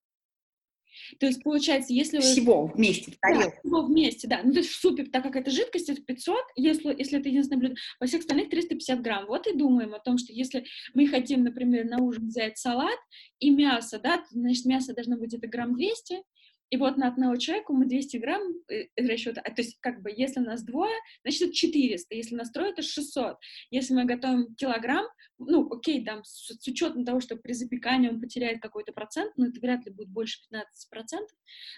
То 1.19 1.27
есть, 1.27 1.43
получается, 1.43 1.93
если 1.93 2.19
Всего 2.19 2.65
вы... 2.65 2.73
вместе, 2.73 3.11
в 3.11 3.19
тарелке. 3.19 3.45
Да, 3.45 3.59
всего 3.59 3.85
вместе, 3.85 4.27
да. 4.27 4.41
Ну, 4.43 4.51
то 4.51 4.59
есть 4.59 4.71
в 4.71 4.79
супе, 4.79 5.03
так 5.03 5.23
как 5.23 5.35
это 5.35 5.51
жидкость, 5.51 5.89
это 5.89 6.01
500, 6.01 6.35
если, 6.55 6.95
если 6.97 7.19
это 7.19 7.29
единственное 7.29 7.59
блюдо, 7.59 7.75
во 7.99 8.07
всех 8.07 8.21
остальных 8.21 8.49
350 8.49 9.01
грамм. 9.01 9.27
Вот 9.27 9.47
и 9.47 9.55
думаем 9.55 9.93
о 9.93 9.99
том, 9.99 10.17
что 10.17 10.33
если 10.33 10.65
мы 10.93 11.07
хотим, 11.07 11.43
например, 11.43 11.85
на 11.85 12.03
ужин 12.03 12.27
взять 12.27 12.57
салат 12.57 12.99
и 13.39 13.51
мясо, 13.51 13.99
да, 13.99 14.17
то, 14.17 14.25
значит, 14.31 14.65
мясо 14.65 14.93
должно 14.93 15.17
быть 15.17 15.29
где-то 15.29 15.47
грамм 15.47 15.75
200, 15.75 16.23
и 16.69 16.77
вот 16.77 16.97
на 16.97 17.07
одного 17.07 17.35
человека 17.37 17.73
мы 17.73 17.85
200 17.85 18.17
грамм 18.17 18.41
э, 18.69 18.85
расчета, 18.97 19.41
то 19.41 19.61
есть 19.61 19.77
как 19.79 20.01
бы 20.01 20.11
если 20.15 20.39
нас 20.39 20.63
двое, 20.63 20.95
значит 21.23 21.41
это 21.41 21.53
400, 21.53 22.15
если 22.15 22.35
нас 22.35 22.51
трое, 22.51 22.71
это 22.71 22.81
600. 22.81 23.37
Если 23.71 23.93
мы 23.93 24.05
готовим 24.05 24.55
килограмм, 24.55 25.05
ну 25.37 25.67
окей, 25.71 26.03
там 26.03 26.23
с, 26.23 26.53
с 26.59 26.67
учетом 26.67 27.05
того, 27.05 27.21
что 27.21 27.35
при 27.35 27.53
запекании 27.53 28.09
он 28.09 28.21
потеряет 28.21 28.61
какой-то 28.61 28.91
процент, 28.91 29.33
но 29.37 29.47
это 29.47 29.59
вряд 29.59 29.85
ли 29.85 29.91
будет 29.91 30.09
больше 30.09 30.39
15%, 30.53 30.63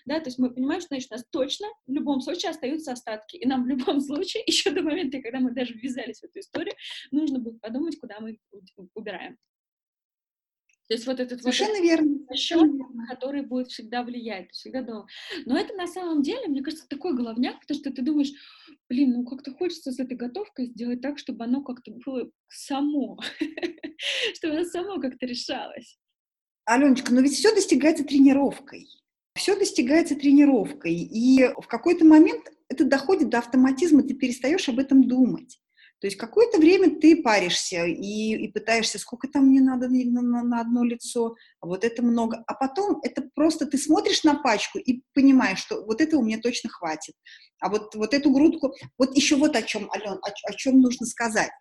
да, 0.06 0.20
то 0.20 0.28
есть 0.28 0.40
мы 0.40 0.54
понимаем, 0.54 0.82
что 0.82 0.90
значит 0.90 1.12
у 1.12 1.16
нас 1.16 1.26
точно 1.32 1.68
в 1.88 1.92
любом 1.92 2.22
случае 2.22 2.52
остаются 2.52 2.92
остатки, 2.92 3.38
и 3.38 3.48
нам 3.48 3.64
в 3.64 3.68
любом 3.68 4.02
случае, 4.02 4.44
еще 4.46 4.72
до 4.72 4.82
момента, 4.82 5.22
когда 5.22 5.40
мы 5.40 5.52
даже 5.52 5.74
ввязались 5.74 6.20
в 6.20 6.26
эту 6.26 6.40
историю, 6.40 6.76
нужно 7.12 7.40
будет 7.40 7.62
подумать, 7.62 7.98
куда 8.00 8.20
мы 8.20 8.38
убираем. 8.94 9.38
То 10.92 10.96
есть 10.96 11.08
вот 11.08 11.22
этот 11.22 11.42
Совершенно 11.42 11.76
вот 11.76 11.84
верно. 11.84 12.36
Счет, 12.36 12.70
который 13.08 13.44
будет 13.44 13.70
всегда 13.70 14.04
влиять, 14.04 14.52
всегда 14.52 14.82
дома. 14.82 15.08
Но 15.46 15.58
это 15.58 15.74
на 15.74 15.88
самом 15.88 16.22
деле, 16.22 16.50
мне 16.50 16.62
кажется, 16.62 16.86
такой 16.86 17.16
головняк, 17.16 17.62
потому 17.62 17.80
что 17.80 17.94
ты 17.94 18.02
думаешь, 18.02 18.34
блин, 18.90 19.14
ну 19.14 19.24
как-то 19.24 19.54
хочется 19.54 19.94
с 19.94 20.00
этой 20.02 20.18
готовкой 20.18 20.66
сделать 20.66 21.00
так, 21.00 21.18
чтобы 21.18 21.46
оно 21.46 21.64
как-то 21.64 21.92
было 21.92 22.30
само, 22.50 23.18
чтобы 24.36 24.56
оно 24.56 24.66
само 24.66 25.00
как-то 25.00 25.26
решалось. 25.26 25.98
Аленочка, 26.66 27.14
но 27.14 27.22
ведь 27.22 27.36
все 27.36 27.56
достигается 27.56 28.04
тренировкой. 28.04 28.86
Все 29.36 29.58
достигается 29.58 30.18
тренировкой. 30.18 30.96
И 30.96 31.48
в 31.58 31.68
какой-то 31.68 32.04
момент 32.04 32.52
это 32.68 32.84
доходит 32.84 33.30
до 33.30 33.38
автоматизма, 33.38 34.04
ты 34.04 34.14
перестаешь 34.14 34.68
об 34.68 34.78
этом 34.78 35.08
думать. 35.08 35.61
То 36.02 36.08
есть 36.08 36.18
какое-то 36.18 36.58
время 36.58 37.00
ты 37.00 37.22
паришься 37.22 37.86
и, 37.86 38.34
и 38.34 38.48
пытаешься, 38.48 38.98
сколько 38.98 39.28
там 39.28 39.46
мне 39.46 39.62
надо 39.62 39.88
на, 39.88 40.22
на, 40.22 40.44
на 40.44 40.60
одно 40.60 40.84
лицо, 40.84 41.36
а 41.60 41.68
вот 41.68 41.84
это 41.84 42.02
много. 42.02 42.44
А 42.48 42.56
потом 42.56 43.00
это 43.04 43.30
просто 43.36 43.68
ты 43.68 43.78
смотришь 43.78 44.24
на 44.24 44.34
пачку 44.34 44.80
и 44.80 45.04
понимаешь, 45.14 45.60
что 45.60 45.86
вот 45.86 46.02
этого 46.02 46.24
мне 46.24 46.40
точно 46.40 46.72
хватит. 46.72 47.14
А 47.60 47.70
вот, 47.70 47.94
вот 47.94 48.16
эту 48.16 48.32
грудку... 48.32 48.74
Вот 48.98 49.16
еще 49.16 49.36
вот 49.36 49.56
о 49.56 49.62
чем, 49.62 49.92
Ален, 49.92 50.18
о, 50.24 50.28
о 50.28 50.54
чем 50.54 50.82
нужно 50.82 51.06
сказать. 51.06 51.52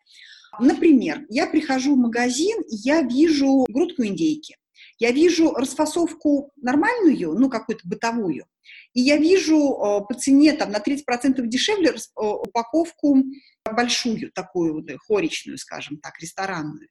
Например, 0.58 1.26
я 1.28 1.46
прихожу 1.46 1.94
в 1.94 1.98
магазин, 1.98 2.56
я 2.68 3.02
вижу 3.02 3.66
грудку 3.68 4.04
индейки. 4.04 4.56
Я 4.98 5.12
вижу 5.12 5.52
расфасовку 5.52 6.50
нормальную, 6.56 7.34
ну, 7.34 7.50
какую-то 7.50 7.86
бытовую, 7.86 8.46
и 8.92 9.00
я 9.00 9.16
вижу 9.16 9.56
э, 9.56 10.06
по 10.06 10.14
цене 10.14 10.52
там 10.52 10.70
на 10.70 10.78
30% 10.78 11.46
дешевле 11.46 11.90
э, 11.90 11.94
упаковку 12.16 13.24
большую, 13.64 14.32
такую 14.32 14.74
вот, 14.74 14.90
э, 14.90 14.96
хоричную, 14.98 15.58
скажем 15.58 15.98
так, 15.98 16.18
ресторанную. 16.20 16.88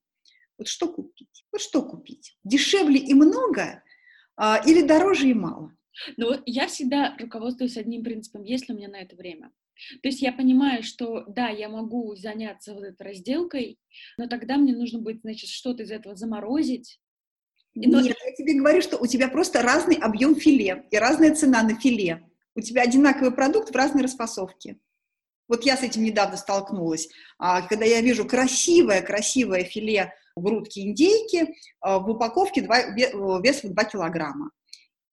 Вот 0.57 0.67
что 0.67 0.91
купить? 0.91 1.45
Вот 1.51 1.61
что 1.61 1.81
купить? 1.81 2.37
Дешевле 2.43 2.99
и 2.99 3.13
много 3.13 3.83
или 4.65 4.81
дороже 4.83 5.29
и 5.29 5.33
мало? 5.33 5.73
Ну, 6.15 6.41
я 6.45 6.67
всегда 6.67 7.15
руководствуюсь 7.19 7.77
одним 7.77 8.03
принципом, 8.03 8.43
есть 8.43 8.69
ли 8.69 8.75
у 8.75 8.77
меня 8.77 8.87
на 8.87 9.01
это 9.01 9.15
время. 9.15 9.51
То 10.01 10.09
есть 10.09 10.21
я 10.21 10.31
понимаю, 10.33 10.83
что 10.83 11.23
да, 11.27 11.49
я 11.49 11.69
могу 11.69 12.15
заняться 12.15 12.73
вот 12.73 12.83
этой 12.83 13.07
разделкой, 13.07 13.79
но 14.17 14.27
тогда 14.27 14.57
мне 14.57 14.73
нужно 14.73 14.99
будет, 14.99 15.21
значит, 15.21 15.49
что-то 15.49 15.83
из 15.83 15.91
этого 15.91 16.15
заморозить, 16.15 16.99
но... 17.75 18.01
Нет, 18.01 18.17
я 18.25 18.35
тебе 18.35 18.55
говорю, 18.55 18.81
что 18.81 18.97
у 18.97 19.05
тебя 19.07 19.27
просто 19.27 19.61
разный 19.61 19.95
объем 19.95 20.35
филе 20.35 20.85
и 20.91 20.97
разная 20.97 21.35
цена 21.35 21.63
на 21.63 21.75
филе. 21.75 22.23
У 22.55 22.61
тебя 22.61 22.81
одинаковый 22.81 23.31
продукт 23.31 23.69
в 23.69 23.75
разной 23.75 24.03
расфасовке. 24.03 24.77
Вот 25.47 25.63
я 25.63 25.77
с 25.77 25.83
этим 25.83 26.03
недавно 26.03 26.37
столкнулась. 26.37 27.09
А, 27.37 27.61
когда 27.61 27.85
я 27.85 28.01
вижу 28.01 28.25
красивое-красивое 28.25 29.63
филе 29.63 30.13
грудки 30.35 30.79
индейки 30.79 31.55
а, 31.81 31.99
в 31.99 32.09
упаковке 32.09 32.61
2, 32.61 32.81
вес 33.41 33.63
в 33.63 33.73
2 33.73 33.83
килограмма. 33.85 34.51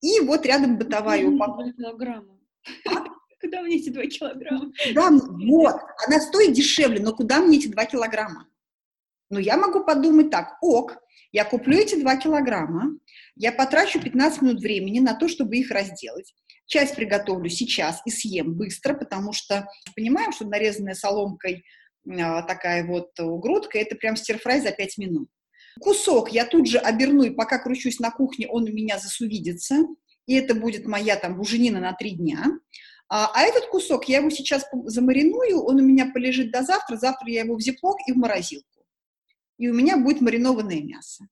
И 0.03 0.21
вот 0.21 0.45
рядом 0.45 0.77
бытовая 0.77 1.27
упаковка. 1.27 1.65
2 1.65 1.73
килограмма. 1.73 2.39
Куда 3.41 3.63
мне 3.63 3.77
эти 3.77 3.91
2 3.91 4.03
килограмма? 4.07 4.73
Да, 4.95 5.11
вот, 5.11 5.77
она 6.07 6.21
стоит 6.21 6.53
дешевле, 6.53 7.01
но 7.01 7.15
куда 7.15 7.41
мне 7.41 7.59
эти 7.59 7.69
2 7.69 7.85
килограмма? 7.85 8.49
Ну, 9.31 9.39
я 9.39 9.57
могу 9.57 9.85
подумать 9.85 10.31
так, 10.31 10.59
ок, 10.63 10.97
я 11.33 11.45
куплю 11.45 11.79
эти 11.79 11.95
2 11.95 12.17
килограмма, 12.17 12.99
я 13.35 13.53
потрачу 13.53 14.01
15 14.01 14.43
минут 14.43 14.61
времени 14.61 14.99
на 15.01 15.15
то, 15.15 15.29
чтобы 15.29 15.57
их 15.57 15.71
разделать. 15.71 16.35
Часть 16.67 16.97
приготовлю 16.97 17.49
сейчас 17.49 18.03
и 18.05 18.11
съем 18.11 18.55
быстро, 18.55 18.95
потому 18.95 19.33
что 19.33 19.69
понимаем, 19.95 20.33
что 20.33 20.47
нарезанная 20.47 20.95
соломкой 20.95 21.65
а, 22.09 22.43
такая 22.43 22.87
вот 22.87 23.11
грудка, 23.19 23.79
это 23.79 23.95
прям 23.97 24.17
стирфрай 24.17 24.61
за 24.61 24.73
5 24.73 24.99
минут. 24.99 25.29
Кусок 25.81 26.33
я 26.33 26.47
тут 26.47 26.69
же 26.69 26.79
оберну, 26.79 27.25
и 27.25 27.31
пока 27.31 27.59
кручусь 27.59 28.01
на 28.01 28.11
кухне, 28.11 28.49
он 28.49 28.65
у 28.65 28.73
меня 28.73 28.99
засувидится, 28.99 29.85
и 30.27 30.35
это 30.35 30.55
будет 30.55 30.87
моя 30.87 31.17
там 31.17 31.37
буженина 31.37 31.81
на 31.81 31.93
3 31.93 32.11
дня. 32.13 32.47
А, 33.09 33.31
а 33.35 33.43
этот 33.43 33.67
кусок, 33.67 34.09
я 34.09 34.19
его 34.19 34.31
сейчас 34.31 34.65
замариную, 34.85 35.63
он 35.63 35.77
у 35.77 35.83
меня 35.83 36.11
полежит 36.13 36.51
до 36.51 36.63
завтра, 36.63 36.97
завтра 36.97 37.29
я 37.29 37.43
его 37.43 37.57
в 37.57 37.61
зиплок 37.61 37.97
и 38.09 38.13
в 38.13 38.17
морозилку. 38.17 38.67
И 39.59 39.69
у 39.69 39.75
меня 39.75 39.97
будет 39.97 40.21
маринованное 40.21 40.83
мясо. 40.83 41.27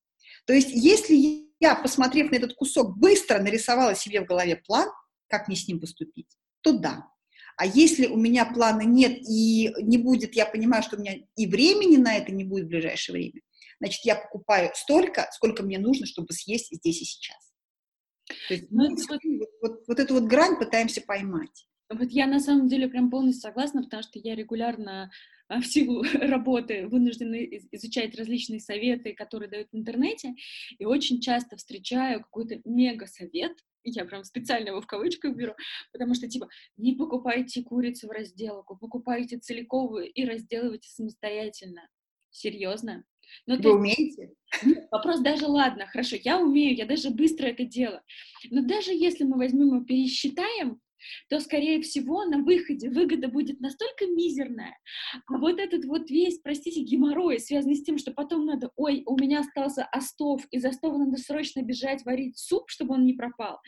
То 0.46 0.52
есть 0.52 0.70
если 0.72 1.44
я, 1.60 1.74
посмотрев 1.74 2.30
на 2.30 2.36
этот 2.36 2.54
кусок, 2.54 2.96
быстро 2.98 3.38
нарисовала 3.38 3.94
себе 3.94 4.20
в 4.20 4.26
голове 4.26 4.56
план, 4.56 4.88
как 5.28 5.48
мне 5.48 5.56
с 5.56 5.66
ним 5.66 5.80
поступить, 5.80 6.28
то 6.60 6.72
да. 6.72 7.08
А 7.56 7.66
если 7.66 8.06
у 8.06 8.16
меня 8.16 8.44
плана 8.44 8.82
нет 8.82 9.18
и 9.28 9.72
не 9.80 9.98
будет, 9.98 10.34
я 10.34 10.44
понимаю, 10.44 10.82
что 10.82 10.96
у 10.96 11.00
меня 11.00 11.14
и 11.36 11.46
времени 11.46 11.96
на 11.96 12.16
это 12.16 12.32
не 12.32 12.44
будет 12.44 12.64
в 12.64 12.68
ближайшее 12.68 13.14
время, 13.14 13.40
значит, 13.80 14.04
я 14.04 14.16
покупаю 14.16 14.70
столько, 14.74 15.28
сколько 15.32 15.62
мне 15.62 15.78
нужно, 15.78 16.06
чтобы 16.06 16.32
съесть 16.32 16.74
здесь 16.74 17.02
и 17.02 17.04
сейчас. 17.04 17.52
То 18.48 18.54
есть 18.54 18.66
ну, 18.70 18.90
мы 18.90 18.96
вот, 18.96 19.48
вот, 19.62 19.84
вот 19.86 20.00
эту 20.00 20.14
вот 20.14 20.24
грань 20.24 20.58
пытаемся 20.58 21.00
поймать. 21.00 21.66
Вот 21.90 22.10
я 22.10 22.26
на 22.26 22.40
самом 22.40 22.68
деле 22.68 22.88
прям 22.88 23.10
полностью 23.10 23.42
согласна, 23.42 23.82
потому 23.82 24.02
что 24.02 24.18
я 24.18 24.34
регулярно 24.34 25.10
а, 25.48 25.60
в 25.60 25.66
силу 25.66 26.02
работы 26.14 26.86
вынуждены 26.88 27.60
изучать 27.72 28.16
различные 28.16 28.60
советы, 28.60 29.12
которые 29.12 29.50
дают 29.50 29.68
в 29.70 29.76
интернете, 29.76 30.34
и 30.78 30.84
очень 30.84 31.20
часто 31.20 31.56
встречаю 31.56 32.20
какой-то 32.20 32.60
мега-совет, 32.64 33.52
я 33.84 34.04
прям 34.06 34.24
специально 34.24 34.68
его 34.68 34.80
в 34.80 34.86
кавычках 34.86 35.36
беру, 35.36 35.54
потому 35.92 36.14
что, 36.14 36.26
типа, 36.28 36.48
не 36.76 36.94
покупайте 36.94 37.62
курицу 37.62 38.08
в 38.08 38.10
разделку, 38.10 38.76
покупайте 38.76 39.38
целиковую 39.38 40.10
и 40.10 40.24
разделывайте 40.24 40.88
самостоятельно. 40.88 41.88
Серьезно? 42.30 43.04
Но 43.46 43.56
Вы 43.56 43.74
умеете? 43.74 44.32
Вопрос 44.90 45.20
даже, 45.20 45.46
ладно, 45.46 45.86
хорошо, 45.86 46.16
я 46.16 46.40
умею, 46.40 46.76
я 46.76 46.86
даже 46.86 47.10
быстро 47.10 47.46
это 47.46 47.64
делаю. 47.64 48.00
Но 48.50 48.62
даже 48.62 48.92
если 48.92 49.24
мы 49.24 49.36
возьмем 49.36 49.82
и 49.82 49.86
пересчитаем, 49.86 50.80
то, 51.28 51.40
скорее 51.40 51.80
всего, 51.82 52.24
на 52.24 52.38
выходе 52.38 52.90
выгода 52.90 53.28
будет 53.28 53.60
настолько 53.60 54.06
мизерная, 54.06 54.78
а 55.26 55.38
вот 55.38 55.58
этот 55.58 55.84
вот 55.84 56.10
весь, 56.10 56.38
простите, 56.38 56.80
геморрой, 56.80 57.40
связанный 57.40 57.76
с 57.76 57.82
тем, 57.82 57.98
что 57.98 58.12
потом 58.12 58.46
надо, 58.46 58.70
ой, 58.76 59.02
у 59.06 59.18
меня 59.18 59.40
остался 59.40 59.88
остов, 59.92 60.46
из 60.50 60.64
остова 60.64 60.98
надо 60.98 61.16
срочно 61.16 61.62
бежать 61.62 62.04
варить 62.04 62.38
суп, 62.38 62.70
чтобы 62.70 62.94
он 62.94 63.04
не 63.04 63.14
пропал, 63.14 63.58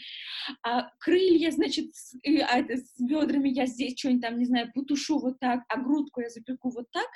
а 0.62 0.90
крылья, 0.98 1.50
значит, 1.50 1.94
с, 1.94 2.14
а, 2.24 2.60
с 2.60 3.00
бедрами 3.00 3.48
я 3.48 3.66
здесь 3.66 3.98
что-нибудь 3.98 4.22
там, 4.22 4.38
не 4.38 4.44
знаю, 4.44 4.70
потушу 4.74 5.18
вот 5.18 5.38
так, 5.40 5.60
а 5.68 5.80
грудку 5.80 6.20
я 6.20 6.28
запеку 6.28 6.70
вот 6.70 6.86
так, 6.90 7.06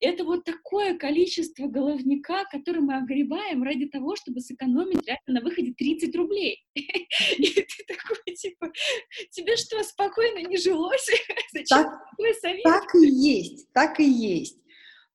это 0.00 0.24
вот 0.24 0.44
такое 0.44 0.96
количество 0.96 1.66
головника, 1.66 2.44
которое 2.50 2.80
мы 2.80 2.96
огребаем 2.96 3.62
ради 3.62 3.86
того, 3.86 4.16
чтобы 4.16 4.40
сэкономить 4.40 5.06
реально 5.06 5.40
на 5.40 5.40
выходе 5.40 5.72
30 5.72 6.14
рублей. 6.16 6.64
И 6.74 7.46
ты 7.46 7.84
такой, 7.86 8.34
типа, 8.34 8.72
тебе 9.30 9.56
вас 9.70 9.88
спокойно 9.88 10.46
не 10.46 10.56
жилось. 10.56 11.06
Зачем 11.52 11.84
так, 11.84 12.00
такой 12.10 12.34
совет? 12.40 12.62
Так 12.64 12.94
и 12.94 13.06
есть, 13.06 13.72
так 13.72 14.00
и 14.00 14.04
есть. 14.04 14.58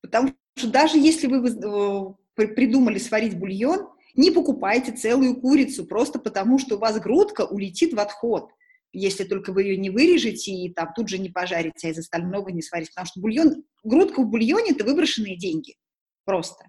Потому 0.01 0.33
что 0.55 0.67
даже 0.67 0.97
если 0.97 1.27
вы 1.27 1.47
э, 1.47 2.47
придумали 2.47 2.97
сварить 2.97 3.37
бульон, 3.37 3.89
не 4.15 4.31
покупайте 4.31 4.91
целую 4.91 5.39
курицу 5.39 5.85
просто 5.85 6.19
потому, 6.19 6.59
что 6.59 6.75
у 6.75 6.79
вас 6.79 6.99
грудка 6.99 7.45
улетит 7.45 7.93
в 7.93 7.99
отход 7.99 8.51
если 8.93 9.23
только 9.25 9.51
вы 9.51 9.63
ее 9.63 9.77
не 9.77 9.89
вырежете 9.89 10.51
и 10.51 10.73
там 10.73 10.91
тут 10.95 11.09
же 11.09 11.17
не 11.17 11.29
пожарите, 11.29 11.87
а 11.87 11.91
из 11.91 11.99
остального 11.99 12.49
не 12.49 12.61
сварите. 12.61 12.91
Потому 12.91 13.07
что 13.07 13.19
бульон, 13.19 13.63
грудка 13.83 14.21
в 14.21 14.29
бульоне– 14.29 14.71
это 14.75 14.85
выброшенные 14.85 15.37
деньги. 15.37 15.75
Просто. 16.25 16.65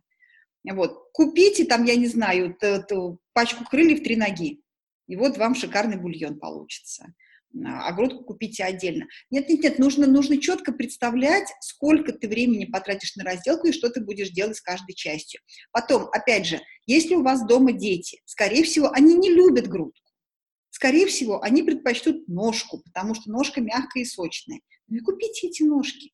Вот. 0.71 1.11
Купите 1.13 1.65
там, 1.65 1.85
я 1.85 1.97
не 1.97 2.07
знаю, 2.07 2.55
т, 2.55 2.83
т, 2.83 2.95
пачку 3.33 3.65
крыльев 3.65 4.03
три 4.03 4.17
ноги, 4.17 4.61
и 5.07 5.17
вот 5.17 5.39
вам 5.39 5.55
шикарный 5.55 5.97
бульон 5.97 6.39
получится. 6.39 7.07
Грудку 7.53 8.25
купите 8.25 8.65
отдельно. 8.65 9.07
Нет, 9.31 9.49
нет, 9.49 9.63
нет, 9.63 9.79
нужно, 9.79 10.07
нужно 10.07 10.39
четко 10.39 10.73
представлять, 10.73 11.49
сколько 11.61 12.13
ты 12.13 12.29
времени 12.29 12.67
потратишь 12.67 13.17
на 13.17 13.25
разделку 13.25 13.69
и 13.69 13.73
что 13.73 13.89
ты 13.89 14.01
будешь 14.01 14.31
делать 14.31 14.57
с 14.57 14.61
каждой 14.61 14.95
частью. 14.95 15.41
Потом, 15.73 16.09
опять 16.13 16.47
же, 16.47 16.61
если 16.87 17.15
у 17.15 17.23
вас 17.23 17.47
дома 17.47 17.73
дети, 17.73 18.21
скорее 18.25 18.65
всего, 18.65 18.91
они 18.91 19.15
не 19.15 19.31
любят 19.31 19.67
грудку 19.67 20.09
скорее 20.79 21.07
всего, 21.07 21.43
они 21.43 21.65
предпочтут 21.65 22.29
ножку, 22.29 22.81
потому 22.85 23.15
что 23.15 23.33
ножка 23.33 23.61
мягкая 23.61 24.05
и 24.05 24.07
сочная. 24.07 24.61
Ну 24.87 24.99
и 24.99 25.01
купите 25.01 25.49
эти 25.49 25.65
ножки. 25.65 26.13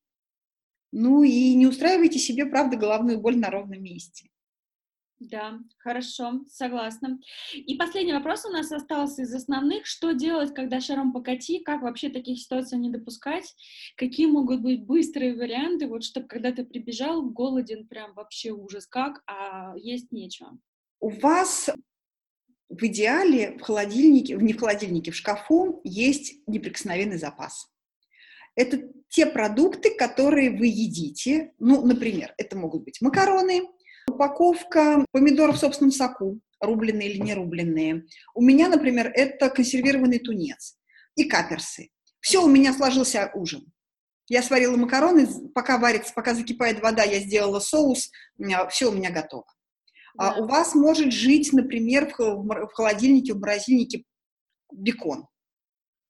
Ну 0.91 1.23
и 1.23 1.55
не 1.55 1.67
устраивайте 1.67 2.19
себе, 2.19 2.47
правда, 2.47 2.79
головную 2.79 3.21
боль 3.21 3.37
на 3.37 3.51
ровном 3.51 3.83
месте. 3.83 4.31
Да, 5.31 5.59
хорошо, 5.79 6.45
согласна. 6.49 7.19
И 7.55 7.77
последний 7.77 8.13
вопрос 8.13 8.45
у 8.45 8.51
нас 8.51 8.71
остался 8.71 9.23
из 9.23 9.35
основных. 9.35 9.87
Что 9.87 10.13
делать, 10.13 10.53
когда 10.53 10.81
шаром 10.81 11.13
покати? 11.13 11.61
Как 11.61 11.81
вообще 11.81 12.11
таких 12.11 12.39
ситуаций 12.39 12.79
не 12.79 12.91
допускать? 12.91 13.55
Какие 13.97 14.27
могут 14.27 14.61
быть 14.61 14.85
быстрые 14.85 15.35
варианты, 15.35 15.87
вот 15.87 16.05
чтобы 16.05 16.27
когда 16.27 16.53
ты 16.53 16.65
прибежал, 16.65 17.23
голоден, 17.23 17.87
прям 17.89 18.13
вообще 18.13 18.51
ужас 18.51 18.87
как, 18.87 19.23
а 19.27 19.75
есть 19.77 20.13
нечего? 20.13 20.59
У 21.01 21.09
вас 21.09 21.71
в 22.69 22.85
идеале 22.85 23.57
в 23.57 23.63
холодильнике, 23.63 24.35
не 24.35 24.53
в 24.53 24.59
холодильнике, 24.59 25.11
в 25.11 25.17
шкафу 25.17 25.81
есть 25.85 26.47
неприкосновенный 26.47 27.17
запас. 27.17 27.71
Это 28.57 28.91
те 29.09 29.25
продукты, 29.25 29.95
которые 29.97 30.51
вы 30.51 30.67
едите. 30.67 31.55
Ну, 31.59 31.85
например, 31.87 32.35
это 32.37 32.59
могут 32.59 32.85
быть 32.85 33.01
макароны, 33.01 33.63
упаковка 34.09 35.05
помидоров 35.13 35.57
в 35.57 35.61
собственном 35.61 35.93
соку, 35.93 36.41
рубленые 36.61 37.11
или 37.11 37.21
не 37.21 37.35
рубленные. 37.35 38.05
У 38.35 38.43
меня, 38.43 38.69
например, 38.69 39.11
это 39.15 39.51
консервированный 39.51 40.19
тунец 40.19 40.77
и 41.17 41.25
каперсы. 41.25 41.91
Все, 42.21 42.43
у 42.43 42.49
меня 42.49 42.73
сложился 42.73 43.31
ужин. 43.35 43.71
Я 44.29 44.43
сварила 44.43 44.77
макароны, 44.77 45.29
пока 45.55 45.79
варится, 45.79 46.15
пока 46.15 46.35
закипает 46.35 46.81
вода, 46.81 47.03
я 47.03 47.21
сделала 47.21 47.61
соус, 47.61 48.11
все 48.71 48.91
у 48.91 48.93
меня 48.93 49.11
готово. 49.11 49.45
А 50.17 50.41
у 50.41 50.47
вас 50.47 50.75
может 50.75 51.13
жить, 51.13 51.53
например, 51.53 52.11
в 52.17 52.69
холодильнике, 52.73 53.35
в 53.35 53.41
морозильнике 53.41 54.05
бекон. 54.73 55.27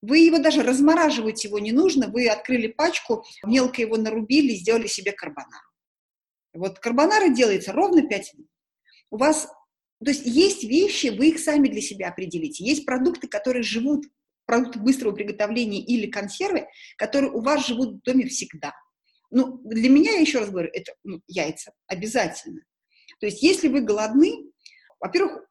Вы 0.03 0.19
его 0.19 0.39
даже 0.39 0.63
размораживать 0.63 1.43
его 1.45 1.59
не 1.59 1.73
нужно, 1.73 2.09
вы 2.09 2.29
открыли 2.29 2.69
пачку, 2.69 3.25
мелко 3.43 3.81
его 3.81 3.97
нарубили, 3.97 4.55
сделали 4.55 4.87
себе 4.87 5.13
карбонар. 5.13 5.63
Вот 6.55 6.79
карбонара 6.79 7.29
делается 7.29 7.73
ровно 7.73 8.07
5 8.07 8.35
минут. 8.35 8.51
У 9.11 9.17
вас, 9.17 9.47
то 10.03 10.11
есть 10.11 10.25
есть 10.25 10.65
вещи, 10.65 11.09
вы 11.09 11.29
их 11.29 11.39
сами 11.39 11.69
для 11.69 11.81
себя 11.81 12.09
определите. 12.09 12.65
Есть 12.65 12.87
продукты, 12.87 13.29
которые 13.29 13.63
живут, 13.63 14.07
продукты 14.47 14.79
быстрого 14.79 15.15
приготовления 15.15 15.81
или 15.81 16.11
консервы, 16.11 16.67
которые 16.97 17.33
у 17.33 17.41
вас 17.41 17.67
живут 17.67 17.97
в 17.97 18.03
доме 18.03 18.27
всегда. 18.27 18.73
Ну, 19.31 19.59
для 19.65 19.89
меня, 19.89 20.13
я 20.13 20.21
еще 20.21 20.39
раз 20.39 20.51
говорю, 20.51 20.71
это 20.73 20.95
ну, 21.03 21.21
яйца 21.27 21.73
обязательно. 21.87 22.63
То 23.19 23.27
есть 23.27 23.43
если 23.43 23.69
вы 23.69 23.81
голодны, 23.81 24.45
во-первых, 25.01 25.45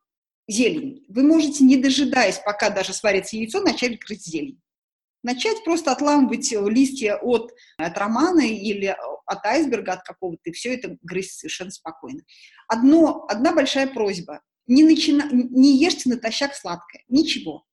зелень. 0.48 1.06
Вы 1.10 1.24
можете, 1.24 1.64
не 1.64 1.78
дожидаясь, 1.78 2.40
пока 2.40 2.70
даже 2.70 2.94
сварится 2.94 3.36
яйцо, 3.38 3.62
начать 3.62 4.00
грызть 4.00 4.26
зелень. 4.26 4.62
Начать 5.24 5.64
просто 5.64 5.92
отламывать 5.92 6.52
листья 6.52 7.16
от, 7.16 7.54
от 7.78 7.98
романа 7.98 8.42
или 8.42 8.96
от 9.26 9.46
айсберга, 9.46 9.94
от 9.94 10.04
какого-то, 10.04 10.42
и 10.46 10.52
все 10.52 10.76
это 10.76 10.98
грызть 11.02 11.40
совершенно 11.40 11.72
спокойно. 11.72 12.22
Одно, 12.68 13.26
одна 13.30 13.54
большая 13.54 13.88
просьба. 13.88 14.42
Не, 14.68 14.84
начина, 14.84 15.30
не 15.32 15.78
ешьте 15.78 16.10
натощак 16.10 16.54
сладкое. 16.54 17.04
Ничего. 17.08 17.66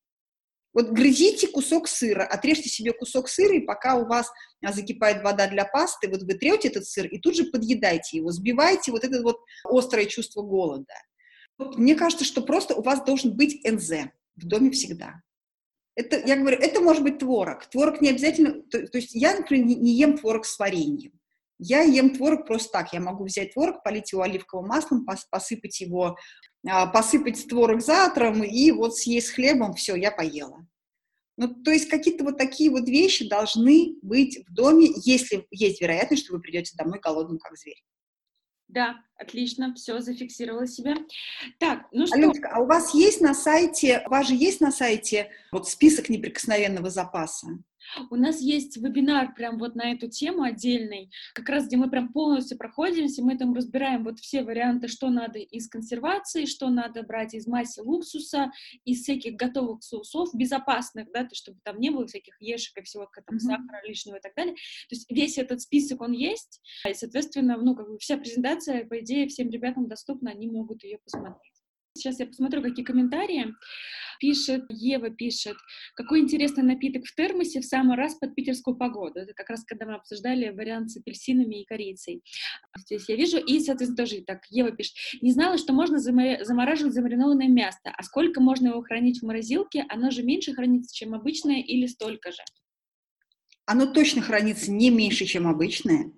Вот 0.72 0.90
грызите 0.90 1.48
кусок 1.48 1.88
сыра, 1.88 2.24
отрежьте 2.24 2.68
себе 2.68 2.92
кусок 2.92 3.28
сыра, 3.28 3.56
и 3.56 3.60
пока 3.60 3.96
у 3.96 4.06
вас 4.06 4.30
а, 4.64 4.72
закипает 4.72 5.22
вода 5.24 5.48
для 5.48 5.64
пасты, 5.64 6.08
вот 6.08 6.22
вы 6.22 6.34
трете 6.34 6.68
этот 6.68 6.86
сыр 6.86 7.06
и 7.06 7.18
тут 7.18 7.34
же 7.34 7.44
подъедайте 7.44 8.18
его, 8.18 8.30
сбивайте 8.30 8.92
вот 8.92 9.02
это 9.02 9.20
вот 9.22 9.40
острое 9.64 10.06
чувство 10.06 10.42
голода. 10.42 10.94
Мне 11.58 11.96
кажется, 11.96 12.24
что 12.24 12.40
просто 12.42 12.74
у 12.76 12.82
вас 12.82 13.04
должен 13.04 13.36
быть 13.36 13.64
НЗ 13.64 14.10
в 14.36 14.46
доме 14.46 14.70
всегда. 14.70 15.22
Это, 16.00 16.26
я 16.26 16.36
говорю, 16.36 16.58
это 16.58 16.80
может 16.80 17.02
быть 17.02 17.18
творог. 17.18 17.66
Творог 17.66 18.00
не 18.00 18.10
обязательно, 18.10 18.62
то, 18.62 18.86
то 18.86 18.98
есть 18.98 19.14
я, 19.14 19.36
например, 19.36 19.66
не, 19.66 19.74
не 19.76 19.92
ем 19.92 20.18
творог 20.18 20.44
с 20.44 20.58
вареньем. 20.58 21.12
Я 21.58 21.82
ем 21.82 22.14
творог 22.14 22.46
просто 22.46 22.70
так. 22.72 22.92
Я 22.92 23.00
могу 23.00 23.24
взять 23.24 23.52
творог, 23.52 23.82
полить 23.82 24.12
его 24.12 24.22
оливковым 24.22 24.68
маслом, 24.68 25.06
посыпать 25.30 25.80
его 25.80 26.16
а, 26.68 26.86
посыпать 26.86 27.48
творог 27.48 27.80
завтром 27.80 28.42
и 28.42 28.70
вот 28.70 28.96
съесть 28.96 29.30
хлебом, 29.30 29.74
все, 29.74 29.94
я 29.94 30.10
поела. 30.10 30.66
Ну, 31.36 31.48
то 31.48 31.70
есть 31.70 31.88
какие-то 31.88 32.24
вот 32.24 32.36
такие 32.36 32.70
вот 32.70 32.86
вещи 32.86 33.26
должны 33.26 33.94
быть 34.02 34.44
в 34.46 34.52
доме, 34.52 34.88
если 35.04 35.46
есть 35.50 35.80
вероятность, 35.80 36.24
что 36.24 36.34
вы 36.34 36.40
придете 36.40 36.76
домой 36.76 37.00
голодным, 37.00 37.38
как 37.38 37.56
зверь. 37.56 37.82
Да, 38.72 39.00
отлично, 39.16 39.74
все, 39.74 40.00
зафиксировала 40.00 40.66
себя. 40.66 40.94
Так, 41.58 41.86
ну 41.90 42.06
что... 42.06 42.14
Аленочка, 42.14 42.50
а 42.52 42.60
у 42.60 42.66
вас 42.66 42.94
есть 42.94 43.20
на 43.20 43.34
сайте, 43.34 44.02
у 44.06 44.10
вас 44.10 44.28
же 44.28 44.34
есть 44.34 44.60
на 44.60 44.70
сайте 44.70 45.30
вот 45.50 45.68
список 45.68 46.08
неприкосновенного 46.08 46.88
запаса? 46.88 47.48
У 48.10 48.16
нас 48.16 48.40
есть 48.40 48.76
вебинар 48.76 49.34
прям 49.34 49.58
вот 49.58 49.74
на 49.74 49.92
эту 49.92 50.08
тему 50.08 50.42
отдельный, 50.42 51.10
как 51.34 51.48
раз 51.48 51.66
где 51.66 51.76
мы 51.76 51.90
прям 51.90 52.12
полностью 52.12 52.58
проходимся, 52.58 53.22
мы 53.22 53.36
там 53.36 53.54
разбираем 53.54 54.04
вот 54.04 54.18
все 54.18 54.42
варианты, 54.42 54.88
что 54.88 55.08
надо 55.10 55.38
из 55.38 55.68
консервации, 55.68 56.44
что 56.44 56.68
надо 56.68 57.02
брать 57.02 57.34
из 57.34 57.46
массы 57.46 57.82
уксуса, 57.82 58.52
из 58.84 59.02
всяких 59.02 59.34
готовых 59.36 59.82
соусов, 59.82 60.30
безопасных, 60.34 61.10
да, 61.12 61.24
то, 61.24 61.34
чтобы 61.34 61.58
там 61.64 61.78
не 61.80 61.90
было 61.90 62.06
всяких 62.06 62.40
ешек 62.40 62.78
и 62.78 62.82
всего 62.82 63.08
там, 63.14 63.36
mm-hmm. 63.36 63.38
сахара 63.40 63.86
лишнего 63.86 64.16
и 64.16 64.20
так 64.20 64.34
далее. 64.34 64.54
То 64.54 64.94
есть 64.94 65.10
весь 65.10 65.38
этот 65.38 65.60
список, 65.60 66.00
он 66.00 66.12
есть, 66.12 66.60
и, 66.88 66.94
соответственно, 66.94 67.56
ну, 67.56 67.74
как 67.74 67.88
бы 67.88 67.98
вся 67.98 68.16
презентация, 68.16 68.84
по 68.84 69.00
идее, 69.00 69.28
всем 69.28 69.50
ребятам 69.50 69.88
доступна, 69.88 70.30
они 70.30 70.48
могут 70.48 70.84
ее 70.84 70.98
посмотреть. 70.98 71.49
Сейчас 72.00 72.18
я 72.18 72.26
посмотрю, 72.26 72.62
какие 72.62 72.84
комментарии. 72.84 73.54
Пишет, 74.18 74.64
Ева 74.68 75.10
пишет, 75.10 75.56
какой 75.94 76.20
интересный 76.20 76.62
напиток 76.62 77.04
в 77.06 77.14
термосе 77.14 77.60
в 77.60 77.64
самый 77.64 77.96
раз 77.96 78.14
под 78.14 78.34
питерскую 78.34 78.76
погоду. 78.76 79.20
Это 79.20 79.32
как 79.34 79.48
раз 79.48 79.64
когда 79.64 79.86
мы 79.86 79.94
обсуждали 79.94 80.50
вариант 80.50 80.90
с 80.90 80.96
апельсинами 80.96 81.62
и 81.62 81.64
корицей. 81.64 82.22
Здесь 82.76 83.08
я 83.08 83.16
вижу. 83.16 83.38
И, 83.38 83.60
соответственно, 83.60 83.96
тоже 83.96 84.22
так, 84.22 84.40
Ева 84.50 84.72
пишет, 84.72 84.94
не 85.20 85.32
знала, 85.32 85.58
что 85.58 85.72
можно 85.72 85.98
замораживать 85.98 86.94
замаринованное 86.94 87.48
мясо. 87.48 87.78
А 87.84 88.02
сколько 88.02 88.40
можно 88.40 88.68
его 88.68 88.82
хранить 88.82 89.20
в 89.20 89.26
морозилке? 89.26 89.84
Оно 89.88 90.10
же 90.10 90.22
меньше 90.22 90.54
хранится, 90.54 90.94
чем 90.94 91.14
обычное 91.14 91.62
или 91.62 91.86
столько 91.86 92.30
же? 92.32 92.42
Оно 93.66 93.86
точно 93.86 94.22
хранится 94.22 94.70
не 94.70 94.90
меньше, 94.90 95.26
чем 95.26 95.46
обычное 95.46 96.12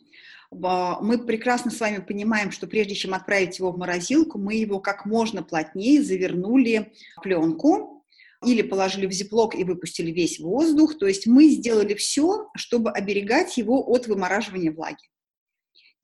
мы 0.53 1.19
прекрасно 1.25 1.71
с 1.71 1.81
вами 1.81 1.99
понимаем, 1.99 2.51
что 2.51 2.67
прежде 2.67 2.95
чем 2.95 3.15
отправить 3.15 3.59
его 3.59 3.73
в 3.73 3.79
морозилку, 3.79 4.39
мы 4.39 4.55
его 4.55 4.81
как 4.81 5.07
можно 5.07 5.43
плотнее 5.43 6.03
завернули 6.03 6.93
в 7.17 7.23
пленку 7.23 8.05
или 8.45 8.61
положили 8.63 9.07
в 9.07 9.13
зиплок 9.13 9.55
и 9.55 9.65
выпустили 9.65 10.11
весь 10.11 10.39
воздух. 10.41 10.99
То 10.99 11.07
есть 11.07 11.27
мы 11.27 11.49
сделали 11.49 11.95
все, 11.95 12.49
чтобы 12.55 12.91
оберегать 12.91 13.57
его 13.57 13.83
от 13.89 14.07
вымораживания 14.07 14.73
влаги. 14.73 15.09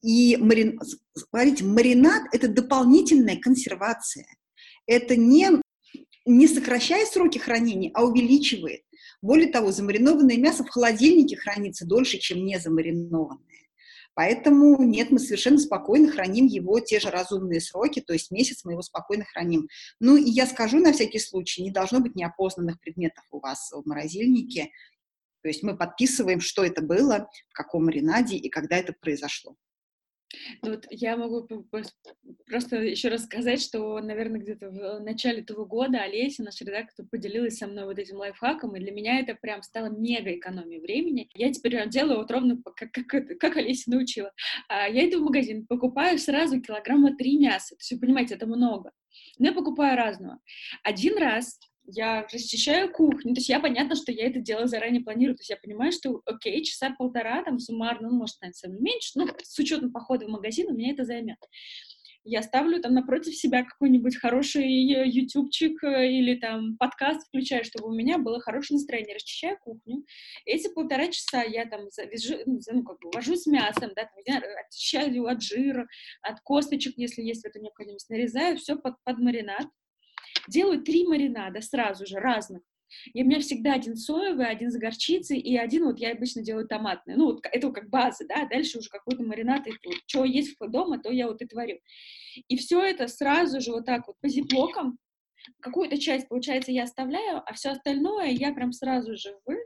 И 0.03 0.37
марин... 0.37 0.81
смотрите, 1.15 1.65
маринад– 1.65 2.23
это 2.33 2.49
дополнительная 2.49 3.37
консервация. 3.37 4.27
Это 4.87 5.17
не, 5.17 5.51
не 6.25 6.49
сокращает 6.49 7.09
сроки 7.09 7.39
хранения, 7.39 7.91
а 7.93 8.05
увеличивает. 8.05 8.81
Более 9.21 9.51
того, 9.51 9.73
замаринованное 9.73 10.37
мясо 10.37 10.65
в 10.65 10.69
холодильнике 10.71 11.37
хранится 11.37 11.85
дольше, 11.85 12.19
чем 12.19 12.47
не 12.47 12.59
замаринованное. 12.59 13.58
Поэтому 14.19 14.83
нет, 14.83 15.13
мы 15.13 15.21
совершенно 15.21 15.59
спокойно 15.59 16.11
храним 16.11 16.47
его 16.47 16.81
те 16.81 16.99
же 16.99 17.09
разумные 17.09 17.61
сроки, 17.61 18.01
то 18.01 18.15
есть 18.15 18.33
месяц 18.33 18.65
мы 18.65 18.73
его 18.73 18.83
спокойно 18.83 19.25
храним. 19.25 19.69
Ну 20.01 20.17
и 20.17 20.29
я 20.29 20.45
скажу 20.49 20.81
на 20.81 20.93
всякий 20.93 21.21
случай, 21.21 21.63
не 21.63 21.71
должно 21.71 22.01
быть 22.01 22.17
неопознанных 22.17 22.81
предметов 22.81 23.25
у 23.31 23.39
вас 23.39 23.71
в 23.71 23.87
морозильнике. 23.87 24.71
То 25.43 25.49
есть 25.49 25.63
мы 25.63 25.77
подписываем, 25.77 26.41
что 26.41 26.65
это 26.65 26.83
было, 26.83 27.31
в 27.49 27.53
каком 27.53 27.85
маринаде 27.85 28.35
и 28.35 28.49
когда 28.49 28.79
это 28.79 28.93
произошло. 28.93 29.55
Ну 30.63 30.71
вот 30.71 30.87
я 30.91 31.17
могу 31.17 31.47
просто 32.47 32.77
еще 32.77 33.09
рассказать, 33.09 33.63
что, 33.63 33.99
наверное, 34.01 34.41
где-то 34.41 34.71
в 34.71 35.01
начале 35.01 35.41
этого 35.41 35.65
года 35.65 36.03
Олеся, 36.03 36.43
наш 36.43 36.61
редактор, 36.61 37.07
поделилась 37.11 37.57
со 37.57 37.67
мной 37.67 37.87
вот 37.87 37.99
этим 37.99 38.17
лайфхаком, 38.17 38.77
и 38.77 38.81
для 38.81 38.93
меня 38.93 39.21
это 39.21 39.35
прям 39.35 39.63
стало 39.63 39.87
мега 39.87 40.33
экономией 40.33 40.81
времени. 40.81 41.29
Я 41.35 41.53
теперь 41.53 41.89
делаю 41.89 42.19
вот 42.19 42.31
ровно 42.31 42.61
как, 42.63 42.93
как, 42.93 43.39
как 43.39 43.57
Олеся 43.57 43.91
научила. 43.91 44.33
А 44.69 44.89
я 44.89 45.09
иду 45.09 45.21
в 45.21 45.25
магазин, 45.25 45.67
покупаю 45.67 46.19
сразу 46.19 46.61
килограмма 46.61 47.17
три 47.17 47.39
мяса. 47.39 47.75
То 47.75 47.81
есть, 47.81 47.93
вы 47.93 48.01
понимаете, 48.01 48.35
это 48.35 48.47
много. 48.47 48.93
Но 49.39 49.47
я 49.47 49.53
покупаю 49.53 49.97
разного. 49.97 50.41
Один 50.83 51.17
раз 51.19 51.59
я 51.91 52.27
расчищаю 52.31 52.93
кухню, 52.93 53.35
то 53.35 53.41
есть 53.41 53.49
я 53.49 53.61
понятно, 53.61 53.97
что 53.97 54.13
я 54.13 54.27
это 54.27 54.41
дело 54.41 54.67
заранее 54.67 55.03
планирую, 55.03 55.37
то 55.37 55.41
есть 55.41 55.51
я 55.51 55.57
понимаю, 55.57 55.91
что, 55.91 56.21
окей, 56.27 56.63
часа 56.63 56.91
полтора, 56.91 57.43
там, 57.43 57.59
суммарно, 57.59 58.11
ну, 58.11 58.17
может, 58.17 58.37
наверное, 58.43 58.81
меньше, 58.81 59.13
ну, 59.15 59.27
с 59.43 59.59
учетом 59.59 59.91
похода 59.91 60.27
в 60.27 60.31
магазин 60.31 60.69
у 60.69 60.75
меня 60.75 60.93
это 60.93 61.05
займет. 61.05 61.39
Я 62.25 62.43
ставлю 62.43 62.83
там 62.83 62.93
напротив 62.93 63.35
себя 63.35 63.65
какой-нибудь 63.65 64.19
хороший 64.19 64.69
ютубчик 64.69 65.83
э, 65.83 66.11
или 66.11 66.35
там 66.35 66.77
подкаст 66.77 67.27
включаю, 67.27 67.65
чтобы 67.65 67.89
у 67.89 67.95
меня 67.95 68.19
было 68.19 68.39
хорошее 68.39 68.77
настроение, 68.77 69.15
расчищаю 69.15 69.57
кухню. 69.59 70.05
Эти 70.45 70.69
полтора 70.69 71.07
часа 71.09 71.43
я 71.43 71.65
там 71.65 71.89
завяжу, 71.91 72.37
ну, 72.45 72.61
ну, 72.71 72.83
как 72.83 72.99
бы 73.01 73.11
вожу 73.15 73.35
с 73.35 73.47
мясом, 73.47 73.93
да, 73.97 74.11
там, 74.27 74.43
очищаю 74.67 75.27
от 75.27 75.43
жира, 75.43 75.89
от 76.21 76.41
косточек, 76.41 76.95
если 76.99 77.23
есть 77.23 77.45
в 77.45 77.47
этом 77.47 77.63
необходимость, 77.63 78.11
нарезаю 78.11 78.59
все 78.59 78.77
под, 78.77 79.03
под 79.05 79.19
маринад, 79.19 79.67
делаю 80.49 80.83
три 80.83 81.07
маринада 81.07 81.61
сразу 81.61 82.07
же, 82.07 82.19
разных. 82.19 82.63
И 83.13 83.23
у 83.23 83.27
меня 83.27 83.41
всегда 83.41 83.75
один 83.75 83.97
соевый, 83.97 84.47
один 84.47 84.71
с 84.71 84.77
горчицей, 84.77 85.39
и 85.39 85.57
один 85.57 85.85
вот 85.85 85.99
я 85.99 86.13
обычно 86.13 86.43
делаю 86.43 86.67
томатный. 86.67 87.17
Ну, 87.17 87.27
вот 87.27 87.41
это 87.51 87.71
как 87.71 87.91
база, 87.91 88.27
да, 88.27 88.47
дальше 88.47 88.79
уже 88.79 88.89
какой-то 88.89 89.23
маринад, 89.23 89.67
и 89.67 89.71
вот, 89.71 89.97
что 90.07 90.25
есть 90.25 90.57
дома, 90.59 90.99
то 90.99 91.11
я 91.11 91.29
вот 91.29 91.43
и 91.43 91.47
творю. 91.47 91.79
И 92.49 92.57
все 92.57 92.83
это 92.83 93.09
сразу 93.09 93.61
же 93.61 93.73
вот 93.73 93.85
так 93.85 94.07
вот 94.07 94.17
по 94.21 94.29
зиплокам, 94.29 94.99
какую-то 95.61 95.99
часть, 95.99 96.29
получается, 96.29 96.73
я 96.73 96.85
оставляю, 96.85 97.43
а 97.45 97.53
все 97.53 97.71
остальное 97.71 98.31
я 98.31 98.53
прям 98.53 98.73
сразу 98.73 99.17
же 99.17 99.37
вы 99.45 99.59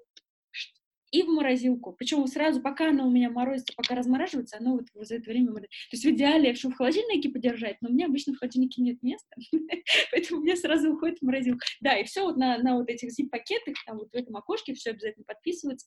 и 1.13 1.23
в 1.23 1.29
морозилку. 1.29 1.93
Причем 1.93 2.27
сразу, 2.27 2.61
пока 2.61 2.89
оно 2.89 3.07
у 3.07 3.11
меня 3.11 3.31
морозится, 3.31 3.75
пока 3.77 3.95
размораживается, 3.95 4.57
оно 4.59 4.73
вот 4.73 5.07
за 5.07 5.17
это 5.17 5.31
время... 5.31 5.53
То 5.53 5.69
есть 5.93 6.05
в 6.05 6.11
идеале, 6.11 6.55
чтобы 6.55 6.75
в 6.75 6.79
холодильнике 6.79 7.29
подержать, 7.29 7.77
но 7.83 7.91
у 7.91 7.93
меня 7.93 8.07
обычно 8.07 8.33
в 8.33 8.39
холодильнике 8.39 8.83
нет 8.83 9.03
места, 9.03 9.37
поэтому 10.11 10.41
у 10.41 10.45
меня 10.45 10.57
сразу 10.57 10.93
уходит 10.93 11.19
в 11.19 11.23
морозилку. 11.23 11.61
Да, 11.81 11.97
и 11.99 12.05
все 12.05 12.25
вот 12.25 12.37
на, 12.39 12.59
на 12.59 12.77
вот 12.77 12.89
этих 12.89 13.11
зип-пакетах, 13.11 13.75
там 13.87 13.99
вот 13.99 14.11
в 14.11 14.15
этом 14.15 14.35
окошке 14.37 14.75
все 14.75 14.91
обязательно 14.91 15.25
подписывается. 15.25 15.87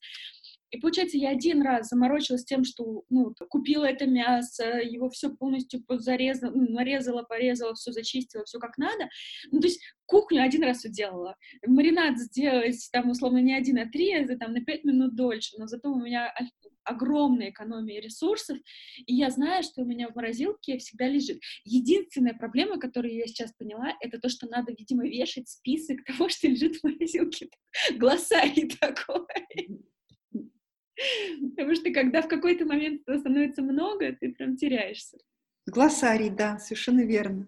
И 0.72 0.80
получается, 0.80 1.18
я 1.18 1.30
один 1.30 1.62
раз 1.62 1.90
заморочилась 1.90 2.44
тем, 2.44 2.64
что 2.64 3.04
ну, 3.10 3.34
купила 3.50 3.86
это 3.86 4.06
мясо, 4.08 4.80
его 4.80 5.10
все 5.10 5.30
полностью 5.30 5.84
зарезала, 5.90 6.52
нарезала, 6.54 7.24
порезала, 7.24 7.76
все 7.76 7.92
зачистила, 7.92 8.44
все 8.46 8.60
как 8.60 8.78
надо. 8.78 9.08
Ну, 9.52 9.60
то 9.60 9.68
есть 9.68 9.82
кухню 10.06 10.44
один 10.44 10.64
раз 10.64 10.84
делала. 10.84 11.36
Маринад 11.66 12.18
сделать, 12.18 12.90
там, 12.92 13.10
условно, 13.10 13.38
не 13.40 13.54
один, 13.54 13.80
а 13.80 13.86
три, 13.86 14.12
это 14.12 14.38
там 14.38 14.54
на 14.54 14.64
пять 14.64 14.84
минут 14.84 15.16
дольше, 15.16 15.56
но 15.58 15.68
зато 15.68 15.92
у 15.92 16.00
меня 16.00 16.34
огромная 16.86 17.50
экономия 17.50 18.00
ресурсов, 18.00 18.58
и 19.06 19.14
я 19.14 19.30
знаю, 19.32 19.64
что 19.64 19.82
у 19.82 19.86
меня 19.86 20.08
в 20.08 20.16
морозилке 20.16 20.78
всегда 20.78 21.08
лежит. 21.08 21.42
Единственная 21.64 22.34
проблема, 22.34 22.80
которую 22.80 23.16
я 23.16 23.26
сейчас 23.28 23.52
поняла, 23.54 23.94
это 24.00 24.20
то, 24.20 24.30
что 24.30 24.48
надо, 24.48 24.72
видимо, 24.72 25.04
вешать 25.04 25.50
список 25.50 26.04
того, 26.06 26.30
что 26.30 26.48
лежит 26.48 26.78
в 26.78 26.84
морозилке. 26.84 27.50
Глоссарий 27.98 28.70
такой. 28.80 29.26
Потому 31.56 31.76
что 31.76 31.92
когда 31.92 32.22
в 32.22 32.28
какой-то 32.28 32.66
момент 32.66 33.02
этого 33.02 33.20
становится 33.20 33.62
много, 33.62 34.16
ты 34.20 34.32
прям 34.32 34.56
теряешься. 34.56 35.18
Глоссарий, 35.66 36.30
да, 36.30 36.60
совершенно 36.60 37.02
верно. 37.02 37.48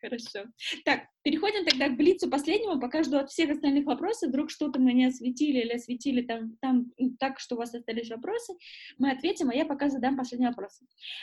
Хорошо. 0.00 0.44
Так, 0.84 1.06
переходим 1.22 1.64
тогда 1.64 1.88
к 1.88 1.96
Блицу 1.96 2.30
последнему. 2.30 2.80
Пока 2.80 3.02
жду 3.02 3.18
от 3.18 3.30
всех 3.30 3.50
остальных 3.50 3.86
вопросов. 3.86 4.28
Вдруг 4.28 4.50
что-то 4.50 4.80
мы 4.80 4.92
не 4.92 5.06
осветили 5.06 5.58
или 5.58 5.72
осветили 5.72 6.22
там, 6.22 6.56
там 6.60 6.92
так, 7.18 7.40
что 7.40 7.56
у 7.56 7.58
вас 7.58 7.74
остались 7.74 8.08
вопросы, 8.08 8.54
мы 8.98 9.10
ответим, 9.10 9.50
а 9.50 9.54
я 9.54 9.66
пока 9.66 9.90
задам 9.90 10.16
последний 10.16 10.46
вопрос. 10.46 10.80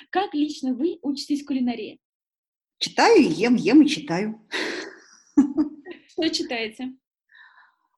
Как 0.09 0.34
лично 0.34 0.73
вы 0.73 0.99
учитесь 1.01 1.45
кулинарии? 1.45 1.99
Читаю 2.77 3.22
и 3.22 3.27
ем, 3.27 3.55
ем 3.55 3.81
и 3.81 3.88
читаю. 3.88 4.45
Что 6.09 6.30
читаете? 6.30 6.93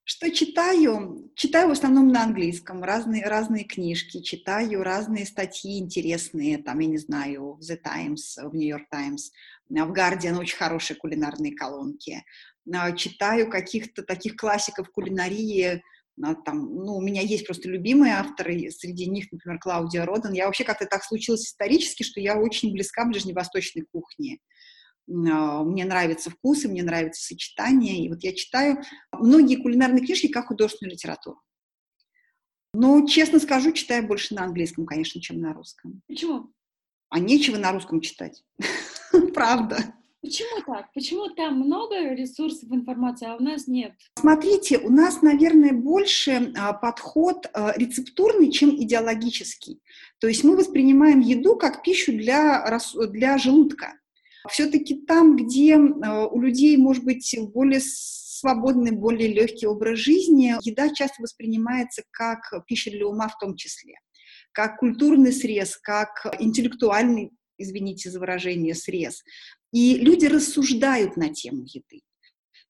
Что 0.09 0.31
читаю? 0.31 1.29
Читаю 1.35 1.67
в 1.67 1.71
основном 1.71 2.13
на 2.13 2.23
английском, 2.23 2.81
разные, 2.81 3.25
разные 3.25 3.65
книжки, 3.65 4.21
читаю 4.21 4.81
разные 4.81 5.25
статьи 5.25 5.79
интересные, 5.79 6.59
там, 6.59 6.79
я 6.79 6.87
не 6.87 6.97
знаю, 6.97 7.55
в 7.55 7.59
The 7.59 7.75
Times, 7.75 8.37
в 8.37 8.55
New 8.55 8.65
York 8.65 8.87
Times, 8.89 9.33
в 9.67 9.73
Guardian 9.73 10.39
очень 10.39 10.55
хорошие 10.55 10.95
кулинарные 10.95 11.53
колонки. 11.53 12.23
А, 12.73 12.93
читаю 12.93 13.49
каких-то 13.49 14.01
таких 14.01 14.37
классиков 14.37 14.89
кулинарии, 14.91 15.83
а, 16.23 16.35
там, 16.35 16.73
ну, 16.73 16.95
у 16.95 17.01
меня 17.01 17.21
есть 17.21 17.45
просто 17.45 17.67
любимые 17.67 18.13
авторы, 18.13 18.71
среди 18.71 19.09
них, 19.09 19.29
например, 19.29 19.59
Клаудия 19.59 20.05
Родан. 20.05 20.31
Я 20.31 20.45
вообще 20.45 20.63
как-то 20.63 20.85
так 20.85 21.03
случилось 21.03 21.47
исторически, 21.47 22.03
что 22.03 22.21
я 22.21 22.37
очень 22.37 22.71
близка 22.71 23.03
ближневосточной 23.03 23.85
кухне. 23.91 24.37
А, 25.09 25.63
мне 25.63 25.85
нравятся 25.85 26.29
вкусы, 26.29 26.67
мне 26.67 26.83
нравится 26.83 27.23
сочетание. 27.23 28.05
И 28.05 28.09
вот 28.09 28.23
я 28.23 28.33
читаю 28.33 28.81
многие 29.11 29.55
кулинарные 29.55 30.05
книжки 30.05 30.27
как 30.27 30.47
художественную 30.47 30.93
литературу. 30.93 31.41
Но, 32.73 33.05
честно 33.07 33.39
скажу, 33.39 33.71
читаю 33.71 34.05
больше 34.05 34.35
на 34.35 34.43
английском, 34.43 34.85
конечно, 34.85 35.21
чем 35.21 35.39
на 35.39 35.53
русском. 35.53 36.01
Почему? 36.07 36.51
А 37.09 37.19
нечего 37.19 37.57
на 37.57 37.71
русском 37.71 38.01
читать. 38.01 38.43
Правда. 39.33 39.77
Почему 40.21 40.61
так? 40.65 40.91
Почему 40.93 41.29
там 41.29 41.59
много 41.59 42.13
ресурсов 42.13 42.69
информации, 42.71 43.27
а 43.27 43.37
у 43.37 43.41
нас 43.41 43.67
нет? 43.67 43.93
Смотрите, 44.15 44.77
у 44.79 44.89
нас, 44.89 45.21
наверное, 45.21 45.71
больше 45.71 46.51
а, 46.57 46.73
подход 46.73 47.45
а, 47.53 47.73
рецептурный, 47.77 48.51
чем 48.51 48.75
идеологический. 48.75 49.81
То 50.19 50.27
есть 50.27 50.43
мы 50.43 50.57
воспринимаем 50.57 51.21
еду 51.21 51.55
как 51.55 51.81
пищу 51.81 52.11
для, 52.11 52.79
для 53.09 53.37
желудка. 53.37 53.93
Все-таки 54.47 54.95
там, 54.95 55.35
где 55.35 55.73
э, 55.73 55.77
у 55.77 56.41
людей, 56.41 56.77
может 56.77 57.03
быть, 57.03 57.35
более 57.53 57.81
свободный, 57.81 58.91
более 58.91 59.33
легкий 59.33 59.67
образ 59.67 59.99
жизни, 59.99 60.55
еда 60.61 60.93
часто 60.93 61.21
воспринимается 61.21 62.03
как 62.11 62.39
пища 62.67 62.91
для 62.91 63.07
ума 63.07 63.27
в 63.27 63.37
том 63.39 63.55
числе, 63.55 63.95
как 64.51 64.77
культурный 64.77 65.31
срез, 65.31 65.77
как 65.77 66.25
интеллектуальный, 66.39 67.31
извините 67.57 68.11
за 68.11 68.19
выражение, 68.19 68.75
срез. 68.75 69.23
И 69.71 69.95
люди 69.95 70.25
рассуждают 70.25 71.17
на 71.17 71.33
тему 71.33 71.63
еды. 71.63 72.01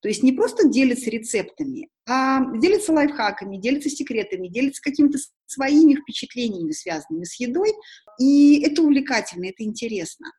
То 0.01 0.09
есть 0.09 0.23
не 0.23 0.31
просто 0.31 0.67
делятся 0.69 1.09
рецептами, 1.09 1.89
а 2.07 2.55
делятся 2.57 2.93
лайфхаками, 2.93 3.57
делятся 3.57 3.89
секретами, 3.89 4.47
делятся 4.47 4.81
какими-то 4.81 5.17
своими 5.47 5.95
впечатлениями, 5.95 6.71
связанными 6.71 7.23
с 7.23 7.39
едой. 7.39 7.73
И 8.19 8.61
это 8.61 8.83
увлекательно, 8.83 9.45
это 9.45 9.63
интересно. 9.63 10.31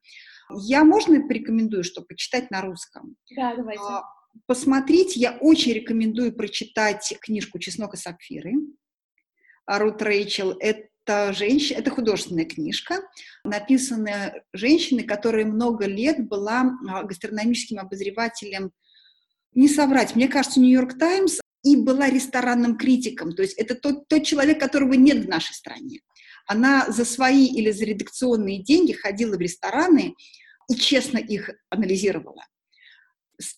Я 0.50 0.84
можно 0.84 1.20
порекомендую, 1.26 1.84
что 1.84 2.02
почитать 2.02 2.50
на 2.50 2.62
русском? 2.62 3.16
Да, 3.34 3.54
давайте. 3.54 3.82
А, 3.82 4.04
посмотреть, 4.46 5.16
я 5.16 5.36
очень 5.40 5.72
рекомендую 5.72 6.32
прочитать 6.32 7.16
книжку 7.20 7.58
«Чеснок 7.58 7.94
и 7.94 7.96
сапфиры» 7.96 8.54
Рут 9.66 10.00
Рэйчел. 10.00 10.56
Это, 10.58 11.32
женщ... 11.32 11.72
это 11.72 11.90
художественная 11.90 12.46
книжка, 12.46 13.02
написанная 13.44 14.42
женщиной, 14.52 15.04
которая 15.04 15.44
много 15.44 15.86
лет 15.86 16.26
была 16.26 16.72
а, 16.88 17.02
гастрономическим 17.02 17.78
обозревателем, 17.78 18.72
не 19.54 19.68
соврать, 19.68 20.14
мне 20.14 20.28
кажется, 20.28 20.60
«Нью-Йорк 20.60 20.98
Таймс», 20.98 21.40
и 21.64 21.76
была 21.76 22.08
ресторанным 22.08 22.76
критиком. 22.76 23.32
То 23.32 23.42
есть 23.42 23.58
это 23.58 23.74
тот, 23.74 24.08
тот 24.08 24.24
человек, 24.24 24.60
которого 24.60 24.94
нет 24.94 25.24
в 25.24 25.28
нашей 25.28 25.54
стране. 25.54 26.00
Она 26.48 26.90
за 26.90 27.04
свои 27.04 27.46
или 27.46 27.70
за 27.70 27.84
редакционные 27.84 28.62
деньги 28.62 28.92
ходила 28.92 29.36
в 29.36 29.40
рестораны 29.40 30.14
и 30.68 30.74
честно 30.74 31.18
их 31.18 31.50
анализировала. 31.68 32.44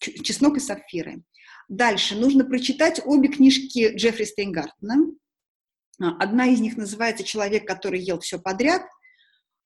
«Чеснок 0.01 0.57
и 0.57 0.61
сапфиры». 0.61 1.23
Дальше 1.69 2.17
нужно 2.17 2.45
прочитать 2.45 3.01
обе 3.05 3.29
книжки 3.29 3.95
Джеффри 3.95 4.25
Стейнгартена. 4.25 5.12
Одна 5.99 6.47
из 6.49 6.59
них 6.59 6.77
называется 6.77 7.23
«Человек, 7.23 7.67
который 7.67 8.01
ел 8.01 8.19
все 8.19 8.41
подряд», 8.41 8.83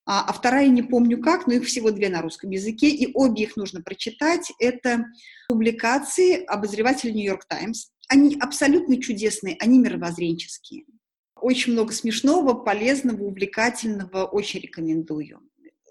а, 0.06 0.22
а 0.28 0.32
вторая 0.34 0.68
не 0.68 0.82
помню 0.82 1.18
как, 1.22 1.46
но 1.46 1.54
их 1.54 1.64
всего 1.64 1.90
две 1.90 2.10
на 2.10 2.20
русском 2.20 2.50
языке, 2.50 2.90
и 2.90 3.10
обе 3.14 3.44
их 3.44 3.56
нужно 3.56 3.80
прочитать. 3.80 4.52
Это 4.58 5.06
публикации 5.48 6.44
обозревателя 6.44 7.12
«Нью-Йорк 7.12 7.46
Таймс». 7.46 7.86
Они 8.08 8.36
абсолютно 8.38 9.00
чудесные, 9.00 9.56
они 9.60 9.78
мировоззренческие. 9.78 10.84
Очень 11.40 11.72
много 11.72 11.92
смешного, 11.92 12.54
полезного, 12.54 13.22
увлекательного, 13.24 14.24
очень 14.24 14.60
рекомендую. 14.60 15.40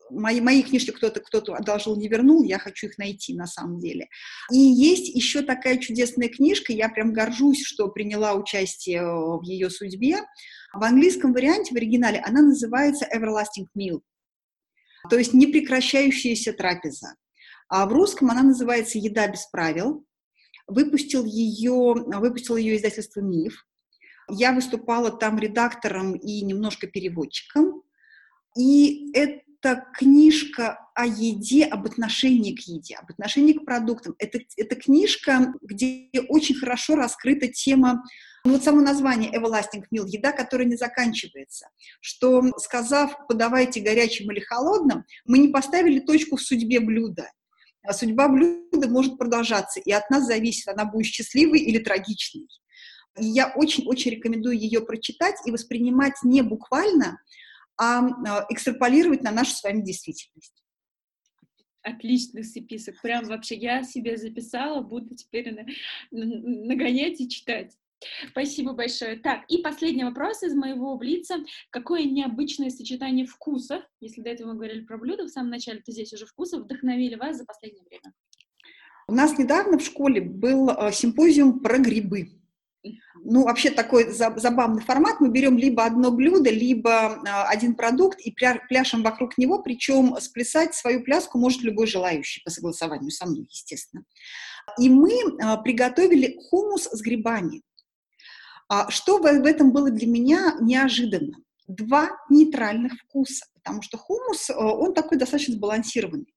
Мои, 0.10 0.42
мои 0.42 0.62
книжки 0.62 0.92
кто-то 0.92 1.22
кто-то 1.22 1.56
одолжил, 1.56 1.96
не 1.98 2.08
вернул, 2.08 2.44
я 2.44 2.60
хочу 2.60 2.88
их 2.88 2.98
найти 2.98 3.34
на 3.36 3.48
самом 3.48 3.80
деле. 3.80 4.10
И 4.52 4.58
есть 4.58 5.10
еще 5.10 5.42
такая 5.42 5.78
чудесная 5.78 6.30
книжка, 6.30 6.72
я 6.72 6.88
прям 6.90 7.14
горжусь, 7.14 7.64
что 7.64 7.88
приняла 7.88 8.34
участие 8.34 9.04
в 9.04 9.42
ее 9.44 9.70
судьбе. 9.70 10.20
В 10.74 10.84
английском 10.84 11.34
варианте, 11.34 11.74
в 11.74 11.78
оригинале, 11.78 12.20
она 12.20 12.42
называется 12.42 13.08
Everlasting 13.14 13.68
Meal. 13.78 14.02
то 15.10 15.18
есть 15.18 15.34
непрекращающаяся 15.34 16.54
трапеза. 16.54 17.16
А 17.68 17.86
в 17.86 17.94
русском 17.94 18.30
она 18.30 18.44
называется 18.44 19.00
«Еда 19.00 19.28
без 19.28 19.46
правил». 19.48 20.06
Выпустил 20.68 21.26
ее, 21.26 21.72
выпустил 21.74 22.56
ее 22.56 22.78
издательство 22.78 23.20
«Миф». 23.22 23.66
Я 24.34 24.54
выступала 24.54 25.12
там 25.12 25.40
редактором 25.40 26.14
и 26.14 26.42
немножко 26.42 26.88
переводчиком. 26.88 27.84
И 28.58 29.12
это 29.14 29.86
книжка 29.94 30.80
о 30.96 31.06
еде, 31.06 31.66
об 31.66 31.86
отношении 31.86 32.56
к 32.56 32.60
еде, 32.62 32.96
об 32.96 33.10
отношении 33.10 33.54
к 33.54 33.66
продуктам. 33.66 34.16
Это, 34.20 34.40
это 34.58 34.76
книжка, 34.76 35.54
где 35.62 36.10
очень 36.30 36.56
хорошо 36.56 36.96
раскрыта 36.96 37.48
тема 37.48 38.04
ну, 38.46 38.54
вот 38.54 38.64
само 38.64 38.82
название 38.82 39.32
Everlasting 39.32 39.86
Meal– 39.94 40.06
еда, 40.06 40.34
которая 40.34 40.68
не 40.68 40.76
заканчивается. 40.76 41.70
Что, 42.02 42.44
сказав 42.58 43.16
«подавайте 43.28 43.80
горячим 43.80 44.30
или 44.32 44.42
холодным», 44.42 45.06
мы 45.26 45.38
не 45.38 45.48
поставили 45.48 46.02
точку 46.02 46.36
в 46.36 46.42
судьбе 46.42 46.82
блюда. 46.82 47.32
А 47.88 47.94
судьба 47.94 48.28
блюда 48.28 48.90
может 48.90 49.18
продолжаться, 49.18 49.80
и 49.80 49.92
от 49.92 50.10
нас 50.10 50.26
зависит, 50.26 50.68
она 50.68 50.84
будет 50.84 51.06
счастливой 51.06 51.60
или 51.60 51.80
трагичной. 51.80 52.48
И 53.18 53.26
я 53.26 53.54
очень-очень 53.56 54.12
рекомендую 54.12 54.58
ее 54.58 54.82
прочитать 54.82 55.36
и 55.46 55.52
воспринимать 55.52 56.16
не 56.24 56.42
буквально, 56.42 57.20
а, 57.78 58.00
а 58.00 58.46
экстраполировать 58.50 59.24
на 59.24 59.32
нашу 59.32 59.52
с 59.52 59.64
вами 59.64 59.82
действительность. 59.82 60.64
Отличный 61.82 62.44
список. 62.44 63.02
Прям 63.02 63.26
вообще 63.26 63.56
я 63.56 63.84
себе 63.84 64.18
записала, 64.18 64.82
буду 64.82 65.16
теперь 65.16 65.54
нагонять 66.12 67.20
и 67.20 67.30
читать. 67.30 67.78
Спасибо 68.30 68.74
большое. 68.74 69.18
Так, 69.18 69.44
и 69.50 69.60
последний 69.60 70.04
вопрос 70.04 70.44
из 70.44 70.54
моего 70.54 70.98
блица. 70.98 71.36
Какое 71.70 72.04
необычное 72.04 72.70
сочетание 72.70 73.26
вкусов, 73.26 73.84
если 74.00 74.22
до 74.22 74.30
этого 74.30 74.50
мы 74.50 74.56
говорили 74.56 74.82
про 74.82 74.98
блюда 74.98 75.24
в 75.24 75.30
самом 75.30 75.50
начале, 75.50 75.82
то 75.82 75.92
здесь 75.92 76.14
уже 76.14 76.26
вкусов, 76.26 76.64
вдохновили 76.64 77.16
вас 77.16 77.38
за 77.38 77.46
последнее 77.46 77.86
время? 77.90 78.14
У 79.08 79.14
нас 79.14 79.38
недавно 79.38 79.78
в 79.78 79.84
школе 79.84 80.22
был 80.22 80.70
э, 80.70 80.92
симпозиум 80.92 81.60
про 81.60 81.78
грибы. 81.78 82.30
Ну, 83.24 83.44
вообще 83.44 83.70
такой 83.70 84.12
забавный 84.12 84.82
формат. 84.82 85.22
Мы 85.22 85.30
берем 85.30 85.58
либо 85.58 85.86
одно 85.86 86.12
блюдо, 86.12 86.50
либо 86.50 86.90
э, 86.92 87.30
один 87.48 87.76
продукт 87.76 88.20
и 88.20 88.36
пляшем 88.68 89.04
вокруг 89.04 89.38
него, 89.38 89.60
причем 89.60 90.18
сплясать 90.20 90.76
свою 90.76 91.04
пляску 91.04 91.38
может 91.38 91.62
любой 91.62 91.88
желающий 91.88 92.42
по 92.44 92.52
согласованию 92.52 93.12
со 93.12 93.26
мной, 93.26 93.48
естественно. 93.50 94.04
И 94.78 94.90
мы 94.90 95.14
э, 95.14 95.58
приготовили 95.64 96.38
хумус 96.50 96.90
с 96.92 97.02
грибами. 97.02 97.62
А 98.68 98.90
что 98.90 99.20
в 99.20 99.26
этом 99.26 99.72
было 99.72 99.90
для 99.90 100.08
меня 100.08 100.56
неожиданно? 100.60 101.38
Два 101.68 102.10
нейтральных 102.30 102.94
вкуса, 103.04 103.46
потому 103.54 103.82
что 103.82 103.98
хумус, 103.98 104.50
э, 104.50 104.54
он 104.56 104.94
такой 104.94 105.18
достаточно 105.18 105.54
сбалансированный. 105.54 106.34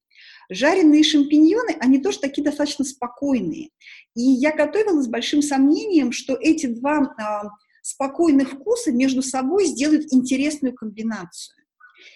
Жареные 0.48 1.02
шампиньоны, 1.02 1.76
они 1.80 1.98
тоже 1.98 2.20
такие 2.20 2.44
достаточно 2.44 2.84
спокойные. 2.84 3.70
И 4.14 4.22
я 4.22 4.54
готовила 4.54 5.02
с 5.02 5.08
большим 5.08 5.42
сомнением, 5.42 6.12
что 6.12 6.36
эти 6.40 6.66
два 6.66 7.14
а, 7.18 7.50
спокойных 7.82 8.52
вкуса 8.52 8.92
между 8.92 9.22
собой 9.22 9.66
сделают 9.66 10.12
интересную 10.12 10.74
комбинацию. 10.74 11.56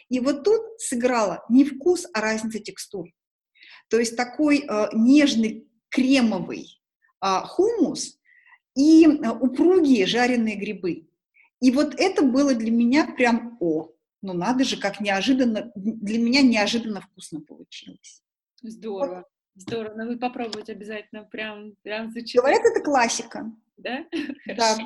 И 0.09 0.20
вот 0.20 0.44
тут 0.44 0.61
сыграла 0.78 1.44
не 1.48 1.65
вкус, 1.65 2.07
а 2.12 2.20
разница 2.20 2.61
текстур. 2.61 3.09
То 3.89 3.98
есть 3.98 4.16
такой 4.16 4.65
а, 4.69 4.90
нежный 4.93 5.69
кремовый 5.89 6.81
а, 7.20 7.44
хумус 7.44 8.19
и 8.77 9.05
э, 9.05 9.31
упругие 9.31 10.07
жареные 10.07 10.57
грибы. 10.57 11.09
И 11.61 11.70
вот 11.70 11.94
это 11.98 12.23
было 12.23 12.55
для 12.55 12.70
меня 12.70 13.07
прям 13.07 13.59
о, 13.61 13.90
ну 14.22 14.32
надо 14.32 14.64
же, 14.64 14.78
как 14.78 15.01
неожиданно, 15.01 15.72
для 15.74 16.18
меня 16.18 16.42
неожиданно 16.42 17.01
вкусно 17.01 17.40
получилось. 17.40 18.22
Здорово, 18.62 19.24
здорово, 19.55 19.94
надо 19.94 20.18
попробовать 20.18 20.70
обязательно, 20.70 21.24
прям, 21.24 21.74
прям 21.82 22.10
звучит. 22.10 22.40
Говорят, 22.40 22.62
это 22.64 22.82
классика. 22.82 23.51
Да? 23.76 24.05
Да. 24.47 24.76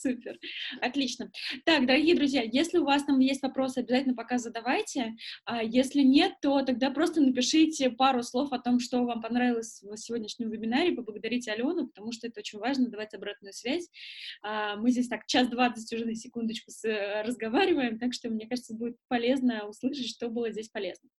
Супер, 0.00 0.38
отлично. 0.80 1.32
Так, 1.64 1.84
дорогие 1.84 2.14
друзья, 2.14 2.42
если 2.42 2.78
у 2.78 2.84
вас 2.84 3.02
там 3.02 3.18
есть 3.18 3.42
вопросы, 3.42 3.78
обязательно 3.78 4.14
пока 4.14 4.38
задавайте. 4.38 5.16
А 5.44 5.60
если 5.60 6.02
нет, 6.02 6.34
то 6.40 6.62
тогда 6.62 6.92
просто 6.92 7.20
напишите 7.20 7.90
пару 7.90 8.22
слов 8.22 8.52
о 8.52 8.60
том, 8.60 8.78
что 8.78 9.04
вам 9.04 9.20
понравилось 9.20 9.82
в 9.82 9.96
сегодняшнем 9.96 10.50
вебинаре, 10.50 10.92
поблагодарите 10.92 11.50
Алену, 11.50 11.88
потому 11.88 12.12
что 12.12 12.28
это 12.28 12.38
очень 12.38 12.60
важно, 12.60 12.88
давать 12.88 13.12
обратную 13.12 13.52
связь. 13.52 13.90
А, 14.42 14.76
мы 14.76 14.92
здесь 14.92 15.08
так 15.08 15.26
час 15.26 15.48
двадцать 15.48 15.92
уже 15.92 16.04
на 16.04 16.14
секундочку 16.14 16.70
э, 16.84 17.22
разговариваем, 17.22 17.98
так 17.98 18.14
что, 18.14 18.30
мне 18.30 18.46
кажется, 18.46 18.76
будет 18.76 18.98
полезно 19.08 19.66
услышать, 19.66 20.08
что 20.08 20.28
было 20.28 20.52
здесь 20.52 20.68
полезно. 20.68 21.10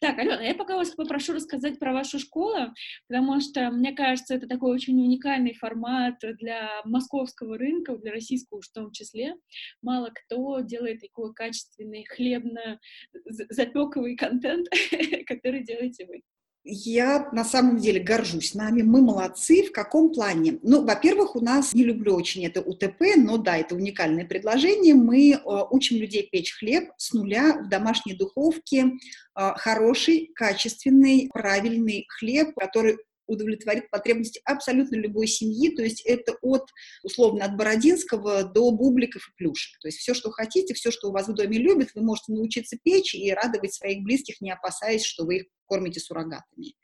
Так, 0.00 0.18
Алена, 0.18 0.42
я 0.42 0.54
пока 0.54 0.76
вас 0.76 0.90
попрошу 0.90 1.34
рассказать 1.34 1.78
про 1.78 1.92
вашу 1.92 2.18
школу, 2.18 2.74
потому 3.08 3.40
что, 3.40 3.70
мне 3.70 3.92
кажется, 3.92 4.34
это 4.34 4.48
такой 4.48 4.74
очень 4.74 5.00
уникальный 5.00 5.54
формат 5.54 6.16
для 6.38 6.82
московского 6.84 7.56
рынка, 7.58 7.96
для 7.96 8.12
российскую 8.12 8.62
в 8.62 8.68
том 8.68 8.92
числе, 8.92 9.34
мало 9.82 10.10
кто 10.10 10.60
делает 10.60 11.00
такой 11.00 11.34
качественный 11.34 12.04
хлебно-запековый 12.04 14.16
контент, 14.16 14.68
который 15.26 15.64
делаете 15.64 16.06
вы. 16.06 16.22
Я 16.70 17.30
на 17.32 17.46
самом 17.46 17.78
деле 17.78 17.98
горжусь 17.98 18.54
нами, 18.54 18.82
мы 18.82 19.00
молодцы. 19.00 19.62
В 19.62 19.72
каком 19.72 20.12
плане? 20.12 20.58
Ну, 20.62 20.84
во-первых, 20.84 21.34
у 21.34 21.40
нас, 21.40 21.72
не 21.72 21.82
люблю 21.82 22.14
очень 22.14 22.44
это 22.44 22.60
УТП, 22.60 23.16
но 23.16 23.38
да, 23.38 23.56
это 23.56 23.74
уникальное 23.74 24.26
предложение. 24.26 24.92
Мы 24.92 25.32
э, 25.32 25.38
учим 25.70 25.96
людей 25.96 26.28
печь 26.30 26.58
хлеб 26.58 26.90
с 26.98 27.14
нуля 27.14 27.62
в 27.62 27.70
домашней 27.70 28.12
духовке. 28.12 28.98
Э, 29.34 29.52
хороший, 29.56 30.30
качественный, 30.34 31.30
правильный 31.32 32.06
хлеб, 32.06 32.54
который 32.54 32.98
удовлетворит 33.28 33.90
потребности 33.90 34.40
абсолютно 34.44 34.96
любой 34.96 35.28
семьи, 35.28 35.74
то 35.74 35.82
есть 35.82 36.02
это 36.04 36.36
от, 36.42 36.68
условно, 37.02 37.44
от 37.44 37.56
Бородинского 37.56 38.42
до 38.44 38.70
бубликов 38.72 39.28
и 39.28 39.36
плюшек. 39.36 39.78
То 39.80 39.88
есть 39.88 39.98
все, 39.98 40.14
что 40.14 40.30
хотите, 40.30 40.74
все, 40.74 40.90
что 40.90 41.08
у 41.08 41.12
вас 41.12 41.28
в 41.28 41.34
доме 41.34 41.58
любят, 41.58 41.90
вы 41.94 42.02
можете 42.02 42.32
научиться 42.32 42.76
печь 42.82 43.14
и 43.14 43.30
радовать 43.32 43.74
своих 43.74 44.02
близких, 44.02 44.40
не 44.40 44.50
опасаясь, 44.50 45.04
что 45.04 45.24
вы 45.24 45.36
их 45.36 45.44
кормите 45.66 46.00
суррогатами. 46.00 46.74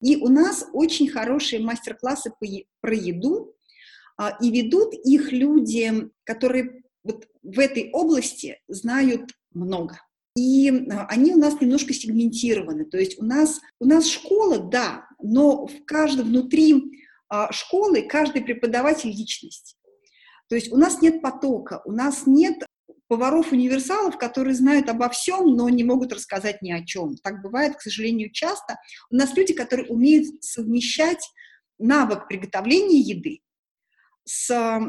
И 0.00 0.16
у 0.16 0.28
нас 0.28 0.66
очень 0.72 1.08
хорошие 1.08 1.62
мастер-классы 1.62 2.32
про 2.80 2.94
еду, 2.94 3.54
а, 4.16 4.36
и 4.40 4.50
ведут 4.50 4.94
их 4.94 5.32
люди, 5.32 6.10
которые 6.24 6.82
вот 7.02 7.26
в 7.42 7.58
этой 7.58 7.90
области 7.92 8.60
знают 8.68 9.30
много. 9.52 10.00
И 10.36 10.68
а, 10.90 11.06
они 11.06 11.32
у 11.32 11.38
нас 11.38 11.60
немножко 11.60 11.92
сегментированы. 11.92 12.84
То 12.84 12.98
есть 12.98 13.18
у 13.20 13.24
нас, 13.24 13.60
у 13.78 13.86
нас 13.86 14.06
школа, 14.06 14.58
да, 14.58 15.06
но 15.22 15.66
в 15.66 15.84
каждом 15.84 16.26
внутри 16.26 16.82
а, 17.28 17.52
школы 17.52 18.02
каждый 18.02 18.42
преподаватель 18.42 19.10
личность. 19.10 19.76
То 20.48 20.56
есть 20.56 20.72
у 20.72 20.76
нас 20.76 21.00
нет 21.00 21.22
потока, 21.22 21.82
у 21.84 21.92
нас 21.92 22.26
нет 22.26 22.56
поваров-универсалов, 23.08 24.18
которые 24.18 24.54
знают 24.54 24.88
обо 24.88 25.08
всем, 25.08 25.54
но 25.56 25.68
не 25.68 25.84
могут 25.84 26.12
рассказать 26.12 26.62
ни 26.62 26.72
о 26.72 26.84
чем. 26.84 27.16
Так 27.16 27.42
бывает, 27.42 27.76
к 27.76 27.82
сожалению, 27.82 28.30
часто. 28.30 28.78
У 29.10 29.16
нас 29.16 29.36
люди, 29.36 29.54
которые 29.54 29.88
умеют 29.88 30.42
совмещать 30.42 31.24
навык 31.78 32.28
приготовления 32.28 33.00
еды 33.00 33.40
с 34.24 34.80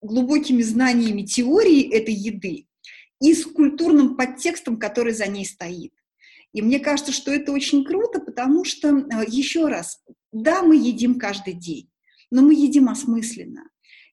глубокими 0.00 0.62
знаниями 0.62 1.22
теории 1.22 1.92
этой 1.92 2.14
еды 2.14 2.67
и 3.20 3.34
с 3.34 3.44
культурным 3.44 4.16
подтекстом, 4.16 4.78
который 4.78 5.12
за 5.12 5.26
ней 5.26 5.44
стоит. 5.44 5.92
И 6.52 6.62
мне 6.62 6.80
кажется, 6.80 7.12
что 7.12 7.30
это 7.30 7.52
очень 7.52 7.84
круто, 7.84 8.20
потому 8.20 8.64
что, 8.64 8.88
э, 8.88 9.24
еще 9.26 9.66
раз, 9.66 10.02
да, 10.32 10.62
мы 10.62 10.76
едим 10.76 11.18
каждый 11.18 11.54
день, 11.54 11.90
но 12.30 12.42
мы 12.42 12.54
едим 12.54 12.88
осмысленно. 12.88 13.64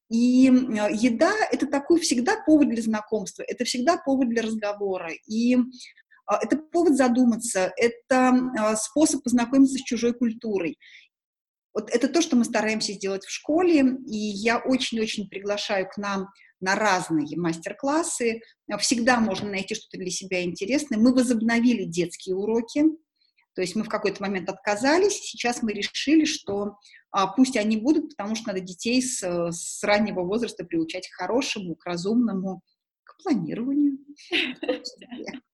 И 0.09 0.49
э, 0.49 0.89
еда— 0.93 1.33
это 1.51 1.65
такой 1.65 1.99
всегда 1.99 2.41
повод 2.45 2.69
для 2.69 2.81
знакомства, 2.81 3.43
это 3.47 3.63
всегда 3.63 3.97
повод 3.97 4.29
для 4.29 4.41
разговора. 4.41 5.11
И 5.27 5.55
э, 5.55 5.59
это 6.41 6.57
повод 6.57 6.97
задуматься, 6.97 7.71
это 7.77 8.75
способ 8.77 9.23
познакомиться 9.23 9.77
с 9.77 9.83
чужой 9.83 10.13
культурой. 10.13 10.77
Вот 11.73 11.89
это 11.89 12.07
то, 12.07 12.21
что 12.21 12.35
мы 12.35 12.45
стараемся 12.45 12.93
сделать 12.93 13.25
в 13.25 13.31
школе, 13.31 13.97
и 14.07 14.17
я 14.17 14.59
очень-очень 14.59 15.27
приглашаю 15.27 15.87
к 15.89 15.97
нам 15.97 16.27
на 16.59 16.75
разные 16.75 17.37
мастер-классы. 17.37 18.41
Всегда 18.79 19.19
можно 19.19 19.49
найти 19.49 19.75
что-то 19.75 19.97
для 19.97 20.09
себя 20.09 20.43
интересное. 20.43 20.97
Мы 20.97 21.13
возобновили 21.13 21.83
детские 21.83 22.35
уроки, 22.35 22.83
то 23.55 23.61
есть 23.61 23.75
мы 23.75 23.83
в 23.83 23.89
какой-то 23.89 24.21
момент 24.21 24.49
отказались, 24.49 25.13
сейчас 25.13 25.63
мы 25.63 25.71
решили, 25.71 26.25
что 26.25 26.77
а, 27.11 27.27
пусть 27.27 27.55
они 27.55 27.77
будут, 27.77 28.09
потому 28.09 28.35
что 28.35 28.49
надо 28.49 28.59
детей 28.59 29.01
с, 29.01 29.23
с 29.23 29.81
раннего 29.83 30.23
возраста 30.23 30.65
приучать 30.65 31.07
к 31.07 31.15
хорошему, 31.15 31.75
к 31.75 31.85
разумному, 31.85 32.61
к 33.03 33.23
планированию. 33.23 33.97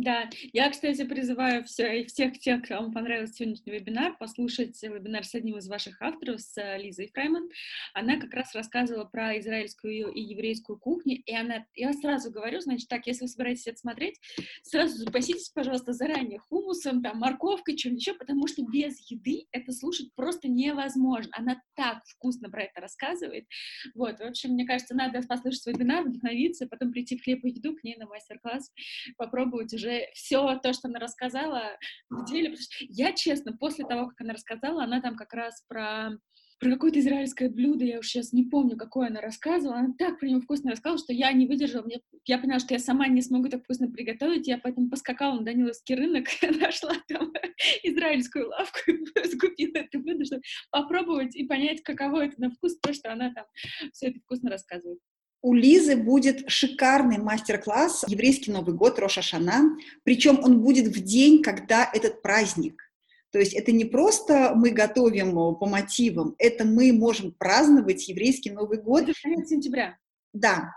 Да, 0.00 0.30
я, 0.54 0.70
кстати, 0.70 1.04
призываю 1.04 1.62
все, 1.64 2.06
всех 2.06 2.38
тех, 2.38 2.66
кому 2.66 2.90
понравился 2.90 3.34
сегодняшний 3.34 3.72
вебинар, 3.72 4.16
послушать 4.16 4.82
вебинар 4.82 5.24
с 5.24 5.34
одним 5.34 5.58
из 5.58 5.68
ваших 5.68 6.00
авторов, 6.00 6.40
с 6.40 6.56
э, 6.56 6.78
Лизой 6.78 7.10
Фрейман. 7.12 7.50
Она 7.92 8.18
как 8.18 8.32
раз 8.32 8.54
рассказывала 8.54 9.04
про 9.04 9.38
израильскую 9.38 10.10
и 10.10 10.22
еврейскую 10.22 10.78
кухню, 10.78 11.22
и 11.26 11.34
она, 11.34 11.66
я 11.74 11.92
сразу 11.92 12.30
говорю, 12.30 12.60
значит, 12.60 12.88
так, 12.88 13.06
если 13.06 13.24
вы 13.24 13.28
собираетесь 13.28 13.66
это 13.66 13.76
смотреть, 13.76 14.18
сразу 14.62 14.96
запаситесь, 14.96 15.50
пожалуйста, 15.50 15.92
заранее 15.92 16.38
хумусом, 16.38 17.02
там, 17.02 17.18
морковкой, 17.18 17.76
чем-нибудь 17.76 18.00
еще, 18.00 18.14
потому 18.16 18.46
что 18.46 18.62
без 18.62 18.98
еды 19.10 19.48
это 19.52 19.70
слушать 19.72 20.14
просто 20.14 20.48
невозможно. 20.48 21.30
Она 21.36 21.60
так 21.80 22.04
вкусно 22.04 22.50
про 22.50 22.64
это 22.64 22.82
рассказывает. 22.82 23.46
Вот, 23.94 24.18
в 24.18 24.22
общем, 24.22 24.50
мне 24.50 24.66
кажется, 24.66 24.94
надо 24.94 25.22
послушать 25.22 25.66
вебинар, 25.66 26.04
вдохновиться, 26.04 26.66
потом 26.66 26.92
прийти 26.92 27.16
в 27.16 27.24
хлеб 27.24 27.42
и 27.44 27.50
еду 27.50 27.74
к 27.74 27.82
ней 27.82 27.96
на 27.96 28.06
мастер-класс, 28.06 28.70
попробовать 29.16 29.72
уже 29.72 30.08
все 30.12 30.58
то, 30.62 30.74
что 30.74 30.88
она 30.88 30.98
рассказала, 30.98 31.78
в 32.10 32.26
деле. 32.26 32.50
Потому 32.50 32.62
что 32.62 32.84
я, 32.86 33.12
честно, 33.12 33.56
после 33.56 33.86
того, 33.86 34.08
как 34.08 34.20
она 34.20 34.34
рассказала, 34.34 34.84
она 34.84 35.00
там 35.00 35.16
как 35.16 35.32
раз 35.32 35.64
про 35.68 36.10
про 36.60 36.70
какое-то 36.72 37.00
израильское 37.00 37.48
блюдо, 37.48 37.86
я 37.86 37.98
уж 37.98 38.06
сейчас 38.06 38.34
не 38.34 38.44
помню, 38.44 38.76
какое 38.76 39.08
она 39.08 39.22
рассказывала, 39.22 39.78
она 39.78 39.94
так 39.98 40.20
про 40.20 40.28
него 40.28 40.42
вкусно 40.42 40.70
рассказывала, 40.70 41.02
что 41.02 41.12
я 41.14 41.32
не 41.32 41.46
выдержала, 41.46 41.82
мне, 41.82 42.00
я 42.26 42.38
поняла, 42.38 42.60
что 42.60 42.74
я 42.74 42.78
сама 42.78 43.08
не 43.08 43.22
смогу 43.22 43.48
так 43.48 43.64
вкусно 43.64 43.90
приготовить, 43.90 44.46
я 44.46 44.58
поэтому 44.58 44.90
поскакала 44.90 45.38
на 45.38 45.44
Даниловский 45.44 45.94
рынок, 45.94 46.26
нашла 46.60 46.92
там 47.08 47.32
израильскую 47.82 48.48
лавку, 48.48 48.78
закупила 49.24 49.72
это 49.74 49.98
блюдо, 49.98 50.24
чтобы 50.26 50.42
попробовать 50.70 51.34
и 51.34 51.44
понять, 51.44 51.82
каково 51.82 52.26
это 52.26 52.38
на 52.40 52.50
вкус, 52.50 52.78
то, 52.78 52.92
что 52.92 53.10
она 53.10 53.32
там 53.32 53.46
все 53.92 54.08
это 54.08 54.20
вкусно 54.20 54.50
рассказывает. 54.50 55.00
У 55.42 55.54
Лизы 55.54 55.96
будет 55.96 56.50
шикарный 56.50 57.16
мастер-класс 57.16 58.04
«Еврейский 58.06 58.50
Новый 58.50 58.74
год» 58.74 58.98
Роша 58.98 59.22
Шана, 59.22 59.74
причем 60.02 60.38
он 60.42 60.60
будет 60.60 60.94
в 60.94 61.02
день, 61.02 61.42
когда 61.42 61.90
этот 61.90 62.20
праздник. 62.20 62.89
То 63.32 63.38
есть 63.38 63.54
это 63.54 63.72
не 63.72 63.84
просто 63.84 64.52
мы 64.54 64.70
готовим 64.70 65.32
по 65.56 65.66
мотивам, 65.66 66.34
это 66.38 66.64
мы 66.64 66.92
можем 66.92 67.32
праздновать 67.32 68.08
еврейский 68.08 68.50
Новый 68.50 68.78
год. 68.78 69.04
Это 69.04 69.14
конец 69.22 69.48
сентября. 69.48 69.98
Да. 70.32 70.72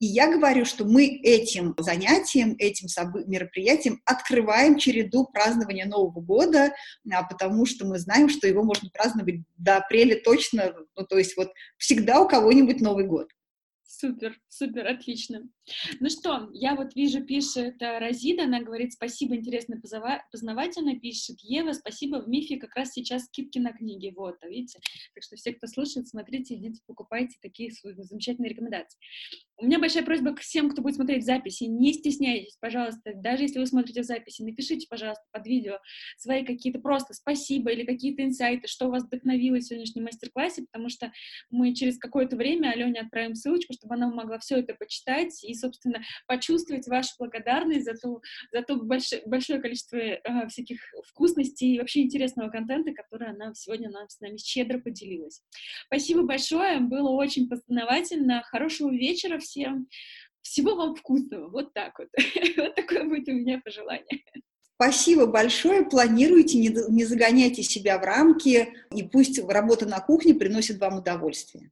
И 0.00 0.06
я 0.06 0.30
говорю, 0.30 0.64
что 0.64 0.84
мы 0.84 1.06
этим 1.06 1.74
занятием, 1.78 2.56
этим 2.58 2.88
мероприятием 3.26 4.02
открываем 4.04 4.76
череду 4.76 5.24
празднования 5.26 5.86
Нового 5.86 6.20
года, 6.20 6.74
а, 7.10 7.22
потому 7.22 7.64
что 7.64 7.86
мы 7.86 7.98
знаем, 7.98 8.28
что 8.28 8.46
его 8.46 8.64
можно 8.64 8.90
праздновать 8.90 9.36
до 9.56 9.76
апреля 9.76 10.20
точно, 10.20 10.74
ну, 10.96 11.06
то 11.06 11.16
есть 11.16 11.36
вот 11.36 11.52
всегда 11.78 12.20
у 12.20 12.28
кого-нибудь 12.28 12.80
Новый 12.80 13.06
год. 13.06 13.30
Супер, 13.86 14.36
супер, 14.48 14.86
отлично. 14.88 15.48
Ну 16.00 16.10
что, 16.10 16.50
я 16.52 16.74
вот 16.74 16.94
вижу, 16.94 17.24
пишет 17.24 17.80
э, 17.80 17.98
Розида, 17.98 18.44
она 18.44 18.60
говорит, 18.60 18.92
спасибо, 18.92 19.36
интересно, 19.36 19.80
познавательно, 20.30 20.98
пишет 20.98 21.40
Ева, 21.40 21.72
спасибо, 21.72 22.16
в 22.16 22.28
МИФе 22.28 22.58
как 22.58 22.74
раз 22.76 22.92
сейчас 22.92 23.24
скидки 23.24 23.58
на 23.58 23.72
книги, 23.72 24.12
вот, 24.14 24.36
а 24.42 24.48
видите? 24.48 24.78
Так 25.14 25.24
что 25.24 25.36
все, 25.36 25.54
кто 25.54 25.66
слушает, 25.66 26.08
смотрите, 26.08 26.54
идите, 26.54 26.80
покупайте 26.86 27.38
такие 27.40 27.72
замечательные 27.82 28.50
рекомендации. 28.50 28.98
У 29.56 29.66
меня 29.66 29.78
большая 29.78 30.04
просьба 30.04 30.34
к 30.34 30.40
всем, 30.40 30.68
кто 30.68 30.82
будет 30.82 30.96
смотреть 30.96 31.24
записи, 31.24 31.64
не 31.64 31.92
стесняйтесь, 31.92 32.56
пожалуйста, 32.60 33.12
даже 33.14 33.44
если 33.44 33.58
вы 33.58 33.66
смотрите 33.66 34.02
записи, 34.02 34.42
напишите, 34.42 34.86
пожалуйста, 34.90 35.24
под 35.32 35.46
видео 35.46 35.78
свои 36.18 36.44
какие-то 36.44 36.80
просто 36.80 37.14
спасибо 37.14 37.70
или 37.70 37.84
какие-то 37.84 38.22
инсайты, 38.24 38.66
что 38.66 38.90
вас 38.90 39.04
вдохновило 39.04 39.56
в 39.56 39.62
сегодняшнем 39.62 40.04
мастер-классе, 40.04 40.66
потому 40.70 40.88
что 40.88 41.12
мы 41.50 41.74
через 41.74 41.98
какое-то 41.98 42.36
время 42.36 42.70
Алене 42.70 43.00
отправим 43.00 43.34
ссылочку, 43.34 43.72
чтобы 43.72 43.94
она 43.94 44.10
могла 44.10 44.38
все 44.38 44.58
это 44.58 44.74
почитать 44.74 45.42
и, 45.44 45.53
собственно, 45.54 46.02
почувствовать 46.26 46.86
вашу 46.86 47.10
благодарность 47.18 47.84
за 47.84 47.94
то, 47.94 48.20
за 48.52 48.62
то 48.62 48.76
большое, 48.76 49.22
большое 49.26 49.60
количество 49.60 49.96
э, 49.96 50.20
всяких 50.48 50.80
вкусностей 51.06 51.74
и 51.74 51.78
вообще 51.78 52.02
интересного 52.02 52.50
контента, 52.50 52.92
который 52.92 53.28
она 53.28 53.54
сегодня 53.54 53.90
нам, 53.90 54.08
с 54.08 54.20
нами 54.20 54.36
щедро 54.36 54.78
поделилась. 54.78 55.42
Спасибо 55.86 56.22
большое, 56.22 56.80
было 56.80 57.10
очень 57.10 57.48
познавательно, 57.48 58.42
хорошего 58.42 58.90
вечера 58.90 59.38
всем, 59.38 59.88
всего 60.42 60.74
вам 60.74 60.94
вкусного, 60.94 61.48
вот 61.48 61.72
так 61.72 61.98
вот. 61.98 62.08
Вот 62.56 62.74
такое 62.74 63.04
будет 63.04 63.28
у 63.28 63.32
меня 63.32 63.60
пожелание. 63.64 64.22
Спасибо 64.76 65.26
большое. 65.26 65.84
Планируйте, 65.84 66.58
не, 66.58 66.68
не 66.90 67.04
загоняйте 67.04 67.62
себя 67.62 67.98
в 67.98 68.02
рамки, 68.02 68.74
и 68.94 69.02
пусть 69.02 69.38
работа 69.38 69.86
на 69.86 70.00
кухне 70.00 70.34
приносит 70.34 70.78
вам 70.78 70.98
удовольствие. 70.98 71.70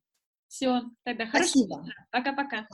Все, 0.49 0.83
тогда 1.05 1.27
хорошо. 1.27 1.51
Спасибо. 1.51 1.85
Пока-пока. 2.11 2.67